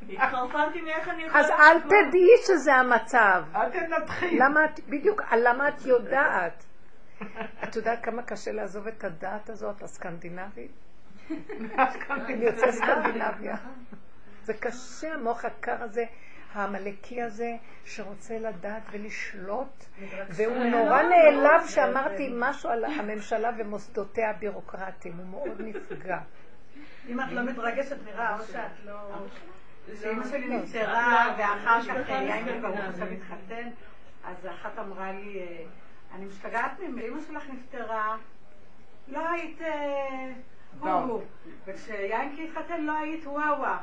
התחרפנתי 0.09 0.81
מאיך 0.81 1.09
אני 1.09 1.23
יכולה... 1.23 1.39
אז 1.43 1.49
אל. 1.51 1.79
תדעי 1.79 2.29
שזה 2.47 2.73
המצב. 2.73 3.43
אל 3.55 3.69
תנתחי. 3.69 4.37
למה 4.39 4.65
את, 4.65 4.79
בדיוק, 4.89 5.21
למה 5.37 5.67
את 5.67 5.85
יודעת? 5.85 6.65
את 7.63 7.75
יודעת 7.75 8.03
כמה 8.03 8.23
קשה 8.23 8.51
לעזוב 8.51 8.87
את 8.87 9.03
הדעת 9.03 9.49
הזאת, 9.49 9.83
הסקנדינבית? 9.83 10.71
אני 11.29 12.45
יוצא 12.45 12.71
סקנדינביה. 12.71 13.55
זה 14.43 14.53
קשה, 14.53 15.13
המוח 15.13 15.45
הקר 15.45 15.83
הזה, 15.83 16.05
העמלקי 16.53 17.21
הזה, 17.21 17.49
שרוצה 17.85 18.39
לדעת 18.39 18.83
ולשלוט, 18.91 19.85
והוא 20.29 20.63
נורא 20.63 21.01
נעלב 21.01 21.67
שאמרתי 21.67 22.29
משהו 22.33 22.69
על 22.69 22.85
הממשלה 22.85 23.51
ומוסדותיה 23.57 24.29
הבירוקרטיים, 24.29 25.17
הוא 25.17 25.25
מאוד 25.25 25.61
נפגע. 25.61 26.17
אם 27.09 27.21
את 27.21 27.31
לא 27.31 27.43
מתרגשת, 27.43 27.97
נראה, 28.05 28.39
או 28.39 28.43
שאת 28.43 28.85
לא... 28.85 28.93
כשאימא 29.93 30.27
שלי 30.27 30.47
לא, 30.47 30.55
נפטרה, 30.55 31.27
לא, 31.27 31.43
ואחר 31.43 31.77
לא, 31.77 32.03
כך 32.03 32.09
לא, 32.09 32.15
יאיר 32.15 32.55
לא, 32.55 32.61
ברוך 32.61 32.79
לא, 32.79 32.83
עכשיו 32.83 33.07
לא. 33.07 33.13
התחתן, 33.13 33.69
אז 34.23 34.47
אחת 34.47 34.79
אמרה 34.79 35.11
לי, 35.11 35.39
אה, 35.39 35.65
אני 36.15 36.25
משתגעת 36.25 36.79
ממך, 36.79 37.01
אימא 37.03 37.21
שלך 37.27 37.43
נפטרה, 37.49 38.17
לא 39.07 39.29
היית 39.29 39.61
אה, 39.61 40.31
הוא, 40.79 41.21
וכשיאנקי 41.65 42.47
התחתן 42.47 42.81
לא 42.81 42.97
היית 42.97 43.27
וואווה. 43.27 43.77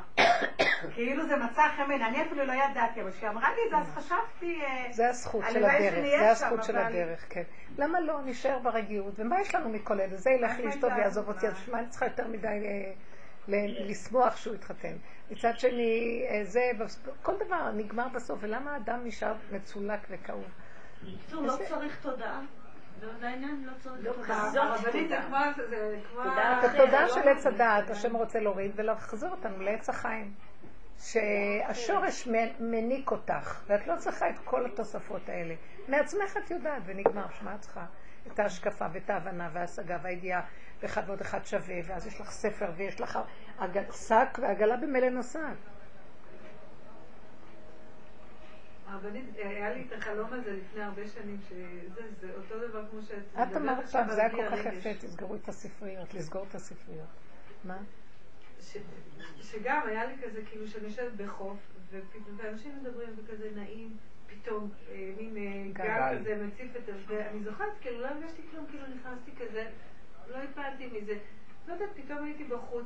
כאילו 0.95 1.27
זה 1.27 1.35
מצא 1.35 1.61
חן 1.77 1.87
בעיני, 1.87 2.05
אני 2.05 2.21
אפילו 2.21 2.45
לא 2.45 2.53
ידעתי, 2.53 3.01
אבל 3.01 3.11
כשהיא 3.11 3.29
אמרה 3.29 3.49
לי 3.49 3.61
את 3.65 3.69
זה, 3.69 3.77
אז 3.77 4.05
חשבתי... 4.05 4.61
אה, 4.61 4.87
זה 4.91 5.09
הזכות 5.09 5.43
של 5.51 5.65
הדרך, 5.65 6.19
זה 6.19 6.31
הזכות 6.31 6.63
של 6.63 6.77
הדרך, 6.77 7.25
כן. 7.29 7.43
למה 7.77 7.99
לא? 7.99 8.19
נשאר 8.25 8.59
ברגיעות. 8.59 9.13
ומה 9.19 9.41
יש 9.41 9.55
לנו 9.55 9.69
מכל 9.69 10.01
אלה? 10.01 10.15
זה 10.17 10.29
ילך 10.29 10.59
לאשתו? 10.59 10.87
ויעזוב 10.87 11.27
אותי, 11.27 11.47
אז 11.47 11.69
מה 11.71 11.79
אני 11.79 11.87
צריכה 11.87 12.05
יותר 12.05 12.27
מדי 12.27 12.47
אה, 12.47 12.91
לשמוח 13.87 14.35
שהוא 14.35 14.55
התחתן? 14.55 14.93
מצד 15.31 15.59
שני, 15.59 16.23
זה, 16.43 16.71
כל 17.21 17.33
דבר 17.45 17.71
נגמר 17.71 18.07
בסוף, 18.07 18.39
ולמה 18.41 18.73
האדם 18.73 18.99
נשאר 19.03 19.33
מצולק 19.51 19.99
וכאוב? 20.09 20.43
בקיצור, 21.03 21.41
לא 21.41 21.53
צריך 21.69 22.01
תודעה. 22.01 22.41
העניין, 23.21 23.63
לא 23.65 23.71
צריך. 23.79 24.29
את 26.59 26.69
התודעה 26.69 27.09
של 27.09 27.29
עץ 27.29 27.45
הדעת, 27.45 27.89
השם 27.89 28.15
רוצה 28.15 28.39
להוריד 28.39 28.71
ולהחזיר 28.75 29.29
אותנו 29.31 29.61
לעץ 29.61 29.89
החיים. 29.89 30.33
שהשורש 30.99 32.27
מ- 32.27 32.71
מניק 32.71 33.11
אותך, 33.11 33.61
ואת 33.67 33.87
לא 33.87 33.95
צריכה 33.97 34.29
את 34.29 34.35
כל 34.43 34.65
התוספות 34.65 35.29
האלה. 35.29 35.55
מעצמך 35.87 36.37
את 36.37 36.51
יודעת, 36.51 36.81
ונגמר, 36.85 37.25
שמה 37.39 37.55
את 37.55 37.59
צריכה? 37.59 37.85
את 38.27 38.39
ההשקפה 38.39 38.85
ואת 38.93 39.09
ההבנה 39.09 39.49
וההשגה 39.53 39.97
והידיעה, 40.01 40.41
ואחד 40.81 41.01
ועוד 41.07 41.21
אחד 41.21 41.45
שווה, 41.45 41.75
ואז 41.85 42.07
יש 42.07 42.21
לך 42.21 42.31
ספר 42.31 42.71
ויש 42.75 43.01
לך 43.01 43.19
שק, 43.91 44.39
ועגלה 44.41 44.77
במילא 44.77 45.09
נוסעת. 45.09 45.57
הרבנית, 48.93 49.25
היה 49.35 49.73
לי 49.73 49.85
את 49.87 49.93
החלום 49.93 50.33
הזה 50.33 50.51
לפני 50.51 50.83
הרבה 50.83 51.07
שנים, 51.07 51.37
שזה 51.49 52.01
זה 52.21 52.29
אותו 52.37 52.67
דבר 52.67 52.83
כמו 52.91 53.01
שאת 53.01 53.17
את 53.33 53.55
אמרת 53.57 53.89
פעם, 53.89 54.09
זה 54.11 54.21
היה 54.21 54.29
כל 54.29 54.49
כך. 54.51 54.73
יפה, 54.73 54.93
תסגרו 54.93 55.35
את 55.35 55.47
הספריות, 55.49 56.13
לסגור 56.13 56.45
את 56.49 56.55
הספריות. 56.55 57.07
מה? 57.63 57.77
שגם 59.41 59.81
היה 59.87 60.05
לי 60.05 60.13
כזה, 60.23 60.41
כאילו, 60.45 60.67
שאני 60.67 60.83
יושבת 60.85 61.13
בחוף, 61.13 61.57
ופתאום- 61.91 62.37
ואנשים 62.37 62.71
מדברים 62.81 63.09
וכזה 63.17 63.49
נעים, 63.55 63.97
פתאום 64.27 64.69
אה, 64.91 65.11
מין 65.17 65.37
אה, 65.37 65.71
גל. 65.73 66.19
כזה 66.19 66.45
מציף 66.45 66.75
את 66.75 66.85
זה, 66.85 66.91
ואני 67.07 67.43
זוכרת, 67.43 67.73
כאילו, 67.81 68.01
לא 68.01 68.07
הרגשתי 68.07 68.41
כלום, 68.51 68.65
כאילו 68.69 68.83
נכנסתי 68.95 69.31
כזה, 69.35 69.65
לא 70.31 70.37
הפלתי 70.37 70.87
מזה. 70.87 71.13
לא 71.67 71.73
יודעת, 71.73 71.89
פתאום 71.95 72.23
הייתי 72.23 72.43
בחוץ, 72.43 72.85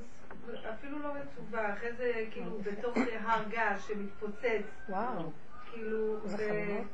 אפילו 0.69 0.99
לא 0.99 1.07
רטובה, 1.07 1.73
אחרי 1.73 1.93
זה 1.93 2.25
כאילו 2.31 2.57
בתוך 2.63 2.97
הר 3.19 3.43
געש 3.49 3.87
שמתפוצץ, 3.87 4.61
וואו, 4.89 5.31
כאילו, 5.77 6.19
חלומות. 6.37 6.85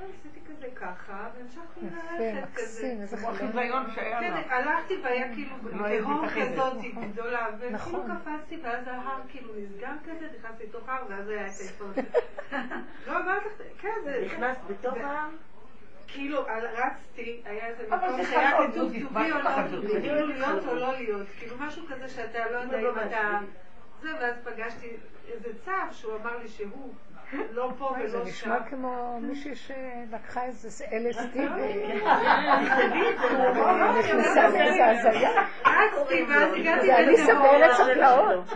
לא, 0.00 0.06
עשיתי 0.18 0.40
כזה 0.50 0.66
ככה, 0.74 1.28
והמשכתי 1.36 1.80
יפה, 1.86 2.18
ללכת 2.18 2.54
כזה. 2.54 2.62
מקסים, 2.62 3.00
איזה 3.00 3.16
כמו 3.16 3.32
חלום. 3.32 3.90
כן. 3.94 4.32
הלכתי 4.48 4.94
והיה 5.02 5.34
כאילו 5.34 5.56
לא 5.62 5.98
תהום. 6.00 6.28
כזאת 6.28 6.76
גדולה, 7.12 7.46
וכאילו 7.56 7.72
נכון. 7.72 8.18
קפצתי 8.18 8.60
ואז 8.62 8.86
ההר 8.86 9.20
כאילו 9.28 9.54
נסגר 9.56 9.92
כזה, 10.04 10.28
נכנסתי 10.38 10.64
לתוך 10.64 10.88
ההר 10.88 11.04
ואז 11.08 11.28
היה 11.28 11.46
את 11.46 11.52
ההתפרצות. 11.60 12.04
לא 13.06 13.20
אמרת 13.20 13.42
לך, 13.46 13.66
כן, 13.78 13.94
זה... 14.04 14.22
נכנסת 14.26 14.60
בתוך 14.68 14.94
העם? 14.96 15.36
כאילו 16.06 16.44
רצתי, 16.72 17.42
היה 17.44 17.66
איזה 17.66 17.82
מקום 17.90 18.24
שהיה 18.24 18.68
כתוב 18.70 18.92
to 18.92 19.12
מה 19.12 19.26
be 19.26 19.36
אכפת 19.36 19.72
not 19.72 19.84
to 19.84 19.86
be, 19.86 20.00
כאילו 20.00 20.26
להיות 20.26 20.66
או 20.66 20.74
לא 20.74 20.92
להיות, 20.92 21.26
כאילו 21.38 21.56
משהו 21.58 21.86
כזה 21.88 22.08
שאתה 22.08 22.50
לא 22.50 22.56
יודע 22.56 22.80
לא 22.80 22.92
אם 22.92 23.06
אתה... 23.06 23.40
ממש. 23.40 23.44
זה, 24.02 24.08
ואז 24.20 24.34
פגשתי 24.44 24.96
איזה 25.28 25.48
צו 25.64 25.72
שהוא 25.90 26.16
אמר 26.16 26.38
לי 26.38 26.48
שהוא 26.48 26.94
לא 27.50 27.68
פה 27.78 27.94
זה 28.06 28.16
ולא 28.16 28.24
שם. 28.24 28.30
נשמע 28.30 28.56
כמו 28.70 29.18
מישהי 29.20 29.54
שלקחה 29.54 30.44
איזה 30.44 30.84
LSD 30.84 31.38
ונכנסה 33.56 34.48
לאיזה 34.48 34.86
הזיה. 34.86 35.30
רצתי 35.66 36.24
ואז 36.28 36.54
הגעתי 36.54 36.86
זה 36.86 36.96
אליסה. 36.96 37.34
בארץ 37.34 37.80
הפלאות. 37.80 38.54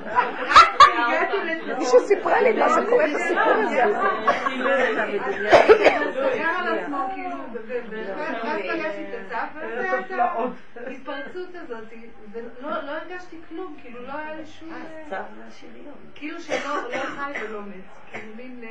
מישהו 1.78 2.00
סיפרה 2.00 2.40
לי 2.40 2.52
מה 2.52 2.68
זה 2.68 2.80
קורה 2.90 3.04
את 3.04 3.10
הסיפור 3.14 3.52
הזה. 3.52 3.82
סגר 6.12 6.48
על 6.58 6.78
עצמו, 6.78 6.96
כאילו, 6.98 7.05
ואז 8.16 8.60
פגשתי 8.60 9.02
את 9.02 9.32
ואז 9.32 9.92
הייתה 9.92 10.34
ההתפרצות 10.86 11.54
הזאת, 11.54 11.84
ולא 12.32 12.82
לא 12.82 12.90
הרגשתי 12.90 13.36
כלום, 13.48 13.76
כאילו 13.82 14.02
לא 14.02 14.12
היה 14.12 14.34
לי 14.34 14.46
שום... 14.46 14.72
צו 15.08 15.16
מהשריון. 15.38 15.94
כאילו 16.14 16.40
שלא 16.40 16.88
לא 16.88 17.02
חי 17.04 17.32
ולא 17.44 17.62
מת, 17.62 17.84
כאילו 18.12 18.34
מין... 18.36 18.64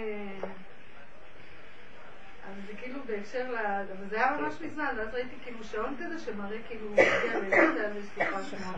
אה, 2.46 2.52
אז 2.52 2.68
זה 2.68 2.74
כאילו 2.78 3.00
בהקשר 3.06 3.52
ל... 3.52 3.56
אבל 3.58 4.10
זה 4.10 4.16
היה 4.16 4.38
ממש 4.40 4.62
מזמן, 4.62 4.96
ואז 4.98 5.14
ראיתי 5.14 5.36
כאילו 5.44 5.64
שעון 5.64 5.96
כזה 6.00 6.20
שמראה 6.20 6.58
כאילו... 6.68 6.96
כן, 6.96 7.40
אני 7.42 7.50
לא 7.50 7.56
יודעת, 7.56 7.94
זה 7.94 8.02
סליחה 8.14 8.44
שמונה. 8.44 8.78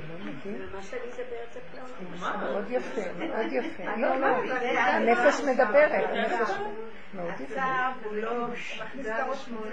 מה 0.73 0.81
שלי 0.81 1.11
זה 1.11 1.23
בארץ 1.29 1.57
הפלאות. 1.57 1.91
מאוד 2.39 2.65
יפה, 2.69 3.01
מאוד 3.13 3.51
יפה. 3.51 3.83
לא, 3.97 4.15
לא, 4.15 4.27
הנפש 4.77 5.41
מדברת. 5.41 5.91
הצו 7.13 7.61
הוא 8.03 8.15
לא 8.15 8.47
מכניס 8.47 9.07
את 9.07 9.11
הראש 9.19 9.45
שמונה. 9.45 9.71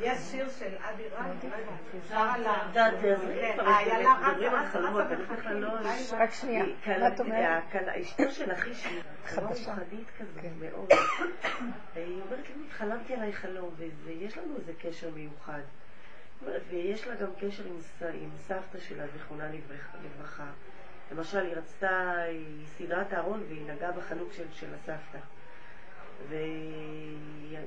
יש 0.00 0.18
שיר 0.18 0.48
של 0.48 0.74
אבי. 0.80 1.02
בחכים. 1.08 1.50
רק 6.18 6.30
שנייה, 6.32 6.64
מה 6.98 7.08
את 7.08 7.20
אומרת? 7.20 7.62
הקלה- 7.68 8.00
אשתו 8.00 8.30
של 8.30 8.52
אחי 8.52 8.74
שהיא. 8.74 9.02
רוחנית 9.36 10.10
כזאת 10.18 10.38
כן. 10.42 10.50
מאוד. 10.60 10.88
היא 11.94 12.20
אומרת 12.22 12.48
לי, 12.56 12.70
חלמתי 12.70 13.14
עליי 13.14 13.32
חלום, 13.32 13.74
ויש 14.04 14.38
לנו 14.38 14.56
איזה 14.56 14.72
קשר 14.80 15.10
מיוחד. 15.14 15.60
ויש 16.70 17.06
לה 17.06 17.14
גם 17.14 17.28
קשר 17.40 17.64
עם 18.14 18.30
סבתא 18.38 18.78
שלה, 18.78 19.06
זיכרונה 19.06 19.44
לברכה-. 20.04 20.50
למשל, 21.12 21.46
היא 21.46 21.54
רצתה, 21.56 22.20
היא 22.28 22.66
סידרה 22.66 23.02
את 23.02 23.12
הארון 23.12 23.42
והיא 23.48 23.70
נגעה 23.70 23.92
בחנוק 23.92 24.32
של, 24.32 24.44
של 24.52 24.74
הסבתא. 24.74 25.18
והיא 26.28 27.58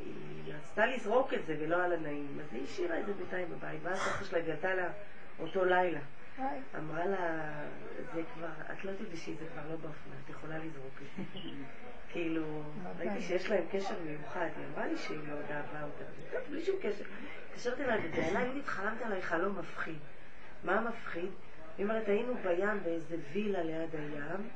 היא 0.46 0.54
רצתה 0.54 0.86
לזרוק 0.86 1.34
את 1.34 1.46
זה 1.46 1.56
ולא 1.60 1.76
היה 1.76 1.88
לה 1.88 1.98
נעים, 1.98 2.40
אז 2.40 2.54
היא 2.54 2.64
השאירה 2.64 3.00
את 3.00 3.06
זה 3.06 3.14
בינתיים 3.14 3.48
בבית, 3.50 3.80
ואז 3.84 4.00
סבתא 4.00 4.26
שלה 4.26 4.42
גלתה 4.42 4.74
לה 4.74 4.90
אותו 5.40 5.66
לילה. 5.66 6.00
אמרה 6.78 7.06
לה, 7.06 7.52
זה 8.14 8.22
כבר, 8.34 8.48
את 8.74 8.86
לא 8.86 8.92
תלבשי, 8.98 9.36
זה 9.36 9.46
כבר 9.54 9.62
לא 9.70 9.76
באופנה, 9.76 10.16
את 10.26 10.30
יכולה 10.30 10.58
לזרוק 10.58 10.94
את 11.02 11.08
זה. 11.34 11.40
כאילו, 12.12 12.64
ראיתי 13.00 13.22
שיש 13.22 13.50
להם 13.50 13.64
קשר 13.72 13.96
מיוחד, 14.06 14.48
היא 14.58 14.66
אמרה 14.74 14.88
לי 14.88 14.98
שהיא 14.98 15.20
מאוד 15.28 15.46
אהבה 15.52 15.84
אותה, 15.84 16.04
בלי 16.50 16.66
שום 16.66 16.76
קשר. 16.82 17.04
התקשרתי 17.50 17.84
אליי 17.84 18.00
ובעיניי, 18.08 18.44
יהודית, 18.44 18.68
חלמתי 18.68 19.04
עליי 19.04 19.22
חלום 19.22 19.60
מפחיד. 19.60 19.98
מה 20.64 20.82
מפחיד? 20.82 21.30
היא 21.78 21.86
אומרת, 21.86 22.08
היינו 22.08 22.34
בים 22.44 22.84
באיזה 22.84 23.16
וילה 23.34 23.64
ליד 23.64 23.96
הים, 23.96 24.50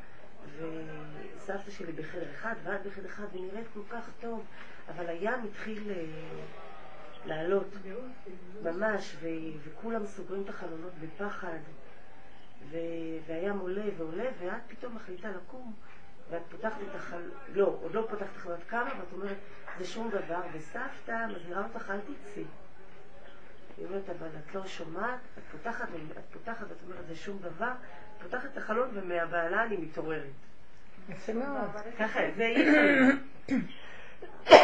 וסבתא 0.58 1.72
שלי 1.72 1.92
בחדר 1.92 2.32
אחד, 2.32 2.56
ואת 2.64 2.86
בחדר 2.86 3.06
אחד, 3.06 3.24
ונראית 3.34 3.68
כל 3.74 3.80
כך 3.90 4.10
טוב, 4.20 4.46
אבל 4.90 5.10
הים 5.10 5.44
התחיל 5.44 5.92
אה, 5.92 6.06
לעלות, 7.26 7.76
ממש, 8.64 9.16
ו- 9.20 9.28
וכולם 9.64 10.06
סוגרים 10.06 10.44
את 10.44 10.50
החלונות 10.50 10.94
בפחד, 11.00 11.60
ו- 12.70 12.78
והים 13.28 13.60
עולה 13.60 13.86
ועולה, 13.98 14.26
ואת 14.40 14.62
פתאום 14.68 14.96
מחליטה 14.96 15.30
לקום, 15.30 15.74
ואת 16.30 16.42
פותחת 16.52 16.78
את 16.90 16.96
החל... 16.96 17.32
לא, 17.54 17.78
עוד 17.82 17.94
לא 17.94 18.06
פותחת 18.10 18.28
את 18.32 18.36
החלונות, 18.36 18.64
קמה, 18.68 18.90
ואת 19.00 19.14
אומרת, 19.14 19.38
זה 19.80 19.86
שום 19.86 20.10
דבר, 20.10 20.42
וסבתא 20.54 21.28
מזהירה 21.28 21.64
אותך, 21.64 21.90
אל 21.90 22.00
תצאי. 22.00 22.44
היא 23.78 23.86
אומרת, 23.86 24.10
אבל 24.10 24.28
את 24.28 24.56
לא 24.56 24.66
שומעת, 24.66 25.20
את 25.38 25.44
פותחת, 25.52 25.88
את 26.18 26.34
פותחת, 26.34 26.66
ואת 26.70 26.78
אומרת, 26.84 27.08
זה 27.08 27.16
שום 27.16 27.40
דבר, 27.40 27.72
את 27.72 28.05
פותחת 28.26 28.50
את 28.54 28.58
החלון, 28.58 28.90
ומהבהלה 28.94 29.64
אני 29.64 29.78
מתעוררת. 29.78 30.24
יפה 31.10 31.34
מאוד. 31.34 31.70
ככה, 32.00 32.20
זה 32.36 32.54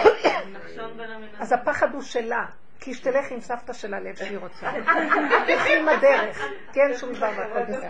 המנהל. 0.81 1.29
אז 1.39 1.51
הפחד 1.51 1.93
הוא 1.93 2.01
שלה, 2.01 2.45
כי 2.79 2.93
שתלך 2.93 3.31
עם 3.31 3.39
סבתא 3.39 3.73
שלה 3.73 3.99
לאיפה 3.99 4.25
שהיא 4.25 4.37
רוצה. 4.37 4.71
תלכי 5.47 5.79
עם 5.79 5.89
הדרך, 5.89 6.41
כי 6.73 6.81
אין 6.81 6.97
שום 6.97 7.13
דבר 7.13 7.31
והכל 7.37 7.63
בסדר. 7.71 7.89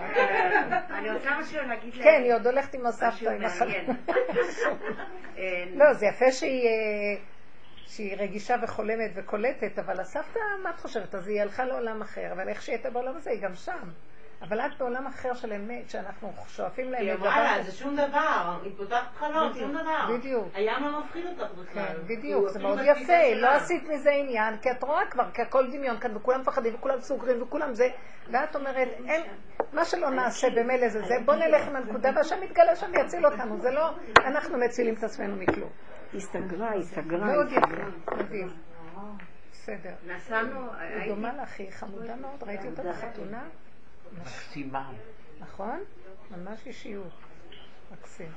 אני 0.90 1.12
רוצה 1.12 1.30
משהו 1.40 1.68
להגיד 1.68 1.96
ל... 1.96 2.04
כן, 2.04 2.22
היא 2.24 2.34
עוד 2.34 2.48
הולכת 2.48 2.74
עם 2.74 2.86
הסבתא, 2.86 3.30
עם 3.30 3.46
החלום. 3.46 3.74
אה, 5.38 5.64
לא, 5.76 5.94
זה 5.94 6.06
יפה 6.06 6.32
שהיא... 6.32 6.68
אה, 6.68 7.22
שהיא 7.88 8.18
רגישה 8.18 8.56
וחולמת 8.64 9.12
וקולטת, 9.16 9.80
אבל 9.80 10.00
הסבתא, 10.00 10.40
מה 10.64 10.70
את 10.70 10.80
חושבת? 10.80 11.16
אז 11.16 11.28
היא 11.28 11.42
הלכה 11.42 11.66
לעולם 11.66 12.02
אחר, 12.02 12.32
אבל 12.32 12.50
איך 12.50 12.62
שהיא 12.62 12.76
הייתה 12.76 12.90
בעולם 12.90 13.16
הזה, 13.16 13.30
היא 13.30 13.42
גם 13.42 13.56
שם. 13.56 13.90
אבל 14.42 14.60
את 14.60 14.78
בעולם 14.80 15.08
אחר 15.08 15.34
של 15.34 15.54
אמת, 15.54 15.90
שאנחנו 15.90 16.34
שואפים 16.48 16.92
להם 16.92 17.02
היא 17.02 17.14
את 17.14 17.20
אמרה 17.20 17.44
לה, 17.44 17.54
דבר 17.54 17.64
זה 17.64 17.72
שום 17.72 17.96
דבר, 17.96 18.60
היא 18.64 18.72
פותחת 18.78 19.16
חלום, 19.16 19.54
שום 19.54 19.72
דבר. 19.72 20.18
בדיוק. 20.18 20.48
הים 20.54 20.84
לא 20.84 21.00
מפחיד 21.00 21.26
אותך 21.26 21.42
כן, 21.42 21.62
בכלל. 21.62 21.98
בדיוק, 22.06 22.42
הוא 22.42 22.50
זה 22.50 22.60
מאוד 22.60 22.80
יפה. 22.84 23.34
לא 23.36 23.48
עשית 23.48 23.84
מזה 23.90 24.12
עניין, 24.12 24.58
כי 24.58 24.72
את 24.72 24.84
רואה 24.84 25.06
כבר, 25.06 25.32
כי 25.34 25.42
הכל 25.42 25.72
דמיון 25.72 26.00
כאן, 26.00 26.18
וכולם 26.18 26.42
מפחדים, 26.42 26.76
וכולם 26.76 27.00
סוגרים, 27.00 27.42
וכולם 27.42 27.74
זה, 27.74 27.90
ואת 28.32 28.56
אומרת, 28.56 28.88
אין, 29.08 29.22
מה 29.74 29.86
שלא 29.86 30.10
נעשה 30.10 30.48
במילא 30.50 30.90
זה 30.90 31.02
זה, 31.02 31.16
בוא 31.26 31.36
נלך 31.36 31.68
עם 31.68 31.76
הנקודה, 31.76 32.10
והשם 32.16 32.44
יתגלה 32.44 32.76
שם 32.76 32.92
יציל 33.06 33.26
אותנו, 33.26 33.62
זה 33.62 33.72
לא, 33.72 33.90
אנחנו 34.26 34.58
מצילים 34.58 34.94
את 34.94 35.04
עצמנו 35.04 35.36
מכלום. 35.36 35.70
היא 36.14 36.22
סגרה, 36.22 36.72
היא 36.78 36.84
סגרה, 36.84 37.26
מאוד 37.26 37.48
היא 37.48 37.58
יפה. 37.58 38.16
מדהים. 38.16 38.50
בסדר. 39.52 39.94
נסענו, 40.08 40.74
היא 40.74 40.80
הייתי... 40.82 41.10
דומה 41.10 41.34
לך, 41.44 41.60
היא 41.60 41.72
חמודה 41.72 42.16
מאוד, 42.16 42.44
ראיתי 42.44 42.68
אותה 42.68 42.84
בחתונה, 42.84 43.44
מקסימה. 44.20 44.92
נכון? 45.40 45.84
ממש 46.32 46.68
אישיות. 46.68 47.12
מקסים. 47.92 48.32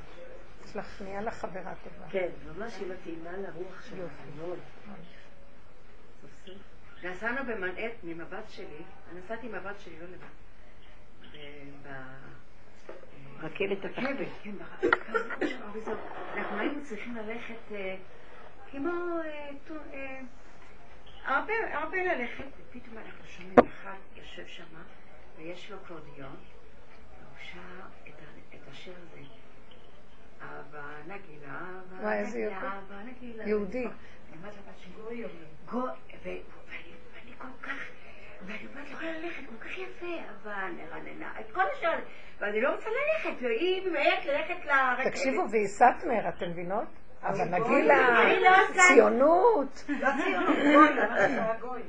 יש 0.64 0.76
לך 0.76 0.86
פנייה 0.86 1.20
לחברה 1.22 1.72
טובה. 1.84 2.06
כן, 2.10 2.28
ממש 2.46 2.78
היא 2.80 2.92
מתאימה 2.92 3.32
לרוח 3.32 3.82
שלך 3.82 4.12
מאוד. 4.36 4.58
נסענו 7.02 7.40
במנהטן 7.52 8.08
עם 8.08 8.20
הבת 8.20 8.50
שלי, 8.50 8.82
אני 9.12 9.20
נסעתי 9.20 9.46
עם 9.46 9.54
הבת 9.54 9.80
שלי, 9.80 9.94
לא 10.00 10.06
לבד. 10.06 10.26
ב- 11.32 11.88
ב- 11.88 13.44
רכבת 13.44 13.94
כן, 13.96 14.16
ברכבת. 14.16 14.88
וזהו. 15.74 15.94
אנחנו 16.36 16.58
היינו 16.58 16.84
צריכים 16.84 17.16
ללכת 17.16 17.72
אה, 17.72 17.96
כמו... 18.70 18.90
אה, 19.24 19.50
אה, 19.92 20.20
הרבה, 21.24 21.52
הרבה 21.72 21.96
ללכת, 21.96 22.44
ופתאום 22.60 22.98
אנחנו 22.98 23.24
שומעים 23.26 23.54
אחד 23.58 23.96
יושב 24.16 24.46
שם, 24.46 24.64
ויש 25.36 25.70
לו 25.70 25.76
קורדיון, 25.88 26.36
והוא 26.36 27.38
שר 27.52 27.86
את 28.54 28.68
השיר 28.72 28.94
הזה. 29.02 29.20
אבא 30.40 30.82
נגילה, 31.06 31.60
אבא 32.00 32.12
איזה 32.12 32.38
נגילה. 32.38 32.58
אבא 32.58 33.02
נגילה. 33.02 33.48
יהודי. 33.48 33.84
אני 33.84 33.92
אומרת 34.38 34.54
לבת 34.54 34.78
שלי, 34.78 34.92
גוי 34.92 35.24
גוי, 35.70 35.82
ו- 36.24 36.24
ואני 36.24 37.32
כל 37.38 37.46
כך, 37.62 37.72
ואני 38.46 38.66
אומרת, 38.66 38.88
לא 38.90 38.94
יכולה 38.94 39.12
ללכת, 39.12 39.42
כל 39.48 39.68
כך 39.68 39.78
יפה, 39.78 40.06
אבא 40.30 40.68
נרננה, 40.68 41.40
את 41.40 41.50
כל 41.52 41.62
השאר, 41.72 41.98
ואני 42.38 42.60
לא 42.60 42.74
רוצה 42.74 42.88
ללכת, 42.90 43.42
והיא 43.42 43.88
ממהרת 43.88 44.24
ללכת 44.26 44.64
לרכבת. 44.64 45.06
תקשיבו, 45.06 45.42
והיא 45.50 45.66
סאטמר, 45.66 46.28
אתן 46.28 46.50
מבינות? 46.50 46.88
אבל 47.22 47.44
נגיד 47.44 47.84
לא 48.42 48.50
הציונות. 48.50 49.84
לא 49.88 50.08
ציונות. 50.24 50.56
לא, 50.64 50.90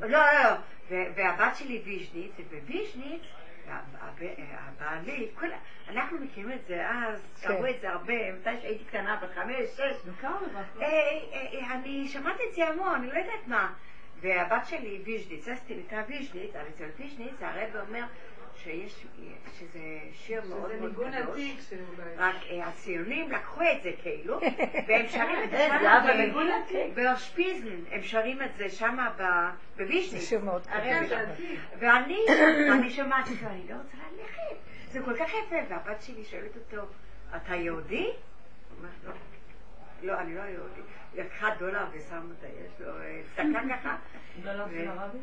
לא, 0.01 0.07
לא. 0.09 0.09
ו- 0.09 0.74
והבת 0.89 1.55
שלי 1.55 1.81
ויז'ניץ, 1.85 2.31
ובוויז'ניץ, 2.39 3.21
הב- 3.67 4.35
הבעלי, 4.51 5.27
כל 5.39 5.47
אנחנו 5.87 6.17
מכירים 6.19 6.51
את 6.51 6.65
זה 6.67 6.89
אז, 6.89 7.27
כן. 7.41 7.47
קראו 7.47 7.69
את 7.69 7.81
זה 7.81 7.89
הרבה, 7.89 8.31
מתי 8.31 8.61
שהייתי 8.61 8.83
קטנה, 8.83 9.19
בת 9.21 9.29
חמש, 9.35 9.69
שש. 9.75 10.07
לבחור. 10.07 10.31
אה, 10.81 10.87
אה, 10.87 11.47
אה, 11.53 11.73
אני 11.73 12.07
שמעתי 12.07 12.43
את 12.49 12.55
זה 12.55 12.67
המון, 12.67 12.95
אני 12.95 13.07
לא 13.07 13.17
יודעת 13.17 13.47
מה. 13.47 13.73
והבת 14.21 14.65
שלי 14.67 15.01
ויז'ניץ, 15.05 15.47
אסתי 15.47 15.75
נקרא 15.75 16.03
ויז'ניץ, 16.07 16.55
על 16.55 16.65
אצל 16.67 16.89
ויז'ניץ, 16.99 17.41
הרב 17.41 17.87
אומר 17.87 18.03
שיש, 18.65 19.05
שזה 19.59 19.79
שיר 20.13 20.41
מאוד 20.49 20.71
זה 20.71 20.77
מאוד 20.79 20.89
ניגון 20.89 21.11
קדוש. 21.11 21.29
עתיק 21.29 21.59
שאולי... 21.69 22.15
רק 22.17 22.35
אה, 22.49 22.67
הציונים 22.67 23.31
לקחו 23.31 23.61
את 23.61 23.83
זה 23.83 23.91
כאילו, 24.01 24.39
והם 24.87 25.05
שרים 25.13 25.43
את 25.43 25.49
זה 25.49 25.57
אה, 25.57 26.01
שם 26.03 26.17
ניגון. 26.17 26.47
באושפיזן, 26.93 27.67
הם 27.91 28.01
שרים 28.03 28.41
את 28.41 28.55
זה 28.57 28.69
שם 28.69 28.97
ב- 29.17 29.21
זה 29.77 29.83
בוויז'ניץ. 29.83 30.29
שיר 30.29 30.39
מאוד 30.39 30.67
קדוש. 30.67 31.11
ואני, 31.79 32.19
אני 32.79 32.89
שומעת 32.89 33.27
את 33.27 33.39
זה, 33.39 33.47
אני 33.47 33.63
לא 33.69 33.75
רוצה 33.75 33.97
ללכת. 34.17 34.55
זה 34.91 34.99
כל 35.05 35.13
כך 35.17 35.29
יפה, 35.29 35.55
והבת 35.69 36.01
שלי 36.01 36.23
שואלת 36.23 36.55
אותו, 36.55 36.85
אתה 37.35 37.55
יהודי? 37.55 38.03
הוא 38.03 38.11
אומר, 38.77 38.89
לא. 39.07 39.13
לא, 40.03 40.19
אני 40.19 40.35
לא 40.35 40.41
יהודי. 40.41 40.81
לקחה 41.15 41.49
דולר 41.59 41.85
ושם 41.91 42.29
אותה, 42.29 42.47
יש 42.47 42.71
לו 42.79 43.01
אה, 43.01 43.21
צדקה 43.35 43.59
ככה. 43.75 43.95
דולר 44.43 44.65
של 44.69 44.87
הרבי? 44.87 45.17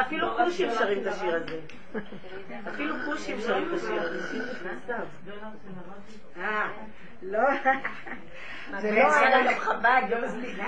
אפילו 0.00 0.36
כושים 0.36 0.70
שרים 0.78 1.02
את 1.02 1.06
השיר 1.06 1.34
הזה. 1.36 1.60
אפילו 2.68 2.94
כושים 3.04 3.40
שרים 3.40 3.68
את 3.68 3.72
השיר 3.78 4.02
הזה. 4.02 4.38
אה, 6.40 6.68
לא. 7.22 7.40
זה 8.80 8.90
לא 8.90 9.14
היה 9.14 9.44
גם 9.44 9.58
חב"ד, 9.58 10.02
לא 10.10 10.26
מספיק. 10.26 10.58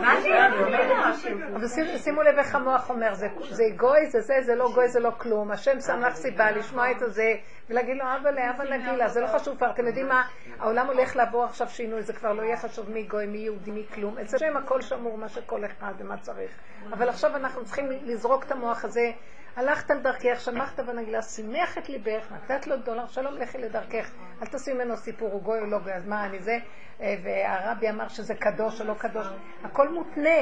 מה 0.00 0.20
זה? 0.20 0.46
אני 0.46 0.94
אומרת, 1.30 1.50
אבל 1.54 1.68
שימו- 1.98 2.22
לב 2.22 2.38
איך 2.38 2.54
המוח 2.54 2.90
אומר, 2.90 3.14
זה, 3.14 3.28
גוי, 3.76 4.06
זה 4.10 4.20
זה, 4.20 4.34
זה 4.40 4.54
לא 4.54 4.70
גוי, 4.74 4.88
זה 4.88 5.00
לא 5.00 5.10
כלום. 5.18 5.50
השם 5.50 5.80
שם 5.80 6.00
לך 6.00 6.14
סיבה 6.14 6.50
לשמוע 6.50 6.90
את 6.90 7.02
הזה 7.02 7.34
ולהגיד 7.70 7.96
לו, 7.96 8.04
אבא 8.04 8.30
לאבא 8.30 8.64
נגילה, 8.64 9.08
זה 9.08 9.20
לא 9.20 9.26
חשוב 9.26 9.56
כבר. 9.56 9.70
אתם 9.70 9.86
יודעים 9.86 10.08
מה, 10.08 10.22
העולם 10.58 10.86
הולך 10.86 11.16
לעבור 11.16 11.44
עכשיו 11.44 11.68
שינוי, 11.68 12.02
זה 12.02 12.12
כבר 12.12 12.32
לא 12.32 12.42
יהיה 12.42 12.56
חשוב 12.56 12.90
מי 12.90 13.02
גוי, 13.02 13.26
מי 13.26 13.38
יהודי, 13.38 13.70
מי 13.70 13.86
כלום. 13.94 14.18
אצל 14.18 14.36
השם 14.36 14.56
הכל 14.56 14.80
שמור, 14.80 15.18
מה 15.18 15.28
שכל 15.28 15.64
אחד 15.64 15.92
ומה 15.98 16.16
צריך. 16.16 16.50
אבל 16.92 17.08
עכשיו 17.08 17.36
אנחנו 17.36 17.64
צריכים 17.64 17.90
לזרוק 17.90 18.44
את 18.44 18.52
המוח 18.52 18.84
הזה. 18.84 19.10
הלכת 19.56 19.90
על 19.90 19.98
דרכך, 19.98 20.40
שמחת 20.40 20.80
בנגילה, 20.80 21.22
שימח 21.22 21.78
את 21.78 21.88
ליבך, 21.88 22.32
נתת 22.32 22.66
לו 22.66 22.76
דולר, 22.76 23.06
שלום 23.06 23.34
לכי 23.34 23.58
לדרכך. 23.58 24.10
אל 24.42 24.46
תעשי 24.46 24.72
ממנו 24.72 24.96
סיפור, 24.96 25.32
הוא 25.32 25.42
גוי 25.42 25.60
או 25.60 25.66
לא 25.66 25.78
גוי, 25.78 25.92
אז 25.92 26.06
מה 26.06 26.26
אני 26.26 26.38
זה? 26.38 26.58
אה, 27.00 27.14
והרבי 27.24 27.90
אמר 27.90 28.08
שזה 28.08 28.34
קדוש 28.34 28.80
או 28.80 28.86
לא 28.86 28.94
קדוש. 28.94 29.26
הכל 29.64 29.88
מותנה. 29.88 30.40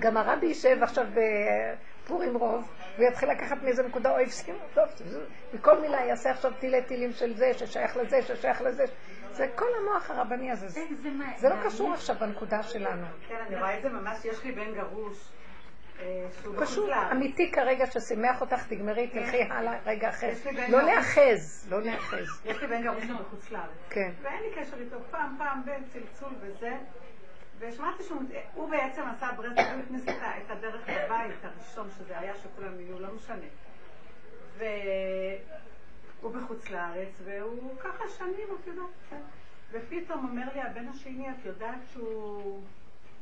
גם 0.00 0.16
הרבי 0.16 0.46
יישב 0.46 0.78
עכשיו 0.82 1.06
בפורים 2.04 2.36
רוב, 2.36 2.68
ויתחיל 2.98 3.30
לקחת 3.30 3.62
מאיזה 3.62 3.82
נקודה, 3.82 4.10
אוי, 4.10 4.30
שימו 4.30 4.58
טוב, 4.74 4.84
מכל 5.54 5.80
מילה 5.80 6.00
יעשה 6.04 6.30
עכשיו 6.30 6.52
תילי 6.58 6.82
תילים 6.82 7.12
של 7.12 7.34
זה, 7.36 7.54
ששייך 7.54 7.96
לזה, 7.96 8.22
ששייך 8.22 8.62
לזה. 8.62 8.84
זה 9.32 9.46
כל 9.54 9.66
המוח 9.80 10.10
הרבני 10.10 10.50
הזה. 10.50 10.68
זה- 10.68 10.84
זה 11.36 11.48
לא 11.48 11.54
קשור 11.64 11.92
עכשיו 11.94 12.16
בנקודה 12.20 12.62
שלנו. 12.62 13.06
כן, 13.28 13.34
אני 13.48 13.56
רואה 13.56 13.76
את 13.78 13.82
זה 13.82 13.88
ממש, 13.88 14.24
יש 14.24 14.44
לי 14.44 14.52
בן 14.52 14.74
גרוש, 14.74 15.28
אה, 16.00 16.26
פשוט 16.58 16.88
לארץ. 16.88 17.12
אמיתי 17.12 17.52
כרגע 17.52 17.86
ששימח 17.86 18.40
אותך, 18.40 18.66
תגמרי, 18.68 19.06
תלכי 19.08 19.42
הלאה 19.42 19.78
רגע 19.86 20.08
אחר. 20.08 20.30
בן 20.56 20.70
לא. 20.70 20.82
להאחז, 20.82 21.66
לא 21.70 21.82
להאחז. 21.82 22.26
יש 22.44 22.60
לי 22.60 22.66
בן 22.66 22.82
גרוש 22.82 23.04
בחוץ 23.04 23.50
לארץ. 23.50 23.64
כן. 23.90 24.10
ואין 24.22 24.42
לי 24.42 24.62
קשר 24.62 24.76
איתו 24.80 24.96
פעם, 25.10 25.34
פעם 25.38 25.62
בין 25.64 25.84
צלצול 25.92 26.32
וזה. 26.40 26.72
ושמעתי 27.60 28.02
שהוא 28.02 28.22
הוא 28.54 28.70
בעצם 28.70 29.02
עשה 29.16 29.30
ברסלב, 29.36 29.72
הוא 29.74 29.82
הכניס 29.82 30.02
את 30.08 30.50
הדרך 30.50 30.88
לבית 30.88 31.44
הראשון 31.44 31.88
שזה 31.98 32.18
היה, 32.18 32.34
שכולם 32.36 32.80
יהיו, 32.80 33.00
לא 33.00 33.08
משנה. 33.14 33.46
והוא 34.58 36.32
בחוץ 36.34 36.70
לארץ, 36.70 37.20
והוא 37.24 37.78
ככה 37.78 38.04
שנים, 38.18 38.48
את 38.60 38.66
יודעת. 38.66 38.86
כן. 39.10 39.20
ופתאום 39.70 40.28
אומר 40.30 40.46
לי 40.54 40.60
הבן 40.60 40.88
השני, 40.88 41.30
את 41.30 41.44
יודעת 41.44 41.78
שהוא... 41.92 42.62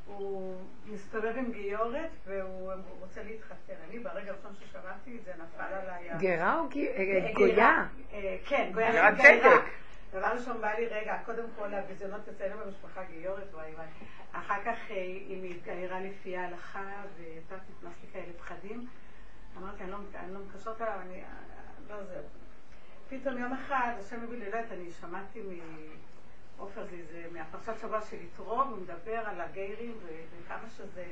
הוא 0.06 0.56
מסתובב 0.86 1.32
עם 1.36 1.52
גיורת 1.52 2.10
והוא 2.26 2.72
רוצה 3.00 3.22
להתחתן. 3.22 3.74
אני 3.88 3.98
ברגע 3.98 4.32
הראשון 4.32 4.52
ששמעתי 4.60 5.18
את 5.18 5.24
זה 5.24 5.32
נפל 5.34 5.74
עליי... 5.74 6.08
גרה 6.18 6.60
או 6.60 6.68
אה, 6.76 7.26
אה, 7.26 7.32
גויה? 7.32 7.86
אה, 8.12 8.36
כן, 8.46 8.70
גויה. 8.74 9.10
גרה. 9.10 9.16
צדק. 9.16 9.62
דבר 10.10 10.26
ראשון 10.26 10.60
בא 10.60 10.72
לי, 10.72 10.86
רגע, 10.86 11.18
קודם 11.24 11.44
כל 11.56 11.74
הביזיונות 11.74 12.28
אצלנו 12.28 12.64
במשפחה 12.64 13.04
גיורת, 13.04 13.54
וואי 13.54 13.74
וואי. 13.74 13.86
אחר 14.32 14.64
כך 14.64 14.90
אה, 14.90 14.96
היא 14.96 15.54
התגיירה 15.54 16.00
לפי 16.00 16.36
ההלכה, 16.36 17.02
ואתה 17.16 17.56
נכנס 17.56 17.92
לי 18.02 18.08
כאלה 18.12 18.32
פחדים. 18.38 18.88
אמרתי, 19.56 19.82
אני 19.82 19.90
לא, 19.90 19.98
לא 20.28 20.40
מקשרת 20.40 20.80
עליו, 20.80 21.00
אני... 21.00 21.22
לא 21.88 22.04
זהו. 22.04 22.22
פתאום 23.08 23.38
יום 23.38 23.52
אחד, 23.52 23.92
השם 24.00 24.22
הביא 24.22 24.38
לי, 24.38 24.50
לא 24.50 24.56
יודעת, 24.56 24.72
אני 24.72 24.90
שמעתי 24.90 25.42
מעופר 26.56 26.86
זיזה, 26.86 27.26
מהפרשת 27.32 27.80
שבוע 27.80 28.00
של 28.00 28.16
יתרו, 28.16 28.62
הוא 28.62 28.76
מדבר 28.76 29.18
על 29.18 29.40
הגיירים 29.40 29.98
וכמה 30.44 30.68
שזה 30.68 31.04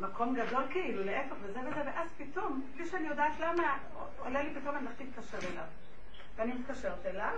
מקום 0.00 0.36
גדול 0.36 0.64
כאילו, 0.70 1.04
להפך 1.04 1.36
וזה 1.42 1.60
וזה, 1.60 1.80
ואז 1.86 2.08
פתאום, 2.18 2.66
בלי 2.74 2.86
שאני 2.86 3.08
יודעת 3.08 3.40
למה, 3.40 3.78
עולה 4.18 4.42
לי 4.42 4.60
פתאום 4.60 4.76
אני 4.76 4.86
הולכת 4.86 5.00
להתקשר 5.00 5.38
אליו. 5.52 5.64
ואני 6.36 6.52
מתקשרת 6.52 7.06
אליו, 7.06 7.34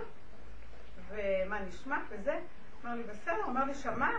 ומה 1.09 1.59
נשמע 1.67 1.97
וזה, 2.09 2.35
אומר 2.83 2.95
לי, 2.95 3.03
בסדר, 3.03 3.35
הוא 3.35 3.45
אומר 3.45 3.63
לי, 3.63 3.73
שמעת? 3.73 4.09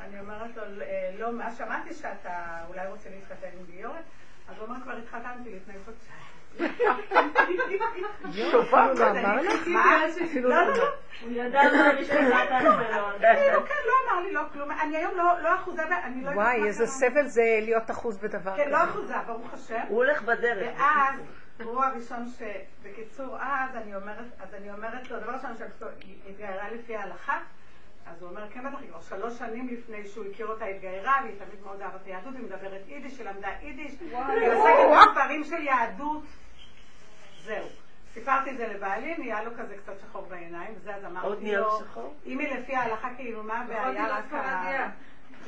אני 0.00 0.20
אומרת 0.20 0.56
לו, 0.56 0.62
"אה, 0.82 1.10
לא, 1.18 1.32
מה 1.32 1.50
שמעתי 1.50 1.94
שאתה 1.94 2.30
אולי 2.68 2.86
רוצה 2.88 3.08
להתחתן 3.10 3.48
עם 3.58 3.64
גיורת? 3.66 4.04
אז 4.48 4.58
הוא 4.58 4.66
אומר, 4.66 4.80
כבר 4.82 4.92
התחתנתי 4.96 5.56
לפני 5.56 5.74
חודשיים. 5.84 6.40
שופר 8.50 8.92
לא 8.92 9.10
אמר 9.10 9.42
לך? 9.42 9.68
מה? 9.68 10.06
אפילו 10.24 10.48
לא, 10.48 10.56
לא 10.56 10.68
לא, 10.68 10.76
לא. 10.76 10.84
הוא 11.22 11.30
ידע 11.32 11.60
מה 11.62 12.00
משפחת 12.00 12.48
שלו. 12.60 12.72
כן, 13.68 13.74
לא 13.86 13.92
אמר 14.12 14.20
לי 14.22 14.32
לא 14.32 14.42
כלום. 14.52 14.70
אני 14.70 14.96
היום 14.96 15.16
לא 15.16 15.40
לא 15.42 15.54
אחוזה, 15.54 15.82
אני 16.04 16.24
לא 16.24 16.30
וואי, 16.30 16.64
איזה. 16.66 16.86
סבל 16.86 17.26
זה 17.26 17.42
להיות 17.62 17.90
אחוז 17.90 18.18
בדבר 18.18 18.56
כן, 18.56 18.70
לא 18.70 18.76
כזה. 18.78 18.84
אחוזה, 18.90 19.14
ברוך 19.26 19.54
השם. 19.54 19.80
הוא 19.88 19.96
הולך 19.96 20.22
בדרך. 20.22 20.78
ואז, 20.78 21.14
הוא 21.64 21.84
הראשון 21.84 22.28
ש... 22.38 22.42
בקיצור, 22.82 23.36
אז 23.40 23.76
אני 23.76 23.94
אומרת, 23.94 24.24
אז 24.40 24.54
אני 24.54 24.70
אומרת 24.70 25.10
לו, 25.10 25.20
דבר 25.20 25.32
ראשון, 25.32 25.50
שהיא 25.58 26.16
התגיירה 26.28 26.70
לפי 26.70 26.96
ההלכה, 26.96 27.38
אז 28.06 28.22
הוא 28.22 28.30
אומר, 28.30 28.50
כן 28.50 28.60
בטח, 28.68 28.78
כבר 28.88 29.00
שלוש 29.00 29.38
שנים 29.38 29.68
לפני 29.68 30.08
שהוא 30.08 30.24
הכיר 30.30 30.46
אותה 30.46 30.64
התגיירה, 30.64 31.16
והיא 31.24 31.34
תמיד 31.38 31.64
מאוד 31.64 31.82
אהבת 31.82 32.06
היהדות, 32.06 32.34
היא 32.34 32.44
מדברת 32.44 32.82
יידיש, 32.88 33.18
היא 33.18 33.26
למדה 33.26 33.48
יידיש, 33.62 33.92
היא 34.00 34.16
עוסקת 34.52 35.08
בספרים 35.08 35.44
של 35.44 35.62
יהדות. 35.62 36.22
זהו. 37.44 37.66
סיפרתי 38.14 38.50
את 38.50 38.56
זה 38.56 38.66
לבעלי, 38.66 39.14
נהיה 39.18 39.42
לו 39.44 39.50
כזה 39.58 39.76
קצת 39.76 39.92
שחור 40.00 40.26
בעיניים, 40.28 40.74
וזה, 40.76 40.94
אז 40.94 41.04
עוד 41.04 41.12
אמרתי 41.12 41.42
נהיה 41.44 41.60
לו, 41.60 41.66
לו 41.68 41.78
שחור? 41.78 42.14
אם 42.26 42.38
היא 42.38 42.54
לפי 42.54 42.76
ההלכה, 42.76 43.08
כאילו, 43.16 43.42
מה 43.42 43.60
הבעיה? 43.60 43.80
יכולתי 43.80 43.98
להיות 43.98 44.10
רק 44.12 44.24
ה- 44.24 44.26
ספרדיה. 44.28 44.90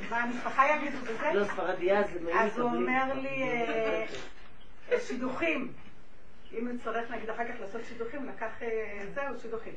מה 0.09 0.17
המשפחה 0.17 0.63
יגידו 0.75 0.97
וזה? 1.03 1.33
לא, 1.33 1.45
ספרדיה 1.45 2.03
זה 2.13 2.19
מעין 2.23 2.37
אז 2.37 2.59
הוא. 2.59 2.71
אומר 2.71 3.13
לי, 3.13 3.43
אה, 3.43 4.05
אה, 4.91 4.99
שידוכים. 4.99 5.71
אם 6.59 6.67
נצטרך 6.67 7.11
נגיד 7.11 7.29
אחר 7.29 7.47
כך 7.47 7.59
לעשות 7.59 7.85
שידוכים, 7.85 8.29
לקח, 8.29 8.63
אה, 8.63 9.05
זהו, 9.13 9.39
שידוכים. 9.39 9.73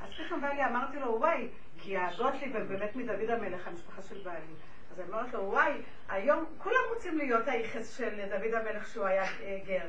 אז 0.00 0.08
פתאום 0.26 0.40
בא 0.40 0.48
לי, 0.48 0.64
אמרתי 0.64 0.98
לו, 0.98 1.16
וואי, 1.20 1.48
כי 1.78 1.96
הגוטליב 1.96 2.56
הם 2.56 2.68
באמת 2.68 2.96
מדוד 2.96 3.30
המלך, 3.30 3.68
המשפחה 3.68 4.02
של 4.02 4.22
בעלי. 4.24 4.54
אז 4.92 5.00
אני 5.00 5.08
אומרת 5.08 5.32
לו, 5.32 5.40
וואי, 5.40 5.72
היום 6.08 6.44
כולם 6.58 6.80
רוצים 6.94 7.18
להיות 7.18 7.48
היחס 7.48 7.96
של 7.96 8.20
דוד 8.28 8.54
המלך 8.54 8.88
שהוא 8.88 9.04
היה 9.04 9.22
אה, 9.22 9.58
גר. 9.66 9.86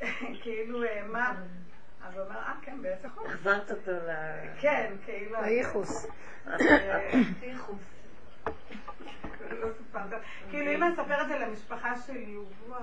כאילו, 0.42 0.84
אה, 0.84 1.02
מה? 1.06 1.34
אז 2.02 2.14
הוא 2.14 2.24
אומר, 2.24 2.36
אה, 2.36 2.52
כן, 2.62 2.78
בטח. 2.82 3.18
החזרת 3.26 3.70
אותו 3.70 3.90
ל... 3.90 4.10
כן, 4.60 4.92
כאילו... 5.04 5.38
הייחוס. 5.38 6.06
אה, 6.46 7.10
ייחוס. 7.42 7.90
לא. 9.94 10.18
כאילו, 10.50 10.72
אם 10.72 10.82
אני 10.82 10.94
אספר 10.94 11.22
את 11.22 11.28
זה 11.28 11.38
למשפחה 11.38 11.96
שלי, 11.96 12.36
וואי. 12.68 12.82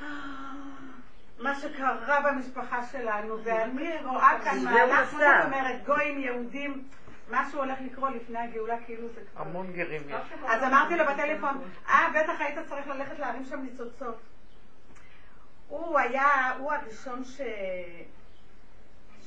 מה 1.38 1.54
שקרה 1.54 2.20
במשפחה 2.20 2.86
שלנו, 2.86 3.44
ואני 3.44 3.90
רואה 4.04 4.38
כאן 4.44 4.64
מהלך. 4.64 5.10
זאת 5.10 5.20
אומרת, 5.44 5.84
גויים, 5.86 6.18
יהודים, 6.18 6.84
משהו 7.30 7.58
הולך 7.58 7.78
לקרות 7.80 8.14
לפני 8.14 8.38
הגאולה, 8.38 8.76
כאילו 8.86 9.08
זה 9.08 9.20
כבר... 9.32 9.40
המון 9.42 9.72
גרים 9.72 10.02
יש. 10.08 10.32
אז 10.48 10.62
אמרתי 10.62 10.96
לו 10.96 11.04
בטלפון, 11.04 11.70
אה, 11.88 12.08
בטח 12.14 12.40
היית 12.40 12.58
צריך 12.68 12.86
ללכת 12.86 13.18
להרים 13.18 13.44
שם 13.44 13.60
ניצוצות. 13.60 14.20
הוא 15.68 15.98
היה, 15.98 16.52
הוא 16.58 16.72
הראשון 16.72 17.24
ש... 17.24 17.40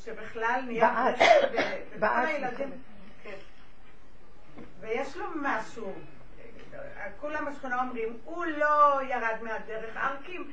שבכלל 0.05 0.61
נהיה... 0.67 1.05
בעט. 1.99 2.29
כן. 3.23 3.35
ויש 4.79 5.17
לו 5.17 5.25
משהו, 5.35 5.93
כולם 7.19 7.45
בשכונה 7.45 7.81
אומרים, 7.81 8.17
הוא 8.23 8.45
לא 8.45 9.01
ירד 9.03 9.37
מהדרך, 9.41 9.97
ערקים, 9.97 10.51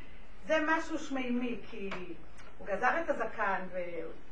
זה 0.49 0.59
משהו 0.67 0.99
שמימי, 0.99 1.61
כי 1.71 1.91
הוא 2.59 2.67
גזר 2.67 3.01
את 3.01 3.11
הזקן, 3.11 3.61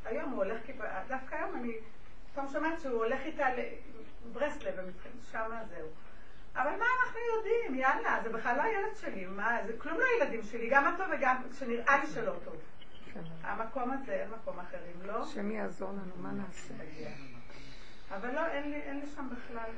והיום 0.03 0.31
הוא 0.31 0.43
הולך, 0.43 0.61
דווקא 1.07 1.35
היום 1.35 1.55
אני 1.55 1.73
פתאום 2.31 2.47
שומעת 2.47 2.79
שהוא 2.81 3.03
הולך 3.03 3.21
איתה 3.25 3.47
לברסלב, 4.25 4.75
שם 5.31 5.51
זהו. 5.69 5.87
אבל 6.55 6.69
מה 6.69 6.85
אנחנו 6.99 7.19
יודעים? 7.35 7.75
יאללה, 7.75 8.19
זה 8.23 8.29
בכלל 8.29 8.57
לא 8.57 8.61
הילד 8.61 8.95
שלי, 8.95 9.25
מה, 9.25 9.57
זה 9.67 9.73
כלום 9.77 9.97
לא 9.99 10.03
הילדים 10.13 10.43
שלי, 10.43 10.69
גם 10.69 10.87
הטוב 10.87 11.05
וגם 11.17 11.41
שנראה 11.59 11.97
לי 12.03 12.07
שלא 12.07 12.33
טוב. 12.45 12.55
המקום 13.43 13.91
הזה, 13.91 14.13
אין 14.13 14.29
מקום 14.29 14.59
אחרים, 14.59 15.01
לא? 15.05 15.23
השם 15.23 15.51
יעזור 15.51 15.89
לנו, 15.89 16.11
מה 16.17 16.31
נעשה? 16.31 16.73
אבל 18.15 18.35
לא, 18.35 18.45
אין 18.45 18.71
לי, 18.71 18.81
אין 18.81 18.99
לי 18.99 19.05
שם 19.15 19.29
בכלל, 19.29 19.69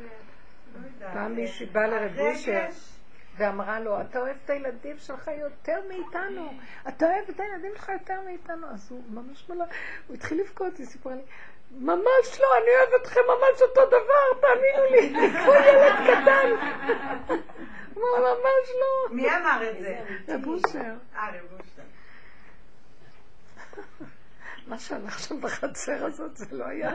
לא 0.73 0.87
יודעת. 0.87 1.13
פעם 1.13 1.35
מישהי 1.35 1.65
באה 1.65 1.87
לרבושר 1.87 2.51
הרגש, 2.51 2.98
ואמרה 3.39 3.79
לו, 3.79 4.01
אתה 4.01 4.19
אוהב 4.19 4.37
את 4.45 4.49
הילדים 4.49 4.97
שלך 4.97 5.29
יותר 5.39 5.79
מאיתנו, 5.87 6.53
אתה 6.87 7.05
אוהב 7.05 7.29
את 7.29 7.39
הילדים 7.39 7.71
שלך 7.75 7.89
יותר 7.89 8.21
מאיתנו. 8.25 8.67
אז 8.67 8.91
הוא 8.91 9.03
ממש 9.09 9.49
מלא, 9.49 9.65
הוא 10.07 10.15
התחיל 10.15 10.41
לבכות, 10.41 10.77
היא 10.77 10.85
סיפרה 10.85 11.15
לי, 11.15 11.21
ממש 11.71 12.39
לא, 12.39 12.47
אני 12.57 12.69
אוהב 12.77 13.01
אתכם 13.01 13.19
ממש 13.27 13.61
אותו 13.61 13.85
דבר, 13.85 14.41
תאמינו 14.41 14.83
לי, 14.91 15.29
כמו 15.43 15.53
ילד 15.53 15.93
קטן. 16.07 16.49
הוא 17.93 18.03
אמר, 18.17 18.33
ממש 18.33 18.69
לא. 18.79 19.15
מי 19.15 19.35
אמר 19.35 19.69
את 19.69 19.79
זה? 19.79 19.99
רבושר. 20.27 20.93
אה, 21.15 21.29
רבושר. 21.29 21.81
מה 24.67 24.79
שהלך 24.79 25.19
שם 25.19 25.41
בחצר 25.41 26.05
הזאת 26.05 26.37
זה 26.37 26.45
לא 26.51 26.65
היה. 26.65 26.91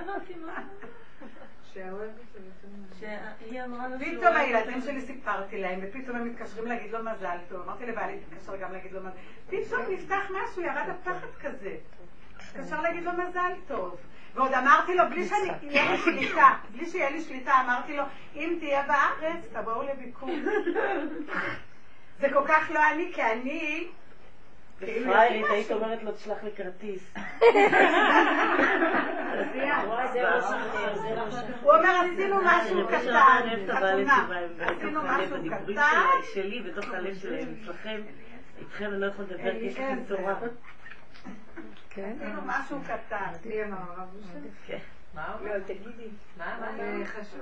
פתאום 3.99 4.37
הילדים 4.37 4.81
שלי 4.81 5.01
סיפרתי 5.01 5.59
להם, 5.59 5.81
ופתאום 5.83 6.17
הם 6.17 6.29
מתקשרים 6.29 6.67
להגיד 6.67 6.93
לו 6.93 6.99
מזל 7.05 7.37
טוב. 7.49 7.63
אמרתי 7.63 7.87
לבעלי, 7.87 8.19
תתקשר 8.19 8.57
גם 8.57 8.73
להגיד 8.73 8.93
לו 8.93 9.01
מזל 9.01 9.17
פתאום 9.47 9.83
נפתח 9.91 10.31
משהו, 10.31 10.63
ירד 10.63 10.89
הפחד 10.89 11.27
כזה. 11.41 11.77
התקשר 12.37 12.81
להגיד 12.81 13.05
לו 13.05 13.13
מזל 13.13 13.53
טוב. 13.67 13.97
ועוד 14.35 14.53
אמרתי 14.53 14.95
לו, 14.95 15.05
בלי 15.11 15.29
שאני, 15.29 15.51
לי 15.63 15.99
שליטה, 15.99 16.55
בלי 16.73 16.87
שיהיה 16.87 17.11
לי 17.11 17.21
שליטה, 17.21 17.53
אמרתי 17.65 17.97
לו, 17.97 18.05
אם 18.35 18.57
תהיה 18.61 18.83
בארץ, 18.83 19.45
תבואו 19.53 19.83
לביקור. 19.83 20.31
זה 22.21 22.29
כל 22.33 22.45
כך 22.49 22.71
לא 22.71 22.81
אני, 22.93 23.11
כי 23.15 23.23
אני... 23.23 23.89
פריירית, 24.79 25.47
היית. 25.51 25.71
אומרת 25.71 26.03
לו, 26.03 26.13
תשלח 26.13 26.43
לי 26.43 26.51
כרטיס. 26.57 27.15
הוא 31.63 31.73
אומר, 31.75 32.01
עשינו 32.13 32.37
משהו 32.45 32.89
אני 32.89 32.99
קטן, 33.67 33.75
חתונה. 33.75 34.27
עשינו 34.59 35.03
משהו 35.03 35.37
קטן. 35.73 36.01
שלי- 36.35 36.61
בתוך 36.63 36.85
הלב 36.95 37.15
שלהם, 37.15 37.55
אצלכם, 37.63 38.01
איתכם 38.59 38.85
אני 38.85 39.01
לא 39.01 39.07
יכול 39.07 39.25
לדבר 39.25 39.51
כי 39.51 39.67
יש 39.67 39.75
לכם 39.75 39.83
כן, 40.09 40.17
תורה. 40.17 40.35
כן? 41.91 42.13
עשינו 42.21 42.41
משהו 42.47 42.79
קטן. 42.87 43.33
מה? 45.15 45.36
לא, 45.45 45.59
תגידי. 45.59 46.09
מה, 46.39 46.59
מה? 46.61 46.73
זה 46.77 47.05
חשוב. 47.07 47.41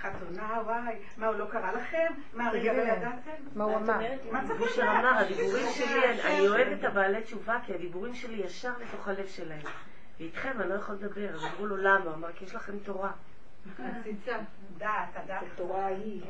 חתונה, 0.00 0.60
וואי. 0.64 0.94
מה, 1.16 1.26
הוא 1.26 1.36
לא 1.36 1.44
קרא 1.50 1.72
לכם? 1.72 2.12
מה, 2.34 2.50
רגע, 2.50 2.72
לא 2.72 2.82
ידעתם? 2.82 3.30
מה 3.54 3.64
הוא 3.64 3.76
אמר? 3.76 3.98
מה 4.32 4.48
צריך 4.48 4.78
לדעת? 4.78 5.04
אמר, 5.04 5.18
הדיבורים 5.18 5.66
יש 5.66 5.78
שלי. 5.78 6.22
אני 6.22 6.48
אוהבת 6.48 6.78
את 6.78 6.84
הבעלי 6.84 7.22
תשובה, 7.22 7.58
כי 7.66 7.74
הדיבורים 7.74 8.14
שלי 8.14 8.42
ישר 8.42 8.72
לתוך 8.80 9.08
הלב 9.08 9.26
שלהם. 9.26 9.62
ואיתכם 10.20 10.60
אני 10.60 10.68
לא 10.68 10.74
יכול 10.74 10.94
לדבר. 10.94 11.34
אז 11.34 11.44
אמרו 11.44 11.66
לו, 11.66 11.76
למה? 11.76 12.04
הוא 12.04 12.14
אמר, 12.14 12.32
כי 12.32 12.44
יש 12.44 12.54
לכם 12.54 12.78
תורה. 12.78 13.10
דעת, 14.78 15.08
הדעת. 15.16 15.42
התורה 15.54 15.86
היא. 15.86 16.22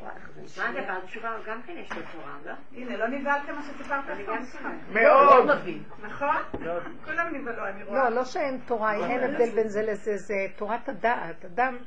מה 0.57 0.71
זה, 0.73 0.81
בעל 0.81 1.01
תשובה 1.01 1.37
גם 1.47 1.61
כן 1.61 1.73
יש 1.77 1.91
לו 1.91 2.01
תורה, 2.11 2.37
לא? 2.45 2.51
הנה, 2.77 2.97
לא 2.97 3.07
נבהלתם 3.07 3.55
מה 3.55 3.61
שסיפרת 3.61 4.09
עכשיו? 4.09 4.25
גם 4.27 4.45
שומעת. 4.45 4.73
מאוד. 4.93 5.49
נכון? 6.01 6.35
כולם 7.05 7.35
נבהלו, 7.35 7.67
אני 7.67 7.83
רואה. 7.83 8.09
לא, 8.09 8.15
לא 8.15 8.25
שאין 8.25 8.59
תורה, 8.65 8.93
אין 8.93 9.23
הבדל 9.23 9.49
בין 9.55 9.67
זה 9.67 9.81
לזה, 9.81 10.17
זה 10.17 10.35
תורת 10.55 10.89
הדעת. 10.89 11.45
אדם 11.45 11.77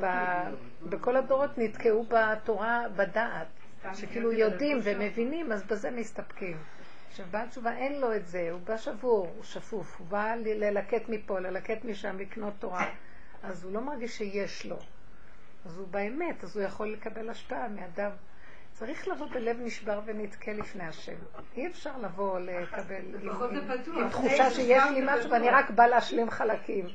ב- 0.00 0.50
בכל 0.82 1.16
הדורות 1.16 1.58
נתקעו 1.58 2.06
בתורה 2.08 2.82
בדעת, 2.96 3.46
שכאילו 3.94 4.32
יודעים 4.32 4.78
ומבינים, 4.82 5.52
אז 5.52 5.64
בזה 5.66 5.90
מסתפקים. 5.90 6.56
עכשיו, 7.10 7.26
בעל 7.30 7.48
תשובה 7.48 7.72
אין 7.72 8.00
לו 8.00 8.14
את 8.16 8.26
זה, 8.26 8.48
הוא 8.52 8.60
בא 8.60 8.76
שבור, 8.76 9.32
הוא 9.36 9.44
שפוף, 9.44 9.96
הוא 9.98 10.06
בא 10.06 10.34
ללקט 10.44 11.08
מפה, 11.08 11.40
ללקט 11.40 11.84
משם, 11.84 12.18
לקנות 12.18 12.54
תורה, 12.58 12.84
אז 13.48 13.64
הוא 13.64 13.72
לא 13.72 13.80
מרגיש 13.80 14.18
שיש 14.18 14.66
לו. 14.66 14.76
אז 15.66 15.78
הוא 15.78 15.88
באמת, 15.88 16.44
אז 16.44 16.56
הוא 16.56 16.64
יכול 16.64 16.92
לקבל 16.92 17.30
השפעה 17.30 17.68
מאדם. 17.68 18.10
צריך 18.72 19.08
לבוא 19.08 19.26
בלב 19.26 19.56
נשבר 19.60 20.00
ונתקה 20.04 20.52
לפני 20.52 20.84
השם. 20.84 21.16
אי 21.56 21.66
אפשר 21.66 21.98
לבוא 21.98 22.38
לקבל 22.38 22.94
עם, 23.22 23.30
עם. 23.30 23.98
עם 23.98 24.08
תחושה 24.08 24.50
שיש 24.50 24.82
לי 24.94 25.00
משהו 25.06 25.30
ואני 25.30 25.50
רק 25.50 25.70
באה 25.70 25.86
להשלים 25.86 26.30
חלקים. 26.30 26.86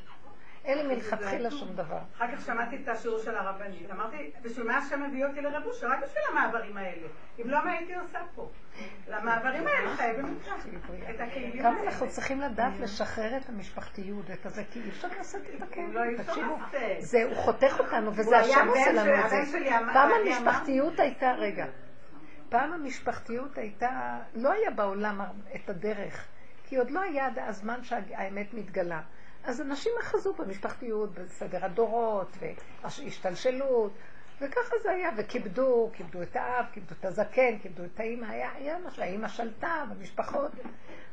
אין 0.65 0.77
לי 0.77 0.95
מלכתחילה 0.95 1.51
שום 1.51 1.75
דבר. 1.75 1.99
אחר 2.15 2.35
כך 2.35 2.45
שמעתי 2.45 2.75
את 2.83 2.87
השיעור 2.87 3.19
של 3.19 3.35
הרבנית. 3.35 3.91
אמרתי, 3.91 4.31
בשביל 4.41 4.67
מה 4.67 4.77
השם 4.77 5.03
הביא 5.03 5.25
אותי 5.25 5.41
לרב 5.41 5.65
אושר? 5.65 5.87
רק 5.87 6.03
בשביל 6.03 6.23
המעברים 6.31 6.77
האלה. 6.77 7.07
אם 7.41 7.49
לא, 7.49 7.65
מה 7.65 7.71
הייתי 7.71 7.95
עושה 7.95 8.19
פה? 8.35 8.49
למעברים 9.07 9.67
האלה 9.67 9.95
חייבים 9.95 10.39
את 11.09 11.19
הכלים 11.19 11.59
כמה 11.61 11.77
האלה. 11.77 11.89
אנחנו 11.89 12.09
צריכים 12.09 12.41
לדעת 12.41 12.79
לשחרר 12.79 13.37
את 13.37 13.49
המשפחתיות, 13.49 14.31
את 14.31 14.45
הזה, 14.45 14.63
כי 14.71 14.79
אי 14.79 14.89
אפשר 14.89 15.07
לשאת 15.19 15.41
את 15.41 15.59
לא, 15.59 15.65
הכאב. 15.65 15.97
אי 15.97 16.15
אפשר 16.15 16.23
תקשיבו, 16.23 16.57
לשאת. 16.67 17.01
זה, 17.01 17.23
הוא 17.23 17.35
חותך 17.35 17.79
אותנו, 17.79 18.15
וזה 18.15 18.37
השם 18.37 18.67
עושה 18.67 18.91
לנו 18.91 19.25
את 19.25 19.29
זה. 19.29 19.37
פעם 19.93 20.11
המשפחתיות 20.11 20.99
הייתה, 20.99 21.31
רגע, 21.31 21.65
פעם 22.49 22.73
המשפחתיות 22.73 23.57
הייתה, 23.57 24.19
לא 24.35 24.51
היה 24.51 24.71
בעולם 24.71 25.21
את 25.55 25.69
הדרך, 25.69 26.27
כי 26.63 26.77
עוד 26.77 26.91
לא 26.91 27.01
היה 27.01 27.27
הזמן 27.37 27.83
שהאמת 27.83 28.53
מתגלה. 28.53 29.01
אז 29.43 29.61
אנשים 29.61 29.91
אחזו 30.01 30.33
במשפחתיות, 30.33 31.09
בסדר 31.13 31.65
הדורות, 31.65 32.37
והשתלשלות, 32.83 33.91
וככה 34.41 34.75
זה 34.83 34.91
היה, 34.91 35.09
וכיבדו, 35.17 35.89
כיבדו 35.93 36.21
את 36.21 36.35
האב, 36.35 36.65
כיבדו 36.73 36.95
את 36.99 37.05
הזקן, 37.05 37.59
כיבדו 37.61 37.83
את 37.83 37.99
האמא, 37.99 38.25
היה, 38.25 38.51
היה 38.55 38.77
משהו, 38.87 39.03
האמא 39.03 39.27
שלטה 39.27 39.83
במשפחות. 39.89 40.51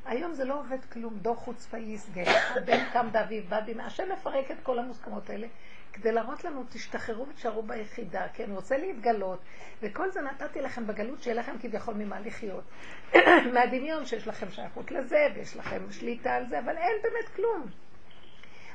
היום 0.04 0.34
זה 0.34 0.44
לא 0.44 0.60
עובד 0.60 0.84
כלום, 0.92 1.18
דור 1.18 1.36
חוצפה 1.36 1.78
יסגה, 1.78 2.22
הבן 2.56 2.84
קם 2.92 3.08
באביב, 3.12 3.48
בא 3.48 3.60
השם 3.82 4.12
מפרק 4.12 4.50
את 4.50 4.56
כל 4.62 4.78
המוסכמות 4.78 5.30
האלה, 5.30 5.46
כדי 5.92 6.12
להראות 6.12 6.44
לנו, 6.44 6.64
תשתחררו 6.70 7.26
ותשארו 7.28 7.62
ביחידה, 7.62 8.28
כי 8.34 8.44
אני 8.44 8.54
רוצה 8.54 8.78
להתגלות, 8.78 9.38
וכל 9.82 10.10
זה 10.10 10.20
נתתי 10.20 10.60
לכם 10.60 10.86
בגלות 10.86 11.22
שיהיה 11.22 11.36
לכם 11.36 11.52
כביכול 11.60 11.94
ממה 11.94 12.20
לחיות. 12.20 12.64
מהדמיון 13.54 14.06
שיש 14.06 14.28
לכם 14.28 14.50
שייכות 14.50 14.90
לזה, 14.90 15.26
ויש 15.34 15.56
לכם 15.56 15.82
שליטה 15.90 16.34
על 16.34 16.46
זה, 16.48 16.58
אבל 16.58 16.76
אין 16.76 16.96
באמת 17.02 17.28
כלום. 17.36 17.66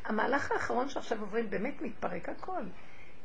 המהלך 0.05 0.51
האחרון 0.51 0.89
שעכשיו 0.89 1.21
עוברים, 1.21 1.49
באמת 1.49 1.81
מתפרק 1.81 2.29
הכל. 2.29 2.61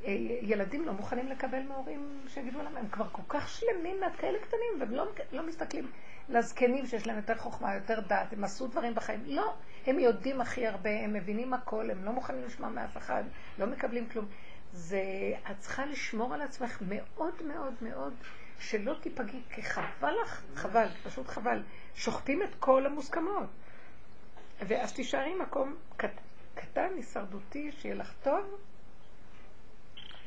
אה, 0.04 0.12
ילדים 0.42 0.84
לא 0.84 0.92
מוכנים 0.92 1.28
לקבל 1.28 1.62
מהורים 1.62 2.20
שיגידו 2.28 2.62
להם, 2.62 2.76
הם 2.76 2.88
כבר 2.88 3.08
כל 3.12 3.22
כך 3.28 3.48
שלמים 3.48 3.96
כאלה 4.18 4.38
קטנים, 4.38 4.80
והם 4.80 4.90
לא, 4.90 5.06
לא 5.32 5.46
מסתכלים 5.46 5.90
לזקנים 6.28 6.86
שיש 6.86 7.06
להם 7.06 7.16
יותר 7.16 7.34
חוכמה, 7.34 7.74
יותר 7.74 8.00
דעת, 8.00 8.32
הם 8.32 8.44
עשו 8.44 8.66
דברים 8.66 8.94
בחיים. 8.94 9.20
לא, 9.26 9.54
הם 9.86 9.98
יודעים 9.98 10.40
הכי 10.40 10.66
הרבה, 10.66 10.90
הם 10.90 11.12
מבינים 11.12 11.54
הכל, 11.54 11.90
הם 11.90 12.04
לא 12.04 12.12
מוכנים 12.12 12.44
לשמוע 12.44 12.68
מאף 12.68 12.96
אחד, 12.96 13.24
לא 13.58 13.66
מקבלים 13.66 14.08
כלום. 14.08 14.26
זה, 14.72 15.02
את 15.50 15.58
צריכה 15.58 15.86
לשמור 15.86 16.34
על 16.34 16.42
עצמך 16.42 16.82
מאוד 16.88 17.42
מאוד 17.42 17.74
מאוד, 17.80 18.14
שלא 18.58 18.94
תיפגעי, 19.00 19.42
כי 19.50 19.62
חבל 19.62 20.14
לך, 20.22 20.42
חבל, 20.54 20.86
פשוט 21.04 21.26
חבל. 21.26 21.62
שוחטים 21.94 22.42
את 22.42 22.54
כל 22.58 22.86
המוסכמות. 22.86 23.48
ואז 24.60 24.92
תישארי 24.92 25.34
מקום 25.34 25.76
קט, 25.96 26.20
קטן, 26.56 26.88
הישרדותי, 26.96 27.72
שיהיה 27.72 27.94
לך 27.94 28.12
טוב, 28.22 28.44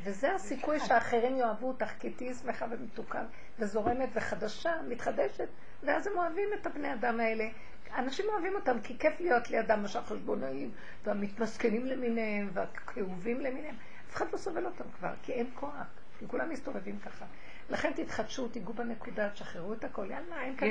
וזה 0.04 0.36
הסיכוי 0.36 0.80
שהאחרים 0.80 1.38
יאהבו 1.38 1.68
אותך, 1.68 1.90
כי 2.00 2.10
תהיי 2.10 2.34
שמחה 2.34 2.66
ומתוקה 2.72 3.24
וזורמת 3.60 4.10
וחדשה, 4.14 4.74
מתחדשת, 4.88 5.48
ואז 5.84 6.08
הם 6.08 6.14
אוהבים 6.18 6.50
את 6.62 6.68
הבני 6.68 6.94
אדם 6.94 7.20
האלה. 7.20 7.48
אנשים 7.96 8.26
אוהבים 8.30 8.56
אותם 8.56 8.82
כי 8.84 8.98
כיף 8.98 9.20
להיות 9.20 9.50
לידם, 9.50 9.82
מה 9.82 9.88
שהחשבונאים 9.88 10.72
והמתמסכנים 11.04 11.86
למיניהם 11.86 12.50
והכאובים 12.54 13.40
למיניהם. 13.42 13.76
אף 14.10 14.16
אחד 14.16 14.26
לא 14.34 14.38
סובל 14.38 14.66
אותם 14.66 14.84
כבר, 14.98 15.14
כי 15.24 15.32
אין 15.32 15.48
כוח, 15.54 15.88
כי 16.20 16.26
כולם 16.28 16.50
מסתובבים 16.50 17.00
ככה. 17.00 17.26
לכן 17.70 17.92
תתחדשו, 17.96 18.48
תיגעו 18.48 18.74
בנקודה, 18.74 19.30
תשחררו 19.30 19.74
את 19.74 19.84
הכל, 19.84 20.08
יאללה, 20.12 20.42
אין 20.42 20.56
כאן. 20.56 20.68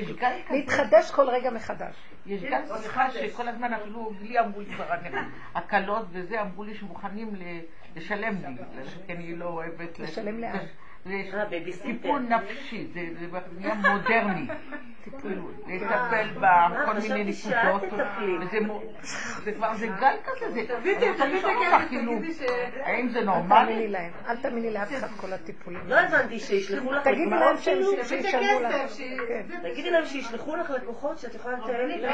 להתחדש 0.51 1.11
כל 1.11 1.29
רגע 1.29 1.51
מחדש. 1.51 1.95
יש 2.27 2.43
גם 2.43 2.62
שיחה 2.83 3.11
שכל 3.11 3.49
הזמן 3.49 3.73
אפילו 3.73 4.12
לי 4.20 4.41
אמרו 4.41 4.61
לי 4.61 4.66
כבר 4.75 4.85
הקלות 5.55 6.07
וזה 6.11 6.41
אמרו 6.41 6.65
לי 6.65 6.75
שמוכנים 6.75 7.35
לשלם 7.97 8.35
לי, 8.43 8.57
שכן 8.87 9.19
היא 9.19 9.37
לא 9.37 9.45
אוהבת... 9.45 9.99
לשלם 9.99 10.41
לאן? 10.41 10.66
אה, 11.10 11.44
בייביסיטר. 11.44 11.85
טיפול 11.86 12.20
נפשי, 12.20 12.86
זה 12.94 13.01
זה 13.20 13.26
נהיה 13.59 13.74
מודרני. 13.74 14.47
לטפל 15.66 16.44
אה, 16.44 16.68
בכל 16.70 16.93
מיני 16.93 17.32
חשבתי 17.32 17.32
שאת 17.32 17.82
נקודות. 17.85 18.06
וזה 18.40 18.59
זה 19.44 19.52
כבר, 19.52 19.74
זה 19.74 19.86
גל 19.86 20.16
כזה, 20.24 20.62
זה... 20.82 21.26
לשאול 21.26 21.56
אותך, 21.56 21.89
כאילו, 21.89 22.12
האם 22.85 23.09
זה 23.09 23.18
אל 23.18 23.24
נורמלי? 23.24 23.66
תאמיני 23.66 23.89
להם, 23.89 24.10
אל 24.28 24.36
תאמיני 24.36 24.70
לאף 24.70 24.93
אחד 24.93 25.09
כל 25.16 25.32
הטיפולים. 25.32 25.80
לא 25.86 26.01
הבנתי, 26.01 26.40
שישלחו 26.40 26.93
לך 26.93 27.06
לקוחות? 27.06 27.59
שישלמו 27.59 28.60
לך. 28.60 28.74
כן. 29.28 29.43
תגידי 29.62 29.90
להם 29.90 30.05
שישלחו 30.06 30.56
לך 30.56 30.70
לקוחות 30.70 31.18
שאת 31.18 31.35
יכולה 31.35 31.56
לתאר 31.59 31.86
לי. 31.86 32.01
לא, 32.02 32.10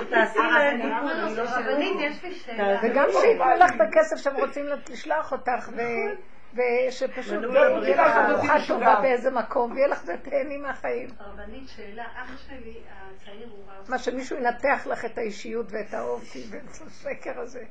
שתעשי 0.00 0.38
להם 0.38 0.80
טיפול, 0.82 1.12
לא 1.36 1.46
שאלה. 1.46 2.80
וגם 2.82 3.06
שייתנו 3.20 3.44
לך 3.58 3.74
את 3.74 3.80
הכסף 3.80 4.16
שהם 4.16 4.36
רוצים 4.36 4.64
לשלוח 4.90 5.32
אותך, 5.32 5.70
ו- 5.76 6.35
ושפשוט 6.56 7.34
מדוע 7.34 7.54
יהיה 7.58 7.96
לך 8.06 8.30
ארוחה 8.30 8.54
טובה 8.68 8.98
באיזה 9.02 9.30
מקום, 9.30 9.72
ויהיה 9.72 9.88
לך 9.88 10.02
ותהני 10.06 10.56
מהחיים. 10.56 11.08
רבנית, 11.20 11.68
שאלה, 11.68 12.04
אח 12.16 12.46
שלי 12.48 12.80
הצעיר 12.90 13.48
הוא 13.50 13.64
רב. 13.68 13.90
מה 13.90 13.98
שמישהו 13.98 14.36
ינתח 14.36 14.86
לך 14.86 15.04
את 15.04 15.18
האישיות 15.18 15.66
ואת 15.70 15.94
האופי 15.94 16.44
ואת 16.50 16.62
השקר 16.86 17.40
הזה. 17.40 17.64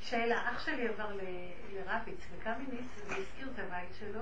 שאלה, 0.00 0.36
אח 0.52 0.64
שלי 0.66 0.88
עבר 0.88 1.12
ל- 1.14 1.20
לרביץ 1.74 2.18
בקמיניץ, 2.38 2.84
והזכיר 3.08 3.48
את 3.54 3.58
הבית 3.58 3.88
שלו, 4.00 4.20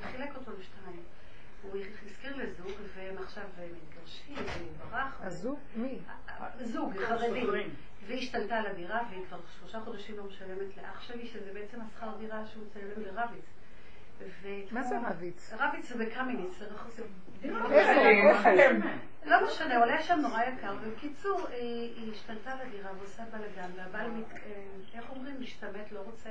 וחילק 0.00 0.36
אותו 0.36 0.50
לשתיים. 0.58 1.02
הוא 1.62 1.76
הזכיר 2.10 2.36
לזוג, 2.36 2.72
והם 2.96 3.14
עכשיו 3.24 3.42
מתגרשים, 3.58 4.34
והוא 4.36 4.90
ברח. 4.90 5.20
אז 5.22 5.44
הוא? 5.44 5.58
מי? 5.76 5.98
זוג, 6.60 6.92
חרדים. 7.08 7.70
והיא 8.06 8.18
השתלטה 8.18 8.56
על 8.56 8.66
הדירה, 8.66 9.00
והיא 9.10 9.26
כבר 9.28 9.38
שלושה 9.58 9.80
חודשים 9.80 10.16
לא 10.16 10.24
משלמת 10.24 10.76
לאח 10.76 11.02
שלי, 11.02 11.26
שזה 11.26 11.50
בעצם 11.54 11.80
השכר 11.80 12.16
דירה 12.18 12.46
שהוא 12.46 12.64
משלם 12.70 13.02
לרביץ. 13.02 13.44
מה 14.70 14.82
זה 14.82 14.94
רביץ? 15.08 15.52
רביץ 15.58 15.88
זה 15.88 16.04
בקמיניץ, 16.04 16.58
זה 16.58 16.66
רחוק. 16.66 16.92
איפה? 17.44 18.50
איפה? 18.50 18.88
לא 19.24 19.46
משנה, 19.46 19.78
עולה 19.78 20.02
שם 20.02 20.18
נורא 20.22 20.42
יקר, 20.42 20.74
ובקיצור, 20.82 21.46
היא 21.48 21.94
היא 21.96 22.12
השתלטה 22.12 22.54
לדירה 22.54 22.90
ועושה 22.98 23.22
בלאגן, 23.32 23.70
והבעל, 23.76 24.10
אה, 24.10 24.64
איך 24.94 25.10
אומרים, 25.10 25.40
משתמט, 25.40 25.92
לא 25.92 26.00
רוצה, 26.00 26.30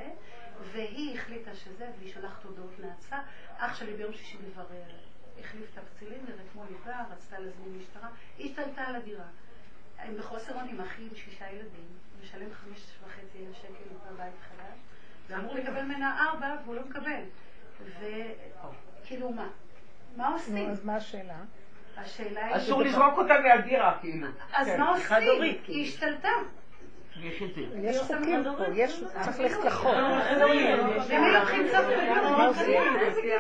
והיא 0.72 1.18
החליטה 1.18 1.56
שזה, 1.56 1.88
והיא 2.00 2.14
שולחת 2.14 2.44
הודעות 2.44 2.80
נאצה. 2.80 3.18
אח 3.58 3.76
שלי 3.76 3.94
ביום 3.94 4.14
שישי 4.14 4.38
מברר, 4.48 4.96
החליף 5.40 5.70
את 5.74 5.78
הפצילינדר, 5.78 6.34
אתמול 6.50 6.66
ליווה, 6.70 7.04
רצתה 7.12 7.40
להזמין 7.40 7.78
משטרה, 7.78 8.10
היא 8.38 8.50
השתלטה 8.50 8.82
על 8.82 8.96
הדירה. 8.96 9.26
הם 10.04 10.18
בחוסר 10.18 10.54
אונים, 10.56 10.82
אחי 10.82 11.02
עם 11.02 11.16
שישה 11.16 11.46
ילדים, 11.50 11.88
משלם 12.22 12.54
חמש 12.54 12.80
וחצי 13.04 13.46
אלף 13.48 13.56
שקל 13.56 14.14
בבית 14.14 14.34
חדש, 14.50 14.80
ואמור 15.30 15.56
לקבל 15.56 15.82
ממנה 15.82 16.26
ארבע, 16.26 16.56
והוא 16.64 16.76
לא 16.76 16.82
מקבל. 16.90 17.22
וכאילו 18.00 19.30
מה? 19.30 19.48
מה 20.18 20.30
נו, 20.30 20.34
עושים? 20.34 20.70
אז 20.70 20.86
מה 20.86 20.96
השאלה? 20.96 21.38
השאלה 21.98 22.46
היא... 22.46 22.56
אסור 22.56 22.82
לזרוק 22.82 23.18
אותה 23.18 23.34
מהדירה, 23.44 23.98
כאילו. 24.02 24.28
אז 24.54 24.68
כן. 24.68 24.80
מה 24.80 24.90
עושים? 24.90 25.42
היא 25.42 25.60
כאילו. 25.64 25.82
השתלטה. 25.82 26.30
יש 27.20 27.44
את 27.44 27.56
זה. 27.56 27.62
יש 27.78 27.98
חוקים 28.00 28.44
פה, 28.58 28.64
יש, 28.76 29.04
צריך 29.22 29.40
ללכת 29.40 29.66
לחוק. 29.66 29.96
ומי 31.10 31.32
לוקחים 31.34 31.68
סוף 31.68 31.86
מה 32.38 32.46
עושים? 32.46 32.82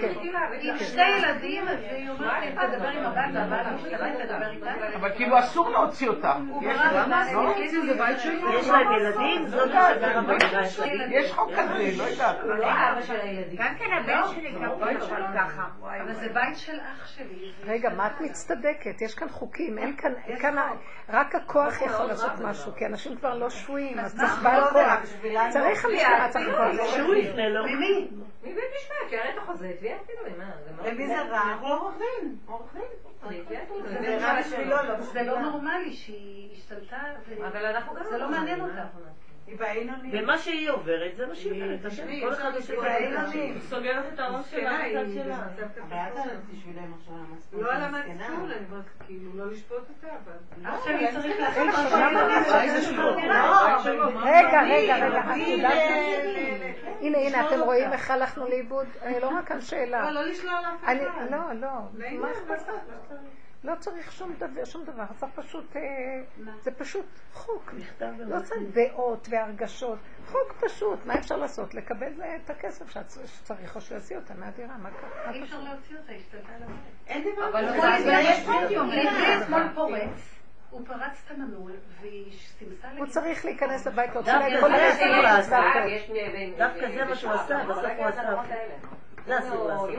כן. 0.01 0.13
עם 0.61 0.77
שתי 0.77 1.01
ילדים, 1.01 1.63
והיא 1.65 2.09
אומרת 2.09 2.43
לי, 2.43 2.51
תדבר 2.51 2.87
עם 2.87 3.05
הבעל, 3.05 3.37
והבעל 3.37 3.73
משתלט, 3.73 4.21
תדבר 4.25 4.49
איתה. 4.51 4.95
אבל 4.95 5.09
כאילו 5.15 5.39
אסור 5.39 5.69
להוציא 5.69 6.07
אותה. 6.09 6.33
יש- 6.61 6.77
לא 6.81 7.05
להם 8.67 8.91
ילדים? 8.99 9.45
יש 11.11 11.31
חוק 11.31 11.51
כזה, 11.51 11.91
לא 11.97 12.03
יודעת. 12.03 12.37
גם 13.57 13.75
כן 13.79 13.85
הבן 13.93 14.21
שלי 14.35 14.51
כן 14.51 14.65
ככה. 15.35 15.67
אבל 16.01 16.13
זה 16.13 16.29
בית 16.33 16.57
של 16.57 16.79
אח 16.79 17.07
שלי. 17.07 17.51
רגע, 17.63 17.89
מה 17.89 18.07
את 18.07 18.21
מצטדקת? 18.21 19.01
יש 19.01 19.15
כאן 19.15 19.29
חוקים, 19.29 19.77
אין 19.77 19.95
כאן, 19.97 20.11
רק 21.09 21.35
הכוח 21.35 21.81
יכול 21.81 22.05
לעשות 22.05 22.31
משהו, 22.41 22.71
כי 22.75 22.85
אנשים 22.85 23.15
כבר 23.17 23.33
לא 23.37 23.49
שבויים, 23.61 23.99
אז 23.99 24.15
צריך 24.17 24.43
בעל 24.43 24.63
כוח. 24.71 24.99
צריך 25.49 25.85
המשטרה, 25.85 26.29
צריך 26.29 26.47
הכל. 26.47 26.87
שהוא 26.87 27.15
יפנה 27.15 27.49
לו. 27.49 27.63
ממי? 27.63 28.07
מבית 28.43 28.63
משפט, 28.75 29.09
שיראה 29.09 29.29
את 29.29 29.37
החוזה, 29.37 29.73
תביעה 29.79 29.97
אפילו, 30.01 30.37
מה, 30.37 30.51
זה 30.65 30.71
מאוד... 30.75 30.87
למי 30.87 31.07
זה 31.07 31.21
רע? 31.21 31.57
עורך 31.61 31.95
דין. 31.97 32.35
עורך 32.45 32.73
דין. 32.73 32.83
אפילו, 33.63 33.81
זה 33.89 34.17
רע 34.21 34.39
בשבילו, 34.39 34.69
לא 34.69 35.01
זה. 35.01 35.23
לא 35.23 35.39
נורמלי 35.39 35.93
שהיא 35.93 36.53
השתלטה, 36.53 37.01
אבל 37.47 37.65
אנחנו 37.65 37.95
גם... 37.95 38.03
זה 38.09 38.17
לא 38.17 38.29
מעניין 38.29 38.61
אותה. 38.61 38.83
היא. 40.03 40.23
ומה 40.23 40.37
שהיא 40.37 40.69
עוברת, 40.69 41.15
זה 41.15 41.27
מה 41.27 41.35
שהיא 41.35 41.63
עוברת. 41.63 41.85
תשמעי, 41.85 42.21
כל 42.21 42.33
אחד 42.33 42.51
אין 42.83 43.17
את. 43.17 43.33
היא 43.33 43.59
סוגרת 43.59 44.13
את 44.13 44.19
הראש 44.19 44.51
שלה 44.51 44.77
היא 44.77 45.23
שלה. 45.23 45.35
עכשיו 45.35 45.67
על. 46.17 47.61
לא 47.61 47.73
על. 47.73 47.81
המצפון, 47.83 48.51
אני 48.51 48.65
אומרת, 48.71 48.85
כאילו, 49.05 49.31
לא 49.35 49.51
לשפוט 49.51 49.77
אותה, 49.77 50.07
אבל... 50.07 50.65
אח 50.69 50.85
שלי 50.85 51.11
צריך 51.11 51.39
לעשות 51.39 51.67
רגע. 54.23 54.61
רגע, 54.63 54.95
רגע. 54.95 55.21
הנה, 57.01 57.17
הנה, 57.17 57.47
אתם 57.47 57.59
רואים 57.59 57.93
איך 57.93 58.11
הלכנו 58.11 58.47
לאיבוד? 58.47 58.87
אני 59.01 59.19
לא 59.19 59.27
רק 59.27 59.47
כאן 59.47 59.61
שאלה. 59.61 60.01
לא, 60.01 60.11
לא 60.11 60.23
לשלול 60.29 60.53
אף 60.53 60.83
אחד. 60.83 60.95
לא, 61.31 61.37
לא, 61.53 61.69
מה 62.19 62.31
אכפת 62.31 62.67
לך? 62.67 62.75
לא 63.63 63.73
צריך 63.79 64.11
שום 64.11 64.33
דבר, 64.37 64.65
שום 64.65 64.83
דבר, 64.83 65.03
צריך 65.03 65.27
פשוט, 65.35 65.75
אה, 65.75 65.81
זה 66.61 66.71
פשוט 66.71 67.05
חוק. 67.33 67.73
לא 68.01 68.39
צריך 68.41 68.61
דעות 68.73 69.27
והרגשות, 69.29 69.99
חוק 70.25 70.53
פשוט, 70.59 71.05
מה 71.05 71.13
אפשר 71.13 71.35
לעשות? 71.35 71.73
לקבל 71.73 72.13
זה 72.13 72.35
את 72.35 72.49
הכסף 72.49 72.89
שצריך 72.89 73.75
או 73.75 73.81
שיוציא 73.81 74.17
אותה 74.17 74.33
מהדירה, 74.33 74.77
מה 74.77 74.89
קרה? 74.91 75.31
אי 75.31 75.43
אפשר? 75.43 75.59
להוציא 75.59 75.97
אותה, 75.97 76.11
השתלטה 76.11 76.53
על. 76.55 76.63
אין 77.07 77.21
דבר 77.21 77.49
אבל 77.49 77.67
כזה. 77.67 77.75
הוא 77.75 77.83
אבל 77.83 78.03
אבל 78.03 78.19
יש 78.23 78.45
פודיום. 78.45 78.89
אתמול 79.43 79.63
פורץ, 79.75 80.39
הוא 80.69 80.85
פרץ 80.85 81.23
את 81.25 81.31
המנעול, 81.31 81.71
והיא 82.01 82.37
סימסה 82.59 82.87
הוא 82.87 82.93
לכיוון. 82.93 83.09
צריך 83.09 83.45
להיכנס 83.45 83.87
כל 84.61 84.69
זה 84.75 84.91
אסור 84.91 85.07
לעשות. 85.07 85.53
והכל. 85.53 86.57
דווקא 86.57 86.91
זה 86.91 87.05
מה 87.05 87.15
שהוא 87.15 87.31
עשה, 87.31 87.63
בסוף 87.69 87.85
הוא 87.97 88.05
עשה. 88.05 88.21
זה 89.25 89.39
אסור 89.39 89.67
לעשות. 89.67 89.89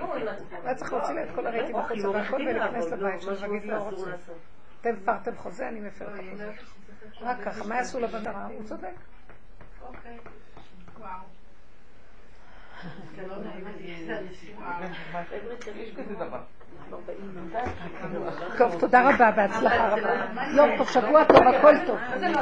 היה 0.64 0.74
צריך 0.74 0.92
להוציא 0.92 1.14
לה 1.14 1.22
את 1.22 1.28
כל 1.34 1.46
הרהיטים 1.46 1.76
החוצה 1.76 2.08
והכל 2.08 2.18
מחכים 2.18 2.46
ולהיכנס 2.46 2.92
לבית 2.92 3.24
לא, 3.24 3.36
שלו 3.36 3.50
ולהגיד 3.50 3.70
לא 3.70 3.76
רוצה. 3.76 4.10
אתם 4.80 4.90
הפרתם 5.02 5.36
חוזה, 5.36 5.68
אני 5.68 5.80
מפר 5.80 6.14
את 6.14 6.20
החוזה. 6.28 6.52
רק 7.20 7.36
ככה, 7.44 7.64
מה 7.64 7.76
יעשו 7.76 8.00
לבדרה? 8.00 8.46
הוא 8.46 8.64
צודק. 8.64 8.88
אוקיי. 9.82 10.18
לא. 10.98 11.06
יש 15.76 15.94
כזה 15.96 16.14
דבר. 16.14 16.40
טוב, 18.58 18.80
תודה 18.80 19.10
רבה, 19.10 19.30
בהצלחה 19.30 19.88
רבה. 19.88 20.10
יום 20.56 20.70
טוב, 20.78 20.88
שבוע 20.88 21.24
טוב, 21.24 21.36
הכל 21.36 21.74
טוב. 21.86 21.98